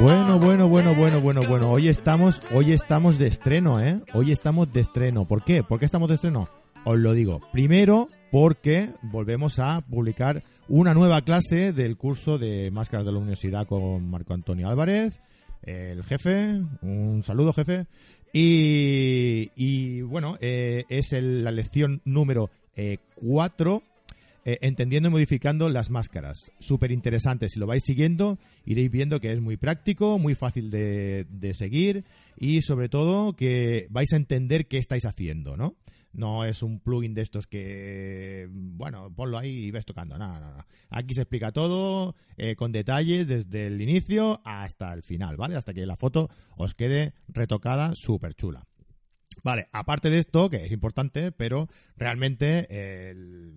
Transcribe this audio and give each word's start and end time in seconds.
Bueno, 0.01 0.39
bueno, 0.39 0.69
bueno, 0.69 0.95
bueno, 0.95 1.21
bueno, 1.21 1.43
bueno. 1.47 1.71
Hoy 1.71 1.89
estamos, 1.89 2.41
hoy 2.55 2.73
estamos 2.73 3.19
de 3.19 3.27
estreno, 3.27 3.79
¿eh? 3.79 4.01
Hoy 4.15 4.33
estamos 4.33 4.73
de 4.73 4.81
estreno. 4.81 5.27
¿Por 5.27 5.45
qué? 5.45 5.63
¿Por 5.63 5.79
qué 5.79 5.85
estamos 5.85 6.09
de 6.09 6.15
estreno? 6.15 6.49
Os 6.85 6.99
lo 6.99 7.13
digo. 7.13 7.41
Primero, 7.53 8.09
porque 8.31 8.91
volvemos 9.03 9.59
a 9.59 9.83
publicar 9.83 10.43
una 10.69 10.95
nueva 10.95 11.23
clase 11.23 11.73
del 11.73 11.97
curso 11.97 12.39
de 12.39 12.71
máscaras 12.71 13.07
de 13.07 13.13
la 13.13 13.19
universidad 13.19 13.67
con 13.67 14.09
Marco 14.09 14.35
Antonio 14.35 14.69
Álvarez, 14.69 15.21
el 15.63 16.03
jefe. 16.05 16.63
Un 16.83 17.23
saludo, 17.23 17.53
jefe. 17.53 17.87
Y, 18.33 19.51
y 19.57 20.01
bueno, 20.03 20.37
eh, 20.41 20.85
es 20.89 21.13
la 21.13 21.51
lección 21.51 22.01
número 22.05 22.51
4 23.17 23.83
eh, 24.47 24.59
entendiendo 24.63 25.11
y 25.11 25.13
modificando 25.13 25.69
las 25.69 25.91
máscaras. 25.91 26.51
Súper 26.61 26.93
interesante. 26.93 27.49
Si 27.51 27.61
lo 27.61 27.67
vais 27.67 27.83
siguiendo, 27.85 28.39
iréis 28.65 28.91
viendo 28.91 29.21
que 29.21 29.33
es 29.33 29.41
muy 29.41 29.59
práctico, 29.59 30.19
muy 30.19 30.35
fácil 30.35 30.71
de, 30.71 31.27
de 31.29 31.53
seguir 31.53 32.05
y 32.39 32.63
sobre 32.63 32.89
todo 32.89 33.35
que 33.35 33.87
vais 33.91 34.13
a 34.15 34.17
entender 34.17 34.67
qué 34.67 34.79
estáis 34.79 35.05
haciendo, 35.05 35.59
¿no? 35.59 35.75
No 36.13 36.45
es 36.45 36.63
un 36.63 36.81
plugin 36.81 37.15
de 37.15 37.23
estos 37.23 37.47
que, 37.47 38.49
bueno, 38.51 39.15
ponlo 39.15 39.39
ahí 39.39 39.67
y 39.67 39.71
ves 39.71 39.87
tocando. 39.87 40.19
No, 40.19 40.41
no, 40.41 40.53
no. 40.53 40.67
Aquí 40.89 41.15
se 41.15 41.23
explica 41.23 41.53
todo 41.53 42.17
eh, 42.37 42.57
con 42.57 42.73
detalle 42.73 43.25
desde 43.25 43.69
el 43.69 43.81
inicio 43.81 44.41
hasta 44.45 44.93
el 44.93 45.03
final, 45.03 45.37
¿vale? 45.37 45.57
Hasta 45.57 45.73
que 45.73 45.87
la 45.87 45.97
foto 45.97 46.29
os 46.57 46.75
quede 46.75 47.15
retocada 47.29 47.95
súper 47.95 48.35
chula. 48.35 48.67
Vale, 49.43 49.69
aparte 49.73 50.11
de 50.11 50.19
esto, 50.19 50.51
que 50.51 50.67
es 50.67 50.73
importante, 50.73 51.33
pero 51.33 51.69
realmente 51.97 52.67
eh, 52.69 53.15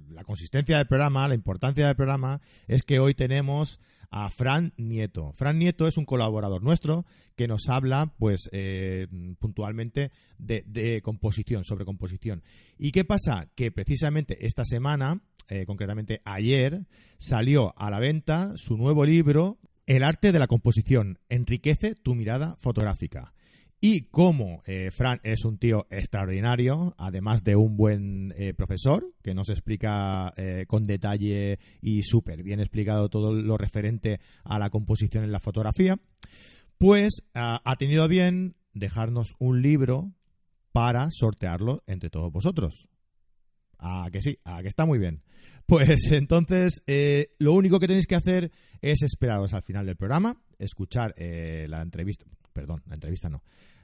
la 0.10 0.24
consistencia 0.24 0.78
del 0.78 0.88
programa, 0.88 1.28
la 1.28 1.34
importancia 1.34 1.86
del 1.88 1.96
programa, 1.96 2.42
es 2.68 2.84
que 2.84 3.00
hoy 3.00 3.14
tenemos 3.16 3.80
a 4.14 4.30
Fran 4.30 4.74
Nieto. 4.78 5.34
Fran 5.34 5.58
Nieto 5.58 5.88
es 5.88 5.98
un 5.98 6.06
colaborador 6.06 6.62
nuestro 6.62 7.06
que 7.36 7.48
nos 7.48 7.68
habla, 7.68 8.14
pues, 8.20 8.48
eh, 8.52 9.08
puntualmente 9.40 10.12
de, 10.38 11.02
composición, 11.04 11.64
sobre 11.64 11.84
composición. 11.84 12.44
¿Y 12.78 12.92
qué 12.92 13.06
pasa? 13.06 13.50
Que 13.56 13.72
precisamente 13.72 14.46
esta 14.46 14.66
semana, 14.66 15.20
eh, 15.50 15.66
concretamente 15.66 16.22
ayer, 16.26 16.86
salió 17.18 17.74
a 17.76 17.90
la 17.90 18.00
venta 18.00 18.54
su 18.56 18.78
nuevo 18.78 19.04
libro, 19.04 19.58
El 19.88 20.04
arte 20.04 20.32
de 20.32 20.40
la 20.40 20.48
composición, 20.48 21.18
enriquece 21.28 21.96
tu 21.96 22.14
mirada 22.14 22.56
fotográfica. 22.60 23.34
Y 23.86 24.04
como 24.04 24.64
eh, 24.66 24.92
Fran 24.92 25.20
es 25.24 25.44
un 25.44 25.58
tío 25.58 25.88
extraordinario, 25.90 26.96
además 26.98 27.44
de 27.44 27.58
un 27.58 27.76
buen 27.76 28.34
eh, 28.38 28.54
profesor, 28.54 29.14
que 29.22 29.34
nos 29.34 29.50
explica 29.50 30.34
eh, 30.38 30.64
con 30.70 30.86
detalle 30.86 31.60
y 31.82 32.04
súper 32.04 32.44
bien 32.44 32.62
explicado 32.62 33.10
todo 33.10 33.34
lo 33.34 33.58
referente 33.58 34.22
a 34.46 34.58
la 34.58 34.70
composición 34.70 35.26
en 35.26 35.34
la 35.34 35.42
fotografía, 35.42 35.98
pues 36.78 37.24
ah, 37.34 37.62
ha 37.66 37.76
tenido 37.76 38.08
bien 38.08 38.56
dejarnos 38.74 39.36
un 39.38 39.62
libro 39.62 40.14
para 40.72 41.10
sortearlo 41.12 41.84
entre 41.86 42.10
todos 42.10 42.32
vosotros. 42.32 42.88
A 43.80 44.08
que 44.14 44.22
sí, 44.22 44.40
a 44.46 44.62
que 44.62 44.70
está 44.70 44.86
muy 44.86 44.98
bien. 44.98 45.24
Pues 45.66 46.00
entonces, 46.12 46.84
eh, 46.88 47.34
lo 47.38 47.52
único 47.52 47.82
que 47.82 47.88
tenéis 47.88 48.08
que 48.08 48.16
hacer 48.16 48.50
es 48.82 49.04
esperaros 49.04 49.54
al 49.54 49.64
final 49.64 49.86
del 49.86 49.98
programa, 49.98 50.42
escuchar 50.58 51.14
eh, 51.18 51.66
la 51.68 51.82
entrevista, 51.82 52.26
perdón, 52.54 52.82
la 52.88 52.94
entrevista 52.94 53.30
no, 53.30 53.44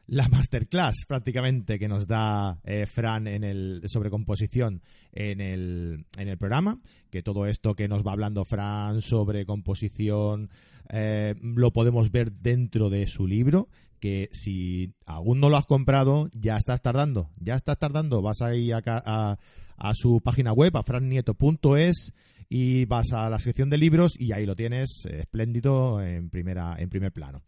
la 0.10 0.28
masterclass 0.28 1.06
prácticamente 1.08 1.78
que 1.78 1.88
nos 1.88 2.08
da 2.08 2.60
eh, 2.64 2.86
Fran 2.86 3.28
en 3.28 3.44
el, 3.44 3.82
sobre 3.86 4.10
composición 4.10 4.82
en 5.12 5.40
el, 5.40 6.06
en 6.18 6.28
el 6.28 6.38
programa, 6.38 6.80
que 7.12 7.22
todo 7.22 7.46
esto 7.46 7.76
que 7.76 7.88
nos 7.88 8.06
va 8.06 8.14
hablando 8.14 8.44
Fran 8.44 9.02
sobre 9.02 9.46
composición 9.46 10.50
eh, 10.90 11.36
lo 11.42 11.72
podemos 11.72 12.12
ver 12.12 12.32
dentro 12.32 12.90
de 12.90 13.06
su 13.06 13.28
libro, 13.28 13.70
que 14.00 14.30
si 14.32 14.96
aún 15.06 15.40
no 15.40 15.50
lo 15.50 15.58
has 15.58 15.66
comprado, 15.66 16.30
ya 16.34 16.58
estás 16.58 16.82
tardando, 16.82 17.30
ya 17.38 17.56
estás 17.56 17.78
tardando, 17.78 18.22
vas 18.22 18.42
ahí 18.42 18.72
a, 18.72 18.82
a, 18.86 19.38
a 19.78 19.94
su 19.94 20.22
página 20.22 20.54
web, 20.54 20.76
a 20.76 20.84
frannieto.es 20.84 22.14
y 22.50 22.86
vas 22.86 23.14
a 23.14 23.30
la 23.30 23.38
sección 23.38 23.70
de 23.70 23.78
libros 23.78 24.20
y 24.20 24.32
ahí 24.32 24.48
lo 24.48 24.56
tienes 24.56 25.06
eh, 25.06 25.20
espléndido 25.20 26.02
en, 26.02 26.32
primera, 26.32 26.76
en 26.80 26.90
primer 26.90 27.12
plano. 27.12 27.44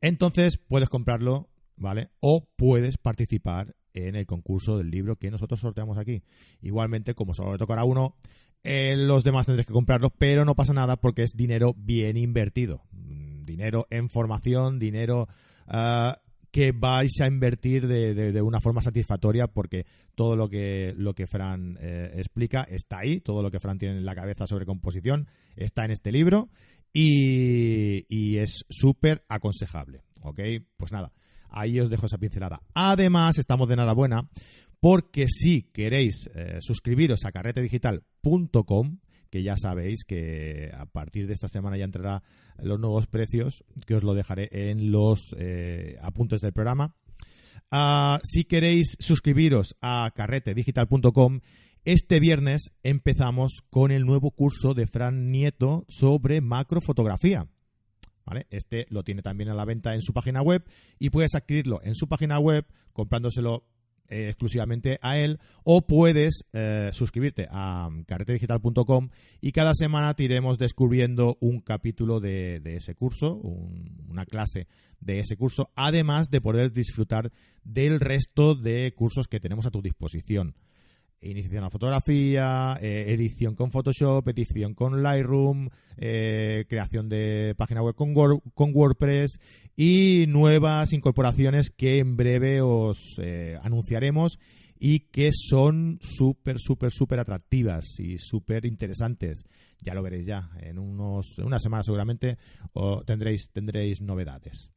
Entonces 0.00 0.58
puedes 0.58 0.88
comprarlo, 0.88 1.48
¿vale? 1.76 2.10
O 2.20 2.48
puedes 2.56 2.96
participar 2.98 3.74
en 3.92 4.14
el 4.16 4.26
concurso 4.26 4.78
del 4.78 4.90
libro 4.90 5.16
que 5.16 5.30
nosotros 5.30 5.60
sorteamos 5.60 5.98
aquí. 5.98 6.22
Igualmente, 6.62 7.14
como 7.14 7.34
solo 7.34 7.52
le 7.52 7.58
tocará 7.58 7.84
uno, 7.84 8.14
eh, 8.62 8.94
los 8.96 9.24
demás 9.24 9.46
tendréis 9.46 9.66
que 9.66 9.72
comprarlos, 9.72 10.12
pero 10.16 10.44
no 10.44 10.54
pasa 10.54 10.72
nada 10.72 10.96
porque 10.96 11.22
es 11.22 11.32
dinero 11.34 11.74
bien 11.76 12.16
invertido. 12.16 12.82
Mm, 12.92 13.30
Dinero 13.44 13.86
en 13.90 14.08
formación, 14.08 14.78
dinero 14.78 15.26
ah, 15.66 16.20
que 16.52 16.70
vais 16.72 17.20
a 17.20 17.26
invertir 17.26 17.88
de, 17.88 18.14
de- 18.14 18.30
de 18.32 18.42
una 18.42 18.60
forma 18.60 18.80
satisfactoria 18.80 19.48
porque 19.48 19.86
todo 20.14 20.36
lo 20.36 20.48
que, 20.48 20.94
lo 20.96 21.14
que 21.14 21.26
Fran 21.26 21.76
eh, 21.80 22.12
explica 22.14 22.62
está 22.62 22.98
ahí, 23.00 23.20
todo 23.20 23.42
lo 23.42 23.50
que 23.50 23.58
Fran 23.58 23.78
tiene 23.78 23.96
en 23.98 24.04
la 24.04 24.14
cabeza 24.14 24.46
sobre 24.46 24.66
composición 24.66 25.26
está 25.56 25.84
en 25.84 25.90
este 25.90 26.12
libro 26.12 26.48
y, 26.92 28.36
es 28.38 28.64
súper 28.68 29.24
aconsejable, 29.28 30.02
¿ok? 30.22 30.40
Pues 30.76 30.92
nada, 30.92 31.12
ahí 31.48 31.78
os 31.80 31.90
dejo 31.90 32.06
esa 32.06 32.18
pincelada. 32.18 32.62
Además, 32.74 33.38
estamos 33.38 33.68
de 33.68 33.74
enhorabuena 33.74 34.28
porque 34.80 35.26
si 35.28 35.62
queréis 35.72 36.30
eh, 36.34 36.58
suscribiros 36.60 37.24
a 37.24 37.32
carretedigital.com, 37.32 38.98
que 39.30 39.42
ya 39.42 39.56
sabéis 39.56 40.04
que 40.04 40.70
a 40.74 40.86
partir 40.86 41.26
de 41.26 41.34
esta 41.34 41.48
semana 41.48 41.76
ya 41.76 41.84
entrará 41.84 42.22
los 42.58 42.80
nuevos 42.80 43.06
precios, 43.06 43.62
que 43.86 43.94
os 43.94 44.02
lo 44.02 44.14
dejaré 44.14 44.48
en 44.50 44.90
los 44.90 45.34
eh, 45.38 45.96
apuntes 46.02 46.40
del 46.40 46.52
programa. 46.52 46.96
Ah, 47.70 48.20
si 48.24 48.44
queréis 48.44 48.96
suscribiros 48.98 49.76
a 49.80 50.10
carretedigital.com, 50.14 51.40
este 51.84 52.20
viernes 52.20 52.72
empezamos 52.82 53.62
con 53.70 53.90
el 53.90 54.04
nuevo 54.04 54.30
curso 54.30 54.74
de 54.74 54.86
Fran 54.86 55.30
Nieto 55.30 55.84
sobre 55.88 56.40
macrofotografía. 56.40 57.46
Este 58.50 58.86
lo 58.90 59.02
tiene 59.02 59.22
también 59.22 59.50
a 59.50 59.54
la 59.54 59.64
venta 59.64 59.92
en 59.94 60.02
su 60.02 60.12
página 60.12 60.40
web 60.40 60.64
y 61.00 61.10
puedes 61.10 61.34
adquirirlo 61.34 61.80
en 61.82 61.96
su 61.96 62.06
página 62.06 62.38
web 62.38 62.64
comprándoselo 62.92 63.64
eh, 64.08 64.28
exclusivamente 64.28 64.98
a 65.02 65.18
él 65.18 65.40
o 65.64 65.84
puedes 65.84 66.44
eh, 66.52 66.90
suscribirte 66.92 67.48
a 67.50 67.88
carretedigital.com 68.06 69.08
y 69.40 69.50
cada 69.50 69.74
semana 69.74 70.14
te 70.14 70.24
iremos 70.24 70.58
descubriendo 70.58 71.38
un 71.40 71.60
capítulo 71.60 72.20
de, 72.20 72.60
ese 72.64 72.94
curso, 72.94 73.34
un- 73.34 74.06
una 74.08 74.26
clase 74.26 74.68
de 75.00 75.18
ese 75.18 75.36
curso, 75.36 75.70
además 75.74 76.30
de 76.30 76.40
poder 76.40 76.72
disfrutar 76.72 77.32
del 77.64 77.98
resto 77.98 78.54
de 78.54 78.92
cursos 78.94 79.26
que 79.26 79.40
tenemos 79.40 79.66
a 79.66 79.70
tu 79.70 79.82
disposición. 79.82 80.54
Iniciación 81.22 81.64
a 81.64 81.70
fotografía, 81.70 82.78
eh, 82.80 83.04
edición 83.08 83.54
con 83.54 83.70
Photoshop, 83.70 84.26
edición 84.28 84.72
con 84.72 85.02
Lightroom, 85.02 85.68
eh, 85.98 86.64
creación 86.66 87.10
de 87.10 87.54
página 87.58 87.82
web 87.82 87.94
con, 87.94 88.14
Word- 88.14 88.40
con 88.54 88.74
WordPress 88.74 89.38
y 89.76 90.24
nuevas 90.28 90.94
incorporaciones 90.94 91.68
que 91.68 91.98
en 91.98 92.16
breve 92.16 92.62
os 92.62 93.18
eh, 93.22 93.58
anunciaremos 93.62 94.38
y 94.78 95.00
que 95.10 95.30
son 95.34 95.98
súper, 96.00 96.58
súper, 96.58 96.90
súper 96.90 97.20
atractivas 97.20 98.00
y 98.00 98.16
súper 98.16 98.64
interesantes. 98.64 99.44
Ya 99.82 99.92
lo 99.92 100.02
veréis 100.02 100.24
ya. 100.24 100.48
En 100.62 100.78
unos, 100.78 101.38
en 101.38 101.44
una 101.44 101.58
semana 101.58 101.82
seguramente 101.82 102.38
tendréis, 103.04 103.50
tendréis 103.52 104.00
novedades. 104.00 104.72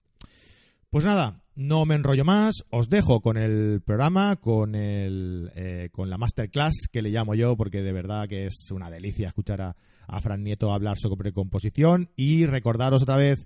Pues 0.89 1.05
nada, 1.05 1.41
no 1.55 1.85
me 1.87 1.95
enrollo 1.95 2.23
más, 2.23 2.65
os 2.69 2.87
dejo 2.87 3.21
con 3.21 3.35
el 3.35 3.81
programa, 3.83 4.35
con 4.35 4.75
el 4.75 5.49
con 5.93 6.09
la 6.09 6.17
masterclass 6.17 6.87
que 6.91 7.03
le 7.03 7.11
llamo 7.11 7.35
yo, 7.35 7.55
porque 7.55 7.83
de 7.83 7.93
verdad 7.93 8.27
que 8.27 8.47
es 8.47 8.71
una 8.71 8.89
delicia 8.89 9.27
escuchar 9.27 9.61
a, 9.61 9.75
a 10.07 10.21
Fran 10.21 10.43
Nieto 10.43 10.73
hablar 10.73 10.97
sobre 10.97 11.31
composición 11.31 12.09
y 12.15 12.47
recordaros 12.47 13.03
otra 13.03 13.15
vez 13.15 13.45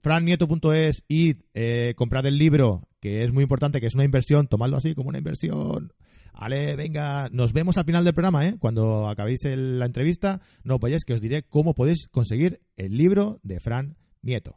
frannieto.es 0.00 1.04
y 1.08 1.34
eh, 1.54 1.94
comprad 1.96 2.24
el 2.26 2.38
libro, 2.38 2.88
que 3.00 3.24
es 3.24 3.32
muy 3.32 3.42
importante, 3.42 3.80
que 3.80 3.88
es 3.88 3.94
una 3.94 4.04
inversión, 4.04 4.46
tomadlo 4.46 4.76
así 4.76 4.94
como 4.94 5.08
una 5.08 5.18
inversión. 5.18 5.92
Vale, 6.32 6.76
venga, 6.76 7.28
nos 7.32 7.52
vemos 7.52 7.78
al 7.78 7.84
final 7.84 8.04
del 8.04 8.14
programa, 8.14 8.46
¿eh? 8.46 8.56
Cuando 8.60 9.08
acabéis 9.08 9.40
la 9.44 9.86
entrevista, 9.86 10.40
no 10.62 10.78
vayáis 10.78 11.04
que 11.04 11.14
os 11.14 11.20
diré 11.20 11.42
cómo 11.42 11.74
podéis 11.74 12.06
conseguir 12.08 12.60
el 12.76 12.96
libro 12.96 13.40
de 13.42 13.58
Fran 13.58 13.96
Nieto. 14.22 14.54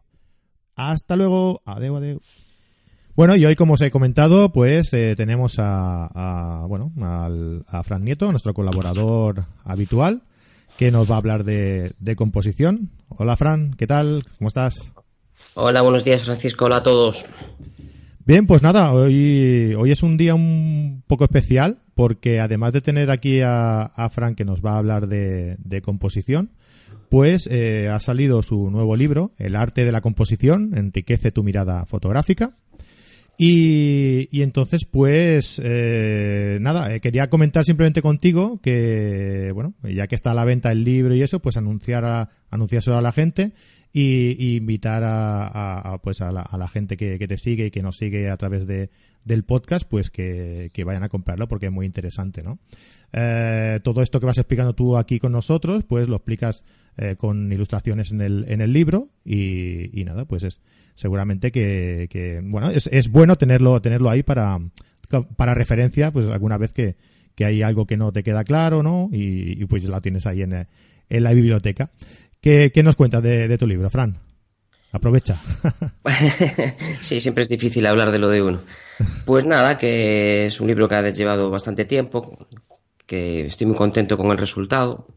Hasta 0.75 1.15
luego. 1.15 1.59
Adeu, 1.65 1.97
adeu. 1.97 2.21
Bueno, 3.13 3.35
y 3.35 3.45
hoy, 3.45 3.55
como 3.55 3.73
os 3.73 3.81
he 3.81 3.91
comentado, 3.91 4.53
pues 4.53 4.93
eh, 4.93 5.15
tenemos 5.17 5.55
a, 5.57 6.65
bueno, 6.67 6.91
al, 7.01 7.63
a 7.67 7.83
Fran 7.83 8.03
Nieto, 8.03 8.31
nuestro 8.31 8.53
colaborador 8.53 9.45
habitual, 9.65 10.21
que 10.77 10.91
nos 10.91 11.11
va 11.11 11.15
a 11.15 11.17
hablar 11.17 11.43
de, 11.43 11.91
de 11.99 12.15
composición. 12.15 12.89
Hola, 13.09 13.35
Fran, 13.35 13.73
¿qué 13.73 13.85
tal? 13.85 14.23
¿Cómo 14.37 14.47
estás? 14.47 14.93
Hola, 15.55 15.81
buenos 15.81 16.05
días, 16.05 16.23
Francisco. 16.23 16.65
Hola 16.65 16.77
a 16.77 16.83
todos. 16.83 17.25
Bien, 18.25 18.47
pues 18.47 18.63
nada, 18.63 18.93
hoy, 18.93 19.75
hoy 19.77 19.91
es 19.91 20.03
un 20.03 20.15
día 20.15 20.33
un 20.33 21.03
poco 21.05 21.25
especial 21.25 21.79
porque 21.95 22.39
además 22.39 22.71
de 22.71 22.79
tener 22.79 23.11
aquí 23.11 23.41
a, 23.41 23.81
a 23.83 24.09
Fran 24.09 24.35
que 24.35 24.45
nos 24.45 24.61
va 24.61 24.75
a 24.75 24.77
hablar 24.77 25.07
de, 25.07 25.57
de 25.59 25.81
composición, 25.81 26.51
pues 27.09 27.49
eh, 27.51 27.89
ha 27.89 27.99
salido 27.99 28.41
su 28.41 28.71
nuevo 28.71 28.95
libro, 28.95 29.33
El 29.37 29.57
arte 29.57 29.83
de 29.83 29.91
la 29.91 29.99
composición, 29.99 30.71
enriquece 30.77 31.31
tu 31.31 31.43
mirada 31.43 31.85
fotográfica. 31.85 32.55
Y, 33.43 34.43
entonces, 34.43 34.85
pues, 34.85 35.59
eh, 35.63 36.59
nada, 36.61 36.93
eh, 36.93 36.99
quería 36.99 37.27
comentar 37.27 37.65
simplemente 37.65 38.03
contigo 38.03 38.59
que, 38.61 39.49
bueno, 39.55 39.73
ya 39.81 40.05
que 40.05 40.13
está 40.13 40.29
a 40.29 40.35
la 40.35 40.45
venta 40.45 40.71
el 40.71 40.83
libro 40.83 41.15
y 41.15 41.23
eso, 41.23 41.39
pues 41.39 41.57
anunciar 41.57 42.05
a, 42.05 42.29
a 42.99 43.01
la 43.01 43.11
gente 43.11 43.53
y, 43.91 44.35
y 44.37 44.57
invitar 44.57 45.03
a, 45.03 45.47
a- 45.93 45.97
pues 46.03 46.21
a 46.21 46.31
la, 46.31 46.41
a 46.41 46.55
la 46.59 46.67
gente 46.67 46.97
que, 46.97 47.17
te 47.27 47.35
sigue 47.37 47.65
y 47.65 47.71
que 47.71 47.81
nos 47.81 47.97
sigue 47.97 48.29
a 48.29 48.37
través 48.37 48.67
de, 48.67 48.91
del 49.25 49.43
podcast, 49.43 49.89
pues 49.89 50.11
que, 50.11 50.69
que 50.71 50.83
vayan 50.83 51.01
a 51.01 51.09
comprarlo 51.09 51.47
porque 51.47 51.65
es 51.65 51.71
muy 51.71 51.87
interesante, 51.87 52.43
¿no? 52.43 52.59
Eh, 53.11 53.79
todo 53.83 54.03
esto 54.03 54.19
que 54.19 54.27
vas 54.27 54.37
explicando 54.37 54.73
tú 54.73 54.97
aquí 54.97 55.17
con 55.17 55.31
nosotros, 55.31 55.83
pues 55.83 56.07
lo 56.07 56.17
explicas 56.17 56.63
eh, 56.97 57.15
con 57.17 57.51
ilustraciones 57.51 58.11
en 58.11 58.21
el, 58.21 58.45
en 58.47 58.61
el 58.61 58.73
libro 58.73 59.09
y, 59.23 59.99
y 59.99 60.03
nada, 60.03 60.25
pues 60.25 60.43
es 60.43 60.61
seguramente 60.95 61.51
que, 61.51 62.07
que, 62.09 62.41
bueno, 62.43 62.69
es, 62.69 62.87
es 62.91 63.09
bueno 63.09 63.37
tenerlo, 63.37 63.81
tenerlo 63.81 64.09
ahí 64.09 64.23
para, 64.23 64.59
para 65.35 65.53
referencia, 65.53 66.11
pues 66.11 66.29
alguna 66.29 66.57
vez 66.57 66.73
que, 66.73 66.97
que 67.35 67.45
hay 67.45 67.61
algo 67.63 67.85
que 67.85 67.97
no 67.97 68.11
te 68.11 68.23
queda 68.23 68.43
claro, 68.43 68.83
¿no? 68.83 69.09
Y, 69.11 69.61
y 69.61 69.65
pues 69.65 69.87
la 69.87 70.01
tienes 70.01 70.27
ahí 70.27 70.41
en, 70.41 70.67
en 71.09 71.23
la 71.23 71.33
biblioteca. 71.33 71.91
¿Qué, 72.41 72.71
qué 72.73 72.83
nos 72.83 72.95
cuentas 72.95 73.23
de, 73.23 73.47
de 73.47 73.57
tu 73.57 73.67
libro, 73.67 73.89
Fran? 73.89 74.17
Aprovecha. 74.91 75.41
sí, 76.99 77.21
siempre 77.21 77.43
es 77.43 77.49
difícil 77.49 77.85
hablar 77.85 78.11
de 78.11 78.19
lo 78.19 78.27
de 78.27 78.41
uno. 78.41 78.61
Pues 79.25 79.45
nada, 79.45 79.77
que 79.77 80.47
es 80.47 80.59
un 80.59 80.67
libro 80.67 80.89
que 80.89 80.95
ha 80.95 81.09
llevado 81.09 81.49
bastante 81.49 81.85
tiempo, 81.85 82.47
que 83.05 83.45
estoy 83.45 83.67
muy 83.67 83.77
contento 83.77 84.17
con 84.17 84.31
el 84.31 84.37
resultado 84.37 85.07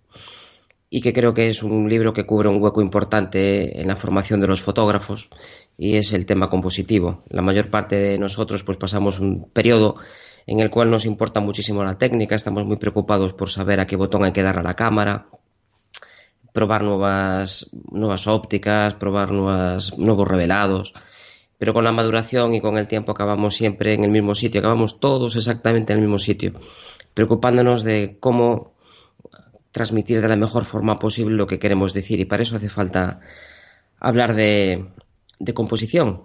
y 0.94 1.00
que 1.00 1.12
creo 1.12 1.34
que 1.34 1.48
es 1.48 1.64
un 1.64 1.88
libro 1.88 2.12
que 2.12 2.24
cubre 2.24 2.48
un 2.48 2.62
hueco 2.62 2.80
importante 2.80 3.80
en 3.80 3.88
la 3.88 3.96
formación 3.96 4.40
de 4.40 4.46
los 4.46 4.62
fotógrafos 4.62 5.28
y 5.76 5.96
es 5.96 6.12
el 6.12 6.24
tema 6.24 6.48
compositivo. 6.48 7.24
La 7.30 7.42
mayor 7.42 7.68
parte 7.68 7.96
de 7.96 8.16
nosotros 8.16 8.62
pues 8.62 8.78
pasamos 8.78 9.18
un 9.18 9.50
periodo 9.50 9.96
en 10.46 10.60
el 10.60 10.70
cual 10.70 10.92
nos 10.92 11.04
importa 11.04 11.40
muchísimo 11.40 11.82
la 11.82 11.98
técnica, 11.98 12.36
estamos 12.36 12.64
muy 12.64 12.76
preocupados 12.76 13.32
por 13.32 13.50
saber 13.50 13.80
a 13.80 13.88
qué 13.88 13.96
botón 13.96 14.22
hay 14.22 14.30
que 14.30 14.44
dar 14.44 14.56
a 14.56 14.62
la 14.62 14.74
cámara, 14.74 15.26
probar 16.52 16.84
nuevas, 16.84 17.68
nuevas 17.90 18.28
ópticas, 18.28 18.94
probar 18.94 19.32
nuevas, 19.32 19.98
nuevos 19.98 20.28
revelados. 20.28 20.92
Pero 21.58 21.74
con 21.74 21.82
la 21.82 21.90
maduración 21.90 22.54
y 22.54 22.60
con 22.60 22.78
el 22.78 22.86
tiempo 22.86 23.10
acabamos 23.10 23.56
siempre 23.56 23.94
en 23.94 24.04
el 24.04 24.12
mismo 24.12 24.36
sitio, 24.36 24.60
acabamos 24.60 25.00
todos 25.00 25.34
exactamente 25.34 25.92
en 25.92 25.98
el 25.98 26.04
mismo 26.04 26.20
sitio, 26.20 26.52
preocupándonos 27.14 27.82
de 27.82 28.16
cómo 28.20 28.73
transmitir 29.74 30.20
de 30.20 30.28
la 30.28 30.36
mejor 30.36 30.64
forma 30.64 31.00
posible 31.00 31.34
lo 31.34 31.48
que 31.48 31.58
queremos 31.58 31.92
decir. 31.92 32.20
Y 32.20 32.24
para 32.26 32.44
eso 32.44 32.54
hace 32.54 32.68
falta 32.68 33.18
hablar 33.98 34.34
de, 34.34 34.86
de 35.40 35.52
composición. 35.52 36.22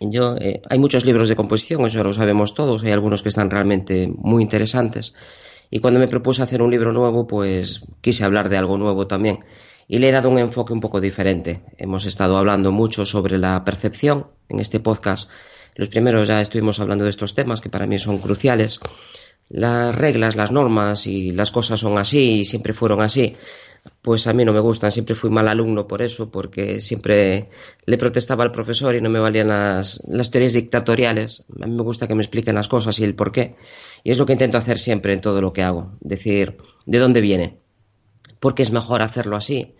Yo, 0.00 0.36
eh, 0.36 0.62
hay 0.68 0.78
muchos 0.78 1.04
libros 1.04 1.28
de 1.28 1.36
composición, 1.36 1.84
eso 1.84 2.02
lo 2.02 2.14
sabemos 2.14 2.54
todos, 2.54 2.82
hay 2.82 2.90
algunos 2.90 3.22
que 3.22 3.28
están 3.28 3.50
realmente 3.50 4.10
muy 4.16 4.42
interesantes. 4.42 5.14
Y 5.70 5.80
cuando 5.80 6.00
me 6.00 6.08
propuse 6.08 6.42
hacer 6.42 6.62
un 6.62 6.70
libro 6.70 6.92
nuevo, 6.92 7.26
pues 7.26 7.82
quise 8.00 8.24
hablar 8.24 8.48
de 8.48 8.56
algo 8.56 8.78
nuevo 8.78 9.06
también. 9.06 9.40
Y 9.86 9.98
le 9.98 10.08
he 10.08 10.12
dado 10.12 10.30
un 10.30 10.38
enfoque 10.38 10.72
un 10.72 10.80
poco 10.80 11.02
diferente. 11.02 11.62
Hemos 11.76 12.06
estado 12.06 12.38
hablando 12.38 12.72
mucho 12.72 13.04
sobre 13.04 13.36
la 13.36 13.62
percepción 13.62 14.28
en 14.48 14.60
este 14.60 14.80
podcast. 14.80 15.30
Los 15.74 15.88
primeros 15.88 16.28
ya 16.28 16.40
estuvimos 16.40 16.80
hablando 16.80 17.04
de 17.04 17.10
estos 17.10 17.34
temas 17.34 17.60
que 17.60 17.68
para 17.68 17.86
mí 17.86 17.98
son 17.98 18.18
cruciales. 18.18 18.80
Las 19.48 19.94
reglas, 19.94 20.36
las 20.36 20.50
normas 20.50 21.06
y 21.06 21.32
las 21.32 21.50
cosas 21.50 21.80
son 21.80 21.98
así 21.98 22.40
y 22.40 22.44
siempre 22.44 22.72
fueron 22.72 23.02
así. 23.02 23.36
Pues 24.00 24.26
a 24.26 24.32
mí 24.32 24.44
no 24.44 24.52
me 24.52 24.60
gustan, 24.60 24.90
siempre 24.90 25.14
fui 25.14 25.28
mal 25.28 25.46
alumno 25.46 25.86
por 25.86 26.00
eso, 26.00 26.30
porque 26.30 26.80
siempre 26.80 27.50
le 27.84 27.98
protestaba 27.98 28.42
al 28.42 28.50
profesor 28.50 28.94
y 28.94 29.02
no 29.02 29.10
me 29.10 29.18
valían 29.18 29.48
las, 29.48 30.00
teorías 30.30 30.54
dictatoriales. 30.54 31.44
A 31.60 31.66
mí 31.66 31.76
me 31.76 31.82
gusta 31.82 32.08
que 32.08 32.14
me 32.14 32.22
expliquen 32.22 32.54
las 32.54 32.68
cosas 32.68 32.98
y 32.98 33.04
el 33.04 33.14
por 33.14 33.30
qué. 33.32 33.56
Y 34.02 34.10
es 34.10 34.18
lo 34.18 34.24
que 34.24 34.32
intento 34.32 34.56
hacer 34.56 34.78
siempre 34.78 35.12
en 35.12 35.20
todo 35.20 35.42
lo 35.42 35.52
que 35.52 35.62
hago. 35.62 35.98
Decir, 36.00 36.56
¿de 36.86 36.98
dónde 36.98 37.20
viene? 37.20 37.58
¿Por 38.40 38.54
qué 38.54 38.62
es 38.62 38.70
mejor 38.70 39.02
hacerlo 39.02 39.36
así? 39.36 39.74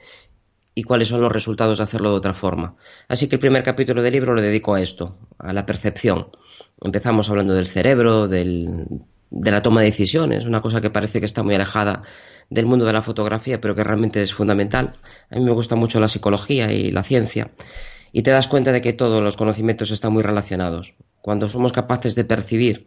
¿Y 0.74 0.82
cuáles 0.82 1.08
son 1.08 1.20
los 1.20 1.32
resultados 1.32 1.78
de 1.78 1.84
hacerlo 1.84 2.10
de 2.10 2.16
otra 2.16 2.34
forma? 2.34 2.76
Así 3.08 3.28
que 3.28 3.36
el 3.36 3.40
primer 3.40 3.62
capítulo 3.62 4.02
del 4.02 4.12
libro 4.12 4.34
lo 4.34 4.42
dedico 4.42 4.74
a 4.74 4.82
esto, 4.82 5.18
a 5.38 5.52
la 5.52 5.64
percepción. 5.64 6.28
Empezamos 6.82 7.30
hablando 7.30 7.54
del 7.54 7.68
cerebro, 7.68 8.28
del, 8.28 8.86
de 9.36 9.50
la 9.50 9.62
toma 9.62 9.80
de 9.80 9.88
decisiones, 9.90 10.44
una 10.44 10.62
cosa 10.62 10.80
que 10.80 10.90
parece 10.90 11.18
que 11.18 11.26
está 11.26 11.42
muy 11.42 11.56
alejada 11.56 12.02
del 12.50 12.66
mundo 12.66 12.84
de 12.84 12.92
la 12.92 13.02
fotografía, 13.02 13.60
pero 13.60 13.74
que 13.74 13.82
realmente 13.82 14.22
es 14.22 14.32
fundamental. 14.32 14.94
A 15.28 15.36
mí 15.36 15.44
me 15.44 15.50
gusta 15.50 15.74
mucho 15.74 15.98
la 15.98 16.06
psicología 16.06 16.72
y 16.72 16.92
la 16.92 17.02
ciencia. 17.02 17.50
Y 18.12 18.22
te 18.22 18.30
das 18.30 18.46
cuenta 18.46 18.70
de 18.70 18.80
que 18.80 18.92
todos 18.92 19.20
los 19.20 19.36
conocimientos 19.36 19.90
están 19.90 20.12
muy 20.12 20.22
relacionados. 20.22 20.94
Cuando 21.20 21.48
somos 21.48 21.72
capaces 21.72 22.14
de 22.14 22.24
percibir 22.24 22.86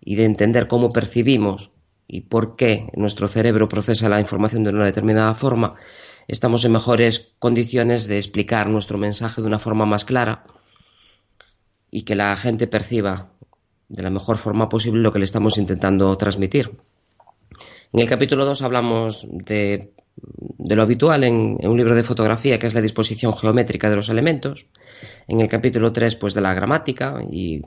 y 0.00 0.14
de 0.14 0.24
entender 0.24 0.66
cómo 0.66 0.94
percibimos 0.94 1.70
y 2.08 2.22
por 2.22 2.56
qué 2.56 2.88
nuestro 2.94 3.28
cerebro 3.28 3.68
procesa 3.68 4.08
la 4.08 4.20
información 4.20 4.64
de 4.64 4.70
una 4.70 4.86
determinada 4.86 5.34
forma, 5.34 5.74
estamos 6.26 6.64
en 6.64 6.72
mejores 6.72 7.32
condiciones 7.38 8.06
de 8.06 8.16
explicar 8.16 8.68
nuestro 8.68 8.96
mensaje 8.96 9.42
de 9.42 9.46
una 9.46 9.58
forma 9.58 9.84
más 9.84 10.06
clara 10.06 10.44
y 11.90 12.02
que 12.02 12.14
la 12.14 12.34
gente 12.36 12.66
perciba 12.66 13.35
de 13.88 14.02
la 14.02 14.10
mejor 14.10 14.38
forma 14.38 14.68
posible 14.68 15.00
lo 15.00 15.12
que 15.12 15.18
le 15.18 15.24
estamos 15.24 15.58
intentando 15.58 16.16
transmitir. 16.16 16.70
En 17.92 18.00
el 18.00 18.08
capítulo 18.08 18.44
2 18.44 18.62
hablamos 18.62 19.26
de, 19.30 19.92
de 20.16 20.76
lo 20.76 20.82
habitual 20.82 21.24
en, 21.24 21.58
un 21.62 21.76
libro 21.76 21.94
de 21.94 22.02
fotografía, 22.02 22.58
que 22.58 22.66
es 22.66 22.74
la 22.74 22.80
disposición 22.80 23.36
geométrica 23.36 23.90
de 23.90 23.96
los 23.96 24.08
elementos. 24.08 24.66
En 25.28 25.40
el 25.40 25.48
capítulo 25.48 25.92
3, 25.92 26.16
pues 26.16 26.34
de 26.34 26.40
la 26.40 26.54
gramática. 26.54 27.20
Y 27.30 27.62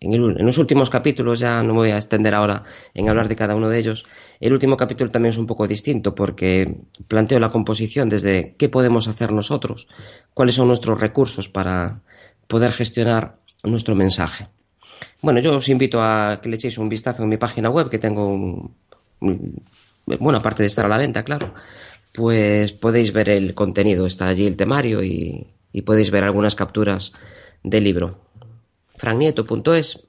en, 0.00 0.12
en, 0.12 0.46
los 0.46 0.58
últimos 0.58 0.90
capítulos, 0.90 1.40
ya 1.40 1.62
no 1.62 1.72
me 1.72 1.80
voy 1.80 1.90
a 1.90 1.96
extender 1.96 2.34
ahora 2.34 2.64
en 2.94 3.08
hablar 3.08 3.28
de 3.28 3.36
cada 3.36 3.54
uno 3.54 3.68
de 3.68 3.78
ellos. 3.78 4.04
El 4.40 4.52
último 4.52 4.76
capítulo 4.76 5.10
también 5.10 5.30
es 5.30 5.38
un 5.38 5.46
poco 5.46 5.66
distinto 5.66 6.14
porque 6.14 6.76
planteo 7.08 7.38
la 7.38 7.50
composición 7.50 8.08
desde 8.08 8.54
qué 8.58 8.68
podemos 8.68 9.08
hacer 9.08 9.32
nosotros, 9.32 9.88
cuáles 10.34 10.56
son 10.56 10.68
nuestros 10.68 11.00
recursos 11.00 11.48
para 11.48 12.02
poder 12.46 12.72
gestionar 12.72 13.38
nuestro 13.64 13.94
mensaje. 13.94 14.48
Bueno, 15.26 15.40
yo 15.40 15.56
os 15.56 15.68
invito 15.68 16.00
a 16.00 16.38
que 16.40 16.48
le 16.48 16.54
echéis 16.54 16.78
un 16.78 16.88
vistazo 16.88 17.24
en 17.24 17.28
mi 17.28 17.36
página 17.36 17.68
web, 17.68 17.90
que 17.90 17.98
tengo 17.98 18.32
un, 18.32 18.70
bueno, 20.06 20.38
aparte 20.38 20.62
de 20.62 20.68
estar 20.68 20.84
a 20.86 20.88
la 20.88 20.98
venta, 20.98 21.24
claro, 21.24 21.52
pues 22.14 22.72
podéis 22.72 23.12
ver 23.12 23.30
el 23.30 23.52
contenido, 23.52 24.06
está 24.06 24.28
allí 24.28 24.46
el 24.46 24.56
temario 24.56 25.02
y, 25.02 25.48
podéis 25.84 26.12
ver 26.12 26.22
algunas 26.22 26.54
capturas 26.54 27.12
del 27.64 27.82
libro. 27.82 28.20
frannieto.es 28.94 30.06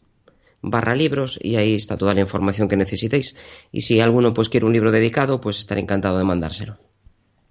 barra 0.61 0.95
libros 0.95 1.39
y 1.41 1.55
ahí 1.55 1.73
está 1.73 1.97
toda 1.97 2.13
la 2.13 2.21
información 2.21 2.67
que 2.67 2.77
necesitéis. 2.77 3.35
Y 3.71 3.81
si 3.81 3.99
alguno 3.99 4.35
pues 4.35 4.49
quiere 4.49 4.67
un 4.67 4.73
libro 4.73 4.91
dedicado, 4.91 5.41
pues 5.41 5.57
estaré 5.57 5.81
encantado 5.81 6.19
de 6.19 6.25
mandárselo. 6.25 6.77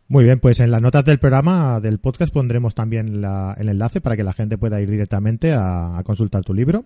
Muy 0.07 0.23
bien, 0.23 0.39
pues 0.39 0.61
en 0.61 0.71
las 0.71 0.83
notas 0.83 1.05
del 1.05 1.19
programa 1.19 1.81
del 1.81 1.99
podcast 1.99 2.33
pondremos 2.33 2.77
también 2.77 3.21
la, 3.21 3.57
el 3.59 3.69
enlace 3.69 4.01
para 4.01 4.17
que 4.17 4.23
la 4.23 4.35
gente 4.35 4.57
pueda 4.57 4.81
ir 4.81 4.89
directamente 4.89 5.53
a 5.53 6.01
consultar 6.05 6.45
tu 6.45 6.55
libro, 6.55 6.85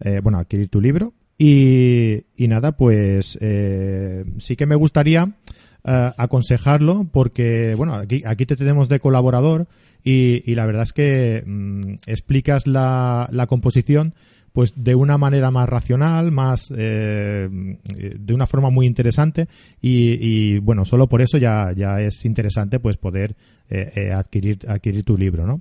eh, 0.00 0.20
bueno, 0.22 0.38
adquirir 0.38 0.68
tu 0.68 0.80
libro. 0.80 1.14
Y, 1.40 2.24
nada, 2.36 2.76
pues 2.76 3.38
eh, 3.40 4.24
sí 4.38 4.56
que 4.56 4.66
me 4.66 4.74
gustaría 4.74 5.36
eh, 5.84 6.10
aconsejarlo 6.16 7.06
porque, 7.12 7.74
bueno, 7.76 7.94
aquí, 7.94 8.22
aquí 8.26 8.44
te 8.44 8.56
tenemos 8.56 8.88
de 8.88 8.98
colaborador 8.98 9.68
y, 10.02 10.54
la 10.54 10.66
verdad 10.66 10.82
es 10.82 10.92
que 10.92 11.44
mmm, 11.46 11.94
explicas 12.06 12.66
la, 12.66 13.28
la 13.30 13.46
composición 13.46 14.14
pues 14.52 14.72
de 14.76 14.96
una 14.96 15.18
manera 15.18 15.52
más 15.52 15.68
racional, 15.68 16.32
más 16.32 16.68
de 16.68 17.48
una 18.28 18.46
forma 18.46 18.70
muy 18.70 18.86
interesante 18.86 19.46
y, 19.80 20.58
bueno, 20.58 20.84
solo 20.84 21.08
por 21.08 21.22
eso 21.22 21.38
ya, 21.38 21.72
ya 21.76 22.00
es 22.00 22.24
interesante 22.24 22.80
pues 22.80 22.96
poder 22.96 23.36
adquirir, 24.12 24.58
adquirir 24.66 25.04
tu 25.04 25.16
libro, 25.16 25.46
¿no? 25.46 25.60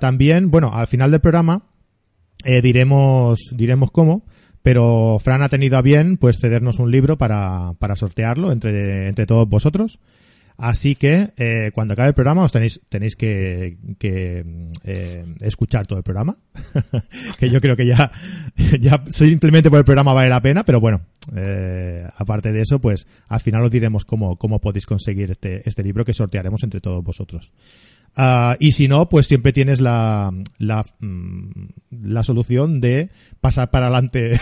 También, 0.00 0.50
bueno, 0.50 0.72
al 0.74 0.88
final 0.88 1.12
del 1.12 1.20
programa 1.20 1.62
eh, 2.46 2.62
diremos, 2.62 3.50
diremos 3.52 3.90
cómo, 3.90 4.24
pero 4.62 5.18
Fran 5.20 5.42
ha 5.42 5.48
tenido 5.48 5.76
a 5.76 5.82
bien 5.82 6.16
pues 6.16 6.38
cedernos 6.40 6.78
un 6.78 6.90
libro 6.90 7.18
para, 7.18 7.74
para 7.78 7.96
sortearlo 7.96 8.52
entre, 8.52 9.08
entre 9.08 9.26
todos 9.26 9.48
vosotros. 9.48 9.98
Así 10.58 10.94
que 10.94 11.32
eh, 11.36 11.70
cuando 11.74 11.92
acabe 11.92 12.08
el 12.08 12.14
programa 12.14 12.42
os 12.42 12.52
tenéis, 12.52 12.80
tenéis 12.88 13.14
que, 13.14 13.76
eh, 14.00 15.24
escuchar 15.40 15.86
todo 15.86 15.98
el 15.98 16.02
programa. 16.02 16.36
que 17.38 17.50
yo 17.50 17.60
creo 17.60 17.76
que 17.76 17.86
ya, 17.86 18.10
ya 18.80 19.04
simplemente 19.08 19.68
por 19.68 19.78
el 19.78 19.84
programa 19.84 20.14
vale 20.14 20.30
la 20.30 20.40
pena, 20.40 20.64
pero 20.64 20.80
bueno, 20.80 21.02
eh, 21.36 22.08
aparte 22.16 22.52
de 22.52 22.62
eso, 22.62 22.78
pues 22.78 23.06
al 23.28 23.40
final 23.40 23.64
os 23.64 23.70
diremos 23.70 24.06
cómo, 24.06 24.36
cómo 24.36 24.58
podéis 24.58 24.86
conseguir 24.86 25.30
este, 25.30 25.68
este 25.68 25.82
libro 25.82 26.06
que 26.06 26.14
sortearemos 26.14 26.62
entre 26.62 26.80
todos 26.80 27.04
vosotros. 27.04 27.52
Ah, 28.16 28.56
y 28.58 28.72
si 28.72 28.88
no, 28.88 29.10
pues 29.10 29.26
siempre 29.26 29.52
tienes 29.52 29.80
la, 29.80 30.32
la, 30.58 30.86
mm, 31.00 32.22
solución 32.22 32.80
de 32.80 33.10
pasar 33.42 33.70
para 33.70 33.86
adelante 33.86 34.40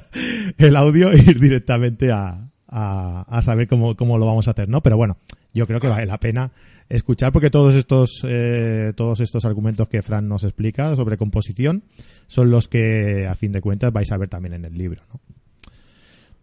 el 0.58 0.76
audio 0.76 1.10
e 1.10 1.18
ir 1.18 1.40
directamente 1.40 2.12
a, 2.12 2.50
a, 2.68 3.40
saber 3.42 3.66
cómo, 3.66 3.96
cómo, 3.96 4.18
lo 4.18 4.26
vamos 4.26 4.46
a 4.46 4.50
hacer, 4.50 4.68
¿no? 4.68 4.82
Pero 4.82 4.98
bueno, 4.98 5.16
yo 5.54 5.66
creo 5.66 5.80
que 5.80 5.88
vale 5.88 6.04
la 6.04 6.20
pena 6.20 6.52
escuchar 6.90 7.32
porque 7.32 7.48
todos 7.48 7.74
estos, 7.74 8.22
eh, 8.28 8.92
todos 8.94 9.20
estos 9.20 9.46
argumentos 9.46 9.88
que 9.88 10.02
Fran 10.02 10.28
nos 10.28 10.44
explica 10.44 10.94
sobre 10.94 11.16
composición 11.16 11.84
son 12.26 12.50
los 12.50 12.68
que, 12.68 13.26
a 13.26 13.34
fin 13.36 13.52
de 13.52 13.62
cuentas, 13.62 13.90
vais 13.90 14.12
a 14.12 14.18
ver 14.18 14.28
también 14.28 14.52
en 14.52 14.66
el 14.66 14.76
libro, 14.76 15.02
¿no? 15.12 15.20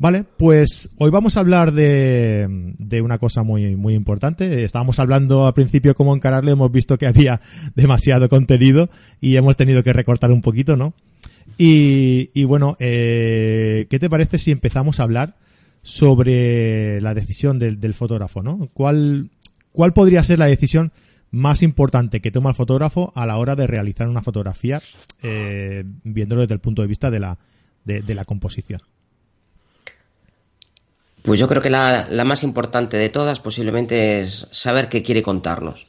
Vale, 0.01 0.23
pues 0.23 0.89
hoy 0.97 1.11
vamos 1.11 1.37
a 1.37 1.41
hablar 1.41 1.73
de, 1.73 2.73
de, 2.79 3.01
una 3.03 3.19
cosa 3.19 3.43
muy, 3.43 3.75
muy 3.75 3.93
importante. 3.93 4.63
Estábamos 4.63 4.97
hablando 4.97 5.45
al 5.45 5.53
principio 5.53 5.93
cómo 5.93 6.15
encararlo, 6.15 6.49
hemos 6.49 6.71
visto 6.71 6.97
que 6.97 7.05
había 7.05 7.39
demasiado 7.75 8.27
contenido 8.27 8.89
y 9.19 9.35
hemos 9.35 9.57
tenido 9.57 9.83
que 9.83 9.93
recortar 9.93 10.31
un 10.31 10.41
poquito, 10.41 10.75
¿no? 10.75 10.95
Y, 11.55 12.31
y 12.33 12.45
bueno, 12.45 12.77
eh, 12.79 13.85
¿qué 13.91 13.99
te 13.99 14.09
parece 14.09 14.39
si 14.39 14.49
empezamos 14.49 14.99
a 14.99 15.03
hablar 15.03 15.35
sobre 15.83 16.99
la 17.01 17.13
decisión 17.13 17.59
del, 17.59 17.93
fotógrafo, 17.93 18.41
¿no? 18.41 18.71
¿Cuál, 18.73 19.29
¿Cuál 19.71 19.93
podría 19.93 20.23
ser 20.23 20.39
la 20.39 20.47
decisión 20.47 20.93
más 21.29 21.61
importante 21.61 22.21
que 22.21 22.31
toma 22.31 22.49
el 22.49 22.55
fotógrafo 22.55 23.13
a 23.15 23.27
la 23.27 23.37
hora 23.37 23.55
de 23.55 23.67
realizar 23.67 24.09
una 24.09 24.23
fotografía, 24.23 24.81
eh, 25.21 25.83
viéndolo 26.03 26.41
desde 26.41 26.55
el 26.55 26.59
punto 26.59 26.81
de 26.81 26.87
vista 26.87 27.11
de 27.11 27.19
la, 27.19 27.37
de, 27.85 28.15
la 28.15 28.25
composición? 28.25 28.81
Pues 31.23 31.39
yo 31.39 31.47
creo 31.47 31.61
que 31.61 31.69
la, 31.69 32.07
la, 32.09 32.23
más 32.23 32.43
importante 32.43 32.97
de 32.97 33.09
todas 33.09 33.39
posiblemente 33.39 34.21
es 34.21 34.47
saber 34.51 34.89
qué 34.89 35.03
quiere 35.03 35.21
contarnos. 35.21 35.87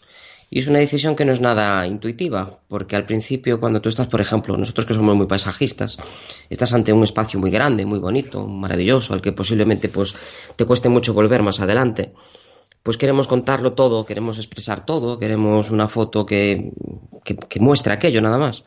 Y 0.51 0.59
es 0.59 0.67
una 0.67 0.81
decisión 0.81 1.17
que 1.17 1.25
no 1.25 1.33
es 1.33 1.41
nada 1.41 1.87
intuitiva, 1.87 2.59
porque 2.69 2.95
al 2.95 3.07
principio 3.07 3.59
cuando 3.59 3.81
tú 3.81 3.89
estás, 3.89 4.09
por 4.09 4.21
ejemplo, 4.21 4.55
nosotros 4.59 4.85
que 4.85 4.93
somos 4.93 5.17
muy 5.17 5.27
paisajistas, 5.27 5.97
estás 6.51 6.75
ante 6.75 6.93
un 6.93 7.03
espacio 7.05 7.41
muy 7.41 7.51
grande, 7.51 7.87
muy 7.87 7.99
bonito, 7.99 8.47
maravilloso, 8.47 9.15
al 9.15 9.23
que 9.23 9.33
posiblemente 9.33 9.89
pues 9.89 10.15
te 10.57 10.67
cueste 10.67 10.91
mucho 10.91 11.15
volver 11.15 11.43
más 11.43 11.61
adelante, 11.61 12.13
pues 12.83 12.99
queremos 12.99 13.29
contarlo 13.29 13.73
todo, 13.73 14.05
queremos 14.05 14.37
expresar 14.37 14.85
todo, 14.85 15.19
queremos 15.19 15.71
una 15.71 15.89
foto 15.89 16.27
que, 16.27 16.73
que, 17.25 17.61
muestre 17.61 17.95
aquello 17.95 18.21
nada 18.21 18.39
más. 18.39 18.65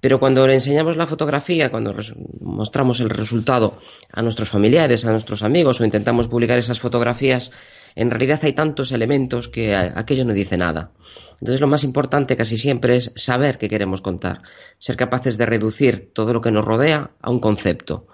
Pero 0.00 0.20
cuando 0.20 0.46
le 0.46 0.54
enseñamos 0.54 0.96
la 0.96 1.06
fotografía, 1.06 1.70
cuando 1.70 1.94
mostramos 2.40 3.00
el 3.00 3.10
resultado 3.10 3.78
a 4.12 4.22
nuestros 4.22 4.50
familiares, 4.50 5.04
a 5.04 5.10
nuestros 5.10 5.42
amigos 5.42 5.80
o 5.80 5.84
intentamos 5.84 6.28
publicar 6.28 6.58
esas 6.58 6.78
fotografías, 6.78 7.50
en 7.94 8.10
realidad 8.10 8.40
hay 8.42 8.52
tantos 8.52 8.92
elementos 8.92 9.48
que 9.48 9.74
aquello 9.74 10.24
no 10.24 10.34
dice 10.34 10.58
nada. 10.58 10.92
Entonces 11.40 11.60
lo 11.60 11.66
más 11.66 11.82
importante 11.82 12.36
casi 12.36 12.56
siempre 12.56 12.96
es 12.96 13.12
saber 13.14 13.58
qué 13.58 13.68
queremos 13.68 14.00
contar, 14.00 14.42
ser 14.78 14.96
capaces 14.96 15.38
de 15.38 15.46
reducir 15.46 16.12
todo 16.12 16.32
lo 16.32 16.40
que 16.40 16.50
nos 16.50 16.64
rodea 16.64 17.10
a 17.20 17.30
un 17.30 17.40
concepto. 17.40 18.06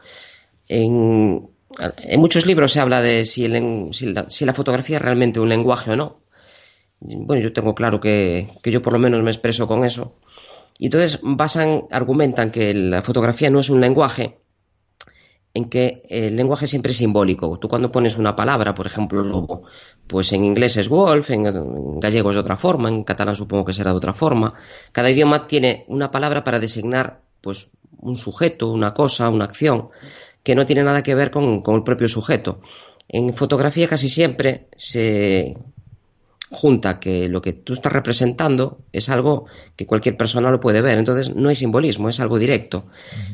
En, 0.68 1.48
muchos 2.16 2.46
libros 2.46 2.72
se 2.72 2.80
habla 2.80 3.00
de 3.00 3.26
si, 3.26 3.48
la, 3.48 4.54
fotografía 4.54 4.96
es 4.96 5.02
realmente 5.02 5.40
un 5.40 5.48
lenguaje 5.48 5.90
o 5.90 5.96
no. 5.96 6.20
Bueno, 7.00 7.42
yo 7.42 7.52
tengo 7.52 7.74
claro 7.74 8.00
que, 8.00 8.50
que 8.62 8.70
yo 8.70 8.82
por 8.82 8.92
lo 8.92 8.98
menos 9.00 9.22
me 9.22 9.30
expreso 9.30 9.66
con 9.66 9.84
eso. 9.84 10.16
Y 10.78 10.86
entonces 10.86 11.20
basan, 11.22 11.84
argumentan 11.90 12.50
que 12.50 12.74
la 12.74 13.02
fotografía 13.02 13.50
no 13.50 13.60
es 13.60 13.70
un 13.70 13.80
lenguaje, 13.80 14.38
en 15.54 15.68
que 15.68 16.02
el 16.08 16.36
lenguaje 16.36 16.66
siempre 16.66 16.92
es 16.92 16.98
simbólico. 16.98 17.58
Tú 17.58 17.68
cuando 17.68 17.92
pones 17.92 18.16
una 18.16 18.34
palabra, 18.34 18.74
por 18.74 18.86
ejemplo, 18.86 19.22
lobo, 19.22 19.64
pues 20.06 20.32
en 20.32 20.44
inglés 20.44 20.76
es 20.76 20.88
wolf, 20.88 21.30
en, 21.30 22.00
gallego 22.00 22.30
es 22.30 22.36
de 22.36 22.40
otra 22.40 22.56
forma, 22.56 22.88
en 22.88 23.04
catalán 23.04 23.36
supongo 23.36 23.64
que 23.64 23.72
será 23.72 23.90
de 23.90 23.98
otra 23.98 24.14
forma. 24.14 24.54
Cada 24.92 25.10
idioma 25.10 25.46
tiene 25.46 25.84
una 25.88 26.10
palabra 26.10 26.42
para 26.42 26.58
designar 26.58 27.20
pues 27.40 27.68
un 27.98 28.16
sujeto, 28.16 28.70
una 28.70 28.94
cosa, 28.94 29.28
una 29.28 29.44
acción, 29.44 29.90
que 30.42 30.54
no 30.54 30.64
tiene 30.66 30.82
nada 30.82 31.02
que 31.02 31.14
ver 31.14 31.30
con 31.30 31.62
el 31.66 31.82
propio 31.82 32.08
sujeto. 32.08 32.60
En 33.08 33.34
fotografía 33.34 33.88
casi 33.88 34.08
siempre 34.08 34.68
se, 34.76 35.56
junta 36.52 37.00
que 37.00 37.28
lo 37.28 37.40
que 37.42 37.52
tú 37.52 37.72
estás 37.72 37.92
representando 37.92 38.78
es 38.92 39.08
algo 39.08 39.46
que 39.74 39.86
cualquier 39.86 40.16
persona 40.16 40.50
lo 40.50 40.60
puede 40.60 40.82
ver. 40.82 40.98
Entonces 40.98 41.34
no 41.34 41.48
hay 41.48 41.54
simbolismo, 41.54 42.08
es 42.08 42.20
algo 42.20 42.38
directo. 42.38 42.86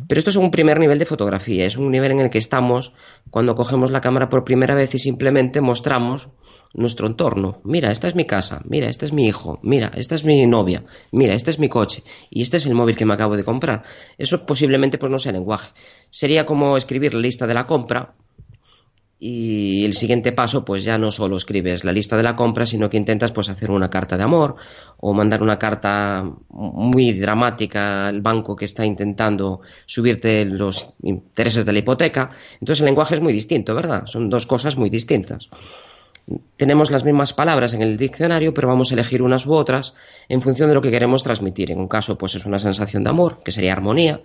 Pero 0.07 0.19
esto 0.19 0.31
es 0.31 0.37
un 0.37 0.51
primer 0.51 0.79
nivel 0.79 0.99
de 0.99 1.07
fotografía, 1.07 1.67
es 1.67 1.77
un 1.77 1.91
nivel 1.91 2.13
en 2.13 2.21
el 2.21 2.31
que 2.31 2.39
estamos 2.39 2.93
cuando 3.31 3.55
cogemos 3.55 3.91
la 3.91 4.01
cámara 4.01 4.29
por 4.29 4.45
primera 4.45 4.75
vez 4.75 4.95
y 4.95 4.99
simplemente 4.99 5.61
mostramos 5.61 6.29
nuestro 6.75 7.07
entorno. 7.07 7.61
Mira, 7.65 7.91
esta 7.91 8.09
es 8.09 8.15
mi 8.15 8.25
casa, 8.25 8.61
mira, 8.65 8.89
este 8.89 9.07
es 9.07 9.13
mi 9.13 9.27
hijo, 9.27 9.59
mira, 9.63 9.91
esta 9.95 10.15
es 10.15 10.25
mi 10.25 10.47
novia, 10.47 10.85
mira, 11.13 11.35
este 11.35 11.51
es 11.51 11.59
mi 11.59 11.69
coche 11.69 12.03
y 12.31 12.43
este 12.43 12.59
es 12.59 12.67
el 12.67 12.75
móvil 12.75 12.97
que 12.97 13.07
me 13.07 13.15
acabo 13.15 13.37
de 13.37 13.45
comprar. 13.45 13.83
Eso 14.17 14.47
posiblemente 14.47 14.99
pues 14.99 15.11
no 15.11 15.19
sea 15.19 15.33
lenguaje. 15.33 15.73
Sería 16.11 16.47
como 16.47 16.77
escribir 16.77 17.15
la 17.15 17.21
lista 17.21 17.47
de 17.47 17.55
la 17.55 17.67
compra 17.67 18.15
y 19.21 19.85
el 19.85 19.95
siguiente 19.95 20.31
paso 20.33 20.65
pues 20.65 20.85
ya 20.85 20.97
no 20.97 21.11
solo 21.11 21.37
escribes 21.37 21.85
la 21.85 21.93
lista 21.93 22.17
de 22.17 22.23
la 22.23 22.37
compra 22.37 22.67
sino 22.67 22.89
que 22.89 22.97
intentas 22.97 23.33
pues 23.33 23.49
hacer 23.49 23.71
una 23.71 23.91
carta 23.91 24.17
de 24.17 24.23
amor 24.23 24.55
o 24.99 25.13
mandar 25.13 25.43
una 25.43 25.59
carta 25.59 26.25
muy 26.51 27.13
dramática 27.13 28.07
al 28.07 28.21
banco 28.23 28.55
que 28.55 28.65
está 28.65 28.87
intentando 28.87 29.61
subirte 29.87 30.45
los 30.45 30.95
intereses 31.03 31.67
de 31.67 31.73
la 31.73 31.81
hipoteca. 31.81 32.31
Entonces 32.61 32.81
el 32.81 32.87
lenguaje 32.87 33.17
es 33.17 33.21
muy 33.21 33.33
distinto 33.33 33.75
verdad 33.75 34.07
son 34.07 34.31
dos 34.31 34.47
cosas 34.47 34.77
muy 34.77 34.89
distintas. 34.89 35.49
Tenemos 36.57 36.91
las 36.91 37.05
mismas 37.05 37.33
palabras 37.33 37.73
en 37.73 37.81
el 37.81 37.97
diccionario, 37.97 38.53
pero 38.53 38.69
vamos 38.69 38.91
a 38.91 38.95
elegir 38.95 39.23
unas 39.23 39.47
u 39.47 39.55
otras 39.55 39.95
en 40.29 40.43
función 40.43 40.69
de 40.69 40.75
lo 40.75 40.83
que 40.83 40.91
queremos 40.91 41.23
transmitir. 41.23 41.71
En 41.71 41.79
un 41.79 41.89
caso, 41.89 42.19
pues 42.19 42.35
es 42.35 42.45
una 42.45 42.59
sensación 42.59 43.03
de 43.03 43.11
amor, 43.11 43.41
que 43.43 43.51
sería 43.51 43.73
armonía, 43.73 44.21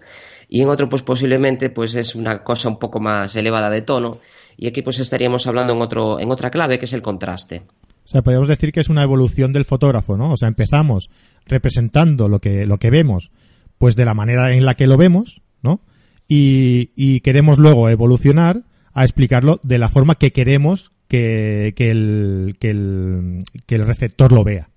y 0.49 0.61
en 0.61 0.69
otro, 0.69 0.89
pues 0.89 1.01
posiblemente, 1.01 1.69
pues 1.69 1.95
es 1.95 2.15
una 2.15 2.43
cosa 2.43 2.67
un 2.67 2.77
poco 2.77 2.99
más 2.99 3.35
elevada 3.37 3.69
de 3.69 3.83
tono, 3.83 4.19
y 4.57 4.67
aquí 4.67 4.81
pues 4.81 4.99
estaríamos 4.99 5.47
hablando 5.47 5.73
en, 5.73 5.81
otro, 5.81 6.19
en 6.19 6.31
otra 6.31 6.51
clave 6.51 6.79
que 6.79 6.85
es 6.85 6.93
el 6.93 7.01
contraste. 7.01 7.63
O 8.05 8.07
sea, 8.07 8.21
podríamos 8.21 8.47
decir 8.47 8.71
que 8.71 8.81
es 8.81 8.89
una 8.89 9.03
evolución 9.03 9.53
del 9.53 9.65
fotógrafo, 9.65 10.17
¿no? 10.17 10.31
O 10.31 10.37
sea, 10.37 10.49
empezamos 10.49 11.09
representando 11.45 12.27
lo 12.27 12.39
que, 12.39 12.65
lo 12.65 12.77
que 12.77 12.89
vemos, 12.89 13.31
pues 13.77 13.95
de 13.95 14.05
la 14.05 14.13
manera 14.13 14.53
en 14.53 14.65
la 14.65 14.75
que 14.75 14.87
lo 14.87 14.97
vemos, 14.97 15.41
¿no? 15.61 15.79
Y, 16.27 16.91
y 16.95 17.21
queremos 17.21 17.59
luego 17.59 17.89
evolucionar 17.89 18.63
a 18.93 19.03
explicarlo 19.03 19.59
de 19.63 19.77
la 19.77 19.89
forma 19.89 20.15
que 20.15 20.31
queremos 20.31 20.91
que, 21.07 21.73
que, 21.75 21.91
el, 21.91 22.55
que, 22.59 22.69
el, 22.69 23.43
que 23.65 23.75
el 23.75 23.85
receptor 23.85 24.31
lo 24.31 24.43
vea. 24.43 24.69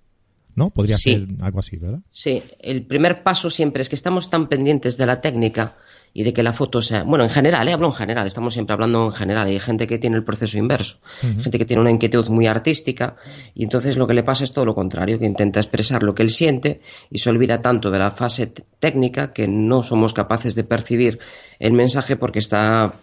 ¿no? 0.54 0.70
Podría 0.70 0.96
ser 0.96 1.26
algo 1.40 1.58
así, 1.58 1.76
¿verdad? 1.76 2.00
Sí, 2.10 2.42
el 2.60 2.86
primer 2.86 3.22
paso 3.22 3.50
siempre 3.50 3.82
es 3.82 3.90
que 3.90 3.94
estamos 3.94 4.30
tan 4.30 4.48
pendientes 4.48 4.96
de 4.96 5.06
la 5.06 5.20
técnica 5.20 5.76
y 6.16 6.22
de 6.22 6.32
que 6.32 6.42
la 6.42 6.54
foto 6.54 6.80
sea, 6.80 7.02
bueno, 7.02 7.24
en 7.24 7.30
general, 7.30 7.68
¿eh? 7.68 7.74
hablo 7.74 7.88
en 7.88 7.92
general, 7.92 8.26
estamos 8.26 8.54
siempre 8.54 8.72
hablando 8.72 9.04
en 9.04 9.12
general, 9.12 9.48
hay 9.48 9.60
gente 9.60 9.86
que 9.86 9.98
tiene 9.98 10.16
el 10.16 10.24
proceso 10.24 10.56
inverso, 10.56 10.96
gente 11.20 11.58
que 11.58 11.66
tiene 11.66 11.82
una 11.82 11.90
inquietud 11.90 12.26
muy 12.30 12.46
artística 12.46 13.16
y 13.52 13.64
entonces 13.64 13.98
lo 13.98 14.06
que 14.06 14.14
le 14.14 14.22
pasa 14.22 14.42
es 14.44 14.54
todo 14.54 14.64
lo 14.64 14.74
contrario, 14.74 15.18
que 15.18 15.26
intenta 15.26 15.60
expresar 15.60 16.02
lo 16.02 16.14
que 16.14 16.22
él 16.22 16.30
siente 16.30 16.80
y 17.10 17.18
se 17.18 17.28
olvida 17.28 17.60
tanto 17.60 17.90
de 17.90 17.98
la 17.98 18.12
fase 18.12 18.50
técnica 18.78 19.34
que 19.34 19.46
no 19.46 19.82
somos 19.82 20.14
capaces 20.14 20.54
de 20.54 20.64
percibir 20.64 21.18
el 21.58 21.74
mensaje 21.74 22.16
porque 22.16 22.38
está 22.38 22.94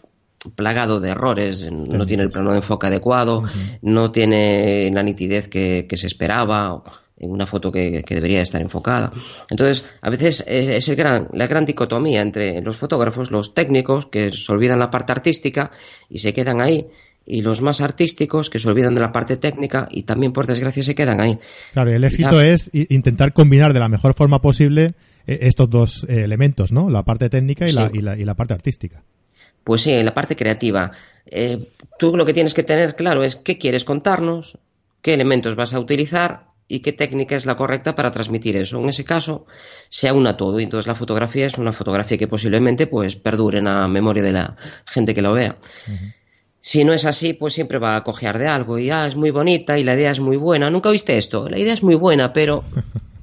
plagado 0.56 1.00
de 1.00 1.12
errores, 1.12 1.72
no 1.72 2.08
tiene 2.08 2.24
el 2.24 2.30
plano 2.30 2.50
de 2.50 2.58
enfoque 2.58 2.88
adecuado, 2.88 3.44
no 3.84 4.12
tiene 4.12 4.90
la 4.92 5.04
nitidez 5.04 5.50
que, 5.50 5.86
que 5.88 5.98
se 5.98 6.08
esperaba, 6.08 6.82
en 7.24 7.32
una 7.32 7.46
foto 7.48 7.72
que, 7.72 8.04
debería 8.08 8.42
estar 8.42 8.62
enfocada. 8.62 9.12
Entonces, 9.50 9.86
a 10.02 10.10
veces 10.10 10.44
eh, 10.46 10.78
es 10.78 10.88
el 10.90 10.96
gran, 10.96 11.28
la 11.34 11.48
gran 11.48 11.66
dicotomía 11.66 12.22
entre 12.22 12.62
los 12.62 12.78
fotógrafos, 12.78 13.32
los 13.32 13.54
técnicos, 13.54 14.08
que 14.08 14.32
se 14.32 14.52
olvidan 14.52 14.80
la 14.80 14.90
parte 14.90 15.14
artística 15.14 15.72
y 16.10 16.20
se 16.20 16.34
quedan 16.34 16.62
ahí, 16.62 16.88
y 17.26 17.42
los 17.42 17.62
más 17.62 17.80
artísticos, 17.80 18.50
que 18.50 18.60
se 18.60 18.68
olvidan 18.68 18.94
de 18.96 19.02
la 19.02 19.12
parte 19.12 19.38
técnica 19.38 19.88
y 19.90 20.04
también, 20.04 20.34
por 20.34 20.46
desgracia, 20.46 20.84
se 20.84 20.96
quedan 20.96 21.22
ahí. 21.22 21.40
Claro, 21.72 21.92
el 21.92 22.04
éxito 22.04 22.42
es 22.42 22.70
intentar 22.74 23.32
combinar 23.32 23.74
de 23.74 23.80
la 23.80 23.88
mejor 23.88 24.14
forma 24.14 24.42
posible 24.42 24.92
eh, 25.26 25.40
estos 25.42 25.70
dos 25.70 26.06
eh, 26.10 26.24
elementos, 26.24 26.74
¿no? 26.74 26.90
La 26.90 27.04
parte 27.04 27.30
técnica 27.30 27.68
y, 27.68 27.72
la, 27.72 27.90
y, 27.94 28.00
la, 28.00 28.18
y 28.18 28.26
la 28.26 28.36
parte 28.36 28.54
artística. 28.54 29.02
Pues 29.64 29.82
sí, 29.82 30.04
la 30.04 30.14
parte 30.14 30.36
creativa. 30.36 30.92
tú 31.98 32.18
lo 32.18 32.26
que 32.26 32.34
tienes 32.34 32.54
que 32.54 32.64
tener 32.64 32.96
claro 32.96 33.24
es 33.24 33.38
qué 33.38 33.58
quieres 33.58 33.86
contarnos, 33.86 34.58
qué 35.02 35.14
elementos 35.14 35.56
vas 35.56 35.74
a 35.74 35.80
utilizar 35.80 36.53
y 36.74 36.80
qué 36.80 36.92
técnica 36.92 37.36
es 37.36 37.46
la 37.46 37.56
correcta 37.56 37.94
para 37.94 38.10
transmitir 38.10 38.56
eso. 38.58 38.80
En 38.80 38.90
ese 38.90 39.06
caso, 39.06 39.46
se 39.90 40.08
aúna 40.08 40.36
todo 40.36 40.60
y 40.60 40.64
entonces 40.64 40.88
la 40.88 40.96
fotografía 40.96 41.46
es 41.46 41.58
una 41.60 41.72
fotografía 41.72 42.18
que 42.18 42.28
posiblemente 42.28 42.88
pues 42.88 43.16
perdure 43.16 43.60
en 43.60 43.66
la 43.66 43.88
memoria 43.88 44.24
de 44.24 44.32
la 44.32 44.56
gente 44.86 45.14
que 45.14 45.22
lo 45.22 45.34
vea. 45.34 45.58
Si 46.60 46.84
no 46.84 46.94
es 46.94 47.06
así, 47.06 47.34
pues 47.34 47.54
siempre 47.54 47.78
va 47.78 47.96
a 47.96 48.04
cojear 48.04 48.40
de 48.40 48.48
algo. 48.48 48.80
Y 48.80 48.90
ah, 48.90 49.06
es 49.06 49.16
muy 49.16 49.30
bonita 49.30 49.78
y 49.78 49.84
la 49.84 49.94
idea 49.94 50.10
es 50.10 50.20
muy 50.20 50.38
buena. 50.38 50.72
¿Nunca 50.72 50.90
oíste 50.90 51.16
esto? 51.18 51.48
La 51.48 51.60
idea 51.60 51.74
es 51.74 51.84
muy 51.84 51.96
buena, 51.96 52.34
pero 52.34 52.64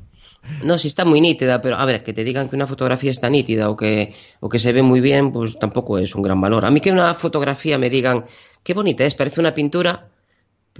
No, 0.64 0.78
si 0.78 0.88
está 0.88 1.04
muy 1.04 1.20
nítida, 1.20 1.62
pero 1.62 1.76
a 1.76 1.84
ver, 1.84 2.02
que 2.02 2.12
te 2.12 2.24
digan 2.24 2.48
que 2.48 2.56
una 2.56 2.66
fotografía 2.66 3.10
está 3.10 3.28
nítida 3.30 3.68
o 3.70 3.76
que, 3.76 4.14
o 4.40 4.48
que 4.48 4.58
se 4.58 4.72
ve 4.72 4.82
muy 4.82 5.00
bien, 5.00 5.32
pues 5.32 5.58
tampoco 5.58 5.98
es 5.98 6.14
un 6.14 6.22
gran 6.22 6.40
valor. 6.40 6.64
A 6.64 6.70
mí 6.70 6.80
que 6.80 6.90
una 6.90 7.14
fotografía 7.14 7.78
me 7.78 7.90
digan, 7.90 8.24
qué 8.62 8.74
bonita 8.74 9.04
es, 9.04 9.14
parece 9.14 9.40
una 9.40 9.54
pintura, 9.54 10.08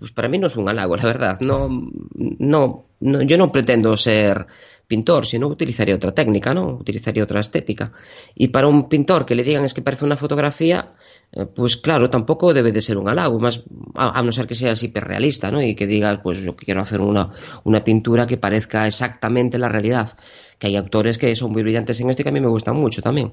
pues 0.01 0.13
para 0.13 0.29
mí 0.29 0.39
no 0.39 0.47
es 0.47 0.57
un 0.57 0.69
halago, 0.69 0.97
la 0.97 1.05
verdad. 1.05 1.41
No, 1.41 1.69
no, 1.69 2.87
no 3.01 3.23
yo 3.23 3.37
no 3.37 3.53
pretendo 3.53 3.97
ser 3.97 4.47
pintor, 4.87 5.27
sino 5.27 5.47
utilizaría 5.47 5.95
otra 5.95 6.13
técnica, 6.13 6.53
¿no? 6.53 6.67
Utilizaría 6.69 7.23
otra 7.23 7.39
estética. 7.39 7.93
Y 8.35 8.49
para 8.49 8.67
un 8.67 8.89
pintor 8.89 9.27
que 9.27 9.37
le 9.37 9.45
digan 9.45 9.65
es 9.65 9.75
que 9.75 9.83
parece 9.83 10.05
una 10.05 10.17
fotografía, 10.17 10.95
eh, 11.33 11.47
pues 11.47 11.77
claro, 11.77 12.11
tampoco 12.11 12.53
debe 12.53 12.73
de 12.73 12.81
ser 12.81 12.99
un 12.99 13.09
halago, 13.09 13.39
más 13.39 13.63
a, 13.95 14.21
no 14.23 14.33
ser 14.33 14.49
que 14.49 14.55
seas 14.55 14.83
hiperrealista, 14.83 15.53
¿no? 15.53 15.63
Y 15.63 15.77
que 15.77 15.87
digas, 15.87 16.19
pues 16.23 16.41
yo 16.41 16.57
quiero 16.57 16.81
hacer 16.81 17.03
una, 17.03 17.31
una 17.63 17.85
pintura 17.85 18.27
que 18.27 18.39
parezca 18.39 18.87
exactamente 18.87 19.59
la 19.59 19.69
realidad. 19.69 20.17
Que 20.59 20.69
hay 20.69 20.77
actores 20.77 21.19
que 21.19 21.37
son 21.37 21.53
muy 21.53 21.63
brillantes 21.63 22.01
en 22.01 22.11
esto 22.11 22.23
y 22.23 22.25
que 22.25 22.31
a 22.31 22.33
mí 22.33 22.41
me 22.41 22.49
gustan 22.49 22.75
mucho 22.75 23.03
también. 23.03 23.33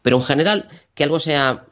Pero 0.00 0.16
en 0.16 0.22
general, 0.22 0.68
que 0.94 1.04
algo 1.04 1.20
sea 1.20 1.66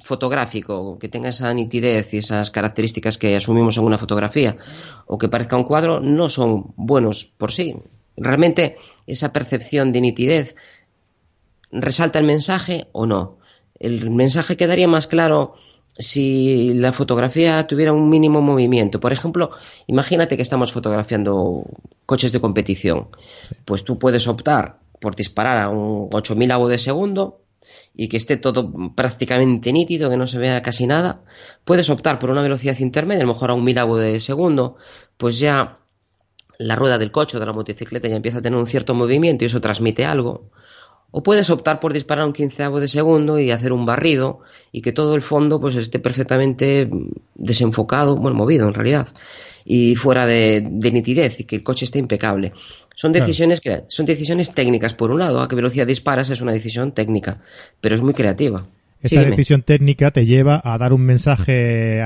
fotográfico, 0.00 0.98
que 0.98 1.08
tenga 1.08 1.28
esa 1.28 1.52
nitidez 1.54 2.12
y 2.14 2.18
esas 2.18 2.50
características 2.50 3.18
que 3.18 3.36
asumimos 3.36 3.76
en 3.78 3.84
una 3.84 3.98
fotografía, 3.98 4.56
o 5.06 5.18
que 5.18 5.28
parezca 5.28 5.56
un 5.56 5.64
cuadro, 5.64 6.00
no 6.00 6.28
son 6.28 6.72
buenos 6.76 7.24
por 7.24 7.52
sí. 7.52 7.76
Realmente 8.16 8.76
esa 9.06 9.32
percepción 9.32 9.92
de 9.92 10.00
nitidez 10.00 10.56
resalta 11.70 12.18
el 12.18 12.26
mensaje 12.26 12.88
o 12.92 13.06
no 13.06 13.40
el 13.80 14.10
mensaje 14.10 14.56
quedaría 14.56 14.86
más 14.86 15.06
claro 15.06 15.54
si 15.98 16.74
la 16.74 16.92
fotografía 16.92 17.66
tuviera 17.66 17.92
un 17.92 18.08
mínimo 18.08 18.40
movimiento. 18.40 19.00
Por 19.00 19.12
ejemplo, 19.12 19.50
imagínate 19.86 20.36
que 20.36 20.42
estamos 20.42 20.72
fotografiando 20.72 21.64
coches 22.06 22.30
de 22.30 22.40
competición. 22.40 23.08
Pues 23.64 23.82
tú 23.82 23.98
puedes 23.98 24.28
optar 24.28 24.78
por 25.00 25.16
disparar 25.16 25.58
a 25.58 25.70
un 25.70 26.08
8000 26.12 26.50
avos 26.52 26.70
de 26.70 26.78
segundo 26.78 27.40
y 27.94 28.08
que 28.08 28.16
esté 28.16 28.36
todo 28.36 28.72
prácticamente 28.94 29.72
nítido, 29.72 30.10
que 30.10 30.16
no 30.16 30.26
se 30.26 30.38
vea 30.38 30.62
casi 30.62 30.86
nada. 30.86 31.22
Puedes 31.64 31.90
optar 31.90 32.18
por 32.18 32.30
una 32.30 32.42
velocidad 32.42 32.78
intermedia, 32.78 33.22
a 33.22 33.26
lo 33.26 33.32
mejor 33.32 33.50
a 33.50 33.54
un 33.54 33.64
1000 33.64 33.78
avos 33.78 34.00
de 34.00 34.20
segundo, 34.20 34.76
pues 35.16 35.38
ya 35.38 35.78
la 36.58 36.76
rueda 36.76 36.98
del 36.98 37.10
coche 37.10 37.36
o 37.36 37.40
de 37.40 37.46
la 37.46 37.52
motocicleta 37.52 38.08
ya 38.08 38.16
empieza 38.16 38.38
a 38.38 38.42
tener 38.42 38.58
un 38.58 38.66
cierto 38.66 38.94
movimiento 38.94 39.44
y 39.44 39.46
eso 39.46 39.60
transmite 39.60 40.04
algo. 40.04 40.50
O 41.12 41.22
puedes 41.22 41.50
optar 41.50 41.80
por 41.80 41.92
disparar 41.92 42.24
un 42.24 42.32
quinceavo 42.32 42.78
de 42.78 42.86
segundo 42.86 43.38
y 43.38 43.50
hacer 43.50 43.72
un 43.72 43.84
barrido 43.84 44.40
y 44.70 44.80
que 44.80 44.92
todo 44.92 45.16
el 45.16 45.22
fondo 45.22 45.60
pues 45.60 45.74
esté 45.74 45.98
perfectamente 45.98 46.88
desenfocado, 47.34 48.16
bueno, 48.16 48.36
movido 48.36 48.68
en 48.68 48.74
realidad, 48.74 49.08
y 49.64 49.96
fuera 49.96 50.26
de, 50.26 50.60
nitidez 50.62 51.40
y 51.40 51.44
que 51.44 51.56
el 51.56 51.62
coche 51.64 51.84
esté 51.84 51.98
impecable. 51.98 52.52
Son 53.00 53.12
decisiones, 53.12 53.62
son 53.88 54.04
decisiones 54.04 54.52
técnicas, 54.52 54.92
por 54.92 55.10
un 55.10 55.20
lado, 55.20 55.40
a 55.40 55.48
qué 55.48 55.56
velocidad 55.56 55.86
disparas 55.86 56.28
es 56.28 56.42
una 56.42 56.52
decisión 56.52 56.92
técnica, 56.92 57.40
pero 57.80 57.94
es 57.94 58.02
muy 58.02 58.12
creativa. 58.12 58.66
Esa 59.00 59.24
decisión 59.24 59.62
técnica 59.62 60.10
te 60.10 60.26
lleva 60.26 60.60
a 60.62 60.76
dar 60.76 60.92
un 60.92 61.00
mensaje 61.00 62.02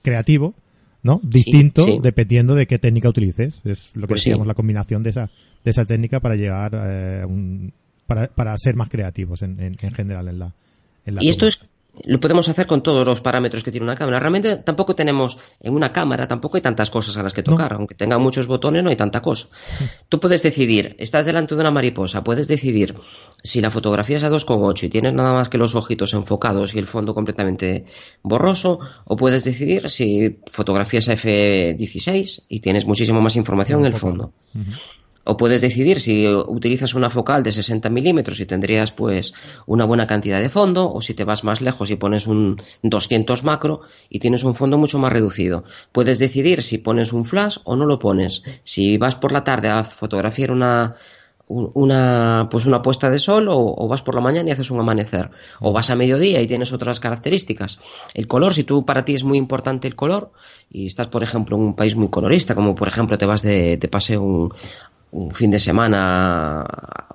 creativo, 0.00 0.54
¿no? 1.02 1.20
Distinto 1.24 1.84
dependiendo 2.00 2.54
de 2.54 2.68
qué 2.68 2.78
técnica 2.78 3.08
utilices. 3.08 3.60
Es 3.64 3.90
lo 3.96 4.02
que 4.02 4.12
pues 4.12 4.20
decíamos, 4.20 4.46
la 4.46 4.54
combinación 4.54 5.02
de 5.02 5.10
esa, 5.10 5.28
de 5.64 5.70
esa 5.72 5.84
técnica 5.84 6.20
para 6.20 6.36
llegar 6.36 6.72
eh, 6.72 7.22
a 7.24 7.26
un 7.26 7.72
para, 8.06 8.28
para 8.28 8.56
ser 8.58 8.76
más 8.76 8.90
creativos 8.90 9.42
en, 9.42 9.58
en, 9.58 9.92
general 9.92 10.28
en 10.28 10.38
la, 10.38 10.54
en 11.04 11.16
la 11.16 11.24
Y 11.24 11.30
esto 11.30 11.48
es 11.48 11.58
lo 12.04 12.20
podemos 12.20 12.48
hacer 12.48 12.66
con 12.66 12.82
todos 12.82 13.06
los 13.06 13.20
parámetros 13.20 13.62
que 13.64 13.70
tiene 13.70 13.84
una 13.84 13.96
cámara. 13.96 14.18
Realmente 14.20 14.56
tampoco 14.56 14.94
tenemos 14.94 15.38
en 15.60 15.74
una 15.74 15.92
cámara, 15.92 16.26
tampoco 16.26 16.56
hay 16.56 16.62
tantas 16.62 16.90
cosas 16.90 17.16
a 17.16 17.22
las 17.22 17.34
que 17.34 17.42
tocar. 17.42 17.72
Aunque 17.74 17.94
tenga 17.94 18.18
muchos 18.18 18.46
botones, 18.46 18.82
no 18.82 18.90
hay 18.90 18.96
tanta 18.96 19.20
cosa. 19.20 19.48
Tú 20.08 20.20
puedes 20.20 20.42
decidir, 20.42 20.96
estás 20.98 21.26
delante 21.26 21.54
de 21.54 21.60
una 21.60 21.70
mariposa, 21.70 22.22
puedes 22.22 22.48
decidir 22.48 22.94
si 23.42 23.60
la 23.60 23.70
fotografía 23.70 24.16
es 24.16 24.24
a 24.24 24.30
2,8 24.30 24.84
y 24.84 24.88
tienes 24.88 25.14
nada 25.14 25.32
más 25.32 25.48
que 25.48 25.58
los 25.58 25.74
ojitos 25.74 26.12
enfocados 26.14 26.74
y 26.74 26.78
el 26.78 26.86
fondo 26.86 27.14
completamente 27.14 27.84
borroso, 28.22 28.80
o 29.04 29.16
puedes 29.16 29.44
decidir 29.44 29.90
si 29.90 30.40
fotografías 30.46 31.08
a 31.08 31.14
F16 31.14 32.44
y 32.48 32.60
tienes 32.60 32.84
muchísimo 32.86 33.20
más 33.20 33.36
información 33.36 33.80
en 33.80 33.92
el 33.92 33.98
fondo. 33.98 34.32
O 35.30 35.36
puedes 35.36 35.60
decidir 35.60 36.00
si 36.00 36.26
utilizas 36.26 36.94
una 36.94 37.10
focal 37.10 37.42
de 37.42 37.52
60 37.52 37.90
milímetros 37.90 38.40
y 38.40 38.46
tendrías 38.46 38.92
pues 38.92 39.34
una 39.66 39.84
buena 39.84 40.06
cantidad 40.06 40.40
de 40.40 40.48
fondo, 40.48 40.90
o 40.90 41.02
si 41.02 41.12
te 41.12 41.24
vas 41.24 41.44
más 41.44 41.60
lejos 41.60 41.90
y 41.90 41.96
pones 41.96 42.26
un 42.26 42.62
200 42.82 43.44
macro 43.44 43.82
y 44.08 44.20
tienes 44.20 44.42
un 44.42 44.54
fondo 44.54 44.78
mucho 44.78 44.98
más 44.98 45.12
reducido. 45.12 45.64
Puedes 45.92 46.18
decidir 46.18 46.62
si 46.62 46.78
pones 46.78 47.12
un 47.12 47.26
flash 47.26 47.58
o 47.64 47.76
no 47.76 47.84
lo 47.84 47.98
pones. 47.98 48.42
Si 48.64 48.96
vas 48.96 49.16
por 49.16 49.30
la 49.32 49.44
tarde 49.44 49.68
a 49.68 49.84
fotografiar 49.84 50.50
una 50.50 50.96
una 51.48 52.48
pues 52.50 52.66
una 52.66 52.82
puesta 52.82 53.08
de 53.08 53.18
sol 53.18 53.48
o, 53.50 53.88
vas 53.88 54.02
por 54.02 54.14
la 54.14 54.20
mañana 54.20 54.50
y 54.50 54.52
haces 54.52 54.70
un 54.70 54.80
amanecer 54.80 55.30
o 55.60 55.72
vas 55.72 55.88
a 55.88 55.96
mediodía 55.96 56.42
y 56.42 56.46
tienes 56.46 56.72
otras 56.72 57.00
características 57.00 57.80
el 58.12 58.26
color 58.26 58.52
si 58.52 58.64
tú 58.64 58.84
para 58.84 59.06
ti 59.06 59.14
es 59.14 59.24
muy 59.24 59.38
importante 59.38 59.88
el 59.88 59.96
color 59.96 60.30
y 60.70 60.86
estás 60.86 61.08
por 61.08 61.22
ejemplo 61.22 61.56
en 61.56 61.62
un 61.62 61.74
país 61.74 61.96
muy 61.96 62.10
colorista 62.10 62.54
como 62.54 62.74
por 62.74 62.88
ejemplo 62.88 63.16
te 63.16 63.24
vas 63.24 63.40
de, 63.40 63.78
de 63.78 63.88
paseo 63.88 64.20
un 64.20 64.52
fin 65.32 65.50
de 65.50 65.58
semana 65.58 66.64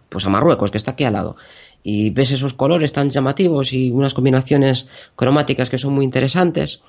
pues 0.09 0.25
a 0.25 0.29
Marruecos, 0.29 0.71
que 0.71 0.77
está 0.77 0.91
aquí 0.91 1.03
al 1.03 1.13
lado, 1.13 1.35
y 1.81 2.11
ves 2.11 2.31
esos 2.31 2.53
colores 2.53 2.93
tan 2.93 3.09
llamativos 3.09 3.73
y 3.73 3.91
unas 3.91 4.13
combinaciones 4.13 4.87
cromáticas 5.15 5.69
que 5.69 5.77
son 5.77 5.93
muy 5.93 6.05
interesantes, 6.05 6.81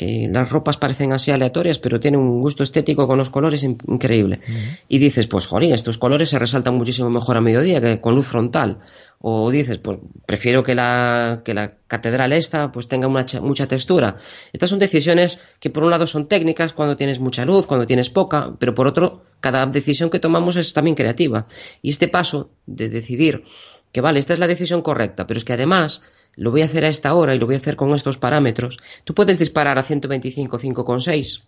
que 0.00 0.30
las 0.32 0.48
ropas 0.48 0.78
parecen 0.78 1.12
así 1.12 1.30
aleatorias, 1.30 1.78
pero 1.78 2.00
tienen 2.00 2.20
un 2.20 2.40
gusto 2.40 2.62
estético 2.62 3.06
con 3.06 3.18
los 3.18 3.28
colores 3.28 3.62
increíble. 3.64 4.40
Y 4.88 4.96
dices, 4.96 5.26
pues 5.26 5.44
joder, 5.44 5.74
estos 5.74 5.98
colores 5.98 6.30
se 6.30 6.38
resaltan 6.38 6.76
muchísimo 6.76 7.10
mejor 7.10 7.36
a 7.36 7.42
mediodía 7.42 7.82
que 7.82 8.00
con 8.00 8.14
luz 8.14 8.26
frontal. 8.26 8.78
O 9.20 9.50
dices, 9.50 9.76
pues 9.76 9.98
prefiero 10.24 10.62
que 10.62 10.74
la, 10.74 11.42
que 11.44 11.52
la 11.52 11.74
catedral 11.86 12.32
esta 12.32 12.72
pues 12.72 12.88
tenga 12.88 13.08
mucha 13.08 13.68
textura. 13.68 14.16
Estas 14.54 14.70
son 14.70 14.78
decisiones 14.78 15.38
que 15.58 15.68
por 15.68 15.82
un 15.82 15.90
lado 15.90 16.06
son 16.06 16.28
técnicas 16.28 16.72
cuando 16.72 16.96
tienes 16.96 17.20
mucha 17.20 17.44
luz, 17.44 17.66
cuando 17.66 17.84
tienes 17.84 18.08
poca, 18.08 18.54
pero 18.58 18.74
por 18.74 18.86
otro, 18.86 19.26
cada 19.40 19.66
decisión 19.66 20.08
que 20.08 20.18
tomamos 20.18 20.56
es 20.56 20.72
también 20.72 20.96
creativa. 20.96 21.46
Y 21.82 21.90
este 21.90 22.08
paso 22.08 22.48
de 22.64 22.88
decidir 22.88 23.44
que 23.92 24.00
vale, 24.00 24.18
esta 24.18 24.32
es 24.32 24.38
la 24.38 24.46
decisión 24.46 24.80
correcta, 24.80 25.26
pero 25.26 25.36
es 25.36 25.44
que 25.44 25.52
además 25.52 26.00
lo 26.36 26.50
voy 26.50 26.62
a 26.62 26.66
hacer 26.66 26.84
a 26.84 26.88
esta 26.88 27.14
hora 27.14 27.34
y 27.34 27.38
lo 27.38 27.46
voy 27.46 27.54
a 27.54 27.58
hacer 27.58 27.76
con 27.76 27.94
estos 27.94 28.18
parámetros, 28.18 28.78
tú 29.04 29.14
puedes 29.14 29.38
disparar 29.38 29.78
a 29.78 29.82
125 29.82 30.58
5,6 30.58 31.42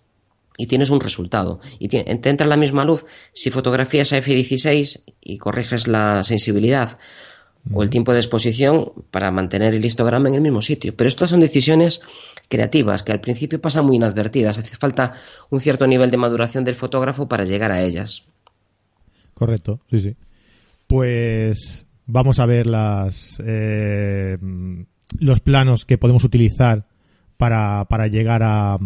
y 0.59 0.67
tienes 0.67 0.91
un 0.91 1.01
resultado. 1.01 1.61
Y 1.79 1.89
te, 1.89 2.11
entra 2.11 2.47
la 2.47 2.57
misma 2.57 2.85
luz 2.85 3.05
si 3.33 3.51
fotografías 3.51 4.13
a 4.13 4.19
F16 4.19 5.03
y 5.21 5.39
corriges 5.39 5.89
la 5.89 6.25
sensibilidad 6.25 6.99
o 7.73 7.83
el 7.83 7.91
tiempo 7.91 8.13
de 8.13 8.19
exposición 8.19 8.93
para 9.11 9.31
mantener 9.31 9.75
el 9.75 9.85
histograma 9.85 10.29
en 10.29 10.35
el 10.35 10.41
mismo 10.41 10.63
sitio. 10.63 10.95
Pero 10.97 11.09
estas 11.09 11.31
son 11.31 11.41
decisiones 11.41 12.01
creativas 12.49 13.03
que 13.03 13.13
al 13.13 13.21
principio 13.21 13.61
pasan 13.61 13.87
muy 13.87 13.97
inadvertidas. 13.97 14.59
Hace 14.59 14.77
falta 14.77 15.15
un 15.49 15.61
cierto 15.61 15.87
nivel 15.87 16.11
de 16.11 16.17
maduración 16.17 16.65
del 16.65 16.75
fotógrafo 16.75 17.29
para 17.29 17.45
llegar 17.45 17.71
a 17.71 17.83
ellas. 17.83 18.25
Correcto, 19.35 19.81
sí, 19.91 20.01
sí. 20.01 20.17
Pues 20.89 21.87
vamos 22.07 22.39
a 22.39 22.47
ver 22.47 22.67
las 22.67 23.43
eh, 23.45 24.39
los 25.19 25.41
planos 25.41 25.85
que 25.85 25.99
podemos 25.99 26.25
utilizar 26.25 26.87
para, 27.37 27.85
para 27.87 28.07
llegar 28.07 28.43
a, 28.45 28.79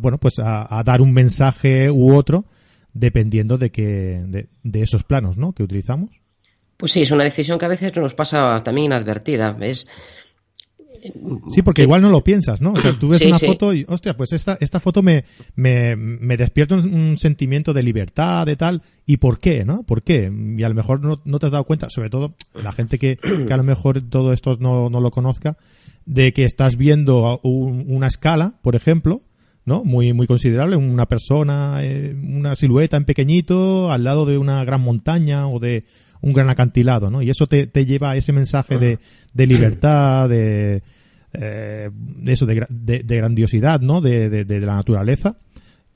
bueno 0.00 0.18
pues 0.18 0.34
a, 0.38 0.82
dar 0.84 1.00
un 1.00 1.12
mensaje 1.12 1.90
u 1.90 2.14
otro 2.14 2.44
dependiendo 2.92 3.58
de 3.58 3.70
que 3.70 4.22
de, 4.62 4.82
esos 4.82 5.02
planos 5.02 5.38
¿no? 5.38 5.52
que 5.52 5.62
utilizamos 5.62 6.10
pues 6.76 6.92
sí 6.92 7.02
es 7.02 7.10
una 7.10 7.24
decisión 7.24 7.58
que 7.58 7.64
a 7.64 7.68
veces 7.68 7.94
nos 7.96 8.14
pasa 8.14 8.62
también 8.62 8.86
inadvertida 8.86 9.56
es 9.60 9.88
Sí, 11.50 11.62
porque 11.62 11.82
igual 11.82 12.00
no 12.00 12.08
lo 12.08 12.24
piensas, 12.24 12.60
¿no? 12.60 12.72
O 12.72 12.80
sea, 12.80 12.98
tú 12.98 13.08
ves 13.08 13.22
una 13.22 13.38
foto 13.38 13.74
y, 13.74 13.84
hostia, 13.88 14.16
pues 14.16 14.32
esta, 14.32 14.56
esta 14.60 14.80
foto 14.80 15.02
me, 15.02 15.24
me, 15.54 15.96
me 15.96 16.36
despierta 16.36 16.76
un, 16.76 17.16
sentimiento 17.18 17.72
de 17.72 17.82
libertad, 17.82 18.46
de 18.46 18.56
tal. 18.56 18.82
¿Y 19.04 19.18
por 19.18 19.38
qué, 19.38 19.64
no? 19.64 19.82
¿Por 19.82 20.02
qué? 20.02 20.32
Y 20.56 20.62
a 20.62 20.68
lo 20.68 20.74
mejor 20.74 21.04
no, 21.04 21.20
no 21.24 21.38
te 21.38 21.46
has 21.46 21.52
dado 21.52 21.64
cuenta, 21.64 21.90
sobre 21.90 22.08
todo 22.08 22.34
la 22.54 22.72
gente 22.72 22.98
que, 22.98 23.16
que 23.16 23.52
a 23.52 23.56
lo 23.56 23.64
mejor 23.64 24.00
todo 24.08 24.32
esto 24.32 24.56
no, 24.58 24.88
no 24.88 25.00
lo 25.00 25.10
conozca, 25.10 25.58
de 26.06 26.32
que 26.32 26.44
estás 26.44 26.76
viendo 26.76 27.40
una 27.42 28.06
escala, 28.06 28.54
por 28.62 28.74
ejemplo, 28.74 29.20
¿no? 29.66 29.84
Muy, 29.84 30.12
muy 30.14 30.26
considerable, 30.26 30.76
una 30.76 31.06
persona, 31.06 31.78
eh, 31.82 32.14
una 32.14 32.54
silueta 32.54 32.96
en 32.96 33.04
pequeñito 33.04 33.90
al 33.90 34.04
lado 34.04 34.24
de 34.24 34.38
una 34.38 34.64
gran 34.64 34.80
montaña 34.80 35.48
o 35.48 35.58
de 35.58 35.84
un 36.20 36.32
gran 36.32 36.48
acantilado, 36.48 37.10
¿no? 37.10 37.20
Y 37.20 37.28
eso 37.28 37.46
te, 37.46 37.66
te 37.66 37.84
lleva 37.84 38.12
a 38.12 38.16
ese 38.16 38.32
mensaje 38.32 38.78
de, 38.78 38.98
de 39.34 39.46
libertad, 39.46 40.28
de, 40.28 40.82
eh, 41.34 41.90
eso, 42.26 42.46
de, 42.46 42.66
de, 42.68 43.16
grandiosidad, 43.16 43.80
¿no? 43.80 44.00
De, 44.00 44.44
de 44.44 44.60
la 44.60 44.74
naturaleza. 44.74 45.36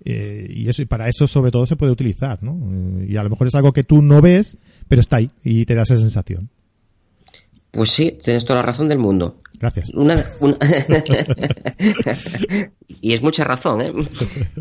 Eh, 0.04 0.46
y 0.48 0.68
eso 0.68 0.82
y 0.82 0.86
para 0.86 1.08
eso 1.08 1.26
sobre 1.26 1.50
todo 1.50 1.66
se 1.66 1.76
puede 1.76 1.92
utilizar, 1.92 2.42
¿no? 2.42 2.56
y 3.04 3.16
a 3.16 3.24
lo 3.24 3.30
mejor 3.30 3.48
es 3.48 3.54
algo 3.56 3.72
que 3.72 3.82
tú 3.82 4.00
no 4.00 4.22
ves, 4.22 4.56
pero 4.86 5.00
está 5.00 5.16
ahí 5.16 5.28
y 5.42 5.66
te 5.66 5.74
da 5.74 5.82
esa 5.82 5.96
sensación. 5.96 6.50
Pues 7.70 7.90
sí, 7.90 8.16
tienes 8.22 8.44
toda 8.44 8.60
la 8.60 8.66
razón 8.66 8.88
del 8.88 8.98
mundo. 8.98 9.40
Gracias. 9.58 9.90
y 13.00 13.12
es 13.12 13.22
mucha 13.22 13.44
razón, 13.44 13.82
¿eh? 13.82 13.92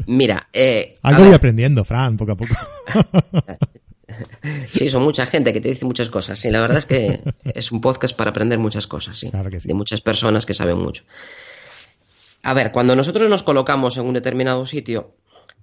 Mira. 0.08 0.50
Eh, 0.52 0.98
Algo 1.04 1.26
voy 1.26 1.34
aprendiendo, 1.34 1.86
Fran, 1.86 2.18
poco 2.18 2.34
a 2.34 2.36
poco. 2.36 2.54
sí, 4.68 4.90
son 4.90 5.04
mucha 5.04 5.26
gente 5.26 5.54
que 5.54 5.62
te 5.62 5.70
dice 5.70 5.86
muchas 5.86 6.10
cosas. 6.10 6.40
Sí, 6.40 6.50
la 6.50 6.62
verdad 6.62 6.78
es 6.78 6.86
que 6.86 7.22
es 7.44 7.72
un 7.72 7.82
podcast 7.82 8.16
para 8.16 8.32
aprender 8.32 8.60
muchas 8.60 8.88
cosas, 8.88 9.20
sí. 9.20 9.30
Claro 9.30 9.50
que 9.50 9.60
sí. 9.60 9.68
De 9.68 9.74
muchas 9.74 10.02
personas 10.02 10.46
que 10.46 10.54
saben 10.54 10.78
mucho. 10.78 11.04
A 12.44 12.54
ver, 12.54 12.72
cuando 12.72 12.96
nosotros 12.96 13.30
nos 13.30 13.44
colocamos 13.44 13.98
en 13.98 14.06
un 14.06 14.14
determinado 14.14 14.66
sitio, 14.66 15.16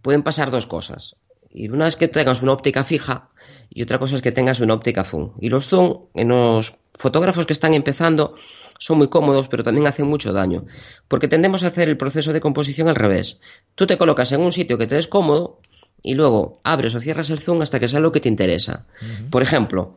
pueden 0.03 0.23
pasar 0.23 0.51
dos 0.51 0.67
cosas. 0.67 1.17
Y 1.51 1.69
una 1.69 1.87
es 1.87 1.97
que 1.97 2.09
tengas 2.09 2.43
una 2.43 2.53
óptica 2.53 2.85
fija 2.85 3.31
y 3.71 3.83
otra 3.83 3.99
cosa 3.99 4.17
es 4.17 4.23
que 4.23 4.33
tengas 4.33 4.61
una 4.61 4.75
óptica 4.75 5.05
zoom. 5.05 5.33
Y 5.41 5.49
los 5.49 5.69
zoom 5.69 6.07
en 6.15 6.29
los 6.29 6.75
fotógrafos 6.95 7.47
que 7.47 7.53
están 7.53 7.75
empezando 7.75 8.35
son 8.79 8.99
muy 8.99 9.09
cómodos, 9.09 9.49
pero 9.49 9.63
también 9.63 9.87
hacen 9.87 10.07
mucho 10.07 10.33
daño, 10.33 10.65
porque 11.09 11.29
tendemos 11.29 11.63
a 11.63 11.69
hacer 11.69 11.89
el 11.89 11.97
proceso 11.97 12.33
de 12.33 12.41
composición 12.41 12.89
al 12.89 12.97
revés. 12.97 13.41
Tú 13.75 13.87
te 13.87 13.97
colocas 13.97 14.33
en 14.33 14.41
un 14.41 14.53
sitio 14.53 14.77
que 14.79 14.87
te 14.87 14.97
des 14.97 15.09
cómodo 15.09 15.61
y 16.05 16.15
luego 16.15 16.61
abres 16.63 16.95
o 16.95 17.01
cierras 17.01 17.31
el 17.31 17.41
zoom 17.41 17.63
hasta 17.63 17.81
que 17.81 17.89
sea 17.89 17.99
lo 17.99 18.13
que 18.13 18.21
te 18.21 18.29
interesa. 18.29 18.85
Por 19.31 19.43
ejemplo, 19.43 19.95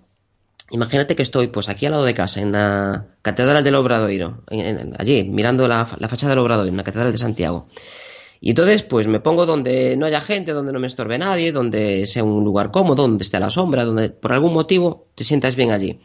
imagínate 0.71 1.17
que 1.17 1.21
estoy 1.21 1.47
pues 1.47 1.67
aquí 1.67 1.85
al 1.85 1.91
lado 1.91 2.05
de 2.05 2.13
casa, 2.13 2.39
en 2.41 2.53
la 2.53 3.07
Catedral 3.21 3.61
del 3.63 3.75
Obradoiro, 3.75 4.41
allí, 4.97 5.25
mirando 5.25 5.67
la, 5.67 5.87
la 5.99 6.07
fachada 6.07 6.31
del 6.31 6.39
Obradoiro, 6.39 6.71
en 6.71 6.77
la 6.77 6.83
Catedral 6.83 7.11
de 7.11 7.17
Santiago. 7.17 7.67
Y 8.39 8.51
entonces, 8.51 8.83
pues 8.83 9.05
me 9.07 9.19
pongo 9.19 9.45
donde 9.45 9.97
no 9.97 10.05
haya 10.05 10.21
gente, 10.21 10.53
donde 10.53 10.71
no 10.71 10.79
me 10.79 10.87
estorbe 10.87 11.17
nadie, 11.17 11.51
donde 11.51 12.07
sea 12.07 12.23
un 12.23 12.43
lugar 12.45 12.71
cómodo, 12.71 13.01
donde 13.03 13.23
esté 13.23 13.39
la 13.39 13.49
sombra, 13.49 13.83
donde 13.83 14.09
por 14.09 14.31
algún 14.31 14.53
motivo 14.53 15.07
te 15.13 15.25
sientas 15.25 15.57
bien 15.57 15.71
allí. 15.71 15.99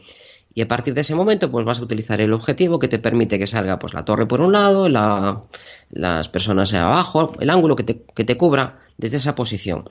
Y 0.55 0.61
a 0.61 0.67
partir 0.67 0.93
de 0.93 1.01
ese 1.01 1.15
momento, 1.15 1.49
pues 1.49 1.65
vas 1.65 1.79
a 1.79 1.83
utilizar 1.83 2.21
el 2.21 2.31
objetivo 2.31 2.77
que 2.77 2.87
te 2.87 2.99
permite 2.99 3.39
que 3.39 3.47
salga 3.47 3.79
pues 3.79 3.93
la 3.93 4.05
torre 4.05 4.27
por 4.27 4.41
un 4.41 4.51
lado, 4.51 4.87
las 4.87 6.29
personas 6.29 6.73
abajo, 6.73 7.31
el 7.39 7.49
ángulo 7.49 7.75
que 7.75 7.83
te, 7.83 8.03
que 8.15 8.23
te 8.23 8.37
cubra 8.37 8.79
desde 8.97 9.17
esa 9.17 9.33
posición. 9.33 9.89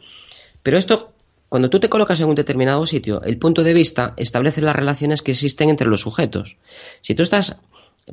Pero 0.63 0.79
esto, 0.79 1.13
cuando 1.49 1.69
tú 1.69 1.81
te 1.81 1.89
colocas 1.89 2.21
en 2.21 2.29
un 2.29 2.37
determinado 2.37 2.87
sitio, 2.87 3.23
el 3.23 3.39
punto 3.39 3.65
de 3.65 3.75
vista 3.75 4.15
establece 4.17 4.61
las 4.61 4.77
relaciones 4.77 5.23
que 5.23 5.33
existen 5.33 5.69
entre 5.69 5.89
los 5.89 6.01
sujetos. 6.01 6.57
Si 7.01 7.15
tú 7.15 7.25
estás 7.25 7.61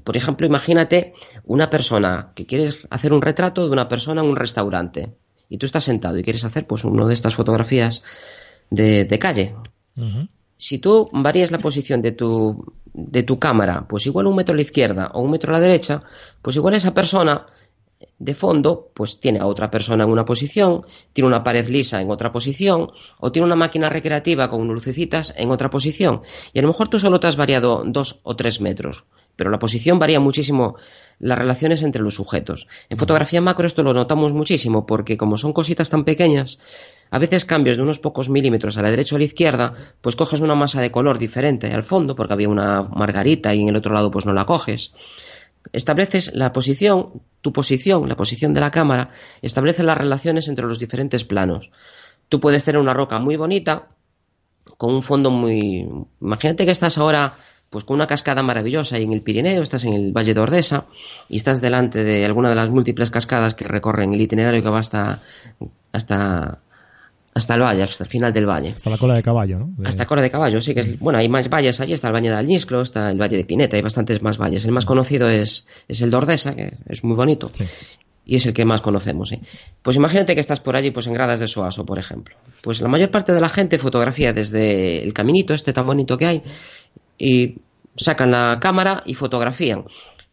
por 0.04 0.16
ejemplo, 0.16 0.46
imagínate 0.46 1.14
una 1.46 1.70
persona 1.70 2.32
que 2.36 2.46
quieres 2.46 2.88
hacer 2.90 3.12
un 3.14 3.22
retrato 3.22 3.66
de 3.66 3.72
una 3.72 3.90
persona 3.90 4.22
en 4.22 4.28
un 4.28 4.36
restaurante 4.36 5.16
y 5.50 5.58
tú 5.58 5.66
estás 5.66 5.84
sentado 5.84 6.18
y 6.18 6.24
quieres 6.24 6.46
hacer 6.46 6.68
pues 6.68 6.84
una 6.84 7.06
de 7.06 7.14
estas 7.14 7.36
fotografías 7.36 8.04
de, 8.70 9.20
calle. 9.20 9.56
Si 10.60 10.78
tú 10.78 11.10
varías 11.14 11.52
la 11.52 11.58
posición 11.58 12.02
de 12.02 12.12
tu, 12.12 12.66
de 12.94 13.24
tu 13.24 13.40
cámara, 13.40 13.86
pues 13.88 14.06
igual 14.06 14.28
un 14.28 14.36
metro 14.36 14.54
a 14.54 14.58
la 14.58 14.62
izquierda 14.62 15.10
o 15.14 15.22
un 15.22 15.32
metro 15.32 15.52
a 15.52 15.58
la 15.58 15.62
derecha, 15.62 16.04
pues 16.42 16.58
igual 16.58 16.74
esa 16.74 16.94
persona 16.94 17.46
de 18.18 18.36
fondo, 18.36 18.92
pues 18.94 19.22
tiene 19.22 19.40
a 19.40 19.46
otra 19.46 19.72
persona 19.72 20.04
en 20.04 20.10
una 20.10 20.26
posición, 20.26 20.86
tiene 21.14 21.30
una 21.30 21.44
pared 21.44 21.66
lisa 21.70 22.02
en 22.02 22.12
otra 22.12 22.34
posición, 22.34 22.92
o 23.20 23.32
tiene 23.32 23.46
una 23.46 23.56
máquina 23.56 23.88
recreativa 23.88 24.50
con 24.50 24.68
lucecitas 24.68 25.34
en 25.38 25.50
otra 25.50 25.70
posición. 25.70 26.24
Y 26.52 26.60
a 26.60 26.62
lo 26.62 26.68
mejor 26.68 26.90
tú 26.90 27.00
solo 27.00 27.22
te 27.22 27.28
has 27.28 27.38
variado 27.38 27.84
dos 27.86 28.20
o 28.24 28.36
tres 28.36 28.60
metros 28.60 29.06
pero 29.40 29.52
la 29.52 29.58
posición 29.58 30.00
varía 30.00 30.20
muchísimo 30.20 30.76
las 31.18 31.38
relaciones 31.38 31.82
entre 31.82 32.02
los 32.02 32.16
sujetos. 32.16 32.68
En 32.90 32.98
fotografía 32.98 33.40
macro 33.40 33.68
esto 33.68 33.84
lo 33.84 33.94
notamos 33.94 34.34
muchísimo 34.34 34.86
porque 34.86 35.16
como 35.16 35.38
son 35.38 35.54
cositas 35.54 35.90
tan 35.90 36.04
pequeñas, 36.04 36.60
a 37.12 37.20
veces 37.20 37.46
cambios 37.46 37.78
de 37.78 37.84
unos 37.84 38.00
pocos 38.00 38.30
milímetros 38.30 38.78
a 38.78 38.82
la 38.82 38.90
derecha 38.90 39.16
o 39.16 39.18
a 39.18 39.20
la 39.20 39.26
izquierda, 39.26 39.74
pues 40.02 40.16
coges 40.16 40.42
una 40.42 40.56
masa 40.56 40.82
de 40.82 40.92
color 40.92 41.18
diferente 41.18 41.68
al 41.68 41.84
fondo 41.84 42.16
porque 42.16 42.34
había 42.34 42.50
una 42.50 42.84
margarita 42.84 43.54
y 43.54 43.62
en 43.62 43.70
el 43.70 43.76
otro 43.76 43.94
lado 43.94 44.12
pues 44.12 44.26
no 44.26 44.34
la 44.34 44.46
coges. 44.46 44.94
Estableces 45.74 46.32
la 46.34 46.54
posición, 46.54 47.22
tu 47.42 47.52
posición, 47.52 48.08
la 48.08 48.16
posición 48.16 48.54
de 48.54 48.62
la 48.62 48.72
cámara, 48.72 49.12
establece 49.42 49.84
las 49.84 49.98
relaciones 49.98 50.48
entre 50.48 50.66
los 50.66 50.80
diferentes 50.80 51.26
planos. 51.26 51.70
Tú 52.30 52.40
puedes 52.40 52.64
tener 52.64 52.80
una 52.80 52.94
roca 52.94 53.20
muy 53.20 53.36
bonita 53.36 53.88
con 54.78 54.94
un 54.94 55.04
fondo 55.04 55.32
muy... 55.32 55.88
Imagínate 56.22 56.66
que 56.66 56.72
estás 56.72 56.98
ahora 56.98 57.38
pues 57.70 57.84
con 57.84 57.96
una 57.96 58.08
cascada 58.08 58.42
maravillosa 58.42 58.98
y 58.98 59.04
en 59.04 59.14
el 59.14 59.22
Pirineo, 59.22 59.62
estás 59.62 59.84
en 59.84 59.94
el 59.94 60.12
Valle 60.12 60.34
de 60.34 60.40
Ordesa 60.40 60.86
y 61.28 61.38
estás 61.38 61.62
delante 61.62 62.04
de 62.04 62.26
alguna 62.26 62.50
de 62.50 62.56
las 62.56 62.70
múltiples 62.70 63.12
cascadas 63.12 63.54
que 63.54 63.68
recorren 63.68 64.14
el 64.14 64.22
itinerario 64.22 64.64
que 64.64 64.70
va 64.70 64.80
hasta 64.80 65.22
hasta 65.92 66.60
hasta 67.34 67.54
el 67.56 67.62
valle, 67.62 67.84
hasta 67.84 68.04
el 68.04 68.10
final 68.10 68.34
del 68.34 68.46
valle. 68.46 68.74
Hasta 68.76 68.90
la 68.90 68.98
cola 68.98 69.14
de 69.14 69.22
caballo, 69.22 69.60
¿no? 69.60 69.70
Hasta 69.86 70.04
la 70.04 70.08
cola 70.08 70.22
de 70.22 70.32
caballo, 70.32 70.62
sí 70.62 70.74
que 70.74 70.98
bueno, 71.00 71.20
hay 71.20 71.30
más 71.30 71.50
valles 71.50 71.80
allí, 71.80 71.94
está 71.94 72.08
el 72.08 72.14
Valle 72.14 72.30
de 72.30 72.36
Alnisclo, 72.36 72.82
está 72.82 73.12
el 73.12 73.20
Valle 73.20 73.38
de 73.38 73.46
Pineta, 73.46 73.76
hay 73.76 73.84
bastantes 73.84 74.22
más 74.22 74.38
valles. 74.38 74.66
El 74.66 74.72
más 74.72 74.86
conocido 74.86 75.30
es, 75.30 75.68
es 75.88 76.02
el 76.02 76.12
de 76.12 76.18
Ordesa, 76.18 76.56
que 76.56 76.78
es 76.88 77.04
muy 77.04 77.16
bonito. 77.16 77.50
Y 78.26 78.36
es 78.36 78.46
el 78.46 78.54
que 78.54 78.66
más 78.66 78.82
conocemos. 78.82 79.32
¿eh? 79.32 79.42
Pues 79.82 79.96
imagínate 79.98 80.36
que 80.36 80.42
estás 80.42 80.60
por 80.60 80.76
allí, 80.76 80.92
pues 80.92 81.08
en 81.08 81.14
Gradas 81.14 81.40
de 81.40 81.48
Soaso, 81.48 81.86
por 81.86 81.98
ejemplo. 81.98 82.36
Pues 82.62 82.82
la 82.82 82.88
mayor 82.88 83.10
parte 83.12 83.34
de 83.34 83.42
la 83.42 83.50
gente 83.50 83.78
fotografía 83.80 84.34
desde 84.34 85.04
el 85.04 85.14
caminito 85.14 85.54
este 85.54 85.74
tan 85.74 85.86
bonito 85.86 86.18
que 86.18 86.26
hay 86.26 86.44
y 87.18 87.56
sacan 87.96 88.32
la 88.32 88.60
cámara 88.60 89.04
y 89.06 89.14
fotografían. 89.14 89.86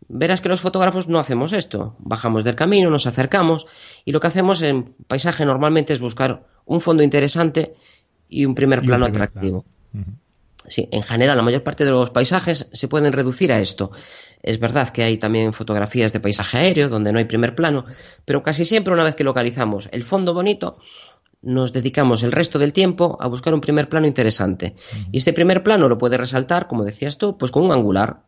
Verás 0.09 0.41
que 0.41 0.49
los 0.49 0.61
fotógrafos 0.61 1.09
no 1.09 1.19
hacemos 1.19 1.53
esto. 1.53 1.97
Bajamos 1.99 2.45
del 2.45 2.55
camino, 2.55 2.91
nos 2.91 3.07
acercamos 3.07 3.67
y 4.05 4.13
lo 4.13 4.21
que 4.21 4.29
hacemos 4.29 4.63
en 4.63 4.95
paisaje 5.09 5.45
normalmente 5.45 5.93
es 5.93 6.01
buscar 6.01 6.45
un 6.67 6.81
fondo 6.81 7.03
interesante 7.03 7.75
y 8.29 8.45
un 8.45 8.55
primer 8.55 8.83
plano 8.83 9.07
atractivo. 9.07 9.65
Sí, 10.69 10.89
en 10.91 11.03
general 11.03 11.37
la 11.37 11.43
mayor 11.43 11.63
parte 11.63 11.85
de 11.85 11.91
los 11.93 12.11
paisajes 12.11 12.69
se 12.73 12.89
pueden 12.89 13.13
reducir 13.13 13.53
a 13.53 13.61
esto. 13.61 13.93
Es 14.43 14.59
verdad 14.59 14.91
que 14.91 15.03
hay 15.03 15.17
también 15.17 15.53
fotografías 15.53 16.13
de 16.13 16.21
paisaje 16.21 16.59
aéreo 16.59 16.89
donde 16.89 17.13
no 17.13 17.19
hay 17.19 17.25
primer 17.25 17.55
plano, 17.55 17.85
pero 18.25 18.43
casi 18.43 18.65
siempre 18.65 18.93
una 18.93 19.05
vez 19.05 19.15
que 19.15 19.25
localizamos 19.25 19.89
el 19.93 20.05
fondo 20.05 20.35
bonito, 20.35 20.79
nos 21.43 21.73
dedicamos 21.73 22.23
el 22.23 22.33
resto 22.33 22.59
del 22.59 22.73
tiempo 22.73 23.17
a 23.21 23.29
buscar 23.29 23.55
un 23.55 23.61
primer 23.61 23.89
plano 23.89 24.07
interesante. 24.07 24.75
Y 25.13 25.19
este 25.19 25.33
primer 25.33 25.63
plano 25.63 25.89
lo 25.89 25.99
puedes 25.99 26.19
resaltar, 26.19 26.67
como 26.67 26.85
decías 26.85 27.19
tú, 27.19 27.39
pues 27.39 27.53
con 27.53 27.65
un 27.65 27.73
angular. 27.73 28.23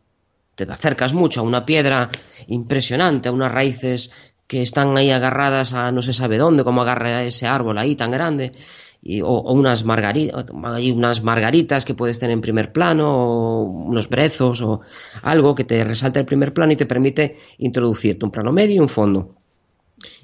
Te 0.55 0.63
acercas 0.63 1.13
mucho 1.13 1.41
a 1.41 1.43
una 1.43 1.65
piedra 1.65 2.09
impresionante, 2.47 3.29
a 3.29 3.31
unas 3.31 3.51
raíces 3.51 4.11
que 4.49 4.63
están 4.63 4.97
ahí 4.97 5.11
agarradas 5.11 5.73
a 5.73 5.91
no 5.91 6.01
se 6.01 6.11
sabe 6.11 6.39
dónde, 6.39 6.63
como 6.63 6.81
agarra 6.81 7.23
ese 7.23 7.45
árbol 7.45 7.77
ahí 7.77 7.95
tan 7.95 8.09
grande, 8.09 8.53
y, 8.99 9.21
o, 9.21 9.41
unas, 9.41 9.85
margaritas, 9.85 10.45
hay 10.63 10.91
unas 10.91 11.21
margaritas 11.21 11.85
que 11.85 11.93
puedes 11.93 12.17
tener 12.17 12.33
en 12.33 12.41
primer 12.41 12.71
plano, 12.71 13.05
o 13.09 13.63
unos 13.63 14.09
brezos, 14.09 14.59
o 14.63 14.81
algo 15.21 15.53
que 15.53 15.65
te 15.65 15.83
resalta 15.83 16.19
el 16.19 16.25
primer 16.25 16.51
plano 16.51 16.73
y 16.73 16.75
te 16.75 16.87
permite 16.87 17.37
introducirte 17.59 18.25
un 18.25 18.31
plano 18.31 18.51
medio 18.51 18.77
y 18.77 18.79
un 18.79 18.89
fondo. 18.89 19.35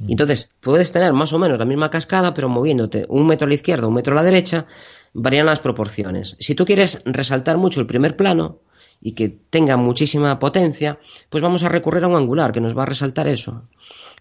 Entonces, 0.07 0.55
puedes 0.59 0.91
tener 0.91 1.13
más 1.13 1.31
o 1.31 1.37
menos 1.37 1.59
la 1.59 1.65
misma 1.65 1.91
cascada, 1.91 2.33
pero 2.33 2.49
moviéndote 2.49 3.05
un 3.07 3.27
metro 3.27 3.45
a 3.45 3.49
la 3.49 3.55
izquierda, 3.55 3.85
un 3.85 3.93
metro 3.93 4.13
a 4.13 4.15
la 4.15 4.23
derecha, 4.23 4.65
varían 5.13 5.45
las 5.45 5.59
proporciones. 5.59 6.35
Si 6.39 6.55
tú 6.55 6.65
quieres 6.65 7.03
resaltar 7.05 7.57
mucho 7.57 7.79
el 7.79 7.85
primer 7.85 8.15
plano 8.15 8.57
y 9.01 9.11
que 9.11 9.29
tenga 9.29 9.77
muchísima 9.77 10.39
potencia, 10.39 10.97
pues 11.29 11.43
vamos 11.43 11.63
a 11.63 11.69
recurrir 11.69 12.03
a 12.05 12.07
un 12.07 12.15
angular 12.15 12.51
que 12.51 12.61
nos 12.61 12.75
va 12.75 12.83
a 12.83 12.87
resaltar 12.87 13.27
eso. 13.27 13.67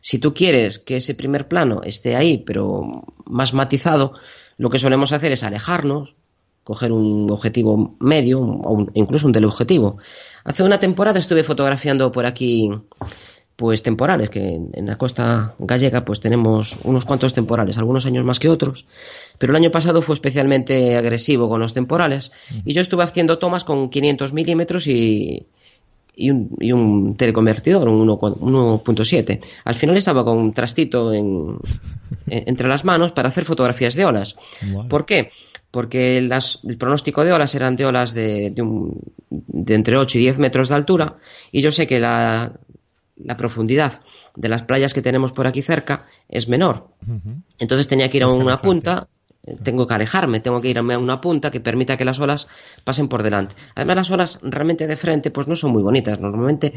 Si 0.05 0.19
tú 0.19 0.35
quieres 0.35 0.79
que 0.79 0.99
ese 0.99 1.15
primer 1.15 1.49
plano 1.49 1.81
esté 1.83 2.15
ahí, 2.15 2.37
pero 2.37 3.07
más 3.25 3.55
matizado, 3.55 4.13
lo 4.59 4.69
que 4.69 4.79
solemos 4.79 5.13
hacer 5.13 5.33
es 5.33 5.43
alejarnos, 5.43 6.15
coger 6.63 6.93
un 6.93 7.31
objetivo 7.31 7.97
medio 8.01 8.39
o 8.43 8.87
incluso 8.93 9.27
un 9.27 9.33
teleobjetivo. 9.33 9.97
Hace 10.45 10.63
una 10.63 10.79
temporada 10.79 11.19
estuve 11.19 11.43
fotografiando 11.43 12.13
por 12.13 12.27
aquí 12.27 12.71
pues 13.57 13.83
temporales, 13.83 14.29
que 14.29 14.61
en 14.71 14.87
la 14.87 14.99
costa 14.99 15.55
gallega 15.59 16.05
pues 16.05 16.21
tenemos 16.21 16.77
unos 16.85 17.07
cuantos 17.07 17.33
temporales, 17.33 17.79
algunos 17.79 18.05
años 18.05 18.27
más 18.27 18.39
que 18.39 18.51
otros, 18.51 18.85
pero 19.39 19.53
el 19.53 19.57
año 19.57 19.71
pasado 19.71 20.03
fue 20.03 20.17
especialmente 20.17 20.99
agresivo 20.99 21.49
con 21.49 21.61
los 21.61 21.73
temporales 21.73 22.31
y 22.67 22.75
yo 22.75 22.83
estuve 22.83 23.05
haciendo 23.05 23.39
tomas 23.39 23.65
con 23.65 23.89
500 23.89 24.35
milímetros 24.35 24.87
y, 24.87 25.47
y, 26.17 26.31
un, 26.31 26.57
y 26.61 26.73
un 26.73 27.17
teleconvertidor, 27.17 27.89
un 27.89 28.09
1.7. 28.09 29.41
Al 29.65 29.75
final 29.75 29.97
estaba 29.97 30.25
con 30.25 30.39
un 30.39 30.53
trastito 30.53 31.13
en, 31.13 31.57
entre 32.27 32.69
las 32.69 32.85
manos 32.85 33.13
para 33.13 33.29
hacer 33.29 33.45
fotografías 33.45 33.95
de 33.95 34.05
olas. 34.05 34.37
¿Por 34.89 35.07
qué? 35.07 35.31
Porque 35.71 36.21
las, 36.21 36.61
el 36.65 36.77
pronóstico 36.77 37.25
de 37.25 37.33
olas 37.33 37.55
eran 37.55 37.77
de 37.77 37.87
olas 37.87 38.15
de, 38.15 38.51
de, 38.51 38.63
un, 38.63 39.01
de 39.29 39.75
entre 39.75 39.97
8 39.97 40.19
y 40.19 40.23
10 40.23 40.39
metros 40.39 40.69
de 40.69 40.75
altura 40.77 41.17
y 41.51 41.63
yo 41.63 41.73
sé 41.73 41.87
que 41.87 41.99
la, 41.99 42.53
la 43.17 43.37
profundidad 43.37 44.01
de 44.37 44.49
las 44.49 44.63
playas 44.63 44.95
que 44.95 45.03
tenemos 45.03 45.33
por 45.33 45.47
aquí 45.47 45.63
cerca 45.63 46.07
es 46.29 46.49
menor. 46.49 46.89
Entonces 47.59 47.89
tenía 47.89 48.09
que 48.09 48.19
ir 48.19 48.25
a 48.25 48.29
una 48.29 48.59
punta, 48.59 49.09
tengo 49.63 49.87
que 49.87 49.95
alejarme, 49.95 50.41
tengo 50.41 50.61
que 50.61 50.69
ir 50.69 50.79
a 50.79 50.83
una 50.83 51.21
punta 51.21 51.51
que 51.51 51.61
permita 51.61 51.97
que 51.97 52.05
las 52.05 52.19
olas 52.19 52.49
pasen 52.83 53.09
por 53.09 53.23
delante. 53.23 53.55
Además 53.75 53.97
las 53.97 54.11
olas 54.11 54.39
realmente 54.43 54.87
de 54.87 54.97
frente 54.97 55.31
pues 55.31 55.47
no 55.47 55.57
son 55.57 55.73
muy 55.73 55.83
bonitas, 55.83 56.19
normalmente 56.19 56.73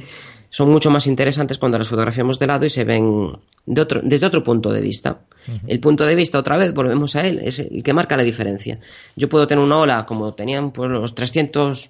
son 0.49 0.69
mucho 0.69 0.89
más 0.89 1.07
interesantes 1.07 1.57
cuando 1.57 1.77
las 1.77 1.87
fotografiamos 1.87 2.39
de 2.39 2.47
lado 2.47 2.65
y 2.65 2.69
se 2.69 2.83
ven 2.83 3.37
de 3.65 3.81
otro, 3.81 4.01
desde 4.03 4.25
otro 4.25 4.43
punto 4.43 4.71
de 4.71 4.81
vista. 4.81 5.19
El 5.65 5.79
punto 5.79 6.05
de 6.05 6.13
vista, 6.13 6.39
otra 6.39 6.57
vez, 6.57 6.73
volvemos 6.73 7.15
a 7.15 7.25
él, 7.25 7.39
es 7.41 7.59
el 7.59 7.81
que 7.81 7.93
marca 7.93 8.17
la 8.17 8.23
diferencia. 8.23 8.79
Yo 9.15 9.29
puedo 9.29 9.47
tener 9.47 9.63
una 9.63 9.77
ola 9.77 10.05
como 10.05 10.33
tenían 10.33 10.71
pues, 10.71 10.91
los 10.91 11.15
300 11.15 11.89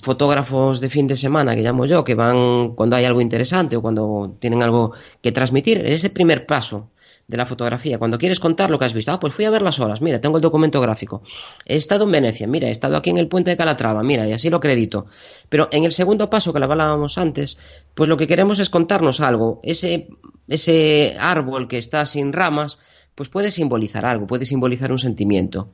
fotógrafos 0.00 0.80
de 0.80 0.88
fin 0.88 1.08
de 1.08 1.16
semana, 1.16 1.56
que 1.56 1.62
llamo 1.62 1.86
yo, 1.86 2.04
que 2.04 2.14
van 2.14 2.74
cuando 2.76 2.94
hay 2.94 3.04
algo 3.04 3.20
interesante 3.20 3.76
o 3.76 3.82
cuando 3.82 4.36
tienen 4.38 4.62
algo 4.62 4.92
que 5.20 5.32
transmitir, 5.32 5.78
es 5.78 5.92
ese 6.04 6.10
primer 6.10 6.46
paso 6.46 6.90
de 7.28 7.36
la 7.36 7.44
fotografía. 7.44 7.98
Cuando 7.98 8.16
quieres 8.16 8.40
contar 8.40 8.70
lo 8.70 8.78
que 8.78 8.86
has 8.86 8.94
visto, 8.94 9.12
ah, 9.12 9.20
pues 9.20 9.34
fui 9.34 9.44
a 9.44 9.50
ver 9.50 9.60
las 9.60 9.78
horas, 9.78 10.00
mira, 10.00 10.18
tengo 10.18 10.38
el 10.38 10.42
documento 10.42 10.80
gráfico. 10.80 11.22
He 11.66 11.76
estado 11.76 12.04
en 12.04 12.12
Venecia, 12.12 12.46
mira, 12.46 12.68
he 12.68 12.70
estado 12.70 12.96
aquí 12.96 13.10
en 13.10 13.18
el 13.18 13.28
puente 13.28 13.50
de 13.50 13.56
Calatrava, 13.58 14.02
mira, 14.02 14.26
y 14.26 14.32
así 14.32 14.48
lo 14.48 14.56
acredito. 14.56 15.06
Pero 15.50 15.68
en 15.70 15.84
el 15.84 15.92
segundo 15.92 16.30
paso 16.30 16.54
que 16.54 16.58
lo 16.58 16.64
hablábamos 16.64 17.18
antes, 17.18 17.58
pues 17.94 18.08
lo 18.08 18.16
que 18.16 18.26
queremos 18.26 18.58
es 18.60 18.70
contarnos 18.70 19.20
algo. 19.20 19.60
Ese, 19.62 20.08
ese 20.48 21.16
árbol 21.20 21.68
que 21.68 21.76
está 21.76 22.06
sin 22.06 22.32
ramas, 22.32 22.80
pues 23.14 23.28
puede 23.28 23.50
simbolizar 23.50 24.06
algo, 24.06 24.26
puede 24.26 24.46
simbolizar 24.46 24.90
un 24.90 24.98
sentimiento. 24.98 25.68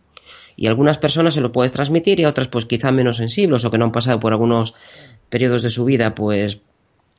Y 0.57 0.67
algunas 0.67 0.99
personas 0.99 1.35
se 1.35 1.41
lo 1.41 1.53
puedes 1.53 1.71
transmitir 1.71 2.19
y 2.19 2.25
otras 2.25 2.49
pues 2.49 2.67
quizá 2.67 2.91
menos 2.91 3.19
sensibles 3.19 3.65
o 3.65 3.71
que 3.71 3.79
no 3.79 3.85
han 3.85 3.93
pasado 3.93 4.19
por 4.19 4.33
algunos 4.33 4.75
periodos 5.29 5.63
de 5.63 5.71
su 5.71 5.85
vida 5.85 6.17
pues 6.17 6.61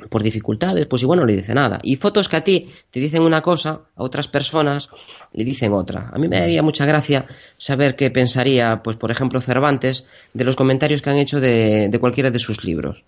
por 0.10 0.23
dificultades, 0.23 0.86
pues 0.88 1.01
igual 1.01 1.19
no 1.19 1.25
le 1.25 1.36
dice 1.36 1.53
nada. 1.53 1.79
Y 1.81 1.95
fotos 1.95 2.27
que 2.27 2.36
a 2.36 2.43
ti 2.43 2.69
te 2.91 2.99
dicen 2.99 3.21
una 3.21 3.41
cosa, 3.41 3.81
a 3.95 4.03
otras 4.03 4.27
personas 4.27 4.89
le 5.34 5.45
dicen 5.45 5.73
otra. 5.73 6.10
A 6.13 6.17
mí 6.17 6.27
me 6.27 6.39
daría 6.39 6.62
mucha 6.62 6.86
gracia 6.86 7.25
saber 7.58 7.95
qué 7.95 8.12
pensaría, 8.12 8.81
pues 8.84 8.97
por 8.97 9.12
ejemplo, 9.12 9.41
Cervantes 9.41 10.08
de 10.34 10.43
los 10.43 10.55
comentarios 10.55 11.01
que 11.01 11.10
han 11.10 11.17
hecho 11.17 11.39
de, 11.39 11.88
de 11.89 11.99
cualquiera 11.99 12.31
de 12.31 12.39
sus 12.39 12.63
libros. 12.63 13.03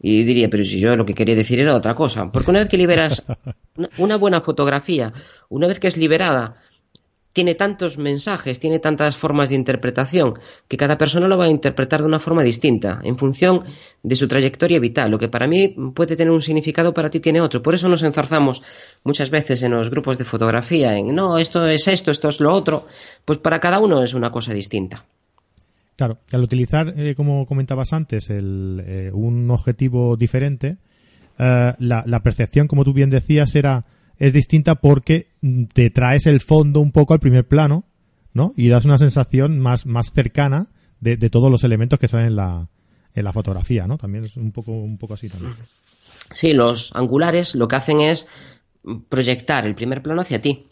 Y 0.00 0.24
diría, 0.24 0.50
pero 0.50 0.64
si 0.64 0.80
yo 0.80 0.96
lo 0.96 1.06
que 1.06 1.14
quería 1.14 1.36
decir 1.36 1.60
era 1.60 1.74
otra 1.74 1.94
cosa. 1.94 2.30
Porque 2.30 2.50
una 2.50 2.60
vez 2.60 2.68
que 2.68 2.76
liberas 2.76 3.24
una 3.98 4.16
buena 4.16 4.40
fotografía, 4.40 5.12
una 5.48 5.66
vez 5.66 5.78
que 5.78 5.88
es 5.88 5.96
liberada, 5.96 6.56
tiene 7.34 7.56
tantos 7.56 7.98
mensajes, 7.98 8.60
tiene 8.60 8.78
tantas 8.78 9.16
formas 9.16 9.48
de 9.50 9.56
interpretación, 9.56 10.34
que 10.68 10.76
cada 10.76 10.96
persona 10.96 11.26
lo 11.26 11.36
va 11.36 11.46
a 11.46 11.50
interpretar 11.50 12.00
de 12.00 12.06
una 12.06 12.20
forma 12.20 12.44
distinta, 12.44 13.00
en 13.02 13.18
función 13.18 13.64
de 14.02 14.14
su 14.14 14.28
trayectoria 14.28 14.78
vital. 14.78 15.10
Lo 15.10 15.18
que 15.18 15.28
para 15.28 15.48
mí 15.48 15.74
puede 15.94 16.16
tener 16.16 16.30
un 16.32 16.40
significado, 16.40 16.94
para 16.94 17.10
ti 17.10 17.18
tiene 17.18 17.40
otro. 17.40 17.60
Por 17.60 17.74
eso 17.74 17.88
nos 17.88 18.04
enzarzamos 18.04 18.62
muchas 19.02 19.30
veces 19.30 19.62
en 19.64 19.72
los 19.72 19.90
grupos 19.90 20.16
de 20.16 20.24
fotografía, 20.24 20.96
en 20.96 21.12
no, 21.14 21.36
esto 21.36 21.66
es 21.66 21.88
esto, 21.88 22.12
esto 22.12 22.28
es 22.28 22.40
lo 22.40 22.52
otro. 22.52 22.86
Pues 23.24 23.38
para 23.38 23.58
cada 23.58 23.80
uno 23.80 24.04
es 24.04 24.14
una 24.14 24.30
cosa 24.30 24.54
distinta. 24.54 25.04
Claro, 25.96 26.18
al 26.30 26.42
utilizar, 26.42 26.94
eh, 26.96 27.14
como 27.16 27.46
comentabas 27.46 27.92
antes, 27.92 28.30
el, 28.30 28.80
eh, 28.86 29.10
un 29.12 29.50
objetivo 29.50 30.16
diferente, 30.16 30.76
eh, 31.38 31.72
la, 31.78 32.04
la 32.06 32.20
percepción, 32.20 32.68
como 32.68 32.84
tú 32.84 32.92
bien 32.92 33.10
decías, 33.10 33.56
era 33.56 33.84
es 34.18 34.32
distinta 34.32 34.76
porque 34.76 35.28
te 35.72 35.90
traes 35.90 36.26
el 36.26 36.40
fondo 36.40 36.80
un 36.80 36.92
poco 36.92 37.14
al 37.14 37.20
primer 37.20 37.46
plano, 37.46 37.84
¿no? 38.32 38.52
Y 38.56 38.68
das 38.68 38.84
una 38.84 38.98
sensación 38.98 39.58
más, 39.60 39.86
más 39.86 40.12
cercana 40.12 40.68
de, 41.00 41.16
todos 41.30 41.50
los 41.50 41.64
elementos 41.64 41.98
que 41.98 42.08
salen 42.08 42.28
en 42.28 42.36
la, 42.36 42.68
en 43.14 43.24
la 43.24 43.32
fotografía, 43.32 43.86
¿no? 43.86 43.98
También 43.98 44.24
es 44.24 44.36
un 44.36 44.52
poco, 44.52 44.72
un 44.72 44.96
poco 44.96 45.14
así 45.14 45.28
también. 45.28 45.54
Sí, 46.32 46.52
los 46.52 46.94
angulares 46.94 47.54
lo 47.54 47.68
que 47.68 47.76
hacen 47.76 48.00
es 48.00 48.26
proyectar 49.08 49.66
el 49.66 49.74
primer 49.74 50.02
plano 50.02 50.22
hacia 50.22 50.40
ti. 50.40 50.66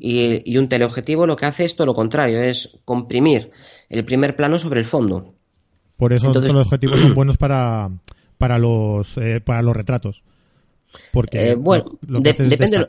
y, 0.00 0.58
un 0.58 0.68
teleobjetivo 0.68 1.26
lo 1.26 1.36
que 1.36 1.46
hace 1.46 1.64
es 1.64 1.74
todo 1.74 1.86
lo 1.86 1.94
contrario, 1.94 2.42
es 2.42 2.76
comprimir 2.84 3.50
el 3.88 4.04
primer 4.04 4.36
plano 4.36 4.58
sobre 4.58 4.80
el 4.80 4.86
fondo. 4.86 5.34
Por 5.96 6.12
eso 6.12 6.32
los 6.32 6.66
objetivos 6.66 7.00
son 7.00 7.14
buenos 7.14 7.36
para, 7.38 7.90
para, 8.36 8.58
los, 8.58 9.16
eh, 9.16 9.40
para 9.40 9.62
los 9.62 9.74
retratos. 9.74 10.22
Porque 11.12 11.50
eh, 11.50 11.54
bueno, 11.54 11.98
depende, 12.02 12.86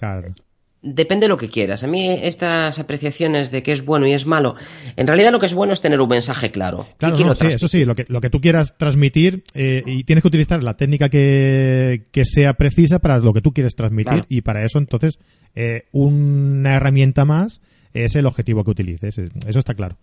depende 0.86 1.26
de 1.26 1.30
lo 1.30 1.38
que 1.38 1.50
quieras. 1.50 1.84
A 1.84 1.88
mí 1.88 2.08
estas 2.10 2.80
apreciaciones 2.80 3.52
de 3.52 3.64
qué 3.64 3.72
es 3.72 3.84
bueno 3.84 4.08
y 4.08 4.14
es 4.14 4.26
malo, 4.26 4.56
en 4.96 5.08
realidad 5.08 5.32
lo 5.32 5.40
que 5.40 5.48
es 5.48 5.54
bueno 5.54 5.74
es 5.74 5.82
tener 5.82 6.00
un 6.00 6.10
mensaje 6.10 6.52
claro. 6.52 6.86
Claro, 6.98 7.36
sí, 7.36 7.48
eso 7.48 7.68
sí, 7.68 7.84
lo 7.86 7.96
que, 7.96 8.06
lo 8.08 8.22
que 8.22 8.30
tú 8.30 8.40
quieras 8.40 8.78
transmitir 8.78 9.44
eh, 9.54 9.84
y 9.86 10.04
tienes 10.04 10.22
que 10.22 10.28
utilizar 10.28 10.64
la 10.64 10.76
técnica 10.76 11.10
que, 11.10 12.04
sea 12.24 12.54
precisa 12.54 13.00
para 13.00 13.18
lo 13.18 13.34
que 13.34 13.42
tú 13.42 13.52
quieres 13.52 13.76
transmitir 13.76 14.26
y 14.30 14.42
para 14.42 14.64
eso 14.64 14.80
entonces 14.80 15.20
eh, 15.56 15.86
una 15.92 16.76
herramienta 16.76 17.26
más 17.26 17.62
es 17.94 18.16
el 18.16 18.26
objetivo 18.26 18.64
que 18.64 18.72
utilices. 18.72 19.18
Eso 19.18 19.60
está 19.60 19.74
claro. 19.74 19.98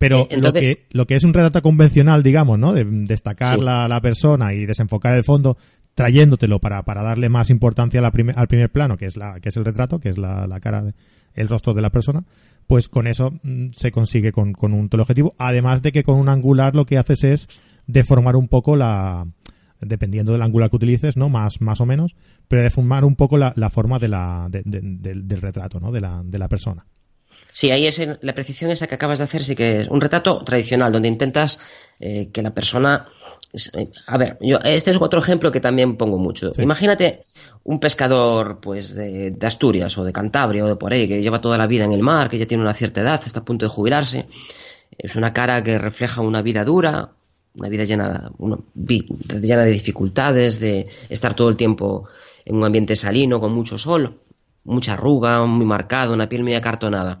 Pero 0.00 0.26
lo, 0.30 0.54
que, 0.54 0.86
lo 0.92 1.06
que 1.06 1.14
es 1.14 1.24
un 1.24 1.34
retrato 1.34 1.60
convencional, 1.60 2.22
digamos, 2.22 2.58
¿no? 2.58 2.72
De 2.72 2.86
destacar 2.86 3.58
la, 3.58 3.86
la, 3.86 4.00
persona 4.00 4.54
y 4.54 4.64
desenfocar 4.64 5.14
el 5.14 5.24
fondo, 5.24 5.58
trayéndotelo 5.94 6.58
para, 6.58 6.82
para 6.84 7.02
darle 7.02 7.28
más 7.28 7.50
importancia 7.50 8.00
al 8.00 8.48
primer 8.48 8.70
plano, 8.70 8.96
que 8.96 9.04
es, 9.04 9.18
la, 9.18 9.40
que 9.40 9.50
es 9.50 9.56
el 9.58 9.66
retrato, 9.66 10.00
que 10.00 10.08
es 10.08 10.16
la, 10.16 10.58
cara, 10.58 10.94
el 11.34 11.48
rostro 11.48 11.74
de 11.74 11.82
la 11.82 11.90
persona, 11.90 12.24
pues 12.66 12.88
con 12.88 13.06
eso 13.06 13.34
mm, 13.42 13.72
se 13.76 13.90
consigue 13.92 14.32
con, 14.32 14.54
con 14.54 14.72
un 14.72 14.88
teleobjetivo. 14.88 15.34
Además 15.36 15.82
de 15.82 15.92
que 15.92 16.02
con 16.02 16.16
un 16.16 16.30
angular 16.30 16.74
lo 16.74 16.86
que 16.86 16.96
haces 16.96 17.22
es 17.24 17.48
deformar 17.86 18.36
un 18.36 18.48
poco 18.48 18.76
la, 18.76 19.26
dependiendo 19.82 20.32
del 20.32 20.40
angular 20.40 20.70
que 20.70 20.76
utilices, 20.76 21.18
¿no? 21.18 21.28
Más, 21.28 21.60
más 21.60 21.78
o 21.82 21.84
menos, 21.84 22.16
pero 22.48 22.62
deformar 22.62 23.04
un 23.04 23.16
poco 23.16 23.36
la, 23.36 23.52
la 23.54 23.68
forma 23.68 23.98
de 23.98 24.08
la, 24.08 24.48
del 24.50 25.40
retrato, 25.42 25.78
¿no? 25.78 25.92
De 25.92 26.00
la, 26.00 26.22
de 26.24 26.38
la 26.38 26.48
persona. 26.48 26.86
Sí, 27.52 27.70
ahí 27.70 27.86
es 27.86 28.00
la 28.20 28.34
precisión 28.34 28.70
esa 28.70 28.86
que 28.86 28.94
acabas 28.94 29.18
de 29.18 29.24
hacer, 29.24 29.44
sí 29.44 29.56
que 29.56 29.80
es 29.80 29.88
un 29.88 30.00
retrato 30.00 30.44
tradicional, 30.44 30.92
donde 30.92 31.08
intentas 31.08 31.58
eh, 31.98 32.30
que 32.32 32.42
la 32.42 32.52
persona 32.52 33.08
a 34.06 34.16
ver, 34.16 34.38
yo, 34.40 34.58
este 34.62 34.92
es 34.92 34.98
otro 35.00 35.18
ejemplo 35.18 35.50
que 35.50 35.60
también 35.60 35.96
pongo 35.96 36.18
mucho. 36.18 36.52
Imagínate 36.58 37.24
un 37.64 37.80
pescador 37.80 38.60
pues 38.60 38.94
de, 38.94 39.36
Asturias 39.42 39.98
o 39.98 40.04
de 40.04 40.12
Cantabria 40.12 40.64
o 40.64 40.68
de 40.68 40.76
por 40.76 40.92
ahí 40.92 41.08
que 41.08 41.20
lleva 41.20 41.40
toda 41.40 41.58
la 41.58 41.66
vida 41.66 41.84
en 41.84 41.92
el 41.92 42.02
mar, 42.02 42.30
que 42.30 42.38
ya 42.38 42.46
tiene 42.46 42.62
una 42.62 42.74
cierta 42.74 43.00
edad, 43.00 43.20
está 43.24 43.40
a 43.40 43.44
punto 43.44 43.66
de 43.66 43.70
jubilarse. 43.70 44.26
Es 44.96 45.16
una 45.16 45.32
cara 45.32 45.62
que 45.62 45.78
refleja 45.78 46.20
una 46.20 46.42
vida 46.42 46.64
dura, 46.64 47.10
una 47.56 47.68
vida 47.68 47.84
llena, 47.84 48.30
llena 49.26 49.64
de 49.64 49.70
dificultades, 49.70 50.60
de 50.60 50.86
estar 51.08 51.34
todo 51.34 51.48
el 51.48 51.56
tiempo 51.56 52.08
en 52.44 52.56
un 52.56 52.64
ambiente 52.64 52.94
salino 52.94 53.40
con 53.40 53.52
mucho 53.52 53.78
sol, 53.78 54.20
mucha 54.64 54.92
arruga, 54.92 55.44
muy 55.44 55.66
marcado, 55.66 56.14
una 56.14 56.28
piel 56.28 56.44
muy 56.44 56.54
acartonada. 56.54 57.18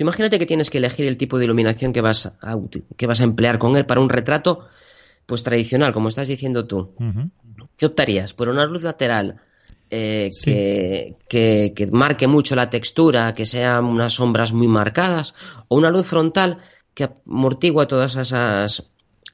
Tú 0.00 0.04
imagínate 0.04 0.38
que 0.38 0.46
tienes 0.46 0.70
que 0.70 0.78
elegir 0.78 1.06
el 1.06 1.18
tipo 1.18 1.38
de 1.38 1.44
iluminación 1.44 1.92
que 1.92 2.00
vas 2.00 2.24
a, 2.24 2.58
que 2.96 3.06
vas 3.06 3.20
a 3.20 3.24
emplear 3.24 3.58
con 3.58 3.76
él 3.76 3.84
para 3.84 4.00
un 4.00 4.08
retrato 4.08 4.66
pues 5.26 5.42
tradicional, 5.42 5.92
como 5.92 6.08
estás 6.08 6.26
diciendo 6.26 6.66
tú, 6.66 6.94
¿qué 7.76 7.84
optarías? 7.84 8.32
¿Por 8.32 8.48
una 8.48 8.64
luz 8.64 8.82
lateral 8.82 9.42
eh, 9.90 10.30
que, 11.28 11.88
marque 11.92 12.26
mucho 12.26 12.56
la 12.56 12.70
textura, 12.70 13.34
que 13.34 13.44
sean 13.44 13.84
unas 13.84 14.14
sombras 14.14 14.54
muy 14.54 14.68
marcadas, 14.68 15.34
o 15.68 15.76
una 15.76 15.90
luz 15.90 16.06
frontal 16.06 16.60
que 16.94 17.10
amortigua 17.26 17.86
todas 17.86 18.16
esas 18.16 18.88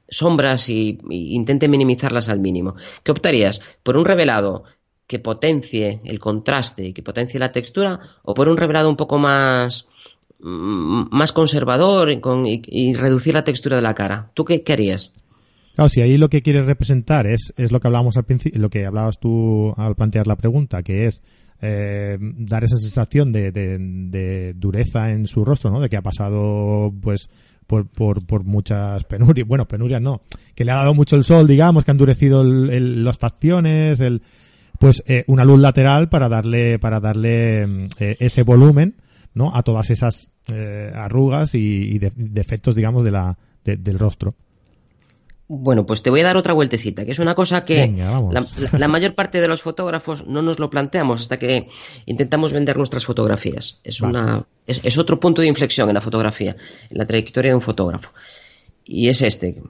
sombras 0.09 0.67
y, 0.67 0.99
intente 1.09 1.69
minimizarlas 1.69 2.27
al 2.27 2.41
mínimo? 2.41 2.75
¿Qué 3.03 3.13
optarías? 3.13 3.61
¿Por 3.83 3.95
un 3.95 4.03
revelado 4.03 4.65
que 5.07 5.19
potencie 5.19 6.01
el 6.03 6.19
contraste 6.19 6.87
y 6.87 6.93
que 6.93 7.03
potencie 7.03 7.39
la 7.39 7.53
textura, 7.53 8.01
o 8.23 8.33
por 8.33 8.49
un 8.49 8.57
revelado 8.57 8.89
un 8.89 8.97
poco 8.97 9.17
más 9.17 9.87
más 10.47 11.31
conservador 11.31 12.09
y, 12.09 12.93
reducir 12.93 13.33
la 13.33 13.43
textura 13.43 13.77
de 13.77 13.81
la 13.81 13.95
cara. 13.95 14.31
¿Tú 14.33 14.45
qué, 14.45 14.63
qué 14.63 14.73
harías? 14.73 15.11
Claro, 15.75 15.89
si 15.89 16.01
ahí 16.01 16.17
lo 16.17 16.29
que 16.29 16.41
quieres 16.41 16.65
representar 16.65 17.27
es, 17.27 17.53
es 17.55 17.71
lo 17.71 17.79
que 17.79 17.87
hablábamos 17.87 18.17
al 18.17 18.23
principio, 18.23 18.59
lo 18.59 18.69
que 18.69 18.85
hablabas 18.85 19.19
tú 19.19 19.73
al 19.77 19.95
plantear 19.95 20.25
la 20.25 20.35
pregunta, 20.35 20.81
que 20.81 21.05
es 21.05 21.21
eh, 21.59 22.17
dar 22.19 22.63
esa 22.63 22.77
sensación 22.77 23.31
de, 23.31 24.53
dureza 24.55 25.11
en 25.11 25.25
su 25.25 25.43
rostro, 25.43 25.71
¿no? 25.71 25.79
De 25.79 25.89
que 25.89 25.97
ha 25.97 26.01
pasado, 26.01 26.93
pues, 27.01 27.29
por, 27.65 28.43
muchas 28.43 29.03
penurias. 29.05 29.47
Bueno, 29.47 29.67
penurias 29.67 30.01
no. 30.01 30.21
Que 30.55 30.65
le 30.65 30.71
ha 30.71 30.75
dado 30.75 30.93
mucho 30.93 31.15
el 31.15 31.23
sol, 31.23 31.47
digamos, 31.47 31.83
que 31.83 31.91
ha 31.91 31.93
endurecido 31.93 32.43
las 32.43 33.17
facciones, 33.17 33.99
el, 33.99 34.21
pues, 34.79 35.03
eh, 35.07 35.23
una 35.27 35.45
luz 35.45 35.59
lateral 35.59 36.09
para 36.09 36.29
darle, 36.29 36.79
para 36.79 36.99
darle 36.99 37.65
mm, 37.65 37.83
eh, 37.99 38.17
ese 38.19 38.43
volumen, 38.43 38.95
¿no? 39.37 39.55
A 39.55 39.63
todas 39.63 39.89
esas 39.89 40.29
arrugas 40.93 41.55
y, 41.55 41.99
defectos, 41.99 42.75
digamos, 42.75 43.03
de 43.05 43.11
la, 43.11 43.37
del 43.63 43.99
rostro. 43.99 44.35
Bueno, 45.49 45.85
pues 45.85 46.01
te 46.01 46.09
voy 46.09 46.19
a 46.19 46.25
dar 46.25 46.35
otra 46.35 46.53
vueltecita, 46.53 47.05
que 47.05 47.11
es 47.11 47.19
una 47.19 47.33
cosa 47.33 47.63
que 47.63 47.95
la, 48.77 48.87
mayor 48.89 49.15
parte 49.15 49.39
de 49.39 49.47
los 49.47 49.61
fotógrafos 49.61 50.27
no 50.27 50.41
nos 50.41 50.59
lo 50.59 50.69
planteamos 50.69 51.21
hasta 51.21 51.39
que 51.39 51.69
intentamos 52.05 52.51
vender 52.51 52.75
nuestras 52.75 53.05
fotografías. 53.05 53.79
Es, 53.85 54.01
una, 54.01 54.45
es, 54.65 54.97
otro 54.97 55.21
punto 55.21 55.41
de 55.41 55.47
inflexión 55.47 55.87
en 55.87 55.95
la 55.95 56.01
fotografía, 56.01 56.57
en 56.89 56.97
la 56.97 57.05
trayectoria 57.05 57.51
de 57.51 57.55
un 57.55 57.61
fotógrafo. 57.61 58.11
Y 58.83 59.07
es 59.07 59.21
este. 59.21 59.61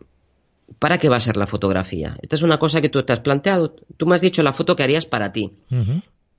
¿Para 0.80 0.98
qué 0.98 1.10
va 1.10 1.18
a 1.18 1.22
ser 1.22 1.38
la 1.38 1.46
fotografía? 1.46 2.18
Esta 2.24 2.36
es 2.36 2.42
una 2.42 2.58
cosa 2.58 2.82
que 2.82 2.90
tú 2.90 3.04
te 3.04 3.14
has 3.14 3.20
planteado. 3.20 3.76
Tú 3.98 4.08
me 4.08 4.16
has 4.16 4.22
dicho 4.22 4.42
la 4.42 4.54
foto 4.54 4.76
que 4.76 4.84
harías 4.84 5.06
para 5.06 5.32
ti. 5.32 5.54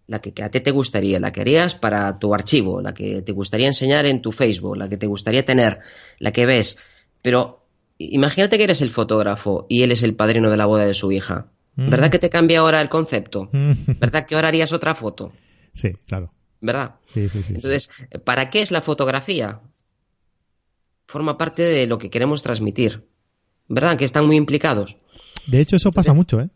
La 0.08 0.20
que, 0.20 0.32
a 0.42 0.50
ti 0.50 0.60
te 0.60 0.70
gustaría, 0.70 1.20
la 1.20 1.32
que 1.32 1.42
harías 1.42 1.74
para 1.74 2.18
tu 2.18 2.34
archivo, 2.34 2.80
la 2.80 2.94
que 2.94 3.22
te 3.22 3.32
gustaría 3.32 3.66
enseñar 3.66 4.06
en 4.06 4.22
tu 4.22 4.32
Facebook, 4.32 4.76
la 4.76 4.88
que 4.88 4.96
te 4.96 5.06
gustaría 5.06 5.44
tener, 5.44 5.78
la 6.18 6.32
que 6.32 6.46
ves. 6.46 6.78
Pero 7.22 7.66
imagínate 7.98 8.56
que 8.56 8.64
eres 8.64 8.80
el 8.80 8.90
fotógrafo 8.90 9.66
y 9.68 9.82
él 9.82 9.92
es 9.92 10.02
el 10.02 10.16
padrino 10.16 10.50
de 10.50 10.56
la 10.56 10.66
boda 10.66 10.86
de 10.86 10.94
su 10.94 11.12
hija. 11.12 11.48
Mm. 11.76 11.90
¿Verdad 11.90 12.10
que 12.10 12.18
te 12.18 12.30
cambia 12.30 12.60
ahora 12.60 12.80
el 12.80 12.88
concepto? 12.88 13.50
Mm. 13.52 13.72
¿Verdad 14.00 14.26
que 14.26 14.34
ahora 14.34 14.48
harías 14.48 14.72
otra 14.72 14.94
foto? 14.94 15.32
Sí, 15.72 15.92
claro. 16.06 16.32
¿Verdad? 16.60 16.96
Sí, 17.12 17.28
sí, 17.28 17.42
sí. 17.42 17.54
Entonces, 17.54 17.90
¿para 18.24 18.50
qué 18.50 18.62
es 18.62 18.70
la 18.70 18.80
fotografía? 18.80 19.60
Forma 21.06 21.38
parte 21.38 21.62
de 21.62 21.86
lo 21.86 21.98
que 21.98 22.10
queremos 22.10 22.42
transmitir. 22.42 23.06
¿Verdad? 23.68 23.96
Que 23.98 24.04
están 24.04 24.26
muy 24.26 24.36
implicados. 24.36 24.96
De 25.46 25.60
hecho, 25.60 25.76
eso 25.76 25.92
pasa 25.92 26.12
mucho, 26.12 26.40
¿eh? 26.40 26.48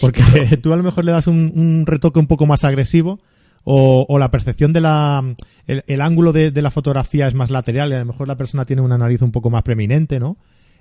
Porque 0.00 0.22
tú 0.62 0.72
a 0.72 0.76
lo 0.76 0.82
mejor 0.82 1.04
le 1.04 1.12
das 1.12 1.26
un, 1.26 1.84
retoque 1.86 2.18
un 2.18 2.26
poco 2.26 2.46
más 2.46 2.64
agresivo 2.64 3.20
o, 3.64 4.18
la 4.18 4.30
percepción 4.30 4.72
de 4.72 4.80
la... 4.80 5.34
El, 5.66 6.00
ángulo 6.00 6.32
de, 6.32 6.50
la 6.60 6.70
fotografía 6.70 7.26
es 7.26 7.34
más 7.34 7.50
lateral 7.50 7.90
y 7.90 7.94
a 7.94 8.00
lo 8.00 8.04
mejor 8.04 8.28
la 8.28 8.36
persona 8.36 8.64
tiene 8.64 8.82
una 8.82 8.98
nariz 8.98 9.22
un 9.22 9.32
poco 9.32 9.50
más 9.50 9.62
preeminente, 9.62 10.20
¿no? 10.20 10.36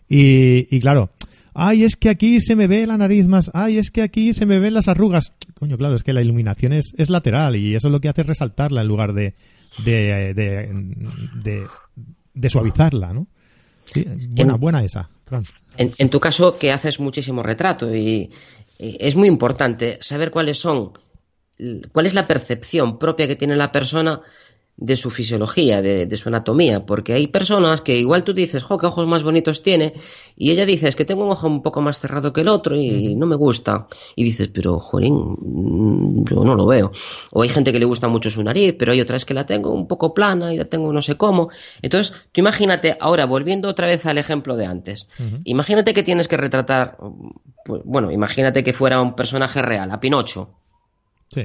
Y, 0.10 0.67
y 0.76 0.82
claro, 0.82 1.10
ay, 1.54 1.84
es 1.84 1.95
que 1.95 2.10
aquí 2.10 2.41
se 2.41 2.56
me 2.56 2.67
ve 2.67 2.86
la 2.86 2.97
nariz 2.97 3.28
más, 3.28 3.52
ay, 3.54 3.78
es 3.78 3.91
que 3.91 4.02
aquí 4.02 4.34
se 4.34 4.45
me 4.45 4.60
ven 4.60 4.73
las 4.73 4.88
arrugas. 4.88 5.32
Coño, 5.54 5.78
claro, 5.78 5.95
es 5.95 6.04
que 6.04 6.13
la 6.13 6.21
iluminación 6.21 6.73
es, 6.73 6.93
es 6.97 7.10
lateral 7.10 7.56
y 7.56 7.76
eso 7.76 7.88
es 7.88 7.91
lo 7.91 8.02
que 8.02 8.10
hace 8.10 8.23
resaltarla 8.23 8.82
en 8.82 8.88
lugar 8.88 9.13
de, 9.13 9.34
de, 9.86 10.34
de, 10.34 11.67
de, 12.34 12.49
suavizarla, 12.49 13.13
¿no? 13.13 13.28
buena, 14.30 14.56
buena 14.56 14.84
esa, 14.84 15.10
En, 15.78 15.93
en, 15.97 16.10
tu 16.10 16.19
caso, 16.19 16.58
que 16.58 16.71
haces 16.71 16.99
muchísimo 16.99 17.43
retrato 17.43 17.95
y, 17.95 18.32
es 18.77 19.15
muy 19.15 19.27
importante 19.27 19.97
saber 20.01 20.31
cuáles 20.31 20.57
son, 20.59 20.93
cuál 21.91 22.05
es 22.05 22.13
la 22.13 22.27
percepción 22.27 22.99
propia 22.99 23.27
que 23.27 23.36
tiene 23.36 23.55
la 23.55 23.71
persona 23.71 24.21
de 24.75 24.95
su 24.95 25.12
fisiología, 25.12 25.81
de, 25.81 26.17
su 26.17 26.29
anatomía, 26.29 26.86
porque 26.86 27.13
hay 27.13 27.27
personas 27.27 27.81
que 27.81 27.97
igual 27.97 28.23
tú 28.23 28.33
dices, 28.33 28.63
jo, 28.63 28.77
qué 28.77 28.88
ojos 28.88 29.05
más 29.07 29.21
bonitos 29.21 29.62
tiene, 29.62 29.93
y 30.36 30.51
ella 30.51 30.65
dice, 30.65 30.88
es 30.88 30.95
que 30.95 31.05
tengo 31.05 31.23
un 31.23 31.31
ojo 31.31 31.47
un 31.47 31.62
poco 31.62 31.79
más 31.81 31.99
cerrado 31.99 32.33
que 32.33 32.41
el 32.41 32.47
otro 32.47 32.75
y 32.75 33.15
no 33.15 33.27
me 33.27 33.36
gusta. 33.36 33.88
Y 34.15 34.23
dices, 34.23 34.49
pero, 34.51 34.79
jolín, 34.79 35.13
mm, 35.13 36.25
yo 36.25 36.43
no 36.43 36.55
lo 36.55 36.65
veo. 36.65 36.91
O 37.31 37.43
hay 37.43 37.49
gente 37.49 37.71
que 37.71 37.79
le 37.79 37.86
gusta 37.86 38.07
mucho 38.07 38.31
su 38.31 38.43
nariz, 38.43 38.75
pero 38.77 38.93
hay 38.93 39.01
otras 39.01 39.25
que 39.25 39.36
la 39.36 39.45
tengo 39.45 39.69
un 39.69 39.88
poco 39.88 40.13
plana 40.13 40.53
y 40.53 40.57
la 40.57 40.65
tengo 40.65 40.91
no 40.91 41.03
sé 41.03 41.17
cómo. 41.17 41.49
Entonces, 41.83 42.13
tú 42.31 42.41
imagínate, 42.41 42.97
ahora, 42.99 43.25
volviendo 43.25 43.69
otra 43.69 43.88
vez 43.88 44.05
al 44.07 44.17
ejemplo 44.17 44.55
de 44.55 44.65
antes, 44.65 45.07
imagínate 45.43 45.93
que 45.93 46.03
tienes 46.03 46.27
que 46.27 46.38
retratar, 46.38 46.97
pues, 47.63 47.81
bueno, 47.86 48.12
imagínate 48.12 48.63
que 48.63 48.73
fuera 48.73 49.01
un 49.01 49.15
personaje 49.15 49.62
real, 49.62 49.91
a 49.91 49.99
Pinocho. 49.99 50.49
Sí. 51.29 51.43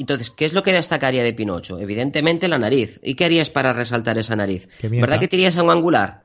Entonces, 0.00 0.30
¿qué 0.30 0.44
es 0.44 0.52
lo 0.52 0.62
que 0.62 0.72
destacaría 0.72 1.22
de 1.22 1.32
Pinocho? 1.32 1.78
Evidentemente 1.78 2.48
la 2.48 2.58
nariz. 2.58 3.00
¿Y 3.02 3.14
qué 3.14 3.26
harías 3.26 3.50
para 3.50 3.72
resaltar 3.72 4.18
esa 4.18 4.36
nariz? 4.36 4.68
¿Verdad 4.82 5.20
que 5.20 5.28
te 5.28 5.36
irías 5.36 5.56
a 5.56 5.62
un 5.62 5.70
angular? 5.70 6.24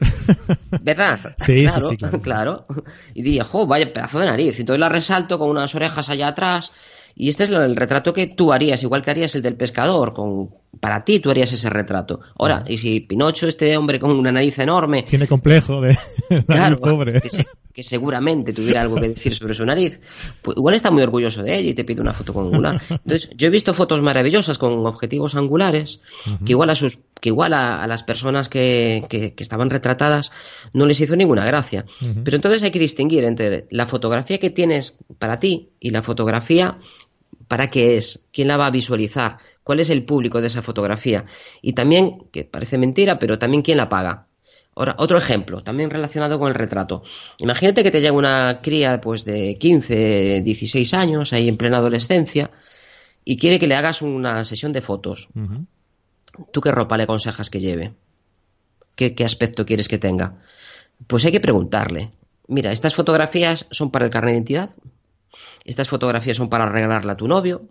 ¿Verdad? 0.80 1.34
Sí, 1.38 1.66
claro, 1.66 1.88
sí, 1.88 1.96
claro. 2.22 2.66
Y 3.14 3.22
diría, 3.22 3.44
jo, 3.44 3.66
vaya 3.66 3.92
pedazo 3.92 4.18
de 4.18 4.26
nariz. 4.26 4.58
Entonces 4.58 4.80
la 4.80 4.88
resalto 4.88 5.38
con 5.38 5.50
unas 5.50 5.74
orejas 5.74 6.08
allá 6.08 6.28
atrás. 6.28 6.72
Y 7.14 7.28
este 7.28 7.44
es 7.44 7.50
el 7.50 7.76
retrato 7.76 8.12
que 8.12 8.26
tú 8.26 8.52
harías, 8.52 8.82
igual 8.82 9.02
que 9.02 9.10
harías 9.10 9.34
el 9.34 9.42
del 9.42 9.56
pescador. 9.56 10.14
Con, 10.14 10.50
para 10.80 11.04
ti 11.04 11.20
tú 11.20 11.30
harías 11.30 11.52
ese 11.52 11.70
retrato. 11.70 12.20
Ahora, 12.38 12.64
y 12.66 12.76
si 12.76 13.00
Pinocho, 13.00 13.46
este 13.46 13.76
hombre 13.76 13.98
con 14.00 14.10
una 14.12 14.32
nariz 14.32 14.58
enorme. 14.58 15.04
Tiene 15.04 15.26
complejo 15.26 15.80
de. 15.80 15.96
Claro, 16.46 16.78
pobre 16.78 17.20
que 17.74 17.82
seguramente 17.82 18.52
tuviera 18.52 18.82
algo 18.82 18.94
que 18.94 19.08
decir 19.08 19.34
sobre 19.34 19.52
su 19.52 19.66
nariz, 19.66 20.00
pues 20.40 20.56
igual 20.56 20.76
está 20.76 20.92
muy 20.92 21.02
orgulloso 21.02 21.42
de 21.42 21.58
ella 21.58 21.70
y 21.70 21.74
te 21.74 21.82
pide 21.82 22.00
una 22.00 22.12
foto 22.12 22.32
con 22.32 22.46
angular. 22.46 22.80
Entonces, 22.88 23.30
yo 23.36 23.48
he 23.48 23.50
visto 23.50 23.74
fotos 23.74 24.00
maravillosas 24.00 24.58
con 24.58 24.86
objetivos 24.86 25.34
angulares 25.34 26.00
que 26.46 26.52
igual 26.52 26.70
a 26.70 26.76
sus 26.76 26.98
que 27.20 27.30
igual 27.30 27.52
a, 27.52 27.84
las 27.88 28.04
personas 28.04 28.48
que, 28.48 29.06
que, 29.08 29.34
estaban 29.38 29.70
retratadas 29.70 30.30
no 30.72 30.86
les 30.86 31.00
hizo 31.00 31.16
ninguna 31.16 31.44
gracia. 31.44 31.84
Pero 32.22 32.36
entonces 32.36 32.62
hay 32.62 32.70
que 32.70 32.78
distinguir 32.78 33.24
entre 33.24 33.66
la 33.70 33.86
fotografía 33.86 34.38
que 34.38 34.50
tienes 34.50 34.94
para 35.18 35.40
ti 35.40 35.70
y 35.80 35.90
la 35.90 36.02
fotografía 36.02 36.78
para 37.48 37.70
qué 37.70 37.96
es, 37.96 38.20
quién 38.32 38.48
la 38.48 38.56
va 38.56 38.66
a 38.66 38.70
visualizar, 38.70 39.38
cuál 39.64 39.80
es 39.80 39.90
el 39.90 40.04
público 40.04 40.40
de 40.40 40.46
esa 40.46 40.62
fotografía 40.62 41.24
y 41.60 41.72
también, 41.72 42.28
que 42.30 42.44
parece 42.44 42.78
mentira, 42.78 43.18
pero 43.18 43.38
también 43.38 43.62
quién 43.62 43.78
la 43.78 43.88
paga. 43.88 44.26
Ahora, 44.76 44.96
otro 44.98 45.18
ejemplo, 45.18 45.62
también 45.62 45.90
relacionado 45.90 46.38
con 46.38 46.48
el 46.48 46.54
retrato. 46.54 47.02
Imagínate 47.38 47.82
que 47.82 47.90
te 47.90 48.00
llega 48.00 48.12
una 48.12 48.60
cría 48.60 49.00
pues 49.00 49.24
de 49.24 49.56
15, 49.56 50.42
16 50.42 50.94
años, 50.94 51.32
ahí 51.32 51.48
en 51.48 51.56
plena 51.56 51.78
adolescencia, 51.78 52.50
y 53.24 53.36
quiere 53.36 53.58
que 53.58 53.66
le 53.66 53.76
hagas 53.76 54.02
una 54.02 54.44
sesión 54.44 54.72
de 54.72 54.82
fotos. 54.82 55.28
¿Tú 56.52 56.60
qué 56.60 56.72
ropa 56.72 56.96
le 56.96 57.04
aconsejas 57.04 57.50
que 57.50 57.60
lleve? 57.60 57.94
¿Qué, 58.96 59.14
¿Qué 59.14 59.24
aspecto 59.24 59.64
quieres 59.64 59.88
que 59.88 59.98
tenga? 59.98 60.42
Pues 61.06 61.24
hay 61.24 61.32
que 61.32 61.40
preguntarle. 61.40 62.10
Mira, 62.48 62.72
estas 62.72 62.94
fotografías 62.94 63.66
son 63.70 63.90
para 63.90 64.04
el 64.04 64.10
carnet 64.10 64.32
de 64.32 64.36
identidad. 64.36 64.70
Estas 65.64 65.88
fotografías 65.88 66.36
son 66.36 66.48
para 66.48 66.68
regalarla 66.68 67.12
a 67.12 67.16
tu 67.16 67.28
novio 67.28 67.68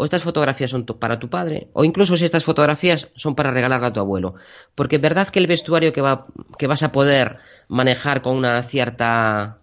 o 0.00 0.04
estas 0.04 0.22
fotografías 0.22 0.70
son 0.70 0.86
para 0.86 1.18
tu 1.18 1.28
padre, 1.28 1.70
o 1.72 1.82
incluso 1.82 2.16
si 2.16 2.24
estas 2.24 2.44
fotografías 2.44 3.08
son 3.16 3.34
para 3.34 3.50
regalarle 3.50 3.88
a 3.88 3.92
tu 3.92 3.98
abuelo. 3.98 4.36
Porque 4.76 4.94
es 4.94 5.02
verdad 5.02 5.26
que 5.26 5.40
el 5.40 5.48
vestuario 5.48 5.92
que, 5.92 6.00
va, 6.00 6.26
que 6.56 6.68
vas 6.68 6.84
a 6.84 6.92
poder 6.92 7.38
manejar 7.66 8.22
con 8.22 8.36
una 8.36 8.62
cierta 8.62 9.58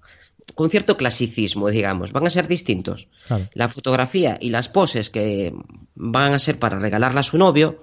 con 0.53 0.69
cierto 0.69 0.97
clasicismo, 0.97 1.69
digamos, 1.69 2.11
van 2.11 2.27
a 2.27 2.29
ser 2.29 2.49
distintos. 2.49 3.07
La 3.53 3.69
fotografía 3.69 4.37
y 4.41 4.49
las 4.49 4.67
poses 4.67 5.09
que 5.09 5.53
van 5.95 6.33
a 6.33 6.39
ser 6.39 6.59
para 6.59 6.79
regalarla 6.79 7.21
a 7.21 7.23
su 7.23 7.37
novio, 7.37 7.81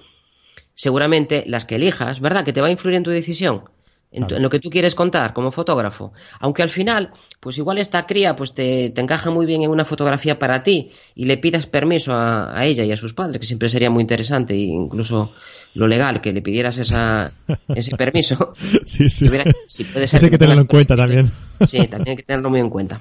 seguramente 0.75 1.45
las 1.47 1.65
que 1.65 1.77
elijas, 1.77 2.21
¿verdad? 2.21 2.45
Que 2.45 2.53
te 2.53 2.61
va 2.61 2.67
a 2.67 2.71
influir 2.71 2.97
en 2.97 3.03
tu 3.03 3.11
decisión 3.11 3.65
en, 4.13 4.43
lo 4.43 4.51
que 4.51 4.59
tú 4.59 4.71
quieres 4.71 4.95
contar 4.95 5.33
como 5.33 5.51
fotógrafo. 5.51 6.13
Aunque 6.39 6.63
al 6.63 6.71
final, 6.71 7.13
pues 7.41 7.59
igual 7.59 7.79
esta 7.79 8.07
cría 8.07 8.37
pues 8.37 8.53
te, 8.55 8.87
encaja 8.87 9.31
muy 9.31 9.47
bien 9.47 9.63
en 9.63 9.71
una 9.71 9.85
fotografía 9.85 10.39
para 10.39 10.63
ti 10.63 10.91
y 11.15 11.25
le 11.25 11.39
pidas 11.39 11.67
permiso 11.67 12.13
a, 12.15 12.65
ella 12.65 12.85
y 12.85 12.93
a 12.93 12.97
sus 12.97 13.15
padres, 13.15 13.41
que 13.41 13.47
siempre 13.47 13.69
sería 13.69 13.91
muy 13.91 14.03
interesante, 14.03 14.55
e 14.55 14.59
incluso 14.59 15.33
lo 15.75 15.87
legal, 15.87 16.21
que 16.21 16.33
le 16.33 16.43
pidieras 16.43 16.79
esa, 16.79 17.33
ese 17.75 17.97
permiso. 17.97 18.53
sí, 18.85 19.09
sí. 19.09 19.29
si 19.67 19.85
puede 19.85 20.07
ser 20.07 20.23
hay 20.23 20.31
que 20.31 20.39
tenerlo 20.39 20.63
en 20.63 20.69
cuenta 20.69 20.95
también. 20.95 21.31
Sí, 21.65 21.87
también 21.89 22.11
hay 22.11 22.17
que 22.17 22.23
tenerlo 22.23 22.51
muy 22.51 22.61
en 22.61 22.71
cuenta. 22.71 23.01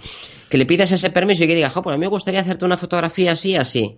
Que 0.49 0.57
le 0.57 0.65
pidas 0.65 0.91
ese 0.91 1.09
permiso 1.09 1.43
y 1.43 1.47
que 1.47 1.55
digas, 1.55 1.73
jo, 1.73 1.81
pues 1.81 1.93
a 1.93 1.97
mí 1.97 2.01
me 2.01 2.07
gustaría 2.07 2.41
hacerte 2.41 2.65
una 2.65 2.77
fotografía 2.77 3.33
así, 3.33 3.55
así 3.55 3.97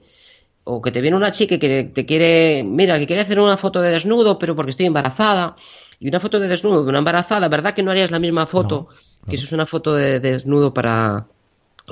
o 0.65 0.81
que 0.81 0.91
te 0.91 1.01
viene 1.01 1.17
una 1.17 1.31
chica 1.31 1.59
que 1.59 1.83
te 1.83 2.05
quiere, 2.05 2.63
mira, 2.63 2.97
que 2.97 3.05
quiere 3.05 3.21
hacer 3.21 3.39
una 3.39 3.57
foto 3.57 3.81
de 3.81 3.91
desnudo, 3.91 4.39
pero 4.39 4.55
porque 4.55 4.71
estoy 4.71 4.85
embarazada, 4.85 5.57
y 5.99 6.07
una 6.07 6.19
foto 6.19 6.39
de 6.39 6.47
desnudo 6.47 6.83
de 6.83 6.89
una 6.89 6.99
embarazada, 6.99 7.47
¿verdad 7.47 7.73
que 7.73 7.83
no 7.83 7.91
harías 7.91 8.11
la 8.11 8.19
misma 8.19 8.45
foto 8.45 8.89
que 9.29 9.37
si 9.37 9.45
es 9.45 9.51
una 9.51 9.65
foto 9.65 9.93
de 9.93 10.19
desnudo 10.19 10.73
para 10.73 11.27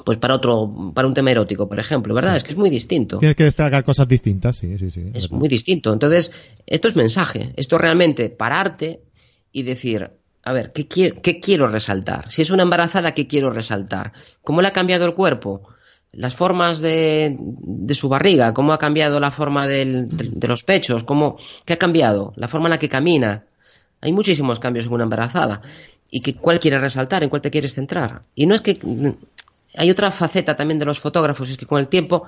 pues 0.06 0.18
para 0.18 0.36
otro 0.36 0.92
para 0.94 1.08
un 1.08 1.14
tema 1.14 1.32
erótico, 1.32 1.68
por 1.68 1.80
ejemplo, 1.80 2.14
¿verdad? 2.14 2.38
Es 2.38 2.44
que 2.44 2.52
es 2.52 2.58
muy 2.58 2.70
distinto. 2.70 3.18
Tienes 3.18 3.36
que 3.36 3.44
destacar 3.44 3.84
cosas 3.84 4.08
distintas, 4.08 4.56
sí, 4.56 4.78
sí, 4.78 4.90
sí. 4.90 5.12
Es 5.14 5.32
muy 5.32 5.50
distinto. 5.50 5.92
Entonces, 5.92 6.32
esto 6.66 6.88
es 6.88 6.96
mensaje, 6.96 7.54
esto 7.58 7.76
es 7.76 7.82
realmente 7.82 8.30
pararte 8.30 9.02
y 9.52 9.64
decir, 9.64 10.10
a 10.44 10.54
ver, 10.54 10.72
¿qué 10.72 10.88
quiero, 10.88 11.22
¿qué 11.22 11.42
quiero 11.42 11.68
resaltar? 11.68 12.32
Si 12.32 12.42
es 12.42 12.50
una 12.52 12.64
embarazada, 12.64 13.14
¿qué 13.14 13.28
quiero 13.28 13.52
resaltar? 13.52 14.14
¿Cómo 14.44 14.62
le 14.62 14.70
ha 14.70 14.74
cambiado 14.74 15.06
el 15.06 15.14
cuerpo? 15.14 15.68
las 16.14 16.36
formas 16.36 16.82
de, 16.82 17.38
de, 17.40 17.96
su 17.96 18.10
barriga, 18.10 18.54
cómo 18.54 18.74
ha 18.74 18.80
cambiado 18.80 19.22
la 19.22 19.32
forma 19.32 19.66
del, 19.66 20.10
de, 20.10 20.48
los 20.48 20.62
pechos, 20.64 21.06
cómo, 21.06 21.38
qué 21.64 21.72
ha 21.72 21.78
cambiado, 21.78 22.34
la 22.36 22.50
forma 22.50 22.68
en 22.68 22.72
la 22.72 22.80
que 22.80 22.90
camina, 22.90 23.46
hay 24.02 24.12
muchísimos 24.12 24.60
cambios 24.60 24.86
en 24.88 24.94
una 24.94 25.04
embarazada. 25.04 25.62
¿Y 26.10 26.22
que, 26.22 26.36
cuál 26.36 26.60
quieres 26.60 26.82
resaltar? 26.82 27.24
¿En 27.24 27.30
cuál 27.30 27.42
te 27.42 27.52
quieres 27.52 27.74
centrar? 27.74 28.24
Y 28.36 28.46
no 28.46 28.56
es 28.56 28.62
que... 28.62 28.80
Hay 29.78 29.90
otra 29.90 30.12
faceta 30.12 30.58
también 30.58 30.80
de 30.80 30.86
los 30.86 31.00
fotógrafos, 31.00 31.50
es 31.50 31.56
que 31.56 31.66
con 31.66 31.80
el 31.80 31.88
tiempo, 31.88 32.28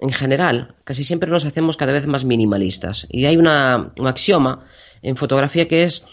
en 0.00 0.10
general, 0.10 0.74
casi 0.82 1.04
siempre 1.04 1.30
nos 1.30 1.44
hacemos 1.44 1.76
cada 1.76 1.92
vez 1.92 2.08
más 2.08 2.24
minimalistas. 2.24 3.06
Y 3.08 3.26
hay 3.26 3.36
una, 3.36 3.92
un 3.96 4.06
axioma 4.08 4.64
en 5.00 5.16
fotografía 5.16 5.68
que 5.68 5.84
es 5.84 6.04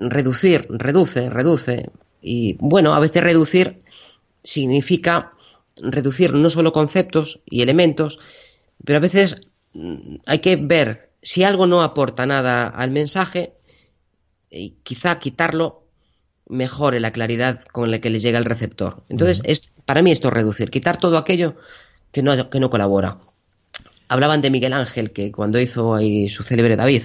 reducir, 0.00 0.66
reduce, 0.68 1.30
reduce. 1.30 1.90
Y 2.20 2.56
bueno, 2.58 2.92
a 2.94 2.98
veces 2.98 3.22
reducir 3.22 3.82
significa 4.42 5.32
reducir 5.76 6.32
no 6.32 6.50
solo 6.50 6.72
conceptos 6.72 7.40
y 7.46 7.62
elementos, 7.62 8.18
pero 8.84 8.98
a 8.98 9.02
veces 9.02 9.40
mm, 9.74 10.16
hay 10.26 10.38
que 10.38 10.56
ver 10.56 11.10
si 11.22 11.44
algo 11.44 11.66
no 11.66 11.82
aporta 11.82 12.26
nada 12.26 12.68
al 12.68 12.90
mensaje, 12.90 13.52
y 14.50 14.74
quizá 14.82 15.18
quitarlo 15.18 15.82
mejore 16.48 17.00
la 17.00 17.12
claridad 17.12 17.64
con 17.72 17.90
la 17.90 18.00
que 18.00 18.10
le 18.10 18.20
llega 18.20 18.38
el 18.38 18.44
receptor. 18.44 19.02
Entonces, 19.08 19.42
es, 19.44 19.70
para 19.84 20.02
mí 20.02 20.12
esto 20.12 20.28
es 20.28 20.34
reducir, 20.34 20.70
quitar 20.70 20.98
todo 20.98 21.18
aquello 21.18 21.56
que 22.12 22.22
no, 22.22 22.50
que 22.50 22.60
no 22.60 22.70
colabora. 22.70 23.18
Hablaban 24.08 24.42
de 24.42 24.50
Miguel 24.50 24.72
Ángel, 24.72 25.10
que 25.10 25.32
cuando 25.32 25.58
hizo 25.58 25.94
ahí 25.94 26.28
su 26.28 26.44
célebre 26.44 26.76
David, 26.76 27.02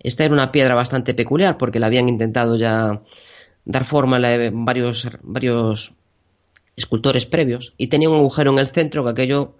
esta 0.00 0.24
era 0.24 0.34
una 0.34 0.52
piedra 0.52 0.74
bastante 0.74 1.14
peculiar 1.14 1.56
porque 1.56 1.80
la 1.80 1.86
habían 1.86 2.08
intentado 2.08 2.56
ya 2.56 3.00
dar 3.64 3.84
forma 3.84 4.18
a 4.18 4.50
varios, 4.52 5.08
varios 5.22 5.94
escultores 6.76 7.24
previos 7.24 7.72
y 7.78 7.86
tenía 7.86 8.10
un 8.10 8.16
agujero 8.16 8.52
en 8.52 8.58
el 8.58 8.68
centro 8.68 9.04
que 9.04 9.10
aquello 9.10 9.54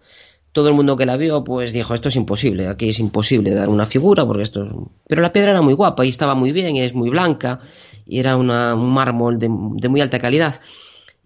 todo 0.54 0.68
el 0.68 0.74
mundo 0.74 0.96
que 0.96 1.04
la 1.04 1.16
vio 1.16 1.42
pues 1.42 1.72
dijo 1.72 1.94
esto 1.94 2.08
es 2.08 2.16
imposible, 2.16 2.68
aquí 2.68 2.88
es 2.88 3.00
imposible 3.00 3.52
dar 3.52 3.68
una 3.68 3.86
figura 3.86 4.24
porque 4.24 4.44
esto 4.44 4.88
Pero 5.08 5.20
la 5.20 5.32
piedra 5.32 5.50
era 5.50 5.62
muy 5.62 5.74
guapa 5.74 6.06
y 6.06 6.10
estaba 6.10 6.36
muy 6.36 6.52
bien 6.52 6.76
y 6.76 6.80
es 6.80 6.94
muy 6.94 7.10
blanca 7.10 7.60
y 8.06 8.20
era 8.20 8.36
un 8.36 8.46
mármol 8.46 9.38
de, 9.38 9.48
muy 9.48 10.00
alta 10.00 10.20
calidad. 10.20 10.60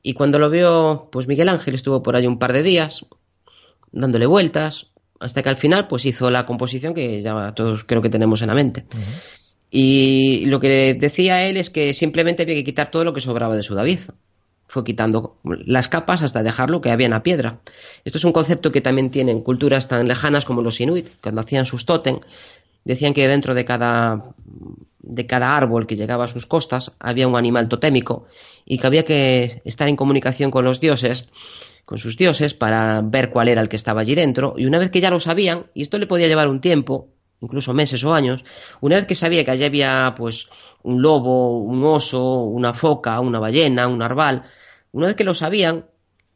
Y 0.02 0.14
cuando 0.14 0.38
lo 0.38 0.48
vio, 0.48 1.08
pues 1.12 1.28
Miguel 1.28 1.50
Ángel 1.50 1.74
estuvo 1.74 2.02
por 2.02 2.16
ahí 2.16 2.26
un 2.26 2.38
par 2.38 2.54
de 2.54 2.62
días 2.62 3.04
dándole 3.92 4.24
vueltas 4.24 4.86
hasta 5.20 5.42
que 5.42 5.50
al 5.50 5.56
final 5.56 5.88
pues 5.88 6.06
hizo 6.06 6.30
la 6.30 6.46
composición 6.46 6.94
que 6.94 7.20
ya 7.20 7.52
todos 7.52 7.84
creo 7.84 8.00
que 8.00 8.08
tenemos 8.08 8.40
en 8.40 8.48
la 8.48 8.54
mente. 8.54 8.86
Y 9.70 10.46
lo 10.46 10.58
que 10.58 10.94
decía 10.94 11.46
él 11.46 11.58
es 11.58 11.68
que 11.68 11.92
simplemente 11.92 12.44
había 12.44 12.54
que 12.54 12.64
quitar 12.64 12.90
todo 12.90 13.04
lo 13.04 13.12
que 13.12 13.20
sobraba 13.20 13.56
de 13.56 13.62
su 13.62 13.74
David. 13.74 14.00
Fue 14.68 14.84
quitando 14.84 15.38
las 15.44 15.88
capas 15.88 16.22
hasta 16.22 16.42
dejarlo 16.42 16.80
que 16.80 16.90
había 16.90 17.06
en 17.06 17.12
la 17.12 17.22
piedra. 17.22 17.58
Esto 18.04 18.18
es 18.18 18.24
un 18.24 18.32
concepto 18.32 18.70
que 18.70 18.80
también 18.80 19.10
tienen 19.10 19.40
culturas 19.40 19.88
tan 19.88 20.06
lejanas 20.06 20.44
como 20.44 20.62
los 20.62 20.80
inuit, 20.80 21.08
cuando 21.22 21.40
hacían 21.40 21.64
sus 21.64 21.86
totem, 21.86 22.20
decían 22.84 23.14
que 23.14 23.26
dentro 23.26 23.54
de 23.54 23.64
cada, 23.64 24.34
de 25.00 25.26
cada 25.26 25.56
árbol 25.56 25.86
que 25.86 25.96
llegaba 25.96 26.24
a 26.24 26.28
sus 26.28 26.46
costas 26.46 26.92
había 27.00 27.26
un 27.26 27.36
animal 27.36 27.68
totémico 27.68 28.26
y 28.64 28.78
que 28.78 28.86
había 28.86 29.04
que 29.04 29.62
estar 29.64 29.88
en 29.88 29.96
comunicación 29.96 30.50
con 30.50 30.64
los 30.64 30.80
dioses, 30.80 31.28
con 31.86 31.98
sus 31.98 32.18
dioses, 32.18 32.52
para 32.52 33.00
ver 33.02 33.30
cuál 33.30 33.48
era 33.48 33.62
el 33.62 33.70
que 33.70 33.76
estaba 33.76 34.02
allí 34.02 34.14
dentro. 34.14 34.54
Y 34.58 34.66
una 34.66 34.78
vez 34.78 34.90
que 34.90 35.00
ya 35.00 35.10
lo 35.10 35.20
sabían, 35.20 35.66
y 35.72 35.80
esto 35.80 35.98
le 35.98 36.06
podía 36.06 36.28
llevar 36.28 36.48
un 36.48 36.60
tiempo, 36.60 37.08
incluso 37.40 37.74
meses 37.74 38.02
o 38.04 38.12
años, 38.12 38.44
una 38.80 38.96
vez 38.96 39.06
que 39.06 39.14
sabía 39.14 39.44
que 39.44 39.50
allí 39.50 39.64
había 39.64 40.14
pues 40.16 40.48
un 40.82 41.02
lobo, 41.02 41.58
un 41.58 41.84
oso, 41.84 42.42
una 42.42 42.72
foca, 42.74 43.20
una 43.20 43.38
ballena, 43.38 43.86
un 43.86 43.98
narval, 43.98 44.44
una 44.92 45.06
vez 45.06 45.16
que 45.16 45.24
lo 45.24 45.34
sabían, 45.34 45.86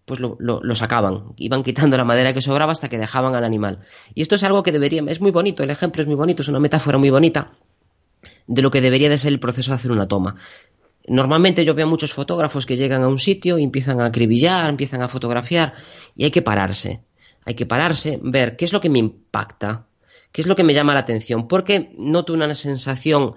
pues 0.05 0.21
lo, 0.21 0.37
lo, 0.39 0.75
sacaban, 0.75 1.33
iban 1.37 1.63
quitando 1.63 1.97
la 1.97 2.05
madera 2.05 2.35
que 2.35 2.43
sobraba 2.43 2.73
hasta 2.73 2.89
que 2.89 2.99
dejaban 2.99 3.35
al 3.35 3.45
animal. 3.45 3.81
Y 4.15 4.23
esto 4.23 4.35
es 4.35 4.45
algo 4.45 4.63
que 4.63 4.73
debería, 4.73 5.03
es 5.07 5.21
muy 5.21 5.31
bonito, 5.31 5.63
el 5.63 5.71
ejemplo 5.71 6.03
es 6.03 6.09
muy 6.09 6.17
bonito, 6.17 6.43
es 6.43 6.49
una 6.49 6.61
metáfora 6.61 6.99
muy 6.99 7.11
bonita 7.11 7.53
de 8.47 8.63
lo 8.63 8.71
que 8.71 8.81
debería 8.81 9.09
de 9.09 9.19
ser 9.19 9.33
el 9.33 9.41
proceso 9.41 9.71
de 9.71 9.77
hacer 9.77 9.91
una 9.91 10.09
toma. 10.09 10.37
Normalmente 11.07 11.65
yo 11.65 11.75
veo 11.75 11.87
muchos 11.87 12.13
fotógrafos 12.13 12.67
que 12.67 12.77
llegan 12.77 13.03
a 13.03 13.09
un 13.09 13.19
sitio 13.19 13.59
y 13.59 13.65
empiezan 13.65 14.01
a 14.01 14.07
acribillar, 14.07 14.69
empiezan 14.69 15.03
a 15.03 15.09
fotografiar 15.09 15.75
y 16.15 16.25
hay 16.25 16.31
que 16.31 16.43
pararse. 16.43 17.01
Hay 17.45 17.55
que 17.55 17.67
pararse, 17.67 18.21
ver 18.23 18.57
qué 18.57 18.65
es 18.65 18.73
lo 18.73 18.81
que 18.81 18.89
me 18.89 19.01
impacta, 19.01 19.87
qué 20.33 20.41
es 20.41 20.47
lo 20.47 20.57
que 20.57 20.65
me 20.65 20.75
llama 20.75 20.95
la 20.95 21.01
atención, 21.01 21.47
porque 21.47 21.93
noto 21.97 22.33
una 22.33 22.53
sensación 22.55 23.35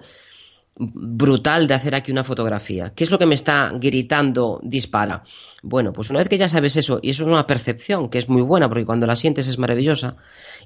brutal 0.78 1.68
de 1.68 1.74
hacer 1.74 1.94
aquí 1.94 2.12
una 2.12 2.24
fotografía. 2.24 2.92
¿Qué 2.94 3.04
es 3.04 3.10
lo 3.10 3.18
que 3.18 3.26
me 3.26 3.34
está 3.34 3.72
gritando 3.74 4.60
dispara? 4.62 5.24
Bueno, 5.62 5.92
pues 5.92 6.10
una 6.10 6.18
vez 6.18 6.28
que 6.28 6.36
ya 6.36 6.48
sabes 6.48 6.76
eso, 6.76 7.00
y 7.02 7.10
eso 7.10 7.24
es 7.24 7.28
una 7.28 7.46
percepción 7.46 8.10
que 8.10 8.18
es 8.18 8.28
muy 8.28 8.42
buena, 8.42 8.68
porque 8.68 8.84
cuando 8.84 9.06
la 9.06 9.16
sientes 9.16 9.48
es 9.48 9.58
maravillosa, 9.58 10.16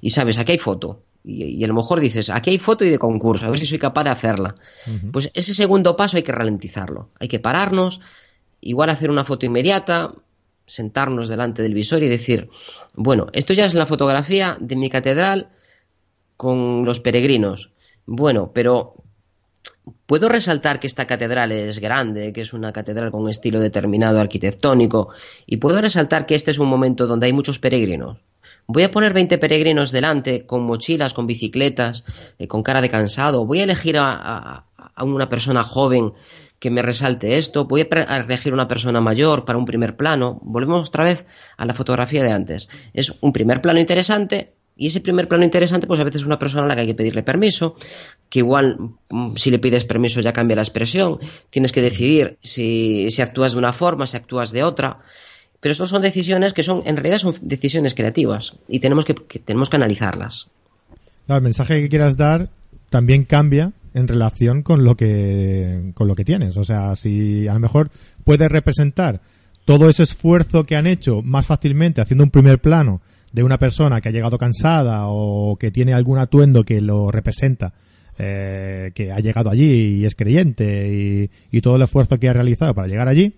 y 0.01 0.09
sabes, 0.09 0.37
aquí 0.37 0.53
hay 0.53 0.57
foto, 0.57 1.03
y, 1.23 1.63
a 1.63 1.67
lo 1.67 1.73
mejor 1.73 1.99
dices, 1.99 2.29
aquí 2.29 2.49
hay 2.49 2.59
foto 2.59 2.83
y 2.83 2.89
de 2.89 2.99
concurso, 2.99 3.45
a 3.45 3.49
ver 3.49 3.59
si 3.59 3.65
soy 3.65 3.79
capaz 3.79 4.03
de 4.03 4.09
hacerla. 4.09 4.55
Pues 5.13 5.31
ese 5.33 5.53
segundo 5.53 5.95
paso 5.95 6.17
hay 6.17 6.23
que 6.23 6.33
ralentizarlo, 6.33 7.09
hay 7.19 7.29
que 7.29 7.39
pararnos, 7.39 8.01
igual 8.59 8.89
hacer 8.89 9.09
una 9.09 9.23
foto 9.23 9.45
inmediata, 9.45 10.13
sentarnos 10.65 11.29
delante 11.29 11.61
del 11.61 11.73
visor 11.73 12.03
y 12.03 12.09
decir, 12.09 12.49
bueno, 12.93 13.27
esto 13.33 13.53
ya 13.53 13.65
es 13.65 13.75
la 13.75 13.85
fotografía 13.85 14.57
de 14.59 14.75
mi 14.75 14.89
catedral 14.89 15.49
con 16.41 16.85
los 16.85 16.99
peregrinos. 16.99 17.69
Bueno, 18.07 18.49
pero 18.51 18.95
Puedo 20.07 20.27
resaltar 20.27 20.79
que 20.79 20.87
esta 20.87 21.05
catedral 21.05 21.51
es 21.51 21.79
grande, 21.79 22.33
que 22.33 22.41
es 22.41 22.53
una 22.53 22.71
catedral 22.71 23.11
con 23.11 23.21
un 23.23 23.29
estilo 23.29 23.59
determinado 23.59 24.19
arquitectónico, 24.19 25.09
y 25.45 25.57
puedo 25.57 25.79
resaltar 25.81 26.25
que 26.25 26.35
este 26.35 26.51
es 26.51 26.59
un 26.59 26.67
momento 26.67 27.07
donde 27.07 27.27
hay 27.27 27.33
muchos 27.33 27.59
peregrinos. 27.59 28.17
Voy 28.67 28.83
a 28.83 28.91
poner 28.91 29.13
20 29.13 29.37
peregrinos 29.37 29.91
delante, 29.91 30.45
con 30.45 30.63
mochilas, 30.63 31.13
con 31.13 31.27
bicicletas, 31.27 32.03
eh, 32.39 32.47
con 32.47 32.63
cara 32.63 32.81
de 32.81 32.89
cansado. 32.89 33.45
Voy 33.45 33.59
a 33.59 33.63
elegir 33.63 33.97
a, 33.99 34.65
una 34.97 35.29
persona 35.29 35.63
joven 35.63 36.13
que 36.59 36.71
me 36.71 36.81
resalte 36.81 37.37
esto. 37.37 37.65
Voy 37.65 37.81
a 37.81 38.17
elegir 38.17 38.53
una 38.53 38.67
persona 38.67 38.99
mayor 39.01 39.45
para 39.45 39.59
un 39.59 39.65
primer 39.65 39.95
plano. 39.95 40.39
Volvemos 40.41 40.89
otra 40.89 41.03
vez 41.03 41.25
a 41.57 41.65
la 41.65 41.73
fotografía 41.73 42.23
de 42.23 42.31
antes. 42.31 42.69
Es 42.93 43.13
un 43.21 43.33
primer 43.33 43.61
plano 43.61 43.79
interesante, 43.79 44.53
y 44.81 44.87
ese 44.87 44.99
primer 44.99 45.27
plano 45.27 45.43
interesante, 45.43 45.85
pues 45.85 45.99
a 45.99 46.03
veces 46.03 46.21
es 46.21 46.25
una 46.25 46.39
persona 46.39 46.63
a 46.63 46.67
la 46.67 46.73
que 46.73 46.81
hay 46.81 46.87
que 46.87 46.95
pedirle 46.95 47.21
permiso, 47.21 47.75
que 48.29 48.39
igual 48.39 48.77
mm, 49.11 49.35
si 49.35 49.51
le 49.51 49.59
pides 49.59 49.85
permiso 49.85 50.21
ya 50.21 50.33
cambia 50.33 50.55
la 50.55 50.63
expresión, 50.63 51.19
tienes 51.51 51.71
que 51.71 51.83
decidir 51.83 52.39
si, 52.41 53.07
actúas 53.21 53.51
de 53.51 53.59
una 53.59 53.73
forma, 53.73 54.07
si 54.07 54.17
actúas 54.17 54.51
de 54.51 54.63
otra. 54.63 54.97
Pero 55.59 55.73
estas 55.73 55.89
son 55.89 56.01
decisiones 56.01 56.53
que 56.53 56.63
son, 56.63 56.81
en 56.85 56.97
realidad 56.97 57.19
son 57.19 57.35
decisiones 57.41 57.93
creativas 57.93 58.55
y 58.67 58.79
tenemos 58.79 59.05
que, 59.05 59.13
tenemos 59.13 59.69
que 59.69 59.75
analizarlas. 59.75 60.47
el 61.27 61.41
mensaje 61.43 61.79
que 61.79 61.87
quieras 61.87 62.17
dar 62.17 62.49
también 62.89 63.23
cambia 63.23 63.73
en 63.93 64.07
relación 64.07 64.63
con 64.63 64.83
lo 64.83 64.95
que, 64.95 65.91
con 65.93 66.07
lo 66.07 66.15
que 66.15 66.25
tienes. 66.25 66.57
O 66.57 66.63
sea, 66.63 66.95
si 66.95 67.47
a 67.47 67.53
lo 67.53 67.59
mejor 67.59 67.91
puedes 68.23 68.49
representar 68.49 69.21
todo 69.63 69.89
ese 69.89 70.01
esfuerzo 70.01 70.63
que 70.63 70.75
han 70.75 70.87
hecho 70.87 71.21
más 71.21 71.45
fácilmente 71.45 72.01
haciendo 72.01 72.23
un 72.23 72.31
primer 72.31 72.57
plano 72.57 72.99
de 73.31 73.43
una 73.43 73.57
persona 73.57 74.01
que 74.01 74.09
ha 74.09 74.11
llegado 74.11 74.37
cansada 74.37 75.07
o 75.07 75.57
que 75.57 75.71
tiene 75.71 75.93
algún 75.93 76.17
atuendo 76.17 76.63
que 76.63 76.81
lo 76.81 77.11
representa, 77.11 77.73
eh, 78.17 78.91
que 78.93 79.11
ha 79.11 79.19
llegado 79.19 79.49
allí 79.49 79.99
y 79.99 80.05
es 80.05 80.15
creyente 80.15 81.29
y, 81.51 81.61
todo 81.61 81.77
el 81.77 81.83
esfuerzo 81.83 82.19
que 82.19 82.29
ha 82.29 82.33
realizado 82.33 82.73
para 82.73 82.87
llegar 82.87 83.07
allí, 83.07 83.35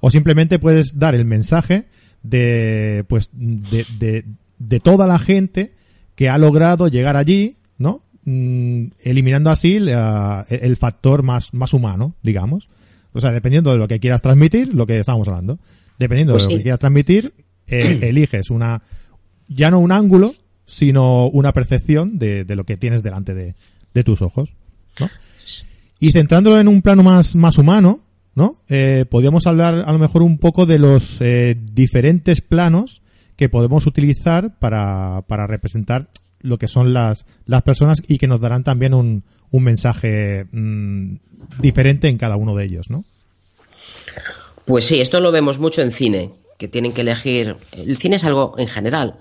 o 0.00 0.10
simplemente 0.10 0.58
puedes 0.58 0.98
dar 0.98 1.14
el 1.14 1.24
mensaje 1.24 1.86
de, 2.22 3.04
pues, 3.08 3.30
de, 3.32 4.24
de, 4.58 4.80
toda 4.80 5.06
la 5.06 5.18
gente 5.18 5.72
que 6.14 6.28
ha 6.28 6.38
logrado 6.38 6.88
llegar 6.88 7.16
allí, 7.16 7.56
¿no? 7.78 8.02
Mm, 8.24 8.86
eliminando 9.02 9.50
así 9.50 9.76
el 9.76 10.76
factor 10.76 11.22
más, 11.22 11.52
más 11.52 11.72
humano, 11.72 12.14
digamos. 12.22 12.68
O 13.12 13.20
sea, 13.20 13.32
dependiendo 13.32 13.72
de 13.72 13.78
lo 13.78 13.88
que 13.88 14.00
quieras 14.00 14.22
transmitir, 14.22 14.74
lo 14.74 14.86
que 14.86 15.00
estábamos 15.00 15.28
hablando. 15.28 15.58
Dependiendo 15.98 16.32
de 16.32 16.38
pues 16.38 16.50
lo 16.50 16.56
que 16.56 16.62
quieras 16.62 16.80
transmitir, 16.80 17.34
eh, 17.66 17.98
eliges 18.02 18.50
una, 18.50 18.82
ya 19.48 19.70
no 19.70 19.78
un 19.78 19.92
ángulo, 19.92 20.34
sino 20.64 21.28
una 21.28 21.52
percepción 21.52 22.18
de, 22.18 22.44
lo 22.48 22.64
que 22.64 22.76
tienes 22.76 23.02
delante 23.02 23.34
de, 23.34 24.04
tus 24.04 24.22
ojos. 24.22 24.54
¿no? 24.98 25.10
Y 25.98 26.12
centrándolo 26.12 26.58
en 26.58 26.68
un 26.68 26.82
plano 26.82 27.02
más, 27.02 27.36
más 27.36 27.58
humano, 27.58 28.00
¿no? 28.34 28.56
Eh, 28.68 29.04
podríamos 29.08 29.46
hablar 29.46 29.84
a 29.86 29.92
lo 29.92 29.98
mejor 29.98 30.22
un 30.22 30.38
poco 30.38 30.66
de 30.66 30.78
los 30.78 31.20
eh, 31.20 31.56
diferentes 31.72 32.40
planos 32.40 33.02
que 33.36 33.48
podemos 33.48 33.86
utilizar 33.86 34.58
para, 34.58 35.22
para 35.28 35.46
representar 35.46 36.08
lo 36.40 36.58
que 36.58 36.68
son 36.68 36.92
las, 36.92 37.26
las 37.46 37.62
personas 37.62 38.02
y 38.06 38.18
que 38.18 38.26
nos 38.26 38.40
darán 38.40 38.64
también 38.64 38.94
un, 38.94 39.24
un 39.50 39.62
mensaje 39.62 40.46
mm, 40.50 41.16
diferente 41.60 42.08
en 42.08 42.18
cada 42.18 42.36
uno 42.36 42.56
de 42.56 42.64
ellos, 42.64 42.90
¿no? 42.90 43.04
Pues 44.64 44.86
sí, 44.86 45.00
esto 45.00 45.20
lo 45.20 45.32
vemos 45.32 45.58
mucho 45.58 45.82
en 45.82 45.92
cine, 45.92 46.32
que 46.62 46.68
tienen 46.68 46.92
que 46.92 47.00
elegir. 47.00 47.56
El 47.72 47.96
cine 47.96 48.16
es 48.16 48.24
algo 48.24 48.54
en 48.56 48.68
general. 48.68 49.18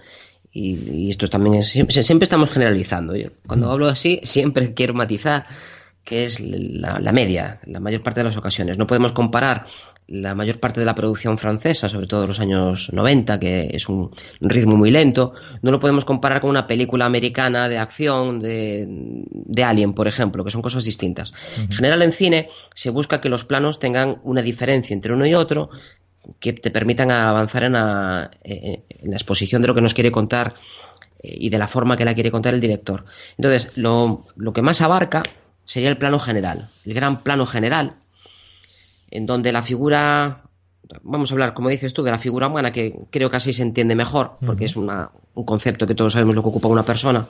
Y, 0.53 1.09
esto 1.09 1.27
también 1.27 1.55
es. 1.55 1.69
Siempre, 1.69 2.25
estamos 2.25 2.51
generalizando. 2.51 3.15
Yo, 3.15 3.29
cuando 3.47 3.71
hablo 3.71 3.87
así, 3.87 4.19
siempre 4.21 4.75
quiero 4.75 4.93
matizar 4.93 5.47
que 6.03 6.25
es 6.25 6.39
la, 6.39 6.99
media, 7.11 7.59
la 7.65 7.79
mayor 7.79 8.03
parte 8.03 8.19
de 8.19 8.25
las 8.25 8.37
ocasiones. 8.37 8.77
No 8.77 8.85
podemos 8.85 9.11
comparar 9.11 9.65
la 10.07 10.35
mayor 10.35 10.59
parte 10.59 10.81
de 10.81 10.85
la 10.85 10.93
producción 10.93 11.39
francesa, 11.39 11.89
sobre 11.89 12.05
todo 12.05 12.27
los 12.27 12.39
años 12.39 12.93
90, 12.93 13.39
que 13.39 13.71
es 13.73 13.89
un 13.89 14.11
ritmo 14.39 14.75
muy 14.75 14.91
lento, 14.91 15.33
no 15.63 15.71
lo 15.71 15.79
podemos 15.79 16.05
comparar 16.05 16.41
con 16.41 16.49
una 16.49 16.67
película 16.67 17.05
americana 17.05 17.69
de 17.69 17.77
acción 17.77 18.39
de, 18.39 18.85
de 19.31 19.63
Alien, 19.63 19.93
por 19.93 20.07
ejemplo, 20.07 20.43
que 20.43 20.51
son 20.51 20.61
cosas 20.61 20.83
distintas. 20.83 21.33
En 21.57 21.71
general 21.71 22.01
en 22.01 22.11
cine 22.11 22.49
se 22.75 22.89
busca 22.89 23.21
que 23.21 23.29
los 23.29 23.45
planos 23.45 23.79
tengan 23.79 24.19
una 24.23 24.41
diferencia 24.41 24.93
entre 24.93 25.13
uno 25.13 25.25
y 25.25 25.33
otro, 25.33 25.69
que 26.39 26.53
te 26.53 26.72
permitan 26.72 27.11
avanzar 27.11 27.63
en 27.63 27.74
la, 27.74 28.32
exposición 28.43 29.61
de 29.61 29.67
lo 29.67 29.76
que 29.76 29.82
nos 29.82 29.93
quiere 29.93 30.11
contar 30.11 30.53
eh, 31.22 31.36
y 31.39 31.49
de 31.49 31.57
la 31.57 31.67
forma 31.67 31.97
que 31.97 32.05
la 32.05 32.13
quiere 32.13 32.32
contar 32.32 32.53
el 32.53 32.61
director. 32.61 33.05
Entonces, 33.38 33.76
lo, 33.78 34.24
que 34.53 34.61
más 34.61 34.82
abarca 34.82 35.24
sería 35.65 35.89
el 35.89 35.97
plano 35.97 36.19
general, 36.19 36.69
el 36.86 36.93
gran 36.93 37.24
plano 37.24 37.45
general, 37.45 37.95
en 39.09 39.26
donde 39.26 39.51
la 39.51 39.63
figura, 39.63 40.43
vamos 41.01 41.32
a 41.32 41.34
hablar, 41.34 41.53
como 41.53 41.69
dices 41.69 41.93
tú, 41.93 42.03
de 42.03 42.11
la 42.11 42.19
figura 42.19 42.47
humana, 42.47 42.72
que 42.72 42.95
creo 43.09 43.30
que 43.30 43.38
así 43.38 43.53
se 43.53 43.63
entiende 43.63 43.95
mejor, 43.95 44.38
porque 44.45 44.65
es 44.65 44.76
un 44.76 44.89
concepto 45.45 45.88
que 45.88 45.95
todos 45.95 46.13
sabemos 46.13 46.36
lo 46.36 46.43
que 46.43 46.49
ocupa 46.49 46.67
una 46.67 46.84
persona. 46.84 47.28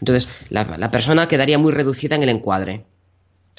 Entonces, 0.00 0.28
la 0.50 0.90
persona 0.90 1.28
quedaría 1.28 1.58
muy 1.58 1.72
reducida 1.72 2.16
en 2.16 2.24
el 2.24 2.28
encuadre. 2.28 2.84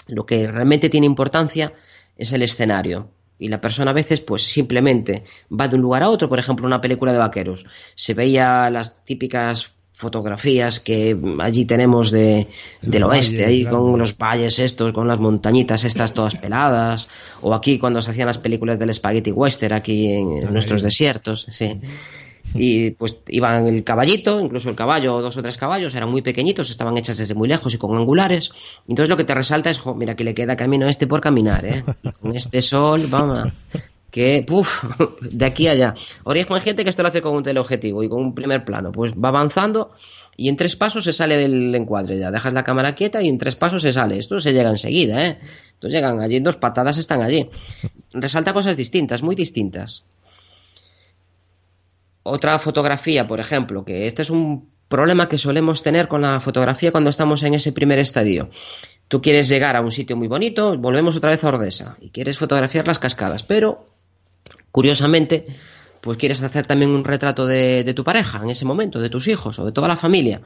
Lo 0.08 0.26
que 0.26 0.52
realmente 0.52 0.90
tiene 0.90 1.08
importancia 1.08 1.74
es 2.18 2.32
el 2.34 2.44
escenario, 2.44 3.10
y 3.40 3.50
la 3.50 3.62
persona 3.62 3.92
a 3.92 3.94
veces 3.94 4.22
pues 4.22 4.44
simplemente 4.44 5.24
va 5.52 5.68
de 5.68 5.76
un 5.76 5.82
lugar 5.82 6.04
a 6.04 6.10
otro, 6.10 6.30
por 6.30 6.40
ejemplo 6.40 6.66
una 6.66 6.82
película 6.82 7.12
de 7.12 7.20
vaqueros, 7.20 7.66
se 7.96 8.14
veía 8.14 8.70
las 8.70 9.04
típicas 9.04 9.76
fotografías 9.96 10.82
que 10.82 11.18
allí 11.40 11.64
tenemos 11.66 12.12
de, 12.12 12.48
del 12.82 13.04
oeste, 13.06 13.46
ahí 13.46 13.66
con 13.66 13.98
los 13.98 14.18
valles 14.18 14.60
estos, 14.60 14.92
con 14.92 15.08
las 15.08 15.20
montañitas 15.20 15.86
estas 15.86 16.14
todas 16.14 16.36
peladas, 16.36 17.08
o 17.42 17.54
aquí 17.54 17.80
cuando 17.80 18.02
se 18.02 18.12
hacían 18.12 18.28
las 18.28 18.38
películas 18.38 18.78
del 18.78 18.94
spaghetti 18.94 19.32
western 19.32 19.74
aquí 19.74 20.12
en, 20.12 20.52
nuestros 20.52 20.82
desiertos, 20.82 21.48
sí. 21.50 21.80
Y 22.56 22.92
pues 22.92 23.18
iban 23.28 23.68
el 23.68 23.84
caballito, 23.84 24.40
incluso 24.40 24.70
el 24.70 24.76
caballo, 24.76 25.22
dos 25.22 25.36
o 25.38 25.42
tres 25.42 25.58
caballos, 25.58 25.94
eran 25.94 26.10
muy 26.10 26.22
pequeñitos, 26.22 26.70
estaban 26.70 26.98
hechas 26.98 27.18
desde 27.18 27.36
muy 27.36 27.48
lejos 27.48 27.74
y 27.74 27.78
con 27.78 27.96
angulares. 27.98 28.52
Entonces 28.88 29.10
lo 29.10 29.18
que 29.18 29.26
te 29.26 29.34
resalta 29.34 29.70
es, 29.70 29.80
mira 29.96 30.16
que 30.16 30.24
le 30.24 30.34
queda 30.34 30.56
camino 30.56 30.88
este 30.88 31.08
por 31.08 31.22
caminar, 31.22 31.66
¿eh? 31.66 31.84
con 32.22 32.36
este 32.36 32.62
sol, 32.62 33.06
vamos, 33.10 33.52
que, 34.10 34.44
puff, 34.48 34.84
de 35.22 35.46
aquí 35.46 35.68
a 35.68 35.72
allá. 35.72 35.96
Ahora 36.24 36.40
hay 36.40 36.62
gente 36.62 36.84
que 36.84 36.90
esto 36.90 37.02
lo 37.02 37.10
hace 37.10 37.22
con 37.22 37.36
un 37.36 37.44
teleobjetivo 37.44 38.04
y 38.04 38.10
con 38.10 38.22
un 38.22 38.34
primer 38.34 38.64
plano, 38.64 38.92
pues 38.92 39.14
va 39.14 39.28
avanzando 39.30 39.92
y 40.38 40.50
en 40.50 40.58
tres 40.58 40.76
pasos 40.76 41.04
se 41.04 41.14
sale 41.14 41.38
del 41.38 41.74
encuadre 41.76 42.18
ya. 42.18 42.32
Dejas 42.32 42.54
la 42.54 42.64
cámara 42.64 42.96
quieta 42.96 43.22
y 43.22 43.30
en 43.30 43.38
tres 43.38 43.56
pasos 43.56 43.82
se 43.82 43.94
sale. 43.94 44.18
Esto 44.18 44.40
se 44.40 44.54
llega 44.54 44.70
enseguida, 44.70 45.26
¿eh? 45.26 45.40
Entonces 45.74 45.98
llegan 45.98 46.20
allí, 46.20 46.40
dos 46.40 46.58
patadas 46.58 46.98
están 46.98 47.22
allí. 47.22 47.46
Resalta 48.12 48.54
cosas 48.54 48.76
distintas, 48.76 49.22
muy 49.22 49.36
distintas. 49.36 50.04
Otra 52.28 52.58
fotografía, 52.58 53.28
por 53.28 53.40
ejemplo, 53.40 53.86
que 53.86 54.08
este 54.08 54.24
es 54.24 54.32
un 54.32 54.68
problema 54.88 55.30
que 55.30 55.38
solemos 55.38 55.84
tener 55.84 56.08
con 56.08 56.24
la 56.24 56.40
fotografía 56.40 56.92
cuando 56.92 57.12
estamos 57.12 57.44
en 57.44 57.54
ese 57.54 57.72
primer 57.72 58.00
estadio. 58.00 58.50
Tú 59.08 59.22
quieres 59.22 59.48
llegar 59.48 59.76
a 59.76 59.82
un 59.82 59.92
sitio 59.92 60.18
muy 60.18 60.28
bonito, 60.28 60.76
volvemos 60.76 61.16
otra 61.16 61.30
vez 61.30 61.44
a 61.44 61.50
Ordesa 61.50 61.98
y 62.02 62.10
quieres 62.10 62.40
fotografiar 62.40 62.88
las 62.88 62.98
cascadas, 62.98 63.44
pero 63.44 63.86
curiosamente 64.72 65.46
pues 66.02 66.18
quieres 66.18 66.42
hacer 66.42 66.66
también 66.66 66.90
un 66.90 67.04
retrato 67.04 67.46
de, 67.46 67.94
tu 67.96 68.04
pareja 68.04 68.42
en 68.42 68.50
ese 68.50 68.66
momento, 68.66 69.00
de 69.00 69.12
tus 69.12 69.28
hijos 69.28 69.60
o 69.60 69.66
de 69.66 69.72
toda 69.72 69.88
la 69.88 69.96
familia. 69.96 70.42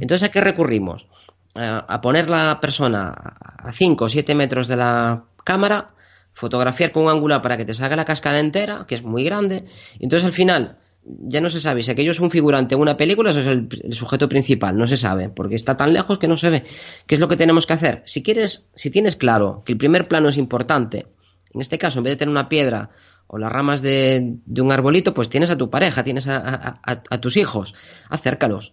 Entonces, 0.00 0.28
¿a 0.28 0.32
qué 0.32 0.40
recurrimos? 0.40 1.06
a 1.54 2.00
poner 2.00 2.28
la 2.28 2.60
persona 2.60 3.10
a 3.10 3.72
5 3.72 4.04
o 4.04 4.08
7 4.08 4.34
metros 4.34 4.66
de 4.66 4.76
la 4.76 5.24
cámara, 5.44 5.90
fotografiar 6.32 6.90
con 6.90 7.04
un 7.04 7.10
ángulo 7.10 7.40
para 7.40 7.56
que 7.56 7.64
te 7.64 7.74
salga 7.74 7.96
la 7.96 8.04
cascada 8.04 8.40
entera, 8.40 8.84
que 8.88 8.96
es 8.96 9.02
muy 9.02 9.24
grande, 9.24 9.64
y 9.98 10.04
entonces 10.04 10.26
al 10.26 10.32
final 10.32 10.76
ya 11.04 11.40
no 11.40 11.48
se 11.48 11.60
sabe 11.60 11.82
si 11.82 11.90
aquello 11.90 12.10
es 12.10 12.20
un 12.20 12.30
figurante 12.30 12.74
en 12.74 12.80
una 12.80 12.96
película 12.96 13.30
o 13.30 13.38
es 13.38 13.46
el, 13.46 13.68
sujeto 13.92 14.28
principal, 14.28 14.76
no 14.76 14.86
se 14.86 14.96
sabe, 14.96 15.28
porque 15.28 15.54
está 15.54 15.76
tan 15.76 15.92
lejos 15.92 16.18
que 16.18 16.28
no 16.28 16.36
se 16.36 16.50
ve. 16.50 16.64
¿Qué 17.06 17.14
es 17.14 17.20
lo 17.20 17.28
que 17.28 17.36
tenemos 17.36 17.66
que 17.66 17.72
hacer? 17.72 18.02
Si 18.04 18.22
quieres, 18.22 18.70
si 18.74 18.90
tienes 18.90 19.16
claro 19.16 19.62
que 19.64 19.72
el 19.72 19.78
primer 19.78 20.08
plano 20.08 20.28
es 20.28 20.36
importante, 20.36 21.06
en 21.52 21.60
este 21.60 21.78
caso, 21.78 21.98
en 21.98 22.04
vez 22.04 22.12
de 22.12 22.16
tener 22.18 22.30
una 22.30 22.48
piedra 22.48 22.90
o 23.26 23.38
las 23.38 23.50
ramas 23.50 23.82
de, 23.82 24.38
un 24.58 24.72
arbolito, 24.72 25.14
pues 25.14 25.28
tienes 25.28 25.50
a 25.50 25.56
tu 25.56 25.70
pareja, 25.70 26.04
tienes 26.04 26.26
a, 26.28 26.80
tus 27.20 27.36
hijos. 27.36 27.74
Acércalos. 28.08 28.72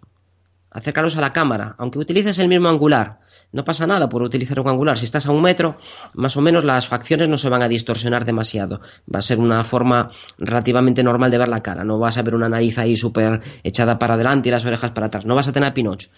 Acércalos 0.72 1.16
a 1.16 1.22
la 1.22 1.32
cámara. 1.32 1.76
Aunque 1.78 2.00
utilices 2.00 2.40
el 2.40 2.48
mismo 2.48 2.68
angular, 2.68 3.20
no 3.52 3.64
pasa 3.64 3.88
nada 3.88 4.10
por 4.10 4.22
utilizar 4.22 4.60
un 4.60 4.68
angular. 4.68 4.98
Si 4.98 5.06
estás 5.06 5.26
a 5.26 5.32
un 5.32 5.42
metro, 5.42 5.78
más 6.14 6.36
o 6.36 6.42
menos 6.42 6.64
las 6.64 6.88
facciones 6.88 7.30
no 7.30 7.38
se 7.38 7.50
van 7.50 7.64
a 7.64 7.70
distorsionar 7.70 8.26
demasiado. 8.26 8.82
Va 9.14 9.20
a 9.20 9.22
ser 9.22 9.40
una 9.40 9.64
forma 9.64 10.12
relativamente 10.38 11.02
normal 11.02 11.32
de 11.32 11.38
ver 11.38 11.48
la 11.48 11.64
cara. 11.64 11.84
No 11.84 11.98
vas 11.98 12.18
a 12.18 12.24
ver 12.24 12.36
una 12.36 12.50
nariz 12.50 12.78
ahí 12.78 12.98
súper 12.98 13.42
echada 13.64 13.98
para 13.98 14.16
adelante 14.16 14.50
y 14.50 14.52
las 14.52 14.66
orejas 14.66 14.92
para 14.92 15.08
atrás. 15.08 15.26
No 15.26 15.34
vas 15.34 15.48
a 15.48 15.54
tener 15.54 15.70
a 15.70 15.74
Pinocho. 15.74 16.10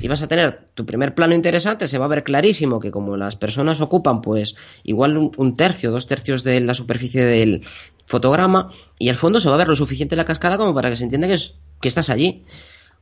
Y 0.00 0.06
vas 0.06 0.22
a 0.22 0.28
tener 0.28 0.68
tu 0.74 0.86
primer 0.86 1.14
plano 1.14 1.34
interesante. 1.34 1.88
Se 1.88 1.98
va 1.98 2.04
a 2.04 2.08
ver 2.08 2.22
clarísimo 2.22 2.78
que 2.78 2.90
como 2.90 3.16
las 3.16 3.36
personas 3.36 3.80
ocupan, 3.80 4.22
pues 4.22 4.54
igual 4.84 5.30
un 5.36 5.56
tercio, 5.56 5.90
dos 5.90 6.06
tercios 6.06 6.44
de 6.44 6.60
la 6.60 6.74
superficie 6.74 7.24
del 7.24 7.66
fotograma 8.06 8.72
y 8.98 9.08
al 9.08 9.16
fondo 9.16 9.40
se 9.40 9.48
va 9.48 9.56
a 9.56 9.58
ver 9.58 9.68
lo 9.68 9.74
suficiente 9.74 10.16
la 10.16 10.24
cascada 10.24 10.56
como 10.56 10.72
para 10.72 10.88
que 10.88 10.96
se 10.96 11.04
entienda 11.04 11.26
que, 11.26 11.36
que 11.80 11.88
estás 11.88 12.10
allí. 12.10 12.44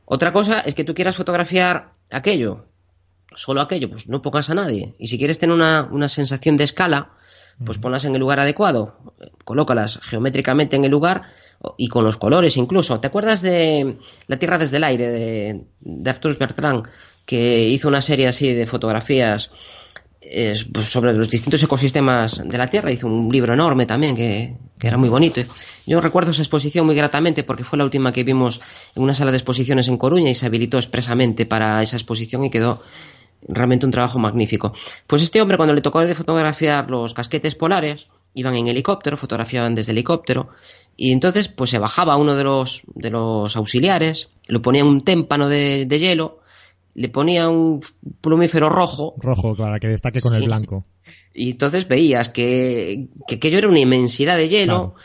Otra 0.05 0.33
cosa 0.33 0.59
es 0.61 0.75
que 0.75 0.83
tú 0.83 0.93
quieras 0.93 1.15
fotografiar 1.15 1.93
aquello 2.11 2.65
solo 3.35 3.61
aquello, 3.61 3.89
pues 3.89 4.07
no 4.07 4.21
pongas 4.21 4.49
a 4.49 4.55
nadie. 4.55 4.95
Y 4.97 5.07
si 5.07 5.17
quieres 5.17 5.39
tener 5.39 5.55
una, 5.55 5.87
una 5.91 6.09
sensación 6.09 6.57
de 6.57 6.63
escala, 6.63 7.11
pues 7.63 7.77
ponlas 7.77 8.03
en 8.05 8.13
el 8.13 8.19
lugar 8.19 8.39
adecuado, 8.39 8.97
colócalas 9.45 9.99
geométricamente 10.03 10.75
en 10.75 10.83
el 10.83 10.91
lugar 10.91 11.23
y 11.77 11.87
con 11.87 12.03
los 12.03 12.17
colores 12.17 12.57
incluso. 12.57 12.99
¿Te 12.99 13.07
acuerdas 13.07 13.41
de 13.41 13.97
La 14.27 14.37
Tierra 14.37 14.57
desde 14.57 14.77
el 14.77 14.83
aire 14.83 15.07
de, 15.09 15.65
de 15.79 16.09
Arthur 16.09 16.37
Bertrand, 16.37 16.87
que 17.25 17.69
hizo 17.69 17.87
una 17.87 18.01
serie 18.01 18.27
así 18.27 18.53
de 18.53 18.67
fotografías 18.67 19.51
pues 20.73 20.89
sobre 20.89 21.13
los 21.13 21.29
distintos 21.29 21.61
ecosistemas 21.63 22.41
de 22.45 22.57
la 22.57 22.67
Tierra? 22.67 22.91
Hizo 22.91 23.07
un 23.07 23.31
libro 23.31 23.53
enorme 23.53 23.85
también 23.85 24.15
que, 24.15 24.57
que 24.77 24.87
era 24.87 24.97
muy 24.97 25.09
bonito. 25.09 25.41
Yo 25.85 26.01
recuerdo 26.01 26.31
esa 26.31 26.41
exposición 26.41 26.85
muy 26.85 26.95
gratamente 26.95 27.43
porque 27.43 27.63
fue 27.63 27.77
la 27.77 27.85
última 27.85 28.11
que 28.11 28.23
vimos 28.23 28.59
en 28.95 29.03
una 29.03 29.13
sala 29.13 29.31
de 29.31 29.37
exposiciones 29.37 29.87
en 29.87 29.97
Coruña 29.97 30.29
y 30.29 30.35
se 30.35 30.45
habilitó 30.45 30.77
expresamente 30.77 31.45
para 31.45 31.81
esa 31.81 31.95
exposición 31.95 32.43
y 32.43 32.49
quedó 32.49 32.81
realmente 33.47 33.85
un 33.85 33.91
trabajo 33.91 34.19
magnífico. 34.19 34.73
Pues 35.07 35.21
este 35.21 35.41
hombre, 35.41 35.57
cuando 35.57 35.73
le 35.73 35.81
tocó 35.81 35.99
de 36.01 36.15
fotografiar 36.15 36.89
los 36.89 37.13
casquetes 37.13 37.55
polares, 37.55 38.07
iban 38.33 38.55
en 38.55 38.67
helicóptero, 38.67 39.17
fotografiaban 39.17 39.75
desde 39.75 39.91
helicóptero, 39.91 40.49
y 40.97 41.11
entonces 41.11 41.47
pues 41.47 41.69
se 41.69 41.79
bajaba 41.79 42.17
uno 42.17 42.35
de 42.35 42.43
los, 42.43 42.83
de 42.93 43.09
los 43.09 43.55
auxiliares, 43.55 44.29
lo 44.47 44.61
ponía 44.61 44.81
en 44.81 44.87
un 44.87 45.03
témpano 45.03 45.47
de, 45.49 45.87
hielo, 45.87 46.39
le 46.93 47.09
ponía 47.09 47.49
un 47.49 47.81
plumífero 48.21 48.69
rojo. 48.69 49.15
Rojo, 49.17 49.55
para 49.55 49.79
que 49.79 49.87
destaque 49.87 50.21
con 50.21 50.35
el 50.35 50.43
blanco. 50.43 50.85
Y 51.33 51.51
entonces 51.51 51.87
veías 51.87 52.29
que, 52.29 53.09
que 53.27 53.35
aquello 53.35 53.57
era 53.57 53.67
una 53.67 53.79
inmensidad 53.79 54.37
de 54.37 54.47
hielo 54.47 54.95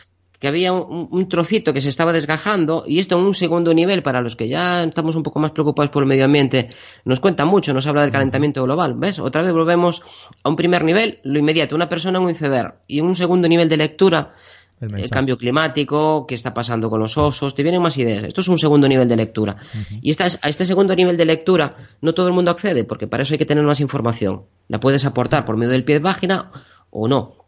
que 0.40 0.48
había 0.48 0.72
un, 0.72 1.28
trocito 1.28 1.74
que 1.74 1.82
se 1.82 1.90
estaba 1.90 2.14
desgajando 2.14 2.84
y 2.86 2.98
esto 2.98 3.18
en 3.18 3.26
un 3.26 3.34
segundo 3.34 3.74
nivel 3.74 4.02
para 4.02 4.22
los 4.22 4.36
que 4.36 4.48
ya 4.48 4.82
estamos 4.82 5.14
un 5.14 5.22
poco 5.22 5.38
más 5.38 5.52
preocupados 5.52 5.90
por 5.92 6.02
el 6.02 6.08
medio 6.08 6.24
ambiente 6.24 6.70
nos 7.04 7.20
cuenta 7.20 7.44
mucho, 7.44 7.74
nos 7.74 7.86
habla 7.86 8.02
del 8.02 8.10
calentamiento 8.10 8.64
global, 8.64 8.94
¿ves? 8.96 9.18
Otra 9.18 9.42
vez 9.42 9.52
volvemos 9.52 10.02
a 10.42 10.48
un 10.48 10.56
primer 10.56 10.82
nivel, 10.82 11.20
lo 11.24 11.38
inmediato, 11.38 11.76
una 11.76 11.90
persona 11.90 12.18
en 12.18 12.24
un 12.24 12.30
iceberg 12.30 12.80
y 12.86 13.00
en 13.00 13.04
un 13.04 13.14
segundo 13.14 13.48
nivel 13.48 13.68
de 13.68 13.76
lectura 13.76 14.32
el, 14.80 15.10
cambio 15.10 15.36
climático, 15.36 16.26
qué 16.26 16.34
está 16.34 16.54
pasando 16.54 16.88
con 16.88 17.00
los 17.00 17.18
osos, 17.18 17.54
te 17.54 17.62
vienen 17.62 17.82
más 17.82 17.98
ideas. 17.98 18.24
Esto 18.24 18.40
es 18.40 18.48
un 18.48 18.58
segundo 18.58 18.88
nivel 18.88 19.06
de 19.06 19.16
lectura. 19.16 19.56
Y 20.00 20.10
esta, 20.10 20.24
a 20.24 20.48
este 20.48 20.64
segundo 20.64 20.96
nivel 20.96 21.18
de 21.18 21.26
lectura 21.26 21.76
no 22.00 22.14
todo 22.14 22.28
el 22.28 22.32
mundo 22.32 22.50
accede, 22.50 22.84
porque 22.84 23.06
para 23.06 23.24
eso 23.24 23.34
hay 23.34 23.38
que 23.38 23.44
tener 23.44 23.62
más 23.62 23.80
información. 23.80 24.44
La 24.68 24.80
puedes 24.80 25.04
aportar 25.04 25.44
por 25.44 25.58
medio 25.58 25.72
del 25.72 25.84
pie 25.84 25.96
de 25.96 26.00
página 26.00 26.50
o 26.88 27.08
no. 27.08 27.44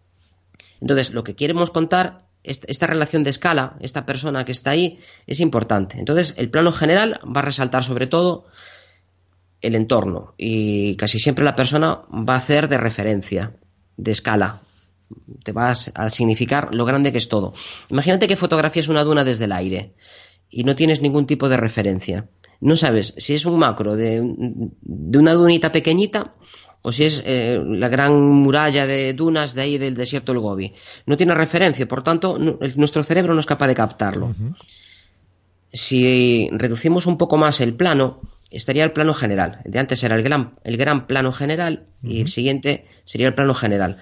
Entonces, 0.82 1.12
lo 1.12 1.24
que 1.24 1.34
queremos 1.34 1.70
contar 1.70 2.26
esta 2.44 2.86
relación 2.86 3.22
de 3.22 3.30
escala, 3.30 3.76
esta 3.80 4.04
persona 4.04 4.44
que 4.44 4.52
está 4.52 4.70
ahí, 4.70 4.98
es 5.26 5.40
importante. 5.40 5.98
Entonces, 5.98 6.34
el 6.36 6.50
plano 6.50 6.72
general 6.72 7.20
va 7.24 7.40
a 7.40 7.44
resaltar 7.44 7.84
sobre 7.84 8.06
todo 8.06 8.46
el 9.60 9.76
entorno 9.76 10.34
y 10.36 10.96
casi 10.96 11.18
siempre 11.20 11.44
la 11.44 11.54
persona 11.54 12.02
va 12.10 12.34
a 12.34 12.38
hacer 12.38 12.68
de 12.68 12.78
referencia, 12.78 13.54
de 13.96 14.10
escala. 14.10 14.62
Te 15.44 15.52
vas 15.52 15.92
a 15.94 16.10
significar 16.10 16.74
lo 16.74 16.84
grande 16.84 17.12
que 17.12 17.18
es 17.18 17.28
todo. 17.28 17.54
Imagínate 17.88 18.26
que 18.26 18.36
fotografías 18.36 18.88
una 18.88 19.04
duna 19.04 19.24
desde 19.24 19.44
el 19.44 19.52
aire 19.52 19.94
y 20.50 20.64
no 20.64 20.74
tienes 20.74 21.00
ningún 21.00 21.26
tipo 21.26 21.48
de 21.48 21.56
referencia. 21.56 22.28
No 22.60 22.76
sabes 22.76 23.14
si 23.18 23.34
es 23.34 23.44
un 23.44 23.58
macro 23.58 23.96
de, 23.96 24.20
de 24.80 25.18
una 25.18 25.34
dunita 25.34 25.70
pequeñita 25.70 26.34
o 26.82 26.92
si 26.92 27.04
es 27.04 27.22
eh, 27.24 27.60
la 27.64 27.88
gran 27.88 28.20
muralla 28.20 28.86
de 28.86 29.14
dunas 29.14 29.54
de 29.54 29.62
ahí 29.62 29.78
del 29.78 29.94
desierto 29.94 30.32
del 30.32 30.40
Gobi. 30.40 30.74
No 31.06 31.16
tiene 31.16 31.34
referencia, 31.34 31.86
por 31.86 32.02
tanto, 32.02 32.38
nuestro 32.38 33.04
cerebro 33.04 33.34
no 33.34 33.40
es 33.40 33.46
capaz 33.46 33.68
de 33.68 33.74
captarlo. 33.74 34.34
Si 35.72 36.48
reducimos 36.52 37.06
un 37.06 37.16
poco 37.16 37.36
más 37.36 37.60
el 37.60 37.74
plano, 37.74 38.20
estaría 38.50 38.84
el 38.84 38.92
plano 38.92 39.14
general. 39.14 39.60
El 39.64 39.72
de 39.72 39.78
antes 39.78 40.02
era 40.02 40.16
el 40.16 40.22
gran, 40.22 40.54
el 40.64 40.76
gran 40.76 41.06
plano 41.06 41.32
general 41.32 41.86
y 42.02 42.20
el 42.20 42.28
siguiente 42.28 42.84
sería 43.04 43.28
el 43.28 43.34
plano 43.34 43.54
general, 43.54 43.98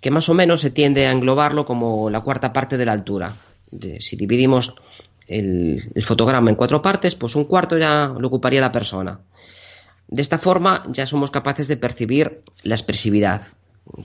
que 0.00 0.10
más 0.10 0.28
o 0.28 0.34
menos 0.34 0.60
se 0.60 0.70
tiende 0.70 1.06
a 1.06 1.12
englobarlo 1.12 1.64
como 1.64 2.10
la 2.10 2.20
cuarta 2.20 2.52
parte 2.52 2.76
de 2.76 2.84
la 2.84 2.92
altura. 2.92 3.34
si 3.98 4.16
dividimos 4.16 4.74
el, 5.26 5.90
el, 5.94 6.02
fotograma 6.02 6.50
en 6.50 6.56
cuatro 6.56 6.82
partes, 6.82 7.14
pues 7.14 7.34
un 7.34 7.44
cuarto 7.44 7.78
ya 7.78 8.08
lo 8.08 8.28
ocuparía 8.28 8.60
la 8.60 8.72
persona. 8.72 9.20
De 10.10 10.22
esta 10.22 10.38
forma 10.38 10.82
ya 10.88 11.06
somos 11.06 11.30
capaces 11.30 11.68
de 11.68 11.76
percibir 11.76 12.42
la 12.64 12.74
expresividad, 12.74 13.42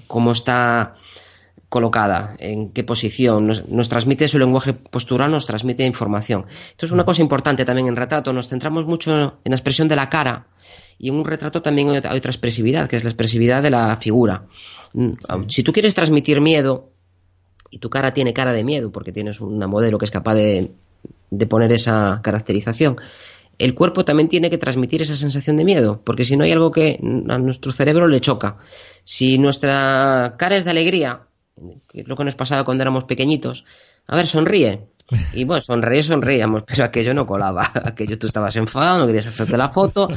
cómo 0.06 0.34
está 0.34 0.98
colocada, 1.68 2.36
en 2.38 2.70
qué 2.70 2.84
posición, 2.84 3.48
nos, 3.48 3.90
transmite 3.90 4.28
su 4.28 4.38
lenguaje 4.38 4.74
postural, 4.74 5.32
nos 5.32 5.48
transmite 5.48 5.84
información. 5.84 6.46
Esto 6.70 6.86
es 6.86 6.92
una 6.92 7.06
cosa 7.06 7.24
importante 7.24 7.66
también 7.66 7.88
en 7.88 7.96
retrato, 7.96 8.32
nos 8.34 8.48
centramos 8.50 8.86
mucho 8.86 9.40
en 9.44 9.50
la 9.50 9.56
expresión 9.56 9.88
de 9.88 9.96
la 9.96 10.08
cara 10.08 10.46
y 11.00 11.10
en 11.10 11.16
un 11.16 11.26
retrato 11.26 11.64
también 11.64 11.90
hay 11.90 11.98
otra, 11.98 12.14
expresividad, 12.32 12.88
que 12.88 12.98
es 12.98 13.04
la 13.04 13.10
expresividad 13.10 13.64
de 13.64 13.72
la 13.72 13.98
figura. 13.98 14.46
Mm, 14.94 15.14
si 15.50 15.64
tú 15.64 15.74
quieres 15.74 15.96
transmitir 15.96 16.40
miedo 16.40 16.92
y 17.72 17.80
tu 17.80 17.90
cara 17.90 18.14
tiene 18.14 18.32
cara 18.32 18.54
de 18.54 18.64
miedo 18.64 18.92
porque 18.92 19.12
tienes 19.12 19.42
una 19.42 19.66
modelo 19.66 19.98
que 19.98 20.06
es 20.06 20.12
capaz 20.12 20.36
de 20.36 20.70
poner 21.50 21.72
esa 21.72 22.20
caracterización, 22.24 22.98
el 23.58 23.74
cuerpo 23.74 24.06
también 24.06 24.30
tiene 24.30 24.50
que 24.50 24.58
transmitir 24.58 25.02
esa 25.02 25.16
sensación 25.16 25.58
de 25.58 25.66
miedo, 25.66 26.02
porque 26.04 26.26
si 26.26 26.36
no 26.36 26.44
hay 26.44 26.52
algo 26.52 26.72
que 26.72 27.00
a 27.02 27.38
nuestro 27.38 27.72
cerebro 27.72 28.08
le 28.08 28.22
choca. 28.22 28.58
Si 29.04 29.38
nuestra 29.38 30.36
cara 30.38 30.58
es 30.58 30.66
de 30.66 30.72
alegría, 30.72 31.22
que 31.88 32.02
es 32.02 32.08
lo 32.08 32.16
que 32.18 32.24
nos 32.24 32.36
pasaba 32.36 32.66
cuando 32.66 32.84
éramos 32.84 33.06
pequeñitos, 33.06 33.66
a 34.08 34.16
ver, 34.16 34.28
sonríe. 34.28 34.88
Y 35.34 35.44
bueno, 35.44 35.62
sonríe, 35.62 36.04
sonríamos, 36.04 36.64
pero 36.68 36.84
aquello 36.84 37.14
no 37.14 37.26
colaba. 37.26 37.72
Aquello 37.86 38.18
tú 38.18 38.28
estabas 38.28 38.56
enfadado, 38.56 39.00
no 39.00 39.08
querías 39.08 39.28
hacerte 39.28 39.58
la 39.58 39.70
foto, 39.70 40.10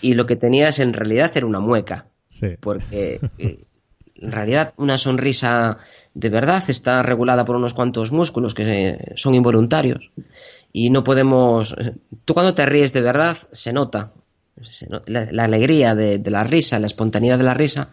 y 0.00 0.14
lo 0.14 0.26
que 0.26 0.36
tenías 0.36 0.78
en 0.78 0.92
realidad 0.92 1.32
era 1.34 1.46
una 1.46 1.60
mueca. 1.60 2.06
Porque 2.60 3.20
eh, 3.38 3.64
en 4.16 4.32
realidad 4.32 4.72
una 4.76 4.98
sonrisa 4.98 5.78
de 6.14 6.28
verdad 6.28 6.62
está 6.68 7.02
regulada 7.02 7.44
por 7.44 7.56
unos 7.56 7.74
cuantos 7.74 8.12
músculos 8.12 8.54
que 8.54 9.12
son 9.16 9.34
involuntarios 9.34 10.10
y 10.72 10.90
no 10.90 11.04
podemos... 11.04 11.74
Tú 12.24 12.34
cuando 12.34 12.54
te 12.54 12.66
ríes 12.66 12.92
de 12.92 13.00
verdad 13.00 13.36
se 13.52 13.72
nota, 13.72 14.12
la, 15.06 15.44
alegría 15.44 15.94
de, 15.94 16.22
la 16.30 16.44
risa, 16.44 16.78
la 16.78 16.86
espontaneidad 16.86 17.38
de 17.38 17.44
la 17.44 17.54
risa, 17.54 17.90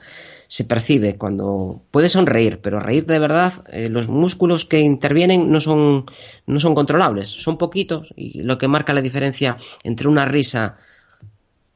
se 0.47 0.63
percibe 0.65 1.15
cuando 1.15 1.81
puede 1.91 2.09
sonreír, 2.09 2.59
pero 2.61 2.79
reír 2.79 3.05
de 3.05 3.19
verdad, 3.19 3.53
eh, 3.69 3.87
los 3.87 4.07
músculos 4.07 4.65
que 4.65 4.79
intervienen 4.79 5.51
no 5.51 5.61
son, 5.61 6.05
no 6.47 6.59
son 6.59 6.73
controlables, 6.73 7.29
son 7.29 7.57
poquitos 7.57 8.13
y 8.15 8.41
lo 8.41 8.57
que 8.57 8.67
marca 8.67 8.93
la 8.93 9.01
diferencia 9.01 9.57
entre 9.83 10.07
una 10.07 10.25
risa 10.25 10.77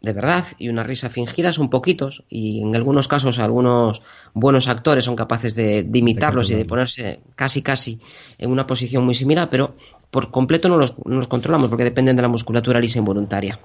de 0.01 0.12
verdad 0.12 0.45
y 0.58 0.68
una 0.68 0.84
risa 0.84 1.10
fingida 1.10 1.54
son 1.54 1.70
poquitos 1.70 2.24
y 2.30 2.62
en 2.62 2.76
algunos 2.76 3.08
casos 3.08 3.39
algunos 3.39 4.01
buenos 4.34 4.68
actores 4.68 5.06
son 5.06 5.16
capaces 5.16 5.56
de, 5.56 5.88
imitarlos 5.93 6.49
y 6.49 6.56
de 6.56 6.66
ponerse 6.66 7.22
casi 7.36 7.62
casi 7.62 7.99
en 8.38 8.51
una 8.51 8.68
posición 8.68 9.06
muy 9.06 9.16
similar, 9.16 9.49
pero 9.49 9.76
por 10.14 10.30
completo 10.30 10.70
no 10.70 10.78
los, 10.78 10.93
controlamos 11.28 11.72
porque 11.72 11.84
dependen 11.84 12.16
de 12.16 12.22
la 12.22 12.28
musculatura 12.28 12.80
lisa 12.80 12.99
involuntaria. 12.99 13.59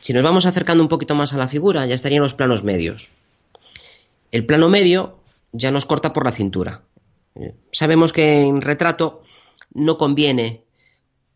Si 0.00 0.14
nos 0.14 0.22
vamos 0.22 0.46
acercando 0.46 0.82
un 0.82 0.88
poquito 0.88 1.14
más 1.14 1.34
a 1.34 1.36
la 1.36 1.48
figura, 1.48 1.84
ya 1.84 1.94
estarían 1.94 2.22
los 2.22 2.32
planos 2.32 2.64
medios. 2.64 3.10
El 4.32 4.46
plano 4.46 4.70
medio 4.70 5.18
ya 5.52 5.70
nos 5.70 5.84
corta 5.84 6.14
por 6.14 6.24
la 6.24 6.32
cintura. 6.32 6.80
Eh, 7.34 7.52
sabemos 7.72 8.14
que 8.14 8.40
en 8.40 8.62
retrato 8.62 9.22
no 9.74 9.98
conviene 9.98 10.62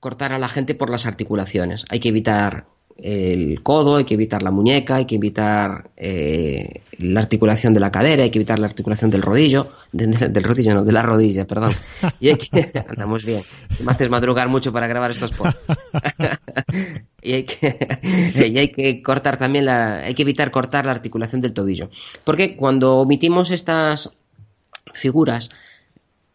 cortar 0.01 0.33
a 0.33 0.39
la 0.39 0.49
gente 0.49 0.75
por 0.75 0.89
las 0.89 1.05
articulaciones. 1.05 1.85
Hay 1.91 2.01
que 2.01 2.09
evitar 2.09 2.65
el 3.03 3.63
codo, 3.63 3.97
hay 3.97 4.05
que 4.05 4.15
evitar 4.15 4.43
la 4.43 4.51
muñeca, 4.51 4.97
hay 4.97 5.07
que 5.07 5.17
evitar 5.17 5.91
eh, 5.97 6.83
la 6.99 7.21
articulación 7.21 7.73
de 7.73 7.81
la 7.81 7.91
cadera, 7.91 8.25
hay 8.25 8.31
que 8.31 8.39
evitar 8.39 8.59
la 8.59 8.67
articulación 8.67 9.11
del 9.11 9.23
rodillo, 9.23 9.69
del 9.93 10.45
rodillo, 10.45 10.75
no, 10.75 10.85
de 10.85 10.93
la 10.93 11.03
rodilla, 11.03 11.47
perdón. 11.47 11.75
Y 12.21 12.29
hay 12.29 12.37
que, 12.37 12.71
andamos 12.89 13.25
bien, 13.25 13.43
me 13.85 13.93
haces 13.93 14.11
madrugar 14.11 14.49
mucho 14.49 14.73
para 14.73 14.87
grabar 14.87 15.11
estos 15.11 15.33
posts. 15.33 15.61
y, 17.23 17.33
hay 17.33 17.45
que, 17.45 18.49
y 18.49 18.59
hay 18.59 18.69
que 18.69 19.03
cortar 19.03 19.39
también 19.39 19.67
la, 19.67 20.01
hay 20.01 20.15
que 20.15 20.23
evitar 20.23 20.51
cortar 20.51 20.87
la 20.87 20.93
articulación 20.93 21.41
del 21.41 21.55
tobillo. 21.55 21.91
Porque 22.25 22.57
cuando 22.57 22.99
omitimos 22.99 23.51
estas 23.51 24.11
figuras, 24.93 25.51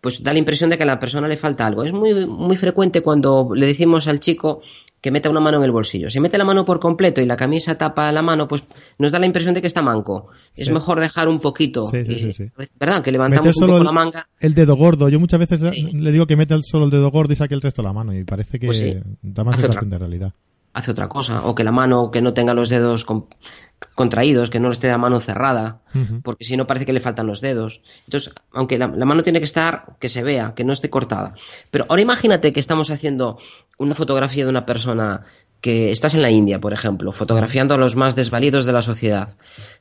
pues 0.05 0.22
da 0.22 0.34
la 0.34 0.39
impresión 0.39 0.70
de 0.70 0.78
que 0.78 0.84
a 0.84 0.86
la 0.86 0.99
persona 0.99 1.28
le 1.28 1.36
falta 1.36 1.66
algo. 1.66 1.84
Es 1.84 1.91
muy, 1.91 2.13
muy 2.28 2.57
frecuente 2.57 3.01
cuando 3.01 3.49
le 3.55 3.66
decimos 3.66 4.07
al 4.07 4.20
chico 4.20 4.61
que 5.06 5.12
meta 5.12 5.30
una 5.30 5.39
mano 5.39 5.60
en 5.60 5.64
el 5.64 5.72
bolsillo. 5.72 6.10
Si 6.10 6.20
mete 6.20 6.36
la 6.36 6.45
mano 6.45 6.66
por 6.66 6.80
completo 6.80 7.22
y 7.22 7.28
la 7.28 7.38
camisa 7.38 7.78
tapa 7.78 8.12
la 8.12 8.24
mano, 8.24 8.47
pues 8.47 8.64
nos 8.97 9.12
da 9.12 9.20
la 9.20 9.28
impresión 9.28 9.53
de 9.53 9.62
que 9.62 9.68
está 9.68 9.84
manco. 9.84 10.30
Es 10.56 10.72
mejor 10.72 10.99
dejar 10.99 11.28
un 11.28 11.38
poquito. 11.38 11.86
Sí, 11.86 12.03
sí, 12.03 12.34
sí, 12.34 12.45
¿Verdad? 12.80 13.03
Que 13.03 13.12
levantamos 13.12 13.56
un 13.62 13.68
poco 13.68 13.84
la 13.84 13.91
manga. 13.91 14.28
El 14.39 14.56
dedo 14.56 14.76
gordo. 14.76 15.08
Yo 15.08 15.20
muchas 15.20 15.39
veces 15.39 15.62
le 15.62 16.12
digo 16.12 16.26
que 16.26 16.36
mete 16.36 16.58
solo 16.64 16.86
el 16.86 16.89
dedo 16.89 17.12
gordo 17.12 17.34
y 17.34 17.36
saque 17.36 17.53
el 17.53 17.62
resto 17.62 17.84
de 17.84 17.88
la 17.88 17.93
mano. 17.93 18.16
Y 18.16 18.24
parece 18.24 18.58
que 18.58 18.66
pues 18.66 18.84
da 19.22 19.43
más 19.43 19.58
sensación 19.58 19.91
de 19.91 19.97
realidad. 19.99 20.34
Hace 20.76 20.91
otra 20.91 21.07
cosa. 21.07 21.41
O 21.45 21.55
que 21.55 21.63
la 21.63 21.71
mano 21.71 22.11
que 22.11 22.21
no 22.21 22.34
tenga 22.34 22.53
los 22.53 22.67
dedos 22.67 23.05
contraídos, 23.95 24.49
que 24.49 24.59
no 24.59 24.71
esté 24.71 24.89
la 24.89 24.97
mano 24.97 25.21
cerrada, 25.21 25.80
porque 26.21 26.43
si 26.43 26.57
no 26.57 26.67
parece 26.67 26.86
que 26.86 26.91
le 26.91 26.99
faltan 26.99 27.28
los 27.28 27.39
dedos. 27.39 27.82
Entonces, 28.03 28.34
aunque 28.51 28.78
la, 28.78 28.89
mano 28.89 29.23
tiene 29.23 29.39
que 29.39 29.45
estar, 29.45 29.95
que 30.01 30.09
se 30.09 30.21
vea, 30.21 30.53
que 30.53 30.65
no 30.65 30.73
esté 30.73 30.89
cortada. 30.89 31.34
Pero 31.71 31.86
ahora 31.88 32.01
imagínate 32.01 32.51
que 32.51 32.59
estamos 32.59 32.91
haciendo 32.91 33.38
una 33.78 33.95
fotografía 33.95 34.43
de 34.43 34.49
una 34.49 34.65
persona 34.65 35.23
que 35.61 35.91
estás 35.91 36.13
en 36.13 36.21
la 36.21 36.30
India, 36.30 36.59
por 36.59 36.73
ejemplo, 36.73 37.13
fotografiando 37.13 37.73
a 37.73 37.78
los 37.78 37.95
más 37.95 38.17
desvalidos 38.17 38.65
de 38.65 38.73
la 38.73 38.82
sociedad. 38.82 39.36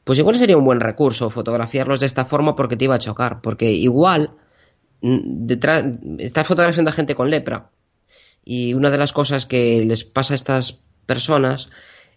Pues 0.05 0.21
igual 0.21 0.39
sería 0.39 0.57
un 0.57 0.65
buen 0.65 0.79
recurso 0.79 1.29
fotografiarlos 1.29 1.99
de 1.99 2.07
esta 2.07 2.25
forma 2.25 2.55
porque 2.55 2.77
te 2.77 2.85
iba 2.85 2.95
a 2.95 3.01
chocar, 3.01 3.41
porque 3.41 3.73
igual 3.73 4.31
mm, 5.03 5.45
detrás 5.45 5.85
estás 6.19 6.47
fotografiando 6.47 6.91
a 6.91 6.95
gente 6.95 7.17
con 7.17 7.31
lepra 7.31 7.71
y 8.45 8.75
una 8.75 8.91
de 8.91 8.99
las 8.99 9.13
cosas 9.13 9.47
que 9.47 9.85
les 9.85 10.05
pasa 10.05 10.35
a 10.35 10.37
estas 10.37 10.79
personas 11.07 11.71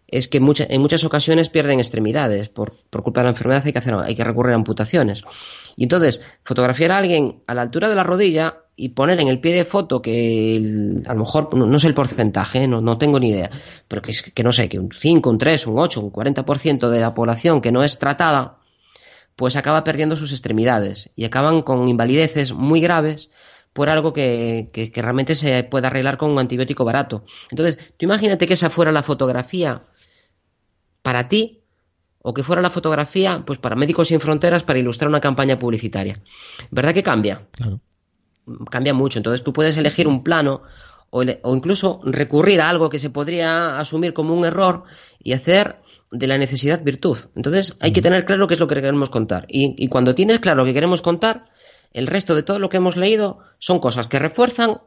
es 0.07 0.27
que 0.27 0.37
en 0.37 0.81
muchas 0.81 1.03
ocasiones 1.03 1.49
pierden 1.49 1.79
extremidades 1.79 2.49
por, 2.49 2.75
culpa 3.03 3.21
de 3.21 3.25
la 3.25 3.31
enfermedad 3.31 3.63
hay 3.65 3.73
que 3.73 3.79
hacer 3.79 3.93
hay 3.93 4.15
que 4.15 4.23
recurrir 4.23 4.53
a 4.53 4.55
amputaciones. 4.55 5.23
Y 5.75 5.83
entonces 5.83 6.21
fotografiar 6.43 6.91
a 6.91 6.97
alguien 6.97 7.41
a 7.45 7.53
la 7.53 7.61
altura 7.61 7.89
de 7.89 7.95
la 7.95 8.03
rodilla 8.03 8.59
y 8.77 8.89
poner 8.89 9.19
en 9.19 9.27
el 9.27 9.39
pie 9.39 9.53
de 9.55 9.65
foto 9.65 10.01
que 10.01 11.01
a 11.05 11.13
lo 11.13 11.19
mejor 11.19 11.53
no, 11.55 11.79
sé 11.79 11.87
el 11.87 11.93
porcentaje 11.93 12.67
no, 12.67 12.79
no 12.79 12.99
tengo 12.99 13.19
ni 13.19 13.29
idea 13.29 13.49
pero 13.87 14.03
que, 14.03 14.13
que 14.13 14.43
no 14.43 14.51
sé 14.51 14.69
que 14.69 14.77
un 14.77 14.91
5, 14.91 15.29
un 15.31 15.37
3, 15.39 15.65
un 15.65 15.79
8, 15.79 15.99
un 15.99 16.11
40% 16.11 16.87
de 16.87 16.99
la 16.99 17.15
población 17.15 17.59
que 17.59 17.71
no 17.71 17.83
es 17.83 17.97
tratada 17.97 18.59
pues 19.35 19.55
acaba 19.55 19.83
perdiendo 19.83 20.15
sus 20.15 20.31
extremidades 20.31 21.09
y 21.15 21.25
acaban 21.25 21.63
con 21.63 21.87
invalideces 21.87 22.53
muy 22.53 22.79
graves 22.79 23.31
por 23.77 23.91
algo 23.91 24.11
que, 24.11 24.71
que, 24.73 24.91
realmente 24.95 25.35
se 25.35 25.63
puede 25.63 25.85
arreglar 25.85 26.17
con 26.17 26.31
un 26.31 26.39
antibiótico 26.39 26.83
barato. 26.83 27.25
Entonces, 27.51 27.77
tú 27.95 28.05
imagínate 28.07 28.47
que 28.47 28.55
esa 28.55 28.71
fuera 28.71 28.91
la 28.91 29.03
fotografía 29.03 29.83
para 31.03 31.29
ti 31.29 31.61
o 32.23 32.33
que 32.33 32.41
fuera 32.41 32.59
la 32.59 32.71
fotografía 32.71 33.43
pues 33.45 33.59
para 33.59 33.75
Médicos 33.75 34.07
Sin 34.07 34.19
Fronteras 34.19 34.63
para 34.63 34.79
ilustrar 34.79 35.09
una 35.09 35.21
campaña 35.21 35.59
publicitaria. 35.59 36.19
¿Verdad 36.71 36.95
que 36.95 37.03
cambia? 37.03 37.45
Claro. 37.51 37.79
Cambia 38.71 38.95
mucho. 38.95 39.19
Entonces 39.19 39.43
tú 39.43 39.53
puedes 39.53 39.77
elegir 39.77 40.07
un 40.07 40.23
plano 40.23 40.63
o, 41.11 41.21
incluso 41.21 42.01
recurrir 42.03 42.61
a 42.61 42.69
algo 42.69 42.89
que 42.89 42.97
se 42.97 43.11
podría 43.11 43.77
asumir 43.77 44.13
como 44.13 44.33
un 44.33 44.43
error 44.43 44.85
y 45.19 45.33
hacer 45.33 45.75
de 46.09 46.25
la 46.25 46.39
necesidad 46.39 46.81
virtud. 46.81 47.19
Entonces 47.35 47.77
hay 47.79 47.93
que 47.93 48.01
tener 48.01 48.25
claro 48.25 48.47
qué 48.47 48.55
es 48.55 48.59
lo 48.59 48.67
que 48.67 48.73
queremos 48.73 49.11
contar. 49.11 49.45
Y, 49.47 49.75
y 49.77 49.87
cuando 49.87 50.15
tienes 50.15 50.39
claro 50.39 50.57
lo 50.57 50.65
que 50.65 50.73
queremos 50.73 51.03
contar, 51.03 51.45
el 51.97 52.07
resto 52.07 52.35
de 52.35 52.43
todo 52.43 52.59
lo 52.59 52.69
que 52.69 52.77
hemos 52.77 52.95
leído 52.95 53.39
son 53.57 53.79
cosas 53.79 54.07
que 54.07 54.19
refuerzan 54.19 54.81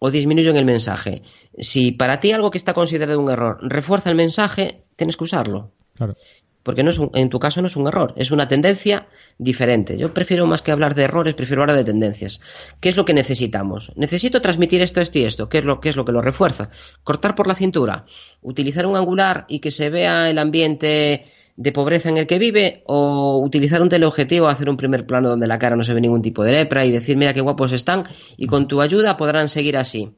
o 0.00 0.10
disminuyen 0.10 0.56
el 0.56 0.64
mensaje. 0.64 1.22
Si 1.58 1.92
para 1.92 2.18
ti 2.18 2.32
algo 2.32 2.50
que 2.50 2.58
está 2.58 2.74
considerado 2.74 3.20
un 3.20 3.30
error 3.30 3.58
refuerza 3.62 4.10
el 4.10 4.16
mensaje, 4.16 4.82
tienes 4.96 5.16
que 5.16 5.24
usarlo. 5.24 5.70
Claro. 5.94 6.16
Porque 6.64 6.82
no 6.82 6.90
es 6.90 7.00
en 7.14 7.30
tu 7.30 7.38
caso 7.38 7.62
no 7.62 7.68
es 7.68 7.76
un 7.76 7.86
error, 7.86 8.12
es 8.16 8.32
una 8.32 8.48
tendencia 8.48 9.06
diferente. 9.38 9.96
Yo 9.96 10.12
prefiero 10.12 10.46
más 10.46 10.60
que 10.60 10.72
hablar 10.72 10.96
de 10.96 11.04
errores, 11.04 11.34
prefiero 11.34 11.62
hablar 11.62 11.76
de 11.76 11.84
tendencias. 11.84 12.40
¿Qué 12.80 12.88
es 12.88 12.96
lo 12.96 13.04
que 13.04 13.14
necesitamos? 13.14 13.92
Necesito 13.94 14.42
transmitir 14.42 14.82
esto, 14.82 15.00
esto 15.00 15.18
y 15.20 15.24
esto. 15.24 15.48
¿Qué 15.48 15.58
es 15.58 15.64
lo, 15.64 15.80
qué 15.80 15.88
es 15.88 15.96
lo 15.96 16.04
que 16.04 16.12
lo 16.12 16.20
refuerza? 16.20 16.70
Cortar 17.04 17.36
por 17.36 17.46
la 17.46 17.54
cintura, 17.54 18.04
utilizar 18.42 18.84
un 18.84 18.96
angular 18.96 19.46
y 19.48 19.60
que 19.60 19.70
se 19.70 19.88
vea 19.90 20.28
el 20.28 20.38
ambiente 20.38 21.24
de 21.58 21.72
pobreza 21.72 22.08
en 22.08 22.18
el 22.18 22.28
que 22.28 22.38
vive 22.38 22.84
o 22.86 23.42
utilizar 23.44 23.82
un 23.82 23.88
teleobjetivo, 23.88 24.46
hacer 24.46 24.70
un 24.70 24.76
primer 24.76 25.06
plano 25.06 25.28
donde 25.28 25.48
la 25.48 25.58
cara 25.58 25.74
no 25.74 25.82
se 25.82 25.92
ve 25.92 26.00
ningún 26.00 26.22
tipo 26.22 26.44
de 26.44 26.52
lepra 26.52 26.86
y 26.86 26.92
decir 26.92 27.16
mira 27.16 27.34
qué 27.34 27.40
guapos 27.40 27.72
están 27.72 28.04
y 28.36 28.46
con 28.46 28.68
tu 28.68 28.80
ayuda 28.80 29.16
podrán 29.16 29.48
seguir 29.48 29.76
así. 29.76 30.08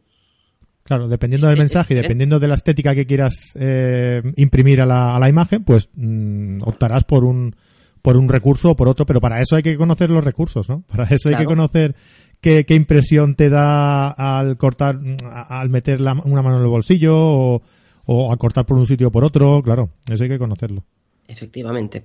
Claro, 0.84 1.08
dependiendo 1.08 1.48
del 1.48 1.56
mensaje 1.56 1.94
y 1.94 1.96
dependiendo 1.96 2.38
de 2.40 2.48
la 2.48 2.54
estética 2.54 2.94
que 2.94 3.06
quieras 3.06 3.52
eh, 3.54 4.22
imprimir 4.36 4.82
a 4.82 4.86
la, 4.86 5.16
a 5.16 5.18
la, 5.18 5.30
imagen, 5.30 5.64
pues 5.64 5.88
mm, 5.94 6.58
optarás 6.62 7.04
por 7.04 7.24
un, 7.24 7.56
por 8.02 8.18
un 8.18 8.28
recurso 8.28 8.72
o 8.72 8.76
por 8.76 8.88
otro, 8.88 9.06
pero 9.06 9.20
para 9.20 9.40
eso 9.40 9.56
hay 9.56 9.62
que 9.62 9.76
conocer 9.78 10.10
los 10.10 10.22
recursos, 10.22 10.68
¿no? 10.68 10.82
Para 10.94 11.04
eso 11.04 11.30
hay 11.30 11.36
que 11.36 11.44
conocer 11.46 11.94
qué, 12.42 12.66
qué, 12.66 12.74
impresión 12.74 13.34
te 13.34 13.48
da 13.48 14.10
al 14.10 14.58
cortar, 14.58 14.98
al 15.22 15.70
meter 15.70 16.02
una 16.02 16.42
mano 16.42 16.56
en 16.56 16.62
el 16.62 16.68
bolsillo 16.68 17.16
o, 17.16 17.62
o 18.04 18.32
a 18.32 18.36
cortar 18.36 18.66
por 18.66 18.76
un 18.76 18.84
sitio 18.84 19.08
o 19.08 19.10
por 19.10 19.24
otro, 19.24 19.62
claro, 19.62 19.90
eso 20.10 20.24
hay 20.24 20.28
que 20.28 20.38
conocerlo. 20.38 20.84
Efectivamente. 21.30 22.04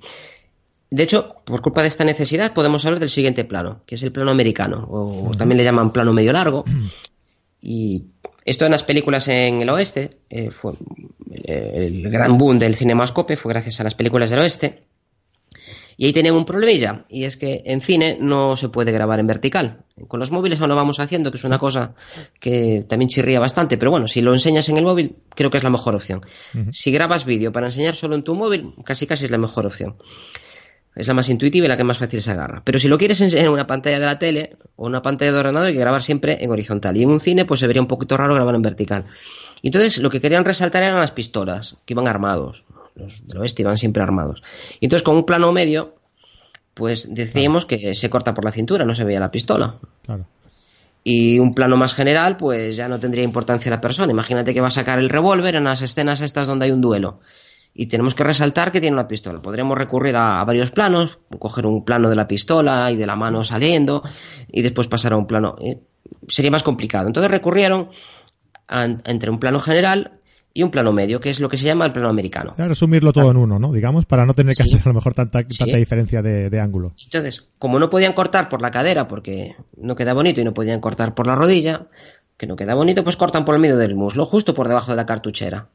De 0.90 1.04
hecho, 1.04 1.36
por 1.46 1.62
culpa 1.62 1.82
de 1.82 1.88
esta 1.88 2.06
necesidad, 2.06 2.54
podemos 2.54 2.86
hablar 2.86 3.00
del 3.00 3.10
siguiente 3.10 3.44
plano, 3.44 3.82
que 3.86 3.96
es 3.96 4.04
el 4.04 4.12
plano 4.12 4.32
americano, 4.32 4.88
o 4.90 5.32
también 5.38 5.58
le 5.58 5.64
llaman 5.64 5.92
plano 5.92 6.14
medio 6.14 6.32
largo. 6.32 6.64
Y 7.62 8.06
esto 8.46 8.66
en 8.66 8.72
las 8.72 8.84
películas 8.84 9.28
en 9.28 9.62
el 9.62 9.70
oeste, 9.70 10.18
eh, 10.30 10.52
fue 10.52 10.74
el 11.44 12.10
gran 12.10 12.38
boom 12.38 12.60
del 12.60 12.76
cinemascope 12.76 13.38
fue 13.38 13.54
gracias 13.54 13.80
a 13.80 13.84
las 13.84 13.96
películas 13.96 14.30
del 14.30 14.40
oeste. 14.40 14.84
Y 15.98 16.06
ahí 16.06 16.14
tenían 16.14 16.36
un 16.36 16.46
problemilla, 16.46 17.06
y 17.10 17.24
es 17.24 17.38
que 17.38 17.64
en 17.66 17.82
cine 17.82 18.18
no 18.20 18.58
se 18.58 18.70
puede 18.70 18.92
grabar 18.92 19.20
en 19.20 19.28
vertical. 19.28 19.84
Con 20.08 20.20
los 20.20 20.32
móviles 20.32 20.60
aún 20.60 20.70
lo 20.70 20.76
vamos 20.76 21.00
haciendo, 21.00 21.32
que 21.32 21.38
es 21.38 21.44
una 21.46 21.58
cosa 21.58 21.94
que 22.40 22.86
también 22.88 23.08
chirría 23.08 23.40
bastante, 23.40 23.78
pero 23.78 23.92
bueno, 23.92 24.08
si 24.08 24.22
lo 24.22 24.34
enseñas 24.34 24.68
en 24.68 24.78
el 24.78 24.84
móvil, 24.84 25.16
creo 25.36 25.50
que 25.50 25.58
es 25.58 25.64
la 25.64 25.70
mejor 25.70 25.96
opción. 25.96 26.22
Si 26.72 26.92
grabas 26.92 27.26
vídeo 27.26 27.52
para 27.52 27.68
enseñar 27.68 27.96
solo 27.96 28.16
en 28.16 28.24
tu 28.24 28.36
móvil, 28.36 28.74
casi 28.84 29.08
casi 29.08 29.26
es 29.26 29.32
la 29.32 29.38
mejor 29.38 29.66
opción. 29.66 29.96
Es 30.96 31.08
la 31.08 31.14
más 31.14 31.30
intuitiva 31.30 31.66
y 31.66 31.70
la 31.70 31.78
que 31.78 31.84
más 31.84 31.98
fácil 31.98 32.22
se 32.22 32.32
agarra. 32.32 32.62
Pero 32.66 32.80
si 32.80 32.88
lo 32.88 32.98
quieres 32.98 33.20
enseñar 33.20 33.48
en 33.48 33.52
una 33.52 33.68
pantalla 33.68 34.00
de 34.00 34.06
la 34.06 34.18
tele 34.20 34.58
o 34.78 34.86
una 34.86 35.02
pantalla 35.02 35.34
de 35.34 35.40
ordenador, 35.40 35.68
hay 35.68 35.74
que 35.74 35.80
grabar 35.80 36.02
siempre 36.02 36.42
en 36.42 36.52
horizontal. 36.52 36.96
Y 36.96 37.04
en 37.04 37.10
un 37.10 37.20
cine, 37.20 37.44
pues 37.44 37.60
se 37.60 37.68
vería 37.68 37.82
un 37.82 37.88
poquito 37.88 38.16
raro 38.16 38.34
grabar 38.34 38.56
en 38.56 38.62
vertical. 38.62 39.06
Entonces 39.62 39.98
lo 39.98 40.10
que 40.10 40.22
querían 40.22 40.46
resaltar 40.46 40.84
eran 40.84 41.00
las 41.00 41.12
pistolas, 41.12 41.76
que 41.86 41.94
iban 41.94 42.08
armados 42.08 42.64
los 42.96 43.28
del 43.28 43.38
oeste 43.38 43.62
iban 43.62 43.78
siempre 43.78 44.04
armados. 44.04 44.42
Y 44.80 44.86
entonces 44.86 45.04
con 45.04 45.16
un 45.16 45.26
plano 45.26 45.52
medio, 45.52 45.96
pues 46.74 47.08
decíamos 47.14 47.66
que 47.66 47.94
se 47.94 48.10
corta 48.10 48.34
por 48.34 48.46
la 48.46 48.52
cintura, 48.52 48.86
no 48.86 48.96
se 48.96 49.04
veía 49.04 49.20
la 49.20 49.32
pistola. 49.32 49.76
Claro. 50.04 50.26
Y 51.04 51.38
un 51.38 51.54
plano 51.54 51.78
más 51.78 51.94
general, 51.94 52.36
pues 52.36 52.76
ya 52.76 52.88
no 52.88 53.00
tendría 53.00 53.24
importancia 53.24 53.70
la 53.70 53.80
persona. 53.80 54.12
Imagínate 54.12 54.54
que 54.54 54.62
va 54.62 54.68
a 54.68 54.72
sacar 54.72 54.98
el 54.98 55.10
revólver 55.10 55.56
en 55.56 55.66
las 55.66 55.82
escenas 55.82 56.20
estas 56.22 56.48
donde 56.48 56.66
hay 56.66 56.72
un 56.72 56.82
duelo. 56.82 57.20
Y 57.76 57.88
tenemos 57.88 58.16
que 58.16 58.24
resaltar 58.24 58.72
que 58.72 58.82
tiene 58.82 58.96
una 58.96 59.08
pistola. 59.08 59.40
Podríamos 59.42 59.78
recurrir 59.78 60.16
a, 60.16 60.44
varios 60.46 60.72
planos, 60.72 61.20
coger 61.38 61.68
un 61.68 61.86
plano 61.86 62.10
de 62.10 62.16
la 62.16 62.28
pistola 62.28 62.92
y 62.92 62.96
de 62.96 63.06
la 63.06 63.16
mano 63.16 63.44
saliendo, 63.44 64.02
y 64.52 64.64
después 64.64 64.88
pasar 64.88 65.14
a 65.14 65.18
un 65.18 65.28
plano. 65.28 65.58
Eh, 65.62 65.80
sería 66.28 66.52
más 66.52 66.64
complicado. 66.64 67.06
Entonces 67.06 67.30
recurrieron 67.30 67.90
entre 68.68 69.30
un 69.30 69.40
plano 69.40 69.60
general 69.60 70.20
y 70.58 70.64
un 70.64 70.72
plano 70.72 70.94
medio, 70.94 71.20
que 71.20 71.30
es 71.30 71.42
lo 71.42 71.50
que 71.50 71.58
se 71.58 71.66
llama 71.66 71.86
el 71.86 71.92
plano 71.92 72.08
americano. 72.08 72.56
resumirlo 72.58 73.12
todo 73.12 73.30
en 73.30 73.36
uno, 73.36 73.60
¿no? 73.60 73.74
Digamos, 73.74 74.06
para 74.06 74.26
no 74.26 74.34
tener 74.34 74.56
que 74.56 74.64
hacer 74.64 74.80
a 74.86 74.88
lo 74.88 74.94
mejor 74.94 75.14
tanta, 75.14 75.46
tanta 75.46 75.78
diferencia 75.78 76.22
de, 76.22 76.50
de, 76.50 76.60
ángulo. 76.62 76.94
Entonces, 77.04 77.50
como 77.60 77.78
no 77.78 77.90
podían 77.90 78.14
cortar 78.14 78.48
por 78.48 78.62
la 78.62 78.72
cadera 78.72 79.06
porque 79.06 79.58
no 79.76 79.98
queda 79.98 80.14
bonito 80.14 80.40
y 80.40 80.46
no 80.46 80.54
podían 80.54 80.80
cortar 80.80 81.14
por 81.14 81.28
la 81.28 81.36
rodilla, 81.36 81.88
que 82.38 82.48
no 82.48 82.56
queda 82.56 82.74
bonito, 82.74 83.04
pues 83.04 83.18
cortan 83.18 83.44
por 83.44 83.54
el 83.54 83.60
medio 83.60 83.76
del 83.76 83.96
muslo, 83.96 84.26
justo 84.26 84.54
por 84.54 84.70
debajo 84.70 84.92
de 84.92 84.96
la 84.96 85.06
cartuchera. 85.06 85.68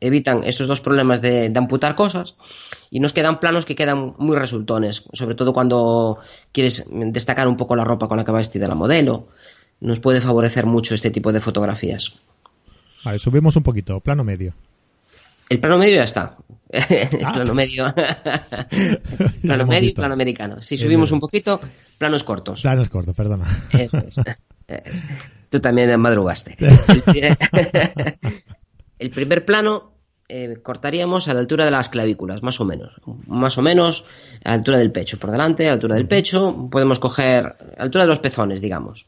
Evitan 0.00 0.42
esos 0.42 0.66
dos 0.66 0.80
problemas 0.80 1.22
de, 1.22 1.48
de, 1.48 1.58
amputar 1.58 1.94
cosas 1.94 2.34
y 2.90 2.98
nos 2.98 3.12
quedan 3.12 3.38
planos 3.38 3.64
que 3.64 3.74
quedan 3.76 4.14
muy 4.18 4.36
resultones, 4.36 5.04
sobre 5.12 5.36
todo 5.36 5.52
cuando 5.52 6.18
quieres 6.50 6.84
destacar 6.90 7.46
un 7.46 7.56
poco 7.56 7.76
la 7.76 7.84
ropa 7.84 8.08
con 8.08 8.16
la 8.16 8.24
que 8.24 8.32
va 8.32 8.38
vestida 8.38 8.66
la 8.66 8.74
modelo. 8.74 9.28
Nos 9.80 10.00
puede 10.00 10.20
favorecer 10.20 10.66
mucho 10.66 10.94
este 10.94 11.10
tipo 11.10 11.32
de 11.32 11.40
fotografías. 11.40 12.16
Vale, 13.06 13.20
subimos 13.20 13.54
un 13.54 13.62
poquito, 13.62 14.00
plano 14.00 14.24
medio. 14.24 14.52
El 15.48 15.60
plano 15.60 15.78
medio 15.78 15.94
ya 15.94 16.02
está. 16.02 16.36
El 16.68 17.24
ah. 17.24 17.34
plano 17.34 17.54
medio. 17.54 17.94
plano 19.42 19.64
medio 19.64 19.90
y 19.90 19.92
plano 19.92 20.12
americano. 20.12 20.60
Si 20.60 20.76
subimos 20.76 21.12
un 21.12 21.20
poquito, 21.20 21.60
planos 21.98 22.24
cortos. 22.24 22.62
Planos 22.62 22.88
cortos, 22.88 23.14
perdona. 23.14 23.46
Eh, 24.68 24.82
tú 25.48 25.60
también 25.60 26.00
madrugaste. 26.00 26.56
El 28.98 29.10
primer 29.10 29.44
plano 29.44 29.92
eh, 30.28 30.56
cortaríamos 30.60 31.28
a 31.28 31.34
la 31.34 31.38
altura 31.38 31.64
de 31.64 31.70
las 31.70 31.88
clavículas, 31.88 32.42
más 32.42 32.60
o 32.60 32.64
menos. 32.64 33.00
Más 33.28 33.56
o 33.56 33.62
menos 33.62 34.04
a 34.42 34.48
la 34.48 34.54
altura 34.56 34.78
del 34.78 34.90
pecho. 34.90 35.20
Por 35.20 35.30
delante, 35.30 35.66
a 35.66 35.68
la 35.68 35.74
altura 35.74 35.94
del 35.94 36.08
pecho. 36.08 36.68
Podemos 36.68 36.98
coger 36.98 37.44
a 37.44 37.76
la 37.76 37.84
altura 37.84 38.02
de 38.02 38.08
los 38.08 38.18
pezones, 38.18 38.60
digamos. 38.60 39.06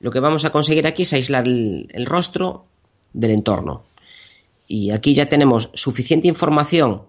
Lo 0.00 0.10
que 0.10 0.18
vamos 0.18 0.44
a 0.44 0.50
conseguir 0.50 0.84
aquí 0.88 1.02
es 1.04 1.12
aislar 1.12 1.46
el 1.46 2.04
rostro 2.04 2.66
del 3.12 3.32
entorno. 3.32 3.84
Y 4.66 4.90
aquí 4.90 5.14
ya 5.14 5.26
tenemos 5.26 5.70
suficiente 5.74 6.28
información. 6.28 7.02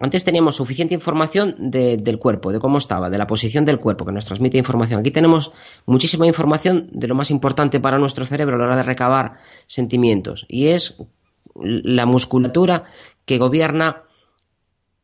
Antes 0.00 0.24
teníamos 0.24 0.56
suficiente 0.56 0.94
información 0.94 1.54
del 1.70 2.18
cuerpo, 2.18 2.52
de 2.52 2.60
cómo 2.60 2.78
estaba, 2.78 3.10
de 3.10 3.18
la 3.18 3.26
posición 3.26 3.64
del 3.64 3.80
cuerpo, 3.80 4.04
que 4.04 4.12
nos 4.12 4.24
transmite 4.24 4.56
información. 4.58 5.00
Aquí 5.00 5.10
tenemos 5.10 5.50
muchísima 5.86 6.26
información 6.26 6.88
de 6.92 7.08
lo 7.08 7.16
más 7.16 7.30
importante 7.30 7.80
para 7.80 7.98
nuestro 7.98 8.24
cerebro 8.24 8.54
a 8.54 8.58
la 8.58 8.64
hora 8.64 8.76
de 8.76 8.84
recabar 8.84 9.38
sentimientos. 9.66 10.46
Y 10.48 10.68
es 10.68 10.96
la 11.54 12.06
musculatura 12.06 12.84
que 13.24 13.38
gobierna 13.38 14.04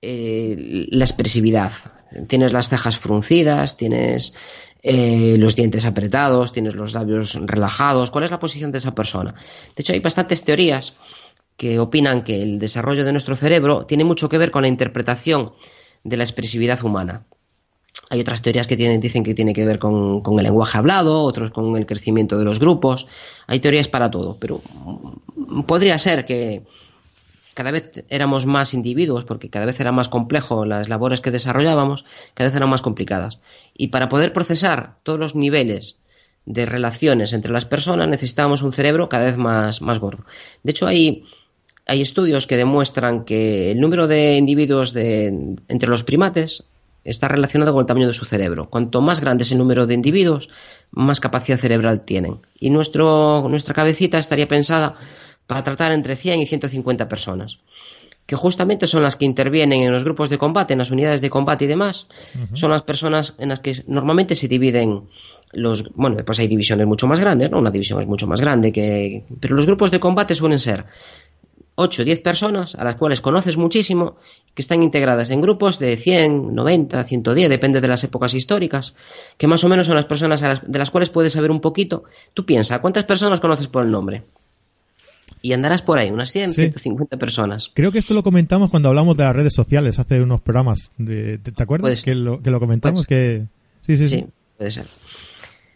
eh, 0.01 0.87
la 0.91 1.05
expresividad. 1.05 1.73
Tienes 2.29 2.53
las 2.53 2.69
cejas 2.69 2.99
fruncidas, 2.99 3.77
tienes 3.77 4.35
eh, 4.87 5.37
los 5.39 5.57
dientes 5.57 5.87
apretados, 5.87 6.53
tienes 6.53 6.75
los 6.75 6.93
labios 6.93 7.39
relajados, 7.41 8.11
cuál 8.11 8.25
es 8.25 8.31
la 8.31 8.39
posición 8.39 8.71
de 8.71 8.77
esa 8.77 8.95
persona. 8.95 9.33
De 9.75 9.81
hecho, 9.81 9.95
hay 9.95 10.01
bastantes 10.01 10.45
teorías 10.45 10.93
que 11.57 11.79
opinan 11.79 12.23
que 12.23 12.43
el 12.43 12.59
desarrollo 12.59 13.03
de 13.03 13.13
nuestro 13.13 13.35
cerebro 13.35 13.87
tiene 13.87 14.05
mucho 14.05 14.29
que 14.29 14.37
ver 14.37 14.51
con 14.51 14.61
la 14.61 14.69
interpretación 14.69 15.53
de 16.03 16.19
la 16.19 16.25
expresividad 16.25 16.85
humana. 16.85 17.25
Hay 18.11 18.21
otras 18.21 18.43
teorías 18.43 18.67
que 18.67 18.77
dicen 18.77 19.25
que 19.25 19.33
tiene 19.33 19.55
que 19.55 19.65
ver 19.65 19.79
con, 19.79 20.21
con, 20.21 20.39
el 20.39 20.45
lenguaje 20.45 20.77
hablado, 20.77 21.23
otros 21.23 21.51
con 21.51 21.79
el 21.79 21.87
crecimiento 21.87 22.37
de 22.37 22.45
los 22.45 22.59
grupos. 22.59 23.07
Hay 23.47 23.61
teorías 23.61 23.89
para 23.89 24.11
todo, 24.11 24.37
pero 24.39 24.61
podría 25.67 25.97
ser 25.97 26.27
que, 26.27 26.63
cada 27.55 27.71
vez 27.71 28.05
éramos 28.09 28.47
más 28.47 28.75
individuos, 28.75 29.25
porque 29.25 29.49
cada 29.49 29.65
vez 29.65 29.79
era 29.81 29.93
más 29.93 30.09
complejo 30.09 30.65
las 30.65 30.89
labores 30.89 31.21
que 31.21 31.31
desarrollábamos, 31.31 32.05
cada 32.35 32.49
vez 32.49 32.57
eran 32.57 32.69
más 32.69 32.83
complicadas. 32.83 33.41
Y 33.77 33.89
para 33.89 34.09
poder 34.09 34.33
procesar 34.33 34.97
todos 35.03 35.19
los 35.19 35.35
niveles 35.35 35.97
de 36.47 36.67
relaciones 36.67 37.33
entre 37.33 37.53
las 37.53 37.65
personas 37.65 38.09
necesitábamos 38.09 38.63
un 38.63 38.73
cerebro 38.73 39.09
cada 39.09 39.25
vez 39.25 39.37
más, 39.37 39.81
más 39.83 39.99
gordo. 39.99 40.25
De 40.63 40.71
hecho, 40.71 40.87
hay, 40.87 41.25
hay 41.87 42.01
estudios 42.01 42.47
que 42.47 42.57
demuestran 42.57 43.25
que 43.25 43.73
el 43.73 43.81
número 43.81 44.07
de 44.07 44.37
individuos 44.37 44.93
de, 44.93 45.57
entre 45.69 45.89
los 45.89 46.05
primates 46.05 46.65
está 47.05 47.29
relacionado 47.29 47.73
con 47.73 47.81
el 47.81 47.87
tamaño 47.87 48.07
de 48.07 48.15
su 48.15 48.25
cerebro. 48.25 48.69
Cuanto 48.71 49.01
más 49.01 49.21
grande 49.21 49.45
es 49.45 49.53
el 49.53 49.59
número 49.59 49.87
de 49.87 49.95
individuos, 49.95 50.49
más 50.91 51.21
capacidad 51.21 51.59
cerebral 51.59 52.03
tienen. 52.05 52.39
Y 52.59 52.71
nuestro, 52.71 53.47
nuestra 53.49 53.75
cabecita 53.75 54.19
estaría 54.19 54.49
pensada 54.49 54.97
para 55.47 55.63
tratar 55.63 55.93
entre 55.93 56.17
100 56.17 56.41
y 56.41 56.47
150 56.47 57.09
personas, 57.09 57.59
que 58.27 58.37
justamente 58.37 58.87
son 58.87 59.03
las 59.03 59.17
que 59.17 59.25
intervienen 59.25 59.83
en 59.83 59.93
los 59.93 60.05
grupos 60.05 60.31
de 60.31 60.39
combate, 60.39 60.73
en 60.73 60.79
las 60.79 60.91
unidades 60.91 61.21
de 61.21 61.31
combate 61.31 61.67
y 61.67 61.69
demás, 61.69 62.07
son 62.55 62.71
las 62.71 62.83
personas 62.83 63.35
en 63.39 63.51
las 63.51 63.61
que 63.61 63.85
normalmente 63.87 64.35
se 64.35 64.49
dividen 64.49 65.09
los, 65.53 65.85
bueno, 65.95 66.17
después 66.17 66.39
hay 66.41 66.49
divisiones 66.49 66.87
mucho 66.87 67.07
más 67.07 67.21
grandes, 67.21 67.51
¿no? 67.51 67.59
Una 67.59 67.71
división 67.71 68.01
es 68.01 68.09
mucho 68.09 68.27
más 68.27 68.41
grande 68.41 68.73
que, 68.73 69.25
pero 69.41 69.55
los 69.55 69.67
grupos 69.67 69.91
de 69.91 70.01
combate 70.01 70.35
suelen 70.35 70.59
ser 70.59 70.85
8 71.77 72.03
o 72.03 72.05
10 72.05 72.21
personas 72.21 72.75
a 72.75 72.85
las 72.85 72.97
cuales 72.97 73.21
conoces 73.21 73.57
muchísimo, 73.57 74.17
que 74.55 74.63
están 74.63 74.83
integradas 74.83 75.31
en 75.31 75.41
grupos 75.41 75.79
de 75.79 75.97
100, 75.97 76.55
90, 76.55 77.05
110, 77.05 77.49
depende 77.49 77.81
de 77.81 77.89
las 77.89 78.05
épocas 78.05 78.35
históricas, 78.35 78.95
que 79.37 79.47
más 79.47 79.65
o 79.65 79.69
menos 79.69 79.87
son 79.87 79.97
las 79.97 80.07
personas 80.07 80.41
de 80.41 80.79
las 80.79 80.91
cuales 80.91 81.11
puedes 81.11 81.33
saber 81.33 81.51
un 81.51 81.61
poquito. 81.61 82.05
Tú 82.33 82.47
piensa, 82.47 82.81
¿cuántas 82.81 83.05
personas 83.05 83.41
conoces 83.41 83.67
por 83.69 83.85
el 83.85 83.91
nombre? 83.91 84.23
Y 85.43 85.53
andarás 85.53 85.83
por 85.83 85.99
ahí, 85.99 86.11
unas 86.11 86.33
100, 86.33 86.55
150 86.55 87.19
personas. 87.19 87.71
Creo 87.75 87.93
que 87.93 87.99
esto 87.99 88.15
lo 88.15 88.23
comentamos 88.23 88.71
cuando 88.71 88.89
hablamos 88.89 89.17
de 89.17 89.25
las 89.25 89.37
redes 89.37 89.55
sociales 89.55 89.99
hace 89.99 90.21
unos 90.21 90.41
programas. 90.41 90.91
De, 90.97 91.39
¿Te, 91.39 91.63
acuerdas? 91.63 92.03
Que 92.03 92.15
lo, 92.15 92.41
que 92.41 92.51
lo 92.51 92.61
comentamos. 92.61 93.05
Que... 93.05 93.45
Sí, 93.83 93.97
sí, 93.97 94.09
sí, 94.09 94.27
puede 94.57 94.71
ser. 94.71 94.87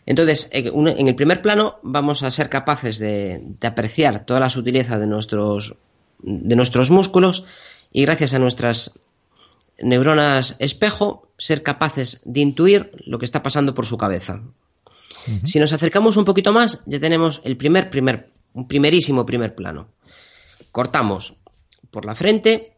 Entonces, 0.06 0.48
eh, 0.52 0.72
en 0.74 1.06
el 1.06 1.14
primer 1.14 1.42
plano 1.42 1.80
vamos 1.82 2.22
a 2.22 2.30
ser 2.30 2.48
capaces 2.48 2.98
de, 2.98 3.42
apreciar 3.62 4.24
toda 4.24 4.40
la 4.40 4.48
sutileza 4.48 4.98
de 4.98 5.06
nuestros, 5.06 5.74
de 6.20 6.56
nuestros 6.56 6.90
músculos 6.90 7.44
y 7.92 8.06
gracias 8.06 8.32
a 8.32 8.38
nuestras 8.38 8.98
neuronas 9.78 10.56
espejo 10.60 11.28
ser 11.36 11.62
capaces 11.62 12.22
de 12.24 12.40
intuir 12.40 12.90
lo 13.04 13.18
que 13.18 13.26
está 13.26 13.42
pasando 13.42 13.74
por 13.74 13.84
su 13.84 13.98
cabeza. 13.98 14.40
Si 15.44 15.60
nos 15.60 15.74
acercamos 15.74 16.16
un 16.16 16.24
poquito 16.24 16.54
más, 16.54 16.80
ya 16.86 16.98
tenemos 16.98 17.42
el 17.44 17.58
primer, 17.58 17.90
primer 17.90 18.30
un 18.58 18.66
primerísimo 18.66 19.24
primer 19.24 19.54
plano. 19.54 19.88
Cortamos 20.72 21.36
por 21.90 22.04
la 22.04 22.16
frente 22.16 22.76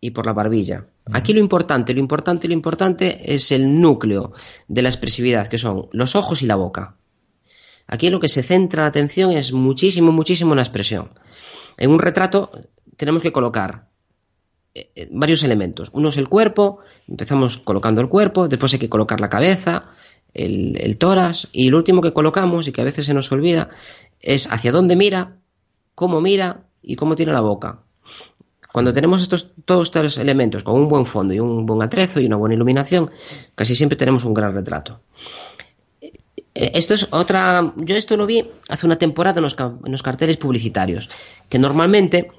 y 0.00 0.10
por 0.10 0.24
la 0.24 0.32
barbilla. 0.32 0.86
Aquí 1.12 1.32
lo 1.34 1.40
importante, 1.40 1.92
lo 1.92 2.00
importante, 2.00 2.48
lo 2.48 2.54
importante 2.54 3.34
es 3.34 3.52
el 3.52 3.80
núcleo 3.80 4.32
de 4.68 4.82
la 4.82 4.88
expresividad, 4.88 5.48
que 5.48 5.58
son 5.58 5.88
los 5.92 6.16
ojos 6.16 6.42
y 6.42 6.46
la 6.46 6.56
boca. 6.56 6.96
Aquí 7.86 8.10
lo 8.10 8.20
que 8.20 8.28
se 8.28 8.42
centra 8.42 8.82
la 8.82 8.88
atención 8.88 9.32
es 9.32 9.52
muchísimo, 9.52 10.12
muchísimo 10.12 10.52
en 10.52 10.56
la 10.56 10.62
expresión. 10.62 11.10
En 11.76 11.90
un 11.90 11.98
retrato 11.98 12.50
tenemos 12.96 13.22
que 13.22 13.32
colocar 13.32 13.88
eh, 14.74 14.90
eh, 14.94 15.08
varios 15.10 15.42
elementos. 15.42 15.90
Uno 15.92 16.08
es 16.08 16.16
el 16.16 16.28
cuerpo, 16.28 16.80
empezamos 17.06 17.58
colocando 17.58 18.00
el 18.00 18.08
cuerpo, 18.08 18.48
después 18.48 18.72
hay 18.72 18.78
que 18.78 18.90
colocar 18.90 19.20
la 19.20 19.30
cabeza, 19.30 19.90
el, 20.34 20.76
el 20.80 20.98
tórax 20.98 21.48
y 21.52 21.70
lo 21.70 21.78
último 21.78 22.02
que 22.02 22.12
colocamos 22.12 22.68
y 22.68 22.72
que 22.72 22.82
a 22.82 22.84
veces 22.84 23.06
se 23.06 23.14
nos 23.14 23.32
olvida 23.32 23.70
es 24.20 24.50
hacia 24.50 24.72
dónde 24.72 24.96
mira, 24.96 25.36
cómo 25.94 26.20
mira 26.20 26.64
y 26.82 26.96
cómo 26.96 27.16
tiene 27.16 27.32
la 27.32 27.40
boca. 27.40 27.80
Cuando 28.72 28.92
tenemos 28.92 29.22
estos, 29.22 29.48
todos 29.64 29.88
estos 29.88 30.18
elementos 30.18 30.62
con 30.62 30.74
un 30.74 30.88
buen 30.88 31.06
fondo 31.06 31.34
y 31.34 31.40
un 31.40 31.64
buen 31.64 31.82
atrezo 31.82 32.20
y 32.20 32.26
una 32.26 32.36
buena 32.36 32.54
iluminación, 32.54 33.10
casi 33.54 33.74
siempre 33.74 33.96
tenemos 33.96 34.24
un 34.24 34.34
gran 34.34 34.54
retrato. 34.54 35.00
Eh, 36.00 36.72
esto 36.74 36.94
es 36.94 37.08
otra. 37.10 37.72
Yo 37.76 37.96
esto 37.96 38.16
lo 38.16 38.26
vi 38.26 38.50
hace 38.68 38.86
una 38.86 38.96
temporada 38.96 39.38
en 39.38 39.90
los, 39.92 40.02
carteles 40.02 40.36
publicitarios, 40.36 41.08
que 41.48 41.58
normalmente 41.58 42.30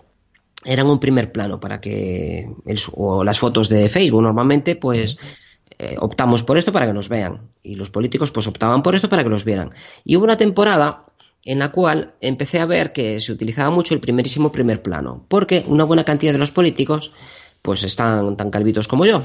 eran 0.63 0.89
un 0.89 0.99
primer 0.99 1.31
plano 1.31 1.59
para 1.59 1.81
que. 1.81 2.49
o 2.93 3.23
las 3.23 3.39
fotos 3.39 3.69
de 3.69 3.89
Facebook, 3.89 4.21
normalmente, 4.21 4.75
pues. 4.75 5.17
Eh, 5.81 5.95
optamos 5.97 6.43
por 6.43 6.57
esto 6.57 6.73
para 6.73 6.85
que 6.85 6.93
nos 6.93 7.07
vean. 7.07 7.51
Y 7.63 7.75
los 7.75 7.89
políticos, 7.89 8.31
pues 8.31 8.47
optaban 8.47 8.83
por 8.83 8.95
esto 8.95 9.07
para 9.07 9.23
que 9.23 9.29
los 9.29 9.45
vieran. 9.45 9.71
Y 10.03 10.17
hubo 10.17 10.25
una 10.25 10.35
temporada 10.35 11.05
en 11.49 11.57
la 11.57 11.71
cual 11.71 12.13
empecé 12.21 12.59
a 12.59 12.67
ver 12.67 12.93
que 12.93 13.19
se 13.19 13.31
utilizaba 13.31 13.71
mucho 13.71 13.95
el 13.95 13.99
primerísimo 13.99 14.51
primer 14.51 14.83
plano, 14.83 15.25
porque 15.27 15.65
una 15.67 15.83
buena 15.83 16.03
cantidad 16.03 16.31
de 16.31 16.37
los 16.37 16.51
políticos 16.51 17.11
pues 17.63 17.83
están 17.83 18.37
tan 18.37 18.51
calvitos 18.51 18.87
como 18.87 19.07
yo. 19.07 19.23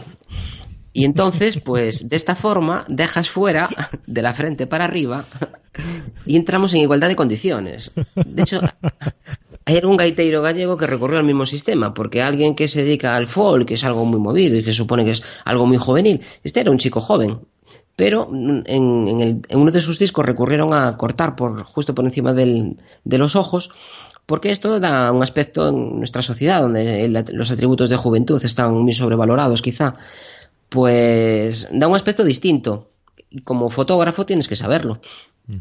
Y 0.94 1.04
entonces, 1.04 1.60
pues 1.60 2.08
de 2.08 2.16
esta 2.16 2.34
forma 2.34 2.86
dejas 2.88 3.28
fuera 3.28 3.68
de 4.06 4.22
la 4.22 4.32
frente 4.32 4.66
para 4.66 4.84
arriba 4.84 5.26
y 6.24 6.36
entramos 6.36 6.72
en 6.72 6.80
igualdad 6.80 7.08
de 7.08 7.16
condiciones. 7.16 7.90
De 8.14 8.40
hecho, 8.40 8.62
hay 9.66 9.76
algún 9.76 9.98
gaiteiro 9.98 10.40
gallego 10.40 10.78
que 10.78 10.86
recurrió 10.86 11.18
al 11.18 11.26
mismo 11.26 11.44
sistema, 11.44 11.92
porque 11.92 12.22
alguien 12.22 12.54
que 12.54 12.68
se 12.68 12.84
dedica 12.84 13.16
al 13.16 13.28
folk, 13.28 13.68
que 13.68 13.74
es 13.74 13.84
algo 13.84 14.06
muy 14.06 14.18
movido 14.18 14.56
y 14.56 14.62
que 14.62 14.72
supone 14.72 15.04
que 15.04 15.10
es 15.10 15.22
algo 15.44 15.66
muy 15.66 15.76
juvenil, 15.76 16.22
este 16.42 16.60
era 16.60 16.70
un 16.70 16.78
chico 16.78 17.02
joven, 17.02 17.40
pero 17.96 18.28
en, 18.32 19.42
uno 19.50 19.70
de 19.70 19.82
sus 19.82 19.98
discos 19.98 20.26
recurrieron 20.26 20.72
a 20.74 20.96
cortar 20.96 21.36
por 21.36 21.62
justo 21.64 21.94
por 21.94 22.04
encima 22.04 22.32
de 22.32 22.76
los 23.04 23.36
ojos 23.36 23.70
porque 24.26 24.50
esto 24.50 24.80
da 24.80 25.12
un 25.12 25.22
aspecto 25.22 25.68
en 25.68 25.98
nuestra 25.98 26.22
sociedad 26.22 26.62
donde 26.62 27.08
los 27.32 27.50
atributos 27.50 27.90
de 27.90 27.96
juventud 27.96 28.42
están 28.42 28.74
muy 28.74 28.92
sobrevalorados 28.92 29.60
quizá. 29.60 29.96
Pues 30.68 31.68
da 31.70 31.88
un 31.88 31.94
aspecto 31.94 32.24
distinto. 32.24 32.88
Y 33.30 33.42
como 33.42 33.70
fotógrafo 33.70 34.24
tienes 34.24 34.48
que 34.48 34.56
saberlo. 34.56 35.00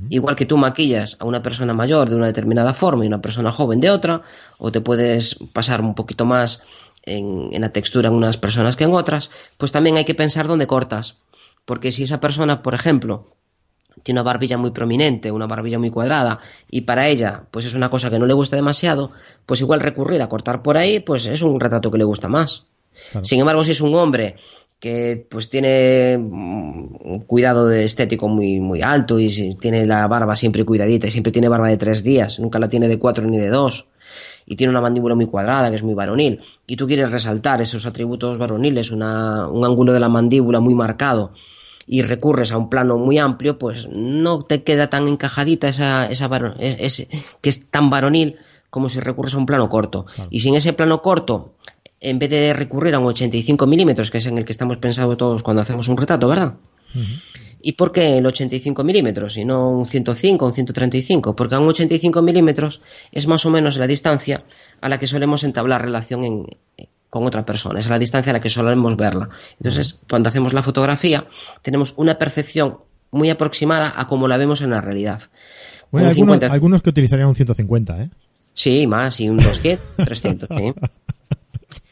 Igual 0.10 0.38
que 0.38 0.46
tú 0.46 0.56
maquillas 0.56 1.18
a 1.20 1.26
una 1.26 1.42
persona 1.42 1.74
mayor 1.74 2.10
de 2.10 2.16
una 2.16 2.28
determinada 2.28 2.74
forma 2.74 3.04
y 3.04 3.08
una 3.08 3.22
persona 3.22 3.52
joven 3.52 3.82
de 3.82 3.90
otra, 3.90 4.22
o 4.58 4.72
te 4.72 4.80
puedes 4.80 5.36
pasar 5.52 5.82
un 5.82 5.94
poquito 5.94 6.24
más 6.24 6.64
en, 7.02 7.50
la 7.60 7.70
textura 7.74 8.08
en 8.08 8.16
unas 8.16 8.38
personas 8.38 8.78
que 8.78 8.86
en 8.86 8.94
otras, 8.94 9.30
pues 9.58 9.74
también 9.74 9.98
hay 9.98 10.06
que 10.06 10.16
pensar 10.16 10.48
dónde 10.48 10.68
cortas. 10.68 11.18
Porque 11.66 11.92
si 11.92 12.04
esa 12.04 12.20
persona, 12.20 12.62
por 12.62 12.74
ejemplo, 12.74 13.36
tiene 14.04 14.20
una 14.20 14.30
barbilla 14.30 14.58
muy 14.58 14.72
prominente, 14.72 15.32
una 15.32 15.48
barbilla 15.48 15.80
muy 15.80 15.90
cuadrada, 15.90 16.40
y 16.70 16.82
para 16.82 17.08
ella, 17.08 17.44
pues 17.52 17.66
es 17.66 17.74
una 17.74 17.90
cosa 17.90 18.10
que 18.10 18.20
no 18.20 18.26
le 18.26 18.34
gusta 18.34 18.56
demasiado, 18.56 19.12
pues 19.46 19.62
igual 19.62 19.80
recurrir 19.80 20.22
a 20.22 20.30
cortar 20.30 20.62
por 20.62 20.78
ahí, 20.78 21.00
pues 21.00 21.26
es 21.26 21.42
un 21.42 21.60
retrato 21.60 21.92
que 21.92 21.98
le 21.98 22.04
gusta 22.04 22.28
más. 22.28 22.66
Sin 23.22 23.40
embargo, 23.40 23.64
si 23.64 23.72
es 23.72 23.82
un 23.82 23.96
hombre 23.96 24.36
que 24.80 25.26
pues 25.30 25.50
tiene 25.50 26.18
un 26.18 27.24
cuidado 27.26 27.68
de 27.68 27.86
estético 27.86 28.28
muy, 28.28 28.60
muy 28.60 28.82
alto 28.82 29.18
y 29.18 29.56
tiene 29.56 29.86
la 29.86 30.06
barba 30.08 30.36
siempre 30.36 30.66
cuidadita 30.66 31.08
y 31.08 31.12
siempre 31.12 31.32
tiene 31.32 31.48
barba 31.48 31.70
de 31.70 31.78
tres 31.78 32.04
días, 32.04 32.40
nunca 32.40 32.60
la 32.60 32.68
tiene 32.68 32.90
de 32.90 33.00
cuatro 33.00 33.26
ni 33.26 33.38
de 33.38 33.48
dos, 33.48 33.88
y 34.46 34.58
tiene 34.58 34.72
una 34.72 34.82
mandíbula 34.82 35.16
muy 35.16 35.28
cuadrada, 35.28 35.70
que 35.70 35.78
es 35.78 35.84
muy 35.84 35.94
varonil, 35.94 36.42
y 36.68 36.76
tú 36.76 36.86
quieres 36.86 37.10
resaltar 37.12 37.62
esos 37.62 37.86
atributos 37.86 38.38
varoniles, 38.38 38.92
un 38.92 39.04
ángulo 39.04 39.94
de 39.94 40.00
la 40.02 40.10
mandíbula 40.10 40.60
muy 40.60 40.76
marcado, 40.76 41.32
y 41.86 42.02
recurres 42.02 42.52
a 42.52 42.58
un 42.58 42.70
plano 42.70 42.98
muy 42.98 43.18
amplio, 43.18 43.58
pues 43.58 43.88
no 43.90 44.44
te 44.44 44.64
queda 44.64 44.90
tan 44.90 45.08
encajadita 45.08 45.68
esa, 45.68 46.08
esa 46.08 46.30
ese, 46.60 47.08
que 47.42 47.50
es 47.50 47.70
tan 47.70 47.90
varonil 47.90 48.38
como 48.70 48.90
si 48.90 49.00
recurres 49.00 49.36
a 49.36 49.38
un 49.38 49.46
plano 49.46 49.70
corto. 49.70 50.06
Y 50.30 50.40
sin 50.40 50.56
ese 50.56 50.74
plano 50.74 51.02
corto, 51.02 51.54
en 52.00 52.20
vez 52.20 52.30
de 52.30 52.54
recurrir 52.54 52.96
a 52.96 53.00
un 53.00 53.06
85 53.06 53.68
milímetros, 53.68 54.12
que 54.12 54.18
es 54.18 54.26
en 54.26 54.38
el 54.38 54.46
que 54.46 54.52
estamos 54.52 54.78
pensando 54.78 55.16
todos 55.16 55.44
cuando 55.44 55.62
hacemos 55.62 55.88
un 55.88 55.98
retrato, 55.98 56.28
¿verdad? 56.28 56.56
¿Y 57.62 57.74
por 57.74 57.92
qué 57.94 58.18
el 58.18 58.26
85 58.26 58.84
milímetros 58.84 59.38
y 59.38 59.46
no 59.46 59.70
un 59.70 59.88
105 59.88 60.44
o 60.44 60.48
un 60.50 60.54
135? 60.54 61.36
Porque 61.36 61.56
a 61.56 61.60
un 61.60 61.68
85 61.70 62.22
milímetros 62.22 62.82
es 63.12 63.26
más 63.28 63.46
o 63.46 63.50
menos 63.50 63.78
la 63.78 63.88
distancia 63.88 64.44
a 64.82 64.90
la 64.90 65.00
que 65.00 65.08
solemos 65.08 65.46
entablar 65.46 65.82
relación 65.82 66.26
en, 66.26 66.46
con 67.14 67.28
otra 67.28 67.46
persona, 67.46 67.80
es 67.80 67.88
la 67.88 68.00
distancia 68.00 68.32
a 68.32 68.34
la 68.34 68.42
que 68.42 68.50
solemos 68.50 68.98
verla. 68.98 69.30
Entonces, 69.60 70.00
cuando 70.10 70.30
hacemos 70.30 70.52
la 70.52 70.64
fotografía, 70.64 71.28
tenemos 71.62 71.94
una 71.96 72.18
percepción 72.18 72.80
muy 73.12 73.30
aproximada 73.30 73.94
a 73.96 74.08
cómo 74.08 74.28
la 74.28 74.38
vemos 74.38 74.62
en 74.62 74.72
la 74.72 74.82
realidad. 74.82 75.22
Bueno, 75.92 76.10
algunos, 76.10 76.52
algunos, 76.52 76.82
que 76.82 76.90
utilizarían 76.90 77.28
un 77.28 77.36
150, 77.36 78.02
¿eh? 78.02 78.10
Sí, 78.56 78.88
más, 78.88 79.20
y 79.20 79.30
un 79.30 79.38
200, 79.38 79.98
300, 79.98 80.50
sí. 80.58 80.74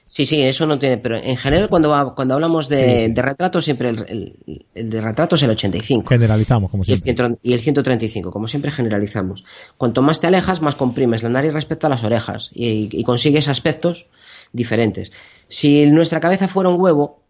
Sí, 0.08 0.26
sí, 0.26 0.42
eso 0.42 0.66
no 0.66 0.80
tiene, 0.80 0.98
pero 0.98 1.18
en 1.18 1.38
general 1.38 1.70
cuando 1.70 2.14
cuando 2.16 2.34
hablamos 2.34 2.68
de, 2.68 3.14
retrato 3.16 3.62
siempre 3.62 3.90
el, 3.90 4.36
de 4.74 5.02
retrato 5.02 5.36
es 5.36 5.44
el 5.44 5.52
85. 5.52 6.10
Generalizamos, 6.10 6.70
como 6.72 6.84
siempre. 6.84 7.38
Y 7.44 7.54
el, 7.54 7.62
135, 7.62 8.32
como 8.32 8.48
siempre 8.50 8.72
generalizamos. 8.72 9.46
Cuanto 9.78 10.02
más 10.02 10.20
te 10.20 10.28
alejas, 10.28 10.62
más 10.62 10.76
comprimes 10.76 11.24
la 11.24 11.30
nariz 11.30 11.54
respecto 11.54 11.88
a 11.88 11.92
las 11.92 12.04
orejas 12.04 12.50
y 12.54 13.04
consigues 13.04 13.48
aspectos 13.48 14.08
diferentes. 14.52 15.12
Si 15.48 15.86
nuestra 15.88 16.20
cabeza 16.20 16.48
fuera 16.48 16.70
un 16.70 16.80
huevo, 16.80 17.22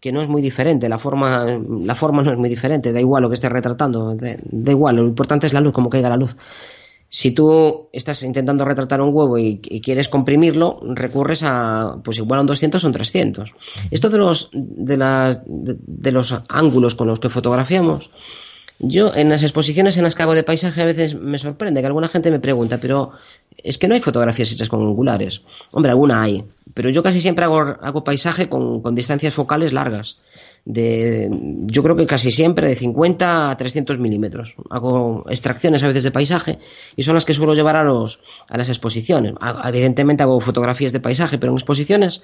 que 0.00 0.12
no 0.12 0.20
es 0.20 0.28
muy 0.28 0.42
diferente, 0.42 0.88
la 0.88 0.98
forma, 0.98 1.58
la 1.84 1.94
forma 1.94 2.22
no 2.22 2.30
es 2.32 2.38
muy 2.38 2.48
diferente, 2.48 2.92
da 2.92 3.00
igual 3.00 3.22
lo 3.22 3.28
que 3.28 3.34
estés 3.34 3.50
retratando, 3.50 4.14
da, 4.14 4.70
igual, 4.70 4.96
lo 4.96 5.06
importante 5.06 5.46
es 5.46 5.52
la 5.52 5.60
luz, 5.60 5.72
como 5.72 5.90
caiga 5.90 6.08
la 6.08 6.16
luz. 6.16 6.36
Si 7.08 7.30
tú 7.30 7.88
estás 7.92 8.22
intentando 8.24 8.64
retratar 8.64 9.00
un 9.00 9.14
huevo 9.14 9.38
y, 9.38 9.58
quieres 9.58 10.08
comprimirlo, 10.08 10.80
recurres 10.82 11.42
a, 11.44 11.98
pues 12.04 12.18
igual 12.18 12.38
a 12.38 12.40
un 12.42 12.48
200 12.48 12.82
o 12.82 12.86
un 12.86 12.92
300. 12.92 13.52
Esto 13.90 14.10
de 14.10 14.18
los, 14.18 14.50
de, 14.52 14.96
las, 14.96 15.42
de 15.46 16.12
los 16.12 16.34
ángulos 16.48 16.94
con 16.94 17.06
los 17.06 17.20
que 17.20 17.30
fotografiamos, 17.30 18.10
yo 18.78 19.14
en 19.14 19.30
las 19.30 19.42
exposiciones 19.42 19.96
en 19.96 20.04
las 20.04 20.14
que 20.14 20.22
hago 20.22 20.34
de 20.34 20.42
paisaje 20.42 20.82
a 20.82 20.86
veces 20.86 21.14
me 21.14 21.38
sorprende 21.38 21.80
que 21.80 21.86
alguna 21.86 22.08
gente 22.08 22.30
me 22.30 22.40
pregunta, 22.40 22.78
pero 22.78 23.12
es 23.56 23.78
que 23.78 23.88
no 23.88 23.94
hay 23.94 24.00
fotografías 24.00 24.52
hechas 24.52 24.68
con 24.68 24.82
angulares. 24.82 25.42
Hombre, 25.72 25.90
alguna 25.90 26.22
hay, 26.22 26.44
pero 26.74 26.90
yo 26.90 27.02
casi 27.02 27.20
siempre 27.20 27.44
hago, 27.44 27.58
hago 27.58 28.04
paisaje 28.04 28.48
con, 28.48 28.94
distancias 28.94 29.32
focales 29.32 29.72
largas. 29.72 30.18
De, 30.66 31.30
yo 31.66 31.82
creo 31.82 31.96
que 31.96 32.06
casi 32.06 32.30
siempre 32.30 32.66
de 32.66 32.74
50 32.74 33.50
a 33.50 33.56
300 33.56 33.98
milímetros. 33.98 34.56
Hago 34.68 35.24
extracciones 35.28 35.82
a 35.82 35.86
veces 35.86 36.02
de 36.02 36.10
paisaje 36.10 36.58
y 36.96 37.02
son 37.04 37.14
las 37.14 37.24
que 37.24 37.34
suelo 37.34 37.54
llevar 37.54 37.76
a, 37.76 37.84
los, 37.84 38.20
a 38.48 38.58
las 38.58 38.68
exposiciones. 38.68 39.34
Evidentemente 39.64 40.22
hago 40.22 40.40
fotografías 40.40 40.92
de 40.92 41.00
paisaje, 41.00 41.38
pero 41.38 41.52
en 41.52 41.56
exposiciones 41.56 42.22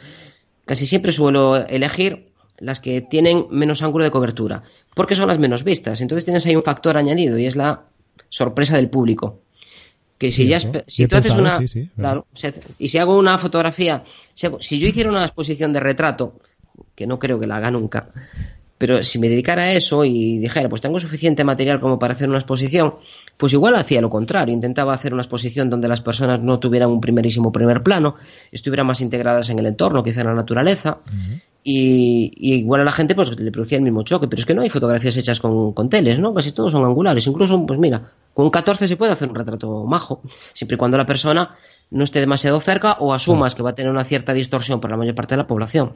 casi 0.67 0.87
siempre 0.87 1.13
suelo 1.13 1.57
elegir 1.67 2.32
las 2.63 2.81
que 2.81 3.03
tienen 3.03 3.47
menos 3.51 3.83
ángulo 3.83 4.05
de 4.05 4.11
cobertura, 4.11 4.63
porque 4.95 5.17
son 5.17 5.29
las 5.29 5.39
menos 5.39 5.65
vistas. 5.65 6.01
Entonces 6.01 6.25
tienes 6.25 6.47
ahí 6.47 6.57
un 6.57 6.63
factor 6.63 6.97
añadido 6.97 7.37
y 7.39 7.47
es 7.47 7.57
la 7.57 7.85
sorpresa 8.29 8.77
del 8.77 8.89
público. 8.89 9.41
Que 10.17 10.31
si 10.31 10.47
ya 10.47 10.61
si 10.87 11.09
tú 11.09 11.17
haces 11.17 11.33
una 11.33 11.59
claro, 11.97 12.27
y 12.79 12.89
si 12.89 12.99
hago 12.99 13.19
una 13.19 13.39
fotografía, 13.39 14.05
si, 14.35 14.79
yo 14.79 14.87
hiciera 14.87 15.11
una 15.11 15.25
exposición 15.25 15.73
de 15.73 15.81
retrato, 15.81 16.39
que 16.95 17.09
no 17.09 17.19
creo 17.19 17.41
que 17.41 17.49
la 17.49 17.57
haga 17.57 17.73
nunca, 17.73 18.11
pero 18.83 19.01
si 19.05 19.21
me 19.21 19.29
dedicara 19.29 19.63
a 19.63 19.73
eso 19.75 20.05
y 20.05 20.39
dijera, 20.39 20.69
pues 20.69 20.81
tengo 20.81 20.99
suficiente 20.99 21.45
material 21.45 21.79
como 21.79 22.01
para 22.01 22.15
hacer 22.15 22.29
una 22.29 22.39
exposición, 22.39 22.95
pues 23.37 23.53
igual 23.53 23.77
hacía 23.77 24.01
lo 24.01 24.11
contrario, 24.11 24.53
intentaba 24.53 24.93
hacer 24.93 25.13
una 25.13 25.23
exposición 25.23 25.71
donde 25.71 25.87
las 25.87 26.01
personas 26.01 26.41
no 26.41 26.59
tuvieran 26.59 26.91
un 26.91 27.01
primerísimo 27.01 27.53
primer 27.53 27.85
plano, 27.85 28.17
estuvieran 28.51 28.89
más 28.89 29.01
integradas 29.01 29.51
en 29.51 29.61
el 29.61 29.67
entorno, 29.67 30.03
quizá 30.03 30.23
en 30.23 30.27
la 30.27 30.35
naturaleza, 30.35 30.99
y, 31.63 32.33
igual 32.57 32.81
a 32.81 32.85
la 32.85 32.91
gente 32.91 33.15
pues 33.15 33.39
le 33.39 33.53
producía 33.53 33.79
el 33.79 33.85
mismo 33.85 34.03
choque, 34.03 34.27
pero 34.27 34.41
es 34.41 34.47
que 34.47 34.53
no 34.53 34.63
hay 34.63 34.69
fotografías 34.69 35.17
hechas 35.17 35.39
con, 35.39 35.75
con 35.75 35.89
teles, 35.89 36.19
¿no? 36.19 36.35
Casi 36.35 36.51
todos 36.51 36.73
son 36.73 36.85
angulares, 36.85 37.25
incluso, 37.29 37.65
pues 37.65 37.79
mira, 37.79 38.11
con 38.35 38.47
un 38.47 38.51
14 38.51 38.89
se 38.89 38.97
puede 38.97 39.13
hacer 39.13 39.29
un 39.29 39.37
retrato 39.37 39.85
majo, 39.85 40.23
siempre 40.55 40.75
y 40.75 40.79
cuando 40.79 40.97
la 40.99 41.07
persona 41.07 41.55
no 41.93 42.03
esté 42.03 42.19
demasiado 42.19 42.61
cerca 42.61 42.95
o 42.99 43.15
asumas 43.15 43.55
que 43.55 43.63
va 43.63 43.71
a 43.71 43.75
tener 43.77 43.93
una 43.93 44.03
cierta 44.03 44.33
distorsión 44.33 44.81
por 44.81 44.91
la 44.91 44.97
mayor 44.97 45.15
parte 45.15 45.35
de 45.35 45.39
la 45.39 45.47
población. 45.47 45.93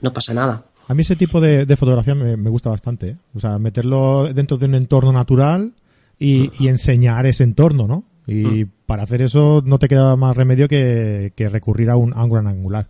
No 0.00 0.12
pasa 0.12 0.32
nada. 0.34 0.62
A 0.88 0.94
mí 0.94 1.00
ese 1.00 1.16
tipo 1.16 1.40
de, 1.40 1.76
fotografía 1.76 2.14
me, 2.14 2.50
gusta 2.50 2.70
bastante, 2.70 3.08
¿eh? 3.08 3.16
o 3.34 3.40
sea, 3.40 3.58
meterlo 3.58 4.32
dentro 4.32 4.56
de 4.56 4.66
un 4.66 4.74
entorno 4.76 5.12
natural 5.12 5.72
y, 6.18 6.50
y 6.62 6.68
enseñar 6.68 7.26
ese 7.26 7.44
entorno, 7.44 7.86
¿no? 7.86 8.04
Y 8.26 8.64
mm. 8.64 8.70
para 8.86 9.02
hacer 9.02 9.22
eso 9.22 9.62
no 9.64 9.78
te 9.78 9.88
queda 9.88 10.16
más 10.16 10.36
remedio 10.36 10.68
que, 10.68 11.32
que 11.34 11.48
recurrir 11.48 11.90
a 11.90 11.96
un 11.96 12.12
ángulo 12.16 12.48
angular. 12.48 12.86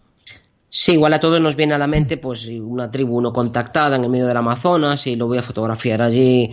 Sí, 0.68 0.92
igual 0.92 1.14
a 1.14 1.20
todos 1.20 1.40
nos 1.40 1.56
viene 1.56 1.74
a 1.74 1.78
la 1.78 1.86
mente 1.86 2.16
pues 2.16 2.46
una 2.48 2.90
tribu 2.90 3.20
no 3.20 3.32
contactada 3.32 3.96
en 3.96 4.04
el 4.04 4.10
medio 4.10 4.26
del 4.26 4.36
Amazonas 4.36 5.06
y 5.06 5.16
lo 5.16 5.26
voy 5.26 5.38
a 5.38 5.42
fotografiar 5.42 6.02
allí 6.02 6.50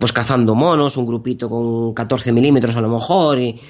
pues 0.00 0.12
cazando 0.12 0.54
monos, 0.54 0.96
un 0.96 1.06
grupito 1.06 1.48
con 1.48 1.94
14 1.94 2.32
milímetros 2.32 2.74
a 2.76 2.80
lo 2.80 2.88
mejor 2.88 3.38
y, 3.38 3.60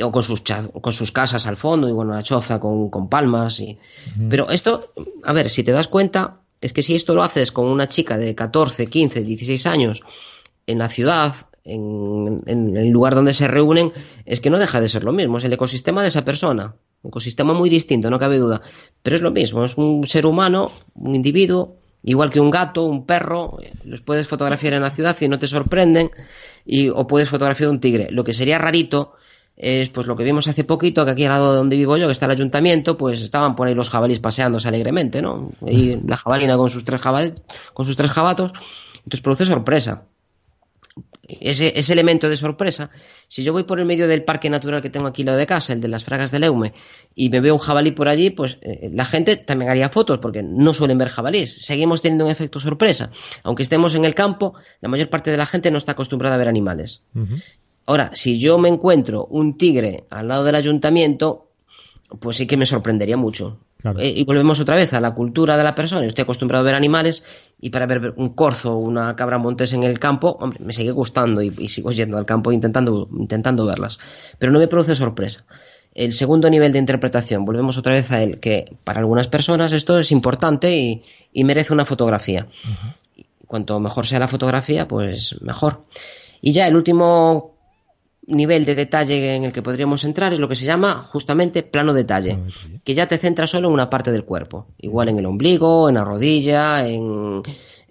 o 0.00 0.12
con 0.12 0.22
sus, 0.22 0.42
con 0.80 0.92
sus 0.92 1.12
casas 1.12 1.46
al 1.46 1.56
fondo 1.56 1.88
y 1.88 1.92
bueno, 1.92 2.14
la 2.14 2.22
choza 2.22 2.60
con, 2.60 2.88
con 2.88 3.08
palmas. 3.08 3.58
Y... 3.60 3.78
Pero 4.28 4.48
esto, 4.50 4.92
a 5.24 5.32
ver, 5.32 5.50
si 5.50 5.64
te 5.64 5.72
das 5.72 5.88
cuenta, 5.88 6.41
es 6.62 6.72
que 6.72 6.82
si 6.82 6.94
esto 6.94 7.14
lo 7.14 7.22
haces 7.22 7.52
con 7.52 7.66
una 7.66 7.88
chica 7.88 8.16
de 8.16 8.34
14, 8.34 8.86
15, 8.86 9.22
16 9.22 9.66
años 9.66 10.00
en 10.66 10.78
la 10.78 10.88
ciudad, 10.88 11.34
en, 11.64 12.42
en, 12.46 12.76
el 12.76 12.88
lugar 12.88 13.16
donde 13.16 13.34
se 13.34 13.48
reúnen, 13.48 13.92
es 14.24 14.40
que 14.40 14.48
no 14.48 14.58
deja 14.58 14.80
de 14.80 14.88
ser 14.88 15.02
lo 15.02 15.12
mismo, 15.12 15.38
es 15.38 15.44
el 15.44 15.52
ecosistema 15.52 16.02
de 16.02 16.08
esa 16.08 16.24
persona. 16.24 16.76
Un 17.02 17.08
ecosistema 17.08 17.52
muy 17.52 17.68
distinto, 17.68 18.10
no 18.10 18.18
cabe 18.20 18.38
duda. 18.38 18.62
Pero 19.02 19.16
es 19.16 19.22
lo 19.22 19.32
mismo, 19.32 19.64
es 19.64 19.76
un 19.76 20.06
ser 20.06 20.24
humano, 20.24 20.70
un 20.94 21.16
individuo, 21.16 21.78
igual 22.04 22.30
que 22.30 22.38
un 22.38 22.52
gato, 22.52 22.84
un 22.84 23.06
perro, 23.06 23.58
los 23.84 24.00
puedes 24.00 24.28
fotografiar 24.28 24.74
en 24.74 24.82
la 24.82 24.90
ciudad 24.90 25.16
y 25.20 25.26
no 25.26 25.40
te 25.40 25.48
sorprenden, 25.48 26.12
y, 26.64 26.90
o 26.90 27.08
puedes 27.08 27.28
fotografiar 27.28 27.70
un 27.70 27.80
tigre. 27.80 28.06
Lo 28.12 28.22
que 28.22 28.34
sería 28.34 28.58
rarito 28.58 29.14
es 29.62 29.90
pues 29.90 30.08
lo 30.08 30.16
que 30.16 30.24
vimos 30.24 30.48
hace 30.48 30.64
poquito, 30.64 31.04
que 31.04 31.12
aquí 31.12 31.24
al 31.24 31.30
lado 31.30 31.52
de 31.52 31.58
donde 31.58 31.76
vivo 31.76 31.96
yo, 31.96 32.06
que 32.06 32.12
está 32.12 32.26
el 32.26 32.32
ayuntamiento, 32.32 32.98
pues 32.98 33.22
estaban 33.22 33.54
por 33.54 33.68
ahí 33.68 33.74
los 33.74 33.88
jabalíes 33.88 34.18
paseándose 34.18 34.66
alegremente, 34.66 35.22
¿no? 35.22 35.52
Y 35.64 35.96
la 36.04 36.16
jabalina 36.16 36.56
con 36.56 36.68
sus 36.68 36.84
tres, 36.84 37.00
con 37.72 37.86
sus 37.86 37.96
tres 37.96 38.10
jabatos, 38.10 38.52
entonces 39.04 39.20
produce 39.20 39.44
sorpresa 39.44 40.02
ese, 41.40 41.78
ese, 41.78 41.92
elemento 41.92 42.28
de 42.28 42.36
sorpresa, 42.36 42.90
si 43.28 43.42
yo 43.42 43.52
voy 43.52 43.62
por 43.64 43.78
el 43.78 43.86
medio 43.86 44.08
del 44.08 44.24
parque 44.24 44.50
natural 44.50 44.82
que 44.82 44.90
tengo 44.90 45.06
aquí 45.06 45.22
lo 45.22 45.36
de 45.36 45.46
casa, 45.46 45.72
el 45.72 45.80
de 45.80 45.88
las 45.88 46.04
Fragas 46.04 46.30
del 46.30 46.44
Eume, 46.44 46.72
y 47.14 47.30
me 47.30 47.40
veo 47.40 47.54
un 47.54 47.60
jabalí 47.60 47.92
por 47.92 48.08
allí, 48.08 48.30
pues 48.30 48.58
eh, 48.62 48.90
la 48.92 49.04
gente 49.04 49.36
también 49.36 49.70
haría 49.70 49.88
fotos, 49.88 50.18
porque 50.18 50.42
no 50.42 50.74
suelen 50.74 50.98
ver 50.98 51.08
jabalíes. 51.08 51.64
Seguimos 51.64 52.02
teniendo 52.02 52.24
un 52.24 52.30
efecto 52.30 52.60
sorpresa. 52.60 53.10
Aunque 53.42 53.62
estemos 53.62 53.94
en 53.94 54.04
el 54.04 54.14
campo, 54.14 54.54
la 54.80 54.88
mayor 54.88 55.08
parte 55.08 55.30
de 55.30 55.36
la 55.36 55.46
gente 55.46 55.70
no 55.70 55.78
está 55.78 55.92
acostumbrada 55.92 56.34
a 56.34 56.38
ver 56.38 56.48
animales. 56.48 57.02
Ahora, 57.86 58.10
si 58.14 58.38
yo 58.38 58.58
me 58.58 58.68
encuentro 58.68 59.26
un 59.26 59.56
tigre 59.56 60.04
al 60.10 60.28
lado 60.28 60.44
del 60.44 60.54
ayuntamiento, 60.54 61.48
pues 62.20 62.36
sí 62.36 62.46
que 62.46 62.56
me 62.56 62.66
sorprendería 62.66 63.16
mucho. 63.16 63.58
Eh, 63.98 64.12
y 64.16 64.24
volvemos 64.24 64.60
otra 64.60 64.76
vez 64.76 64.92
a 64.92 65.00
la 65.00 65.12
cultura 65.12 65.56
de 65.56 65.64
la 65.64 65.74
persona. 65.74 66.06
estoy 66.06 66.22
acostumbrado 66.22 66.62
a 66.62 66.66
ver 66.66 66.74
animales 66.74 67.24
y 67.60 67.70
para 67.70 67.86
ver 67.86 68.14
un 68.16 68.30
corzo 68.30 68.74
o 68.74 68.78
una 68.78 69.16
cabra 69.16 69.38
montés 69.38 69.72
en 69.72 69.82
el 69.82 69.98
campo, 69.98 70.36
hombre, 70.40 70.60
me 70.60 70.72
sigue 70.72 70.92
gustando 70.92 71.42
y, 71.42 71.68
sigo 71.68 71.90
yendo 71.90 72.16
al 72.16 72.26
campo 72.26 72.52
intentando, 72.52 73.08
intentando 73.18 73.66
verlas. 73.66 73.98
Pero 74.38 74.52
no 74.52 74.58
me 74.58 74.68
produce 74.68 74.94
sorpresa. 74.94 75.44
El 75.94 76.12
segundo 76.12 76.48
nivel 76.48 76.72
de 76.72 76.78
interpretación, 76.78 77.44
volvemos 77.44 77.76
otra 77.76 77.92
vez 77.92 78.10
a 78.12 78.22
él, 78.22 78.40
que 78.40 78.76
para 78.84 79.00
algunas 79.00 79.28
personas 79.28 79.72
esto 79.72 79.98
es 79.98 80.10
importante 80.10 81.02
y, 81.32 81.44
merece 81.44 81.72
una 81.72 81.84
fotografía. 81.84 82.46
Cuanto 83.46 83.78
mejor 83.80 84.06
sea 84.06 84.20
la 84.20 84.28
fotografía, 84.28 84.88
pues 84.88 85.36
mejor. 85.42 85.84
Y 86.40 86.52
ya 86.52 86.66
el 86.66 86.76
último 86.76 87.51
nivel 88.26 88.64
de 88.64 88.74
detalle 88.74 89.34
en 89.34 89.44
el 89.44 89.52
que 89.52 89.62
podríamos 89.62 90.04
entrar 90.04 90.32
es 90.32 90.38
lo 90.38 90.48
que 90.48 90.56
se 90.56 90.64
llama 90.64 91.08
justamente 91.10 91.62
plano 91.62 91.92
detalle, 91.92 92.38
que 92.84 92.94
ya 92.94 93.06
te 93.06 93.18
centra 93.18 93.46
solo 93.46 93.68
en 93.68 93.74
una 93.74 93.90
parte 93.90 94.12
del 94.12 94.24
cuerpo, 94.24 94.68
igual 94.78 95.08
en 95.08 95.18
el 95.18 95.26
ombligo, 95.26 95.88
en 95.88 95.96
la 95.96 96.04
rodilla, 96.04 96.86
en 96.86 97.42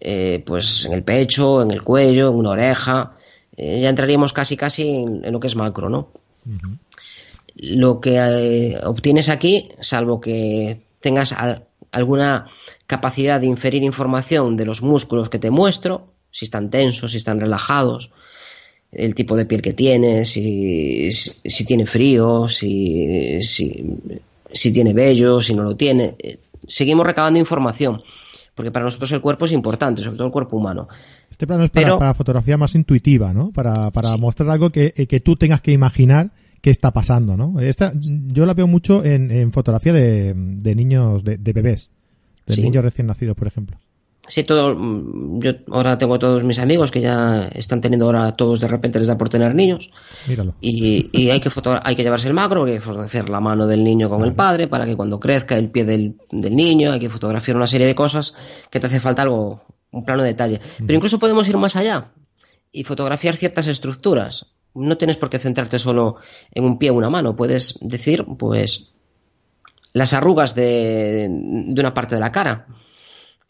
eh, 0.03 0.41
pues 0.45 0.85
en 0.85 0.93
el 0.93 1.03
pecho, 1.03 1.61
en 1.61 1.69
el 1.69 1.83
cuello, 1.83 2.29
en 2.29 2.35
una 2.35 2.49
oreja. 2.51 3.13
Eh, 3.55 3.81
ya 3.81 3.89
entraríamos 3.89 4.33
casi 4.33 4.57
casi 4.57 4.89
en, 4.89 5.31
lo 5.31 5.39
que 5.39 5.47
es 5.47 5.55
macro, 5.55 5.89
¿no? 5.89 6.09
Lo 7.55 7.99
que 7.99 8.15
eh, 8.17 8.79
obtienes 8.83 9.29
aquí, 9.29 9.69
salvo 9.79 10.19
que 10.19 10.81
tengas 11.01 11.35
alguna 11.91 12.47
capacidad 12.87 13.39
de 13.39 13.45
inferir 13.47 13.83
información 13.83 14.55
de 14.55 14.65
los 14.65 14.81
músculos 14.81 15.29
que 15.29 15.39
te 15.39 15.51
muestro, 15.51 16.07
si 16.31 16.45
están 16.45 16.69
tensos, 16.69 17.11
si 17.11 17.17
están 17.17 17.39
relajados, 17.39 18.09
el 18.91 19.15
tipo 19.15 19.37
de 19.37 19.45
piel 19.45 19.61
que 19.61 19.73
tiene, 19.73 20.25
si, 20.25 21.11
si, 21.11 21.65
tiene 21.65 21.85
frío, 21.85 22.47
si, 22.49 23.39
si, 23.41 24.73
tiene 24.73 24.93
vello, 24.93 25.39
si 25.41 25.53
no 25.53 25.63
lo 25.63 25.75
tiene. 25.75 26.15
Seguimos 26.67 27.05
recabando 27.05 27.39
información, 27.39 28.01
porque 28.53 28.71
para 28.71 28.85
nosotros 28.85 29.11
el 29.13 29.21
cuerpo 29.21 29.45
es 29.45 29.53
importante, 29.53 30.03
sobre 30.03 30.17
todo 30.17 30.27
el 30.27 30.33
cuerpo 30.33 30.57
humano. 30.57 30.89
Este 31.29 31.47
plano 31.47 31.63
es 31.63 31.71
para, 31.71 32.13
fotografía 32.13 32.57
más 32.57 32.75
intuitiva, 32.75 33.33
¿no? 33.33 33.51
Para, 33.51 33.91
para 33.91 34.17
mostrar 34.17 34.49
algo 34.49 34.69
que, 34.69 34.91
que 34.91 35.19
tú 35.21 35.37
tengas 35.37 35.61
que 35.61 35.71
imaginar 35.71 36.31
qué 36.61 36.69
está 36.69 36.91
pasando, 36.91 37.37
¿no? 37.37 37.59
Esta, 37.61 37.93
yo 37.95 38.45
la 38.45 38.53
veo 38.53 38.67
mucho 38.67 39.03
en, 39.05 39.31
en 39.31 39.51
fotografía 39.53 39.93
de, 39.93 40.33
de 40.35 40.75
niños, 40.75 41.23
de, 41.23 41.37
de 41.37 41.53
bebés, 41.53 41.89
de 42.45 42.57
niños 42.57 42.83
recién 42.83 43.07
nacidos, 43.07 43.35
por 43.35 43.47
ejemplo. 43.47 43.77
Sí, 44.31 44.45
todo, 44.45 44.73
mm, 44.73 45.41
yo 45.41 45.51
ahora 45.71 45.97
tengo 45.97 46.17
todos 46.17 46.45
mis 46.45 46.57
amigos 46.57 46.89
que 46.89 47.01
ya 47.01 47.49
están 47.53 47.81
teniendo 47.81 48.05
ahora 48.05 48.31
todos 48.31 48.61
de 48.61 48.69
repente 48.69 48.97
les 48.97 49.09
da 49.09 49.17
por 49.17 49.27
tener 49.27 49.53
niños. 49.53 49.91
Míralo. 50.25 50.53
Y, 50.61 51.09
y 51.11 51.31
hay 51.31 51.41
que 51.41 51.49
hay 51.83 51.95
que 51.97 52.03
llevarse 52.03 52.29
el 52.29 52.33
macro, 52.33 52.63
hay 52.63 52.75
que 52.75 52.79
fotografiar 52.79 53.27
la 53.27 53.41
mano 53.41 53.67
del 53.67 53.83
niño 53.83 54.07
con 54.07 54.23
el 54.23 54.33
padre 54.33 54.69
para 54.69 54.85
que 54.85 54.95
cuando 54.95 55.19
crezca 55.19 55.57
el 55.57 55.69
pie 55.69 55.83
del, 55.83 56.15
del, 56.31 56.55
niño, 56.55 56.93
hay 56.93 56.99
que 57.01 57.09
fotografiar 57.09 57.57
una 57.57 57.67
serie 57.67 57.85
de 57.85 57.93
cosas 57.93 58.33
que 58.69 58.79
te 58.79 58.87
hace 58.87 59.01
falta 59.01 59.23
algo, 59.23 59.65
un 59.91 60.05
plano 60.05 60.23
de 60.23 60.29
detalle. 60.29 60.61
Pero 60.77 60.93
incluso 60.93 61.19
podemos 61.19 61.45
ir 61.49 61.57
más 61.57 61.75
allá 61.75 62.11
y 62.71 62.85
fotografiar 62.85 63.35
ciertas 63.35 63.67
estructuras 63.67 64.45
no 64.73 64.97
tienes 64.97 65.17
por 65.17 65.29
qué 65.29 65.39
centrarte 65.39 65.77
solo 65.77 66.15
en 66.53 66.63
un 66.63 66.77
pie 66.77 66.91
o 66.91 66.93
una 66.93 67.09
mano, 67.09 67.35
puedes 67.35 67.77
decir, 67.81 68.23
pues, 68.39 68.93
las 69.91 70.13
arrugas 70.13 70.55
de, 70.55 71.27
de 71.29 71.81
una 71.81 71.93
parte 71.93 72.15
de 72.15 72.21
la 72.21 72.31
cara, 72.31 72.67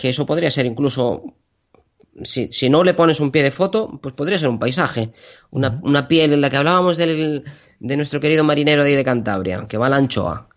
que 0.02 0.10
eso 0.10 0.26
podría 0.26 0.50
ser 0.50 0.66
incluso, 0.66 1.36
si, 2.24 2.52
si, 2.52 2.70
no 2.72 2.84
le 2.84 2.96
pones 2.96 3.20
un 3.20 3.30
pie 3.30 3.44
de 3.44 3.52
foto, 3.52 4.00
pues 4.02 4.16
podría 4.16 4.40
ser 4.40 4.50
un 4.50 4.58
paisaje, 4.58 5.12
una, 5.52 5.80
una 5.84 6.08
piel 6.08 6.34
en 6.34 6.42
la 6.42 6.50
que 6.50 6.58
hablábamos 6.58 6.98
del, 6.98 7.44
de 7.80 7.98
nuestro 7.98 8.20
querido 8.20 8.44
marinero 8.44 8.84
de 8.84 8.90
ahí 8.90 8.96
de 8.96 9.06
Cantabria, 9.06 9.68
que 9.70 9.78
va 9.78 9.86
a 9.86 9.90
la 9.92 9.98
anchoa 9.98 10.48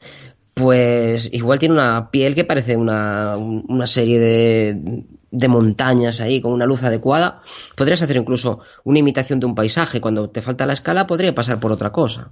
pues 0.55 1.29
igual 1.33 1.59
tiene 1.59 1.75
una 1.75 2.11
piel 2.11 2.35
que 2.37 2.45
parece 2.45 2.77
una, 2.77 3.37
una 3.37 3.89
serie 3.89 4.21
de, 4.21 5.05
de, 5.33 5.49
montañas 5.49 6.21
ahí 6.21 6.41
con 6.41 6.53
una 6.53 6.65
luz 6.65 6.85
adecuada. 6.85 7.43
Podrías 7.75 8.03
hacer 8.03 8.17
incluso 8.17 8.61
una 8.85 9.01
imitación 9.01 9.41
de 9.41 9.47
un 9.47 9.57
paisaje. 9.57 10.01
Cuando 10.01 10.31
te 10.31 10.43
falta 10.43 10.65
la 10.65 10.75
escala 10.75 11.09
podría 11.09 11.35
pasar 11.35 11.59
por 11.59 11.73
otra 11.73 11.91
cosa. 11.91 12.31